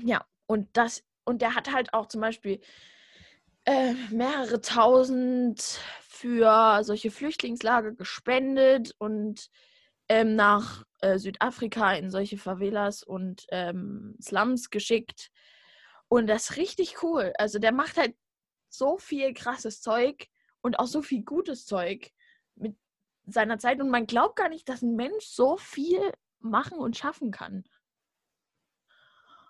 Ja, 0.03 0.25
und 0.47 0.69
das, 0.73 1.03
und 1.23 1.41
der 1.41 1.55
hat 1.55 1.71
halt 1.71 1.93
auch 1.93 2.07
zum 2.07 2.21
Beispiel 2.21 2.59
äh, 3.65 3.93
mehrere 4.09 4.59
tausend 4.61 5.79
für 5.99 6.83
solche 6.83 7.11
Flüchtlingslager 7.11 7.91
gespendet 7.91 8.93
und 8.97 9.49
ähm, 10.09 10.35
nach 10.35 10.83
äh, 11.01 11.17
Südafrika 11.17 11.93
in 11.93 12.09
solche 12.09 12.37
Favelas 12.37 13.03
und 13.03 13.45
ähm, 13.49 14.17
Slums 14.21 14.69
geschickt. 14.69 15.29
Und 16.07 16.27
das 16.27 16.49
ist 16.49 16.57
richtig 16.57 17.03
cool. 17.03 17.33
Also 17.37 17.59
der 17.59 17.71
macht 17.71 17.97
halt 17.97 18.15
so 18.69 18.97
viel 18.97 19.33
krasses 19.33 19.81
Zeug 19.81 20.27
und 20.61 20.79
auch 20.79 20.87
so 20.87 21.01
viel 21.01 21.23
gutes 21.23 21.65
Zeug 21.65 22.11
mit 22.55 22.75
seiner 23.25 23.59
Zeit. 23.59 23.81
Und 23.81 23.89
man 23.89 24.07
glaubt 24.07 24.35
gar 24.35 24.49
nicht, 24.49 24.69
dass 24.69 24.81
ein 24.81 24.95
Mensch 24.95 25.25
so 25.25 25.57
viel 25.57 26.11
machen 26.39 26.77
und 26.77 26.97
schaffen 26.97 27.31
kann. 27.31 27.63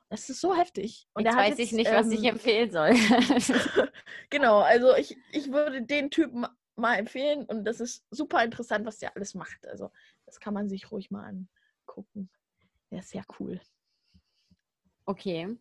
Das 0.09 0.29
ist 0.29 0.41
so 0.41 0.55
heftig. 0.55 1.07
Und 1.13 1.23
Jetzt 1.23 1.37
weiß 1.37 1.53
ich 1.53 1.71
jetzt, 1.71 1.73
nicht, 1.73 1.91
was 1.91 2.11
ich 2.11 2.23
ähm, 2.23 2.35
empfehlen 2.35 2.69
soll. 2.69 2.91
genau, 4.29 4.59
also 4.59 4.93
ich, 4.95 5.17
ich 5.31 5.51
würde 5.53 5.83
den 5.83 6.11
Typen 6.11 6.45
mal 6.75 6.95
empfehlen 6.95 7.45
und 7.45 7.63
das 7.63 7.79
ist 7.79 8.05
super 8.11 8.43
interessant, 8.43 8.85
was 8.85 8.97
der 8.97 9.15
alles 9.15 9.35
macht. 9.35 9.65
Also 9.67 9.89
das 10.25 10.39
kann 10.41 10.53
man 10.53 10.67
sich 10.67 10.91
ruhig 10.91 11.11
mal 11.11 11.45
angucken. 11.87 12.29
Der 12.91 12.99
ist 12.99 13.09
sehr 13.09 13.23
cool. 13.39 13.61
okay. 15.05 15.57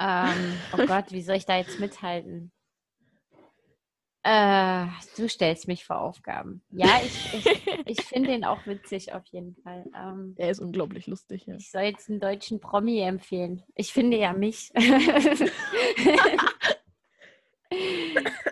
Ähm, 0.00 0.60
oh 0.72 0.86
Gott, 0.86 1.12
wie 1.12 1.22
soll 1.22 1.36
ich 1.36 1.46
da 1.46 1.56
jetzt 1.56 1.78
mithalten? 1.78 2.52
Äh, 4.26 4.86
du 5.18 5.28
stellst 5.28 5.68
mich 5.68 5.84
vor 5.84 6.00
Aufgaben. 6.00 6.62
Ja, 6.70 6.98
ich, 7.04 7.34
ich, 7.34 7.44
ich 7.86 8.00
finde 8.02 8.30
den 8.30 8.44
auch 8.44 8.66
witzig 8.66 9.12
auf 9.12 9.24
jeden 9.26 9.54
Fall. 9.62 9.84
Ähm, 9.94 10.34
Der 10.38 10.48
ist 10.50 10.60
unglaublich 10.60 11.06
lustig. 11.06 11.44
Ja. 11.46 11.56
ich 11.56 11.70
soll 11.70 11.82
jetzt 11.82 12.08
einen 12.08 12.20
deutschen 12.20 12.58
Promi 12.58 13.00
empfehlen. 13.00 13.62
Ich 13.74 13.92
finde 13.92 14.16
ja 14.16 14.32
mich. 14.32 14.72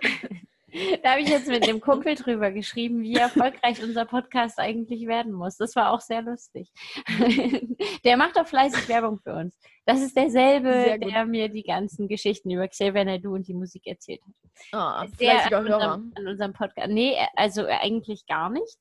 Da 1.02 1.10
habe 1.12 1.20
ich 1.20 1.28
jetzt 1.28 1.48
mit 1.48 1.66
dem 1.66 1.80
Kumpel 1.80 2.14
drüber 2.14 2.50
geschrieben, 2.50 3.02
wie 3.02 3.14
erfolgreich 3.14 3.82
unser 3.82 4.06
Podcast 4.06 4.58
eigentlich 4.58 5.06
werden 5.06 5.32
muss. 5.32 5.56
Das 5.56 5.76
war 5.76 5.90
auch 5.92 6.00
sehr 6.00 6.22
lustig. 6.22 6.70
Der 8.04 8.16
macht 8.16 8.38
auch 8.38 8.46
fleißig 8.46 8.88
Werbung 8.88 9.18
für 9.18 9.34
uns. 9.34 9.58
Das 9.84 10.00
ist 10.00 10.16
derselbe, 10.16 10.98
der 10.98 11.26
mir 11.26 11.48
die 11.48 11.62
ganzen 11.64 12.08
Geschichten 12.08 12.50
über 12.50 12.68
Xavier 12.68 13.04
Naidoo 13.04 13.34
und 13.34 13.48
die 13.48 13.54
Musik 13.54 13.86
erzählt 13.86 14.20
hat. 14.22 14.34
Ah, 14.72 15.04
Ist 15.04 15.20
der 15.20 15.46
an 15.46 15.64
unserem, 15.64 16.12
an 16.16 16.26
unserem 16.28 16.52
Podcast. 16.52 16.88
Nee, 16.88 17.16
also 17.36 17.66
eigentlich 17.66 18.26
gar 18.26 18.48
nicht. 18.48 18.78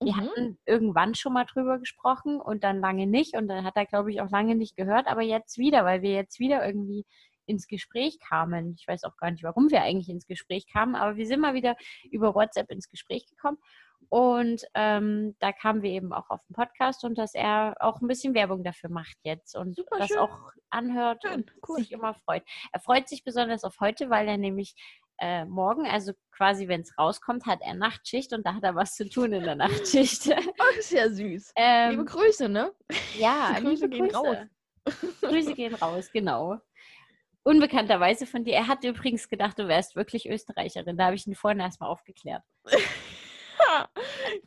Wir 0.00 0.12
Mhm. 0.12 0.16
hatten 0.16 0.58
irgendwann 0.66 1.14
schon 1.14 1.32
mal 1.32 1.44
drüber 1.44 1.78
gesprochen 1.78 2.40
und 2.40 2.64
dann 2.64 2.80
lange 2.80 3.06
nicht. 3.06 3.34
Und 3.36 3.48
dann 3.48 3.64
hat 3.64 3.76
er, 3.76 3.86
glaube 3.86 4.10
ich, 4.10 4.20
auch 4.20 4.30
lange 4.30 4.54
nicht 4.54 4.76
gehört, 4.76 5.06
aber 5.06 5.22
jetzt 5.22 5.58
wieder, 5.58 5.84
weil 5.84 6.02
wir 6.02 6.12
jetzt 6.12 6.38
wieder 6.38 6.64
irgendwie 6.66 7.04
ins 7.46 7.66
Gespräch 7.66 8.18
kamen. 8.20 8.74
Ich 8.78 8.86
weiß 8.86 9.04
auch 9.04 9.16
gar 9.16 9.30
nicht, 9.30 9.42
warum 9.44 9.70
wir 9.70 9.82
eigentlich 9.82 10.08
ins 10.08 10.26
Gespräch 10.26 10.66
kamen, 10.72 10.94
aber 10.94 11.16
wir 11.16 11.26
sind 11.26 11.40
mal 11.40 11.54
wieder 11.54 11.76
über 12.10 12.34
WhatsApp 12.34 12.70
ins 12.70 12.88
Gespräch 12.90 13.26
gekommen. 13.28 13.58
Und 14.08 14.62
ähm, 14.74 15.34
da 15.40 15.52
kamen 15.52 15.82
wir 15.82 15.90
eben 15.90 16.12
auch 16.12 16.30
auf 16.30 16.40
den 16.48 16.54
Podcast 16.54 17.02
und 17.04 17.18
dass 17.18 17.34
er 17.34 17.74
auch 17.80 18.00
ein 18.00 18.06
bisschen 18.06 18.34
Werbung 18.34 18.62
dafür 18.62 18.90
macht 18.90 19.16
jetzt 19.24 19.56
und 19.56 19.74
Super 19.74 19.98
das 19.98 20.08
schön. 20.08 20.18
auch 20.18 20.38
anhört 20.70 21.22
Schön, 21.24 21.34
und 21.34 21.52
cool. 21.68 21.78
sich 21.78 21.90
immer 21.92 22.14
freut. 22.14 22.44
Er 22.72 22.80
freut 22.80 23.08
sich 23.08 23.24
besonders 23.24 23.64
auf 23.64 23.80
heute, 23.80 24.08
weil 24.10 24.28
er 24.28 24.36
nämlich 24.36 24.74
äh, 25.18 25.44
morgen, 25.46 25.86
also 25.86 26.12
quasi 26.30 26.68
wenn 26.68 26.82
es 26.82 26.96
rauskommt, 26.98 27.46
hat 27.46 27.60
er 27.62 27.74
Nachtschicht 27.74 28.32
und 28.34 28.46
da 28.46 28.54
hat 28.54 28.62
er 28.64 28.74
was 28.76 28.94
zu 28.94 29.08
tun 29.08 29.32
in 29.32 29.42
der 29.44 29.54
Nachtschicht. 29.56 30.28
Oh, 30.28 30.52
das 30.76 30.84
ist 30.84 30.92
ja 30.92 31.08
süß. 31.08 31.52
ähm, 31.56 31.90
Liebe 31.92 32.04
Grüße, 32.04 32.48
ne? 32.48 32.72
ja, 33.18 33.54
Grüße 33.60 33.86
liebe 33.86 33.88
gehen 33.88 34.08
Grüße. 34.08 34.16
raus. 34.18 34.36
Grüße 35.22 35.54
gehen 35.54 35.74
raus, 35.74 36.10
genau. 36.12 36.60
Unbekannterweise 37.46 38.26
von 38.26 38.42
dir. 38.42 38.54
Er 38.54 38.66
hat 38.66 38.82
übrigens 38.82 39.28
gedacht, 39.28 39.56
du 39.56 39.68
wärst 39.68 39.94
wirklich 39.94 40.28
Österreicherin. 40.28 40.96
Da 40.96 41.04
habe 41.04 41.14
ich 41.14 41.28
ihn 41.28 41.36
vorhin 41.36 41.60
erstmal 41.60 41.88
aufgeklärt. 41.88 42.42
cool. 42.66 42.80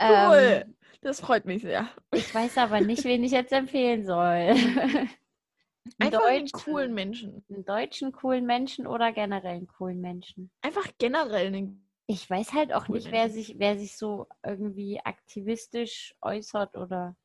Ähm, 0.02 0.76
das 1.00 1.22
freut 1.22 1.45
mich 1.45 1.62
sehr. 1.62 1.88
Ich 2.14 2.36
weiß 2.36 2.58
aber 2.58 2.82
nicht, 2.82 3.06
wen 3.06 3.24
ich 3.24 3.32
jetzt 3.32 3.54
empfehlen 3.54 4.06
soll. 4.06 4.18
Einen 4.18 5.10
Einfach 5.97 6.26
einen 6.26 6.45
Deutschen. 6.47 6.60
coolen 6.60 6.93
Menschen. 6.93 7.45
Einen 7.50 7.64
deutschen 7.64 8.12
coolen 8.12 8.45
Menschen 8.45 8.86
oder 8.86 9.14
generell 9.14 9.56
einen 9.56 9.68
coolen 9.68 10.02
Menschen? 10.02 10.52
Einfach 10.62 10.88
generell 10.97 11.47
einen. 11.47 11.89
Ich 12.06 12.30
weiß 12.30 12.52
halt 12.52 12.74
auch 12.74 12.89
nicht, 12.89 13.14
wer 13.14 13.30
sich, 13.30 13.56
wer 13.60 13.80
sich 13.80 13.95
so 13.95 14.28
irgendwie 14.45 15.00
aktivistisch 15.02 16.16
äußert 16.22 16.76
oder. 16.76 17.16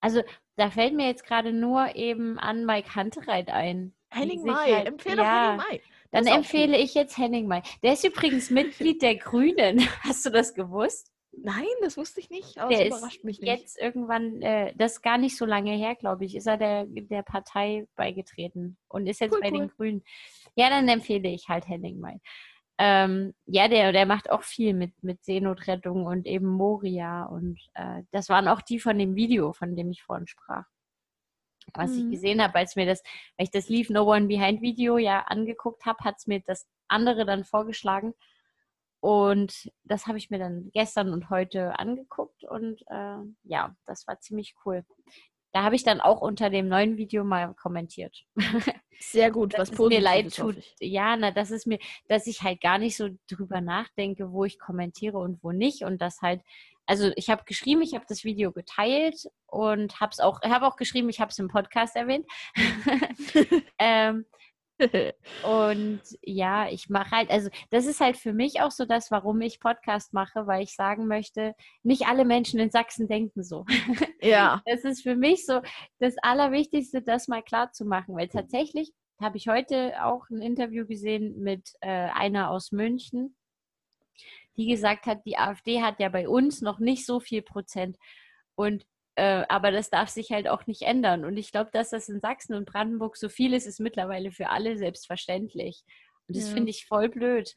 Also, 0.00 0.24
da 0.56 0.70
fällt 0.70 0.94
mir 0.94 1.06
jetzt 1.06 1.24
gerade 1.24 1.52
nur 1.52 1.94
eben 1.94 2.36
an 2.40 2.66
Mike 2.66 2.96
Huntereit 2.96 3.48
ein. 3.48 3.94
Henning 4.10 4.54
halt- 4.54 4.86
Empfehle 4.86 5.22
ja, 5.22 5.42
Henning 5.52 5.56
Mai. 5.58 5.80
Dann 6.10 6.26
empfehle 6.26 6.76
ich 6.78 6.94
jetzt 6.94 7.18
Henning 7.18 7.46
Mai. 7.46 7.62
Der 7.82 7.92
ist 7.92 8.04
übrigens 8.04 8.50
Mitglied 8.50 9.02
der 9.02 9.16
Grünen. 9.16 9.80
Hast 10.02 10.24
du 10.24 10.30
das 10.30 10.54
gewusst? 10.54 11.12
Nein, 11.32 11.66
das 11.82 11.96
wusste 11.96 12.20
ich 12.20 12.30
nicht. 12.30 12.58
Aber 12.58 12.70
Der 12.70 12.88
das 12.88 12.98
überrascht 12.98 13.22
mich 13.22 13.40
nicht. 13.40 13.48
Jetzt 13.48 13.78
irgendwann, 13.78 14.40
äh, 14.42 14.72
das 14.76 14.94
ist 14.94 15.02
gar 15.02 15.18
nicht 15.18 15.36
so 15.36 15.44
lange 15.44 15.72
her, 15.72 15.94
glaube 15.94 16.24
ich, 16.24 16.34
ist 16.34 16.46
er 16.46 16.56
der, 16.56 16.86
der 16.86 17.22
Partei 17.22 17.86
beigetreten 17.96 18.76
und 18.88 19.06
ist 19.06 19.20
jetzt 19.20 19.34
Cool, 19.34 19.40
bei 19.40 19.50
den 19.50 19.62
cool. 19.62 19.68
Grünen. 19.76 20.04
Ja, 20.56 20.70
dann 20.70 20.88
empfehle 20.88 21.28
ich 21.28 21.48
halt 21.48 21.68
Henning 21.68 22.00
Mai. 22.00 22.18
Ähm, 22.78 23.34
ja, 23.46 23.68
der, 23.68 23.92
der 23.92 24.06
macht 24.06 24.30
auch 24.30 24.42
viel 24.42 24.72
mit, 24.72 24.92
mit 25.02 25.24
Seenotrettung 25.24 26.06
und 26.06 26.26
eben 26.26 26.46
Moria. 26.46 27.24
Und 27.24 27.60
äh, 27.74 28.02
das 28.10 28.28
waren 28.28 28.48
auch 28.48 28.62
die 28.62 28.80
von 28.80 28.98
dem 28.98 29.14
Video, 29.14 29.52
von 29.52 29.76
dem 29.76 29.90
ich 29.90 30.02
vorhin 30.02 30.26
sprach. 30.26 30.64
Was 31.74 31.92
Mhm. 31.92 31.98
ich 31.98 32.10
gesehen 32.10 32.42
habe, 32.42 32.54
als 32.56 32.76
mir 32.76 32.86
das, 32.86 33.02
weil 33.36 33.44
ich 33.44 33.50
das 33.50 33.68
Leave 33.68 33.92
No 33.92 34.04
One 34.04 34.26
Behind 34.26 34.60
Video 34.62 34.98
ja 34.98 35.20
angeguckt 35.22 35.84
habe, 35.86 36.02
hat 36.04 36.16
es 36.18 36.26
mir 36.26 36.40
das 36.40 36.66
andere 36.88 37.24
dann 37.24 37.44
vorgeschlagen. 37.44 38.14
Und 39.00 39.70
das 39.84 40.06
habe 40.06 40.18
ich 40.18 40.30
mir 40.30 40.38
dann 40.38 40.70
gestern 40.72 41.12
und 41.12 41.30
heute 41.30 41.78
angeguckt 41.78 42.42
und 42.44 42.82
äh, 42.88 43.18
ja, 43.44 43.76
das 43.86 44.06
war 44.08 44.18
ziemlich 44.20 44.56
cool. 44.64 44.84
Da 45.52 45.62
habe 45.62 45.76
ich 45.76 45.84
dann 45.84 46.00
auch 46.00 46.20
unter 46.20 46.50
dem 46.50 46.68
neuen 46.68 46.96
Video 46.96 47.24
mal 47.24 47.54
kommentiert. 47.54 48.24
Sehr 49.00 49.30
gut, 49.30 49.56
was 49.56 49.70
es 49.70 49.78
mir 49.78 50.00
leid 50.00 50.34
tut. 50.34 50.56
Ja, 50.80 51.16
na, 51.16 51.30
das 51.30 51.50
ist 51.52 51.66
mir, 51.66 51.78
dass 52.08 52.26
ich 52.26 52.42
halt 52.42 52.60
gar 52.60 52.78
nicht 52.78 52.96
so 52.96 53.08
drüber 53.30 53.60
nachdenke, 53.60 54.32
wo 54.32 54.44
ich 54.44 54.58
kommentiere 54.58 55.18
und 55.18 55.42
wo 55.42 55.52
nicht. 55.52 55.84
Und 55.84 56.02
das 56.02 56.20
halt, 56.20 56.42
also 56.88 57.12
ich 57.16 57.28
habe 57.28 57.44
geschrieben, 57.44 57.82
ich 57.82 57.94
habe 57.94 58.06
das 58.08 58.24
Video 58.24 58.50
geteilt 58.50 59.28
und 59.46 60.00
habe 60.00 60.10
es 60.10 60.20
auch, 60.20 60.40
habe 60.42 60.66
auch 60.66 60.76
geschrieben, 60.76 61.10
ich 61.10 61.20
habe 61.20 61.30
es 61.30 61.38
im 61.38 61.48
Podcast 61.48 61.94
erwähnt. 61.96 62.26
ähm, 63.78 64.24
und 65.44 66.00
ja, 66.22 66.68
ich 66.70 66.88
mache 66.88 67.10
halt, 67.10 67.30
also 67.30 67.50
das 67.70 67.86
ist 67.86 68.00
halt 68.00 68.16
für 68.16 68.32
mich 68.32 68.62
auch 68.62 68.70
so 68.70 68.86
das, 68.86 69.10
warum 69.10 69.40
ich 69.42 69.60
Podcast 69.60 70.14
mache, 70.14 70.46
weil 70.46 70.62
ich 70.62 70.74
sagen 70.74 71.06
möchte, 71.06 71.54
nicht 71.82 72.06
alle 72.06 72.24
Menschen 72.24 72.58
in 72.58 72.70
Sachsen 72.70 73.06
denken 73.06 73.42
so. 73.42 73.66
ja. 74.22 74.62
Das 74.66 74.84
ist 74.84 75.02
für 75.02 75.16
mich 75.16 75.44
so 75.44 75.60
das 75.98 76.14
Allerwichtigste, 76.22 77.02
das 77.02 77.28
mal 77.28 77.42
klar 77.42 77.72
zu 77.72 77.84
machen, 77.84 78.16
weil 78.16 78.28
tatsächlich 78.28 78.92
habe 79.20 79.36
ich 79.36 79.48
heute 79.48 80.04
auch 80.04 80.30
ein 80.30 80.40
Interview 80.40 80.86
gesehen 80.86 81.40
mit 81.40 81.72
äh, 81.80 82.08
einer 82.14 82.50
aus 82.50 82.72
München, 82.72 83.36
die 84.58 84.66
gesagt 84.66 85.06
hat, 85.06 85.24
die 85.24 85.38
AfD 85.38 85.80
hat 85.82 86.00
ja 86.00 86.08
bei 86.10 86.28
uns 86.28 86.60
noch 86.60 86.78
nicht 86.80 87.06
so 87.06 87.20
viel 87.20 87.42
Prozent 87.42 87.96
und 88.56 88.84
äh, 89.14 89.44
aber 89.48 89.72
das 89.72 89.90
darf 89.90 90.10
sich 90.10 90.30
halt 90.30 90.46
auch 90.48 90.66
nicht 90.66 90.82
ändern. 90.82 91.24
Und 91.24 91.36
ich 91.38 91.50
glaube, 91.50 91.70
dass 91.72 91.90
das 91.90 92.08
in 92.08 92.20
Sachsen 92.20 92.54
und 92.54 92.66
Brandenburg 92.66 93.16
so 93.16 93.28
viel 93.28 93.52
ist, 93.52 93.66
ist 93.66 93.80
mittlerweile 93.80 94.30
für 94.30 94.48
alle 94.48 94.78
selbstverständlich. 94.78 95.82
Und 96.28 96.36
das 96.36 96.46
Ja. 96.48 96.54
finde 96.54 96.70
ich 96.70 96.86
voll 96.86 97.08
blöd. 97.08 97.56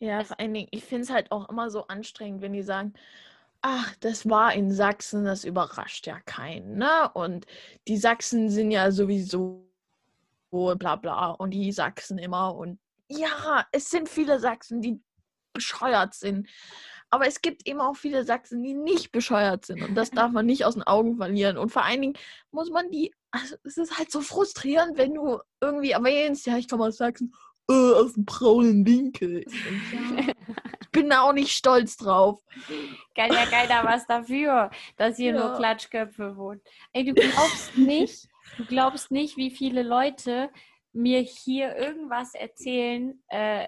Ja, 0.00 0.24
vor 0.24 0.40
allen 0.40 0.52
Dingen, 0.54 0.68
ich 0.72 0.82
finde 0.84 1.02
es 1.04 1.10
halt 1.10 1.30
auch 1.30 1.48
immer 1.48 1.70
so 1.70 1.86
anstrengend, 1.86 2.42
wenn 2.42 2.54
die 2.54 2.62
sagen, 2.64 2.94
ach, 3.62 3.94
das 4.00 4.28
war 4.28 4.52
in 4.54 4.72
Sachsen, 4.72 5.24
das 5.24 5.44
überrascht 5.44 6.06
ja 6.08 6.18
keinen, 6.20 6.78
ne? 6.78 7.10
Und 7.14 7.46
die 7.86 7.98
Sachsen 7.98 8.48
sind 8.50 8.70
ja 8.72 8.90
sowieso 8.90 9.70
bla 10.50 10.96
bla 10.96 11.30
und 11.30 11.50
die 11.52 11.70
Sachsen 11.70 12.18
immer 12.18 12.56
und 12.56 12.80
ja, 13.08 13.66
es 13.72 13.90
sind 13.90 14.08
viele 14.08 14.40
Sachsen, 14.40 14.80
die 14.82 15.00
bescheuert 15.52 16.14
sind. 16.14 16.48
Aber 17.10 17.26
es 17.26 17.42
gibt 17.42 17.66
eben 17.66 17.80
auch 17.80 17.96
viele 17.96 18.24
Sachsen, 18.24 18.62
die 18.62 18.74
nicht 18.74 19.10
bescheuert 19.10 19.66
sind. 19.66 19.82
Und 19.82 19.96
das 19.96 20.10
darf 20.12 20.30
man 20.30 20.46
nicht 20.46 20.64
aus 20.64 20.74
den 20.74 20.84
Augen 20.84 21.16
verlieren. 21.16 21.58
Und 21.58 21.70
vor 21.70 21.84
allen 21.84 22.00
Dingen 22.00 22.14
muss 22.52 22.70
man 22.70 22.88
die, 22.90 23.12
also 23.32 23.56
es 23.64 23.76
ist 23.76 23.98
halt 23.98 24.12
so 24.12 24.20
frustrierend, 24.20 24.96
wenn 24.96 25.14
du 25.14 25.40
irgendwie 25.60 25.90
erwähnst, 25.90 26.46
ja, 26.46 26.56
ich 26.56 26.68
komme 26.68 26.84
aus 26.84 26.98
Sachsen, 26.98 27.34
äh, 27.68 27.94
aus 27.94 28.14
dem 28.14 28.24
braunen 28.24 28.86
Winkel. 28.86 29.44
Ich, 29.46 29.62
denk, 29.64 30.26
ja, 30.26 30.34
ich 30.80 30.90
bin 30.90 31.10
da 31.10 31.22
auch 31.22 31.32
nicht 31.32 31.52
stolz 31.52 31.96
drauf. 31.96 32.40
Kann 33.16 33.32
ja 33.32 33.46
keiner 33.46 33.84
was 33.84 34.06
dafür, 34.06 34.70
dass 34.96 35.16
hier 35.16 35.32
nur 35.32 35.50
Ja. 35.50 35.56
Klatschköpfe 35.56 36.36
wohnen. 36.36 36.60
Ey, 36.92 37.04
du 37.04 37.14
glaubst 37.14 37.76
nicht, 37.76 38.28
du 38.56 38.64
glaubst 38.66 39.10
nicht, 39.10 39.36
wie 39.36 39.50
viele 39.50 39.82
Leute 39.82 40.50
mir 40.92 41.20
hier 41.20 41.76
irgendwas 41.76 42.34
erzählen, 42.34 43.22
äh, 43.28 43.66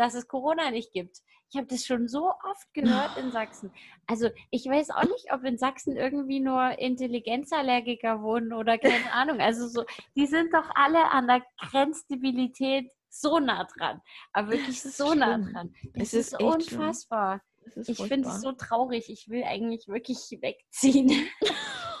dass 0.00 0.14
es 0.14 0.26
Corona 0.26 0.70
nicht 0.70 0.92
gibt. 0.92 1.18
Ich 1.52 1.58
habe 1.58 1.66
das 1.66 1.84
schon 1.84 2.08
so 2.08 2.28
oft 2.28 2.72
gehört 2.72 3.18
in 3.18 3.32
Sachsen. 3.32 3.70
Also 4.06 4.30
ich 4.50 4.64
weiß 4.64 4.90
auch 4.90 5.02
nicht, 5.02 5.32
ob 5.32 5.44
in 5.44 5.58
Sachsen 5.58 5.96
irgendwie 5.96 6.40
nur 6.40 6.78
Intelligenzallergiker 6.78 8.22
wohnen 8.22 8.52
oder 8.54 8.78
keine 8.78 9.12
Ahnung. 9.12 9.40
Also 9.40 9.68
so, 9.68 9.84
die 10.16 10.26
sind 10.26 10.54
doch 10.54 10.70
alle 10.74 11.10
an 11.10 11.26
der 11.26 11.42
Grenzdebilität 11.58 12.90
so 13.10 13.40
nah 13.40 13.66
dran. 13.76 14.00
Aber 14.32 14.52
wirklich 14.52 14.80
so 14.80 15.08
schlimm. 15.08 15.18
nah 15.18 15.38
dran. 15.38 15.74
Das 15.94 16.14
es 16.14 16.14
ist, 16.14 16.32
ist 16.32 16.40
unfassbar. 16.40 17.42
Ist 17.74 17.90
ich 17.90 17.98
finde 17.98 18.28
es 18.28 18.40
so 18.40 18.52
traurig. 18.52 19.10
Ich 19.10 19.28
will 19.28 19.44
eigentlich 19.44 19.86
wirklich 19.86 20.18
wegziehen. 20.40 21.28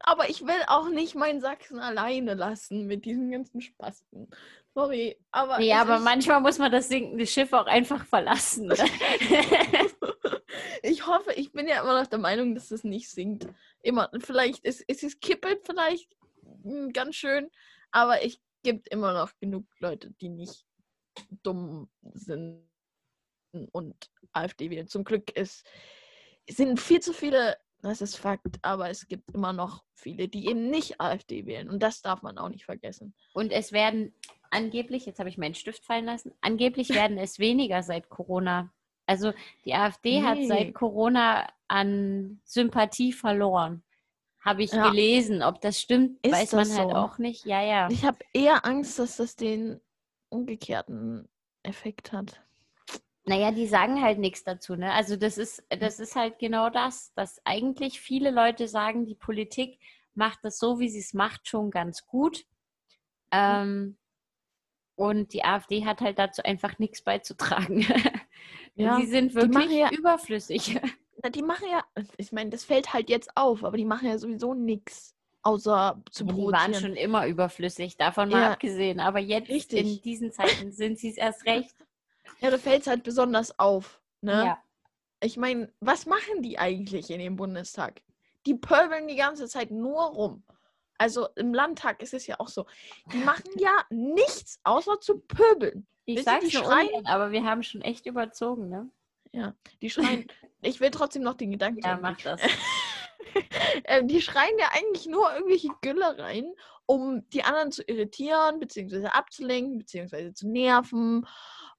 aber 0.00 0.30
ich 0.30 0.42
will 0.42 0.62
auch 0.66 0.88
nicht 0.88 1.14
meinen 1.14 1.40
Sachsen 1.40 1.78
alleine 1.78 2.34
lassen 2.34 2.86
mit 2.86 3.04
diesen 3.04 3.30
ganzen 3.30 3.60
Spasten. 3.60 4.28
Sorry, 4.74 5.18
aber. 5.30 5.60
Ja, 5.60 5.80
aber 5.80 5.98
manchmal 5.98 6.40
muss 6.40 6.58
man 6.58 6.70
das 6.70 6.88
sinkende 6.88 7.26
Schiff 7.26 7.52
auch 7.52 7.66
einfach 7.66 8.04
verlassen. 8.04 8.72
ich 10.82 11.06
hoffe, 11.06 11.32
ich 11.34 11.52
bin 11.52 11.66
ja 11.66 11.82
immer 11.82 12.00
noch 12.00 12.06
der 12.06 12.18
Meinung, 12.18 12.54
dass 12.54 12.70
es 12.70 12.84
nicht 12.84 13.10
sinkt. 13.10 13.48
Immer, 13.82 14.10
vielleicht 14.20 14.64
ist, 14.64 14.82
ist 14.82 15.02
es 15.02 15.20
kippelt 15.20 15.60
vielleicht 15.64 16.14
hm, 16.62 16.92
ganz 16.92 17.16
schön, 17.16 17.50
aber 17.90 18.24
es 18.24 18.38
gibt 18.62 18.88
immer 18.88 19.12
noch 19.12 19.32
genug 19.40 19.64
Leute, 19.78 20.12
die 20.20 20.28
nicht 20.28 20.64
dumm 21.42 21.88
sind 22.12 22.68
und 23.72 24.10
AfD 24.32 24.70
wählen. 24.70 24.88
Zum 24.88 25.04
Glück 25.04 25.30
ist, 25.36 25.66
sind 26.48 26.80
viel 26.80 27.00
zu 27.00 27.12
viele 27.12 27.56
das 27.82 28.00
ist 28.00 28.16
Fakt, 28.16 28.58
aber 28.62 28.90
es 28.90 29.06
gibt 29.08 29.30
immer 29.34 29.52
noch 29.52 29.84
viele, 29.94 30.28
die 30.28 30.48
eben 30.48 30.68
nicht 30.68 31.00
AfD 31.00 31.46
wählen. 31.46 31.70
Und 31.70 31.82
das 31.82 32.02
darf 32.02 32.22
man 32.22 32.38
auch 32.38 32.48
nicht 32.48 32.64
vergessen. 32.64 33.14
Und 33.32 33.52
es 33.52 33.72
werden 33.72 34.12
angeblich, 34.50 35.06
jetzt 35.06 35.20
habe 35.20 35.28
ich 35.28 35.38
meinen 35.38 35.54
Stift 35.54 35.84
fallen 35.84 36.06
lassen, 36.06 36.32
angeblich 36.40 36.90
werden 36.90 37.18
es 37.18 37.38
weniger 37.38 37.82
seit 37.82 38.08
Corona. 38.08 38.70
Also 39.06 39.32
die 39.64 39.74
AfD 39.74 40.20
nee. 40.20 40.26
hat 40.26 40.38
seit 40.46 40.74
Corona 40.74 41.46
an 41.68 42.40
Sympathie 42.44 43.12
verloren. 43.12 43.82
Habe 44.40 44.62
ich 44.62 44.72
ja. 44.72 44.88
gelesen. 44.88 45.42
Ob 45.42 45.60
das 45.60 45.80
stimmt, 45.80 46.24
ist 46.24 46.32
weiß 46.32 46.52
man 46.52 46.68
halt 46.70 46.90
so? 46.90 46.96
auch 46.96 47.18
nicht. 47.18 47.44
Ja, 47.44 47.62
ja. 47.62 47.88
Ich 47.90 48.04
habe 48.04 48.18
eher 48.32 48.64
Angst, 48.64 48.98
dass 48.98 49.16
das 49.16 49.36
den 49.36 49.80
umgekehrten 50.30 51.28
Effekt 51.62 52.12
hat. 52.12 52.40
Naja, 53.28 53.50
die 53.50 53.66
sagen 53.66 54.02
halt 54.02 54.18
nichts 54.18 54.42
dazu, 54.42 54.74
ne? 54.74 54.92
Also 54.92 55.16
das 55.16 55.36
ist, 55.36 55.62
das 55.68 56.00
ist 56.00 56.16
halt 56.16 56.38
genau 56.38 56.70
das, 56.70 57.12
dass 57.14 57.40
eigentlich 57.44 58.00
viele 58.00 58.30
Leute 58.30 58.68
sagen, 58.68 59.04
die 59.04 59.14
Politik 59.14 59.78
macht 60.14 60.38
das 60.42 60.58
so, 60.58 60.80
wie 60.80 60.88
sie 60.88 61.00
es 61.00 61.14
macht, 61.14 61.46
schon 61.46 61.70
ganz 61.70 62.06
gut. 62.06 62.46
Ähm, 63.30 63.98
und 64.96 65.32
die 65.32 65.44
AfD 65.44 65.84
hat 65.84 66.00
halt 66.00 66.18
dazu 66.18 66.42
einfach 66.42 66.78
nichts 66.78 67.02
beizutragen. 67.02 67.86
Ja, 68.74 68.96
sie 69.00 69.06
sind 69.06 69.34
wirklich 69.34 69.72
ja, 69.72 69.90
überflüssig. 69.90 70.78
Na, 71.20 71.30
die 71.30 71.42
machen 71.42 71.66
ja, 71.68 71.84
ich 72.16 72.30
meine, 72.30 72.50
das 72.50 72.62
fällt 72.62 72.94
halt 72.94 73.10
jetzt 73.10 73.36
auf, 73.36 73.64
aber 73.64 73.76
die 73.76 73.84
machen 73.84 74.06
ja 74.06 74.16
sowieso 74.18 74.54
nichts, 74.54 75.16
außer 75.42 76.00
zu 76.12 76.24
ja, 76.24 76.32
Die 76.32 76.42
waren 76.42 76.74
schon 76.74 76.94
immer 76.94 77.26
überflüssig, 77.26 77.96
davon 77.96 78.28
mal 78.28 78.42
ja, 78.42 78.52
abgesehen. 78.52 79.00
Aber 79.00 79.18
jetzt 79.18 79.48
richtig. 79.48 79.80
in 79.80 80.02
diesen 80.02 80.30
Zeiten 80.30 80.70
sind 80.72 80.96
sie 80.96 81.10
es 81.10 81.16
erst 81.16 81.44
recht. 81.44 81.74
Ja, 82.40 82.50
da 82.50 82.58
fällt 82.58 82.82
es 82.82 82.86
halt 82.86 83.02
besonders 83.02 83.58
auf. 83.58 84.00
Ne? 84.20 84.44
Ja. 84.44 84.62
Ich 85.20 85.36
meine, 85.36 85.72
was 85.80 86.06
machen 86.06 86.42
die 86.42 86.58
eigentlich 86.58 87.10
in 87.10 87.18
dem 87.18 87.36
Bundestag? 87.36 88.02
Die 88.46 88.54
pöbeln 88.54 89.08
die 89.08 89.16
ganze 89.16 89.48
Zeit 89.48 89.70
nur 89.70 90.02
rum. 90.02 90.44
Also 90.96 91.28
im 91.36 91.54
Landtag 91.54 92.02
ist 92.02 92.14
es 92.14 92.26
ja 92.26 92.40
auch 92.40 92.48
so. 92.48 92.66
Die 93.12 93.18
machen 93.18 93.50
ja 93.56 93.84
nichts 93.90 94.58
außer 94.64 95.00
zu 95.00 95.20
pöbeln. 95.20 95.86
Ich 96.04 96.24
sage 96.24 96.46
die 96.46 96.50
schreien, 96.50 97.06
aber 97.06 97.30
wir 97.30 97.44
haben 97.44 97.62
schon 97.62 97.82
echt 97.82 98.06
überzogen, 98.06 98.68
ne? 98.68 98.90
Ja, 99.32 99.54
die 99.82 99.90
schreien. 99.90 100.26
ich 100.62 100.80
will 100.80 100.90
trotzdem 100.90 101.22
noch 101.22 101.34
den 101.34 101.50
Gedanken. 101.50 101.80
Ja, 101.84 101.98
mach 102.00 102.16
das. 102.16 102.40
ähm, 103.84 104.08
die 104.08 104.22
schreien 104.22 104.58
ja 104.58 104.70
eigentlich 104.72 105.06
nur 105.06 105.32
irgendwelche 105.34 105.68
Gülle 105.82 106.18
rein, 106.18 106.52
um 106.86 107.28
die 107.30 107.44
anderen 107.44 107.70
zu 107.70 107.82
irritieren, 107.82 108.58
beziehungsweise 108.58 109.14
abzulenken, 109.14 109.78
beziehungsweise 109.78 110.32
zu 110.32 110.48
nerven. 110.48 111.26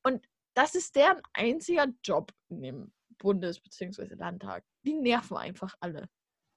Und 0.04 0.26
das 0.60 0.76
ist 0.76 0.94
deren 0.98 1.22
einziger 1.32 1.88
Job 2.04 2.34
in 2.50 2.62
dem 2.62 2.94
Bundes- 3.18 3.62
bzw. 3.62 4.14
Landtag. 4.16 4.66
Die 4.84 4.94
nerven 4.94 5.38
einfach 5.38 5.74
alle. 5.80 6.10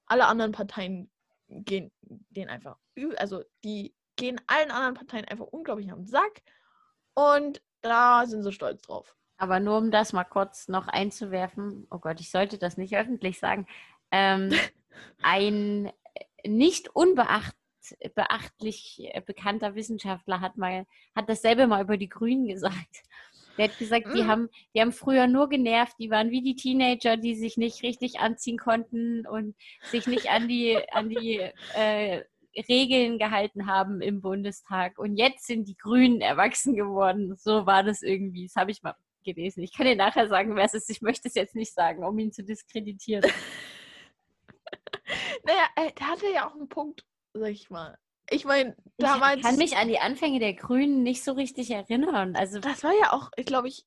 Alle 0.07 0.25
anderen 0.25 0.51
Parteien 0.51 1.09
gehen 1.47 1.89
denen 2.01 2.49
einfach, 2.49 2.77
also 3.15 3.43
die 3.63 3.95
gehen 4.17 4.41
allen 4.47 4.71
anderen 4.71 4.95
Parteien 4.95 5.25
einfach 5.25 5.45
unglaublich 5.45 5.89
am 5.89 6.05
Sack 6.05 6.41
und 7.13 7.61
da 7.81 8.25
sind 8.25 8.43
sie 8.43 8.51
stolz 8.51 8.81
drauf. 8.81 9.15
Aber 9.37 9.61
nur 9.61 9.77
um 9.77 9.89
das 9.89 10.11
mal 10.11 10.25
kurz 10.25 10.67
noch 10.67 10.87
einzuwerfen, 10.89 11.87
oh 11.89 11.99
Gott, 11.99 12.19
ich 12.19 12.29
sollte 12.29 12.57
das 12.57 12.75
nicht 12.75 12.97
öffentlich 12.97 13.39
sagen, 13.39 13.67
ähm, 14.11 14.49
ein 15.21 15.93
nicht 16.45 16.89
unbeachtlich 16.93 17.53
bekannter 19.25 19.75
Wissenschaftler 19.75 20.41
hat 20.41 20.57
mal, 20.57 20.85
hat 21.15 21.29
dasselbe 21.29 21.67
mal 21.67 21.81
über 21.81 21.95
die 21.95 22.09
Grünen 22.09 22.47
gesagt. 22.47 23.03
Der 23.57 23.69
hat 23.69 23.77
gesagt, 23.77 24.07
die, 24.15 24.23
mhm. 24.23 24.27
haben, 24.27 24.49
die 24.73 24.81
haben 24.81 24.91
früher 24.91 25.27
nur 25.27 25.47
genervt, 25.49 25.95
die 25.99 26.09
waren 26.09 26.31
wie 26.31 26.41
die 26.41 26.55
Teenager, 26.55 27.17
die 27.17 27.35
sich 27.35 27.57
nicht 27.57 27.83
richtig 27.83 28.19
anziehen 28.19 28.57
konnten 28.57 29.27
und 29.27 29.55
sich 29.83 30.07
nicht 30.07 30.29
an 30.29 30.47
die, 30.47 30.77
an 30.91 31.09
die 31.09 31.39
äh, 31.75 32.23
Regeln 32.67 33.17
gehalten 33.17 33.67
haben 33.67 34.01
im 34.01 34.21
Bundestag. 34.21 34.97
Und 34.97 35.17
jetzt 35.17 35.45
sind 35.45 35.67
die 35.67 35.77
Grünen 35.77 36.21
erwachsen 36.21 36.75
geworden. 36.75 37.35
So 37.35 37.65
war 37.65 37.83
das 37.83 38.01
irgendwie. 38.01 38.47
Das 38.47 38.55
habe 38.55 38.71
ich 38.71 38.83
mal 38.83 38.95
gelesen. 39.23 39.63
Ich 39.63 39.73
kann 39.75 39.85
dir 39.85 39.95
nachher 39.95 40.27
sagen, 40.27 40.55
wer 40.55 40.65
es 40.65 40.73
ist. 40.73 40.89
Ich 40.89 41.01
möchte 41.01 41.27
es 41.27 41.35
jetzt 41.35 41.55
nicht 41.55 41.73
sagen, 41.73 42.03
um 42.03 42.17
ihn 42.19 42.31
zu 42.31 42.43
diskreditieren. 42.43 43.23
naja, 45.43 45.67
äh, 45.75 45.91
der 45.93 46.07
hatte 46.07 46.31
ja 46.31 46.47
auch 46.47 46.55
einen 46.55 46.69
Punkt, 46.69 47.05
sag 47.33 47.49
ich 47.49 47.69
mal. 47.69 47.97
Ich 48.33 48.45
meine, 48.45 48.75
damals. 48.97 49.37
Ich 49.37 49.43
kann 49.43 49.57
mich 49.57 49.77
an 49.77 49.87
die 49.87 49.99
Anfänge 49.99 50.39
der 50.39 50.53
Grünen 50.53 51.03
nicht 51.03 51.23
so 51.23 51.33
richtig 51.33 51.69
erinnern. 51.71 52.35
Also 52.35 52.59
das 52.59 52.83
war 52.83 52.91
ja 52.99 53.13
auch, 53.13 53.31
ich 53.35 53.45
glaube 53.45 53.67
ich, 53.67 53.85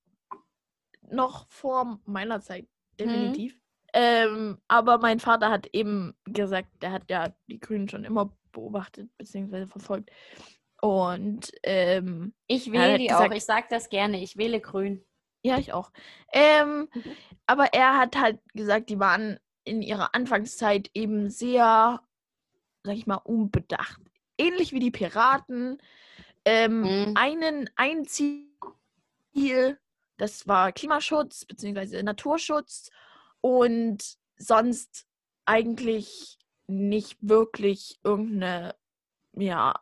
noch 1.11 1.47
vor 1.49 2.01
meiner 2.05 2.41
Zeit, 2.41 2.67
definitiv. 2.99 3.55
Mhm. 3.55 3.61
Ähm, 3.93 4.59
aber 4.69 4.99
mein 4.99 5.21
Vater 5.21 5.51
hat 5.51 5.69
eben 5.73 6.15
gesagt, 6.25 6.69
der 6.83 6.93
hat 6.93 7.11
ja 7.11 7.35
die 7.47 7.59
Grünen 7.59 7.89
schon 7.89 8.05
immer 8.05 8.37
beobachtet 8.53 9.09
bzw. 9.17 9.67
verfolgt. 9.67 10.11
Und 10.81 11.51
ähm, 11.63 12.35
ich 12.47 12.71
wähle 12.71 12.99
die 12.99 13.07
gesagt, 13.07 13.33
auch. 13.33 13.37
Ich 13.37 13.45
sage 13.45 13.67
das 13.71 13.89
gerne. 13.89 14.23
Ich 14.23 14.37
wähle 14.37 14.61
Grün. 14.61 15.05
Ja, 15.43 15.59
ich 15.59 15.73
auch. 15.73 15.91
Ähm, 16.33 16.89
mhm. 16.93 17.17
Aber 17.47 17.73
er 17.73 17.97
hat 17.97 18.17
halt 18.17 18.41
gesagt, 18.53 18.91
die 18.91 18.99
waren 18.99 19.39
in 19.65 19.83
ihrer 19.83 20.15
Anfangszeit 20.15 20.91
eben 20.95 21.31
sehr, 21.31 22.01
sag 22.85 22.95
ich 22.95 23.07
mal, 23.07 23.17
unbedacht 23.17 24.06
ähnlich 24.39 24.73
wie 24.73 24.81
die 24.81 24.91
Piraten, 24.91 25.79
ähm, 26.45 26.81
mhm. 26.81 27.13
einen, 27.17 27.71
ein 27.77 28.05
Ziel, 28.07 29.79
das 30.17 30.47
war 30.47 30.73
Klimaschutz 30.73 31.45
bzw. 31.45 32.03
Naturschutz 32.03 32.91
und 33.41 34.03
sonst 34.37 35.07
eigentlich 35.45 36.39
nicht 36.67 37.19
wirklich 37.21 37.99
irgendeine 38.03 38.75
ja, 39.37 39.75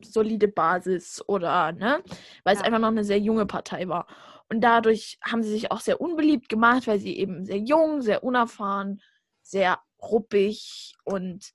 solide 0.00 0.48
Basis 0.48 1.22
oder, 1.26 1.72
ne, 1.72 2.02
weil 2.44 2.54
ja. 2.54 2.60
es 2.60 2.64
einfach 2.64 2.78
noch 2.78 2.88
eine 2.88 3.04
sehr 3.04 3.18
junge 3.18 3.46
Partei 3.46 3.88
war. 3.88 4.06
Und 4.48 4.62
dadurch 4.62 5.18
haben 5.22 5.42
sie 5.42 5.50
sich 5.50 5.70
auch 5.70 5.80
sehr 5.80 6.00
unbeliebt 6.00 6.48
gemacht, 6.48 6.86
weil 6.86 6.98
sie 6.98 7.18
eben 7.18 7.44
sehr 7.44 7.58
jung, 7.58 8.00
sehr 8.00 8.24
unerfahren, 8.24 9.02
sehr 9.42 9.80
ruppig 10.00 10.94
und 11.04 11.52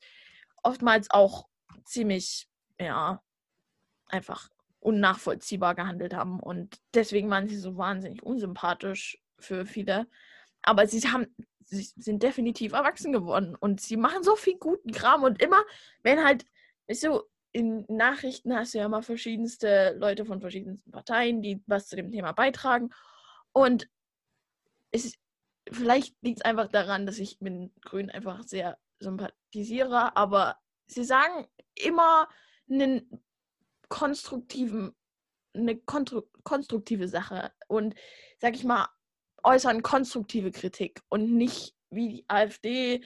oftmals 0.61 1.10
auch 1.10 1.47
ziemlich, 1.85 2.47
ja, 2.79 3.21
einfach 4.07 4.49
unnachvollziehbar 4.79 5.75
gehandelt 5.75 6.13
haben. 6.13 6.39
Und 6.39 6.79
deswegen 6.93 7.29
waren 7.29 7.47
sie 7.47 7.57
so 7.57 7.77
wahnsinnig 7.77 8.23
unsympathisch 8.23 9.17
für 9.39 9.65
viele. 9.65 10.07
Aber 10.61 10.87
sie 10.87 10.99
haben, 11.09 11.27
sie 11.65 11.83
sind 11.95 12.23
definitiv 12.23 12.73
erwachsen 12.73 13.11
geworden 13.11 13.55
und 13.55 13.81
sie 13.81 13.97
machen 13.97 14.23
so 14.23 14.35
viel 14.35 14.57
guten 14.57 14.91
Kram. 14.91 15.23
Und 15.23 15.41
immer, 15.41 15.63
wenn 16.03 16.23
halt, 16.23 16.45
weißt 16.87 17.03
du, 17.05 17.21
in 17.51 17.85
Nachrichten 17.87 18.55
hast 18.55 18.73
du 18.73 18.79
ja 18.79 18.85
immer 18.85 19.03
verschiedenste 19.03 19.95
Leute 19.97 20.25
von 20.25 20.41
verschiedensten 20.41 20.91
Parteien, 20.91 21.41
die 21.41 21.63
was 21.67 21.87
zu 21.87 21.95
dem 21.95 22.11
Thema 22.11 22.31
beitragen. 22.31 22.89
Und 23.51 23.87
es 24.91 25.05
ist, 25.05 25.17
vielleicht 25.71 26.15
liegt 26.21 26.39
es 26.39 26.45
einfach 26.45 26.67
daran, 26.67 27.05
dass 27.05 27.19
ich 27.19 27.39
mit 27.41 27.71
Grün 27.81 28.09
einfach 28.09 28.43
sehr 28.43 28.77
sympathisiere, 28.99 30.15
aber 30.15 30.57
sie 30.88 31.03
sagen 31.03 31.47
immer 31.76 32.27
einen 32.69 33.23
konstruktiven, 33.89 34.95
eine 35.53 35.77
konstruktive 36.43 37.07
Sache 37.07 37.51
und, 37.68 37.95
sag 38.39 38.55
ich 38.55 38.64
mal, 38.64 38.88
äußern 39.43 39.84
konstruktive 39.84 40.51
Kritik 40.51 41.01
und 41.10 41.35
nicht 41.35 41.76
wie 41.89 42.10
die 42.10 42.26
AfD, 42.27 43.03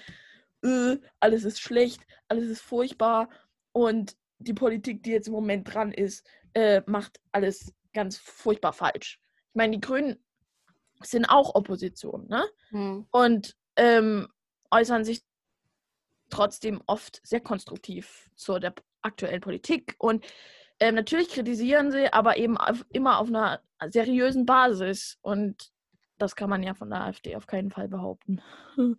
äh, 0.63 0.97
alles 1.19 1.43
ist 1.43 1.59
schlecht, 1.59 2.05
alles 2.27 2.49
ist 2.49 2.61
furchtbar 2.61 3.29
und 3.71 4.15
die 4.39 4.53
Politik, 4.53 5.03
die 5.03 5.11
jetzt 5.11 5.27
im 5.27 5.33
Moment 5.33 5.73
dran 5.73 5.91
ist, 5.91 6.25
äh, 6.53 6.81
macht 6.85 7.19
alles 7.31 7.73
ganz 7.93 8.17
furchtbar 8.17 8.73
falsch. 8.73 9.19
Ich 9.49 9.55
meine, 9.55 9.73
die 9.73 9.81
Grünen 9.81 10.23
sind 11.01 11.25
auch 11.25 11.55
Opposition, 11.55 12.27
ne? 12.27 12.45
Hm. 12.69 13.07
Und 13.11 13.55
ähm, 13.75 14.27
äußern 14.71 15.03
sich 15.03 15.23
trotzdem 16.29 16.81
oft 16.87 17.21
sehr 17.23 17.41
konstruktiv 17.41 18.29
zu 18.35 18.59
der 18.59 18.73
aktuellen 19.01 19.41
Politik. 19.41 19.95
Und 19.99 20.25
ähm, 20.79 20.95
natürlich 20.95 21.29
kritisieren 21.29 21.91
sie, 21.91 22.11
aber 22.11 22.37
eben 22.37 22.57
auf, 22.57 22.85
immer 22.91 23.19
auf 23.19 23.27
einer 23.27 23.61
seriösen 23.89 24.45
Basis. 24.45 25.17
Und 25.21 25.71
das 26.17 26.35
kann 26.35 26.49
man 26.49 26.63
ja 26.63 26.73
von 26.73 26.89
der 26.89 27.01
AfD 27.01 27.35
auf 27.35 27.47
keinen 27.47 27.71
Fall 27.71 27.87
behaupten. 27.87 28.41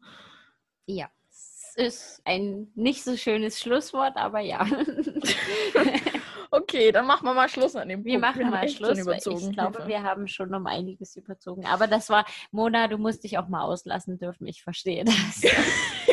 Ja, 0.90 1.10
es 1.28 1.74
ist 1.76 2.22
ein 2.24 2.72
nicht 2.74 3.04
so 3.04 3.14
schönes 3.14 3.60
Schlusswort, 3.60 4.16
aber 4.16 4.40
ja. 4.40 4.66
Okay, 6.50 6.92
dann 6.92 7.06
machen 7.06 7.26
wir 7.26 7.34
mal 7.34 7.48
Schluss 7.48 7.76
an 7.76 7.88
dem 7.88 8.04
Wir 8.04 8.12
Punkt. 8.14 8.26
machen 8.26 8.44
haben 8.46 8.50
mal 8.52 8.68
Schluss, 8.68 8.98
ich 8.98 9.52
glaube, 9.52 9.86
wir 9.86 10.02
haben 10.02 10.26
schon 10.28 10.54
um 10.54 10.66
einiges 10.66 11.14
überzogen. 11.16 11.66
Aber 11.66 11.86
das 11.86 12.08
war, 12.08 12.24
Mona, 12.52 12.88
du 12.88 12.96
musst 12.96 13.24
dich 13.24 13.36
auch 13.36 13.48
mal 13.48 13.62
auslassen 13.62 14.18
dürfen. 14.18 14.46
Ich 14.46 14.62
verstehe 14.62 15.04
das. 15.04 15.42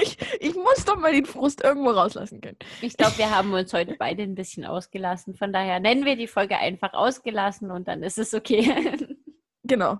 ich, 0.46 0.56
muss 0.56 0.86
doch 0.86 0.98
mal 0.98 1.12
den 1.12 1.26
Frust 1.26 1.64
irgendwo 1.64 1.92
rauslassen 1.92 2.42
können. 2.42 2.58
Ich 2.82 2.98
glaube, 2.98 3.18
wir 3.18 3.30
haben 3.30 3.54
uns 3.54 3.74
heute 3.74 3.96
beide 3.98 4.24
ein 4.24 4.36
bisschen 4.36 4.66
ausgelassen. 4.66 5.36
Von 5.36 5.52
daher 5.52 5.80
nennen 5.80 6.06
wir 6.06 6.16
die 6.16 6.28
Folge 6.28 6.58
einfach 6.58 6.94
ausgelassen 6.94 7.72
und 7.72 7.88
dann 7.88 8.04
ist 8.04 8.18
es 8.18 8.34
okay. 8.34 8.98
Genau. 9.68 9.98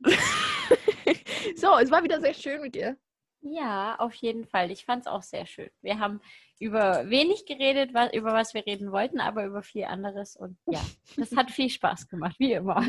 so, 1.56 1.76
es 1.76 1.90
war 1.90 2.04
wieder 2.04 2.20
sehr 2.20 2.34
schön 2.34 2.60
mit 2.60 2.76
dir. 2.76 2.96
Ja, 3.40 3.96
auf 3.98 4.14
jeden 4.14 4.44
Fall. 4.46 4.70
Ich 4.70 4.84
fand 4.84 5.02
es 5.02 5.06
auch 5.08 5.22
sehr 5.22 5.44
schön. 5.44 5.70
Wir 5.82 5.98
haben 5.98 6.20
über 6.60 7.08
wenig 7.10 7.44
geredet, 7.46 7.94
was, 7.94 8.12
über 8.12 8.32
was 8.32 8.54
wir 8.54 8.64
reden 8.64 8.92
wollten, 8.92 9.20
aber 9.20 9.44
über 9.44 9.62
viel 9.62 9.84
anderes. 9.84 10.36
Und 10.36 10.56
ja, 10.66 10.80
das 11.16 11.34
hat 11.34 11.50
viel 11.50 11.68
Spaß 11.68 12.08
gemacht, 12.08 12.36
wie 12.38 12.52
immer. 12.52 12.80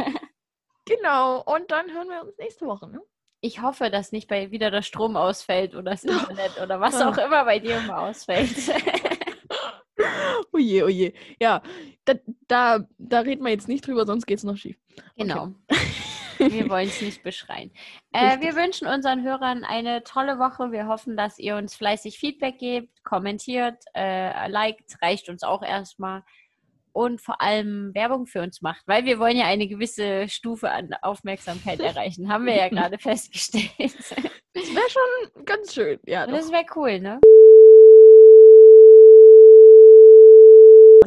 Genau, 0.86 1.44
und 1.44 1.70
dann 1.72 1.92
hören 1.92 2.10
wir 2.10 2.22
uns 2.22 2.38
nächste 2.38 2.66
Woche. 2.66 2.90
Ne? 2.90 3.02
Ich 3.42 3.62
hoffe, 3.62 3.90
dass 3.90 4.12
nicht 4.12 4.28
bei 4.28 4.52
wieder 4.52 4.72
der 4.72 4.82
Strom 4.82 5.16
ausfällt 5.16 5.76
oder 5.76 5.92
das 5.92 6.04
Internet 6.04 6.60
oder 6.62 6.80
was 6.80 7.02
auch 7.02 7.18
immer 7.18 7.46
bei 7.46 7.60
dir 7.60 7.78
immer 7.78 8.02
ausfällt. 8.02 8.50
Oje, 10.54 10.86
oje. 10.86 11.14
Ja, 11.42 11.62
da, 12.06 12.14
da, 12.48 12.80
da 12.98 13.20
reden 13.20 13.44
wir 13.44 13.52
jetzt 13.52 13.68
nicht 13.68 13.86
drüber, 13.86 14.06
sonst 14.06 14.26
geht 14.26 14.38
es 14.38 14.44
noch 14.44 14.58
schief. 14.58 14.78
Genau. 15.18 15.54
Wir 16.40 16.70
wollen 16.70 16.88
es 16.88 17.02
nicht 17.02 17.22
beschreien. 17.22 17.70
Äh, 18.14 18.40
wir 18.40 18.56
wünschen 18.56 18.88
unseren 18.88 19.24
Hörern 19.24 19.66
eine 19.66 20.04
tolle 20.04 20.40
Woche. 20.40 20.72
Wir 20.72 20.88
hoffen, 20.88 21.18
dass 21.18 21.38
ihr 21.38 21.58
uns 21.58 21.76
fleißig 21.76 22.18
Feedback 22.18 22.60
gebt, 22.60 23.04
kommentiert, 23.04 23.84
äh, 23.94 24.48
liked, 24.48 25.02
reicht 25.02 25.28
uns 25.28 25.44
auch 25.44 25.62
erstmal. 25.62 26.24
Und 27.00 27.22
vor 27.22 27.40
allem 27.40 27.96
Werbung 27.96 28.26
für 28.26 28.42
uns 28.42 28.62
macht, 28.62 28.86
weil 28.86 29.06
wir 29.06 29.20
wollen 29.20 29.38
ja 29.38 29.46
eine 29.46 29.70
gewisse 29.70 30.28
Stufe 30.28 30.70
an 30.70 30.94
Aufmerksamkeit 31.02 31.80
erreichen. 31.80 32.28
Haben 32.28 32.46
wir 32.46 32.58
ja 32.58 32.68
gerade 32.68 32.98
festgestellt. 33.00 33.72
Das 34.52 34.66
wäre 34.66 34.90
schon 34.90 35.46
ganz 35.46 35.74
schön. 35.74 36.00
Ja, 36.06 36.26
doch. 36.26 36.34
das 36.34 36.52
wäre 36.52 36.66
cool, 36.76 37.00
ne? 37.00 37.22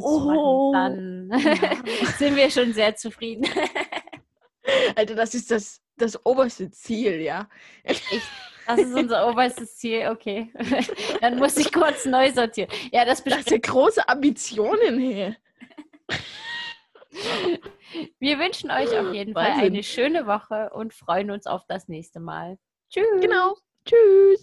Oh. 0.01 0.73
Dann 0.73 1.31
sind 2.19 2.36
wir 2.36 2.51
schon 2.51 2.73
sehr 2.73 2.94
zufrieden. 2.94 3.47
Alter, 4.97 5.14
das 5.14 5.35
ist 5.35 5.51
das, 5.51 5.82
das 5.98 6.24
oberste 6.24 6.70
Ziel, 6.70 7.20
ja. 7.20 7.51
Das 7.85 8.01
ist 8.78 8.94
unser 8.94 9.28
oberstes 9.28 9.77
Ziel, 9.77 10.09
okay. 10.10 10.51
Dann 11.20 11.36
muss 11.36 11.59
ich 11.59 11.70
kurz 11.70 12.06
neu 12.06 12.32
sortieren. 12.32 12.70
Ja, 12.93 13.05
das 13.05 13.23
Das 13.24 13.44
sind 13.44 13.62
große 13.62 14.09
Ambitionen 14.09 14.98
hier. 14.98 15.36
Wir 18.18 18.39
wünschen 18.39 18.70
euch 18.70 18.97
auf 18.98 19.12
jeden 19.12 19.34
Fall 19.34 19.52
eine 19.52 19.82
schöne 19.82 20.26
Woche 20.26 20.70
und 20.72 20.94
freuen 20.94 21.30
uns 21.30 21.47
auf 21.47 21.62
das 21.68 21.89
nächste 21.89 22.20
Mal. 22.20 22.59
Tschüss. 22.90 23.20
Genau. 23.20 23.56
Tschüss. 23.84 24.40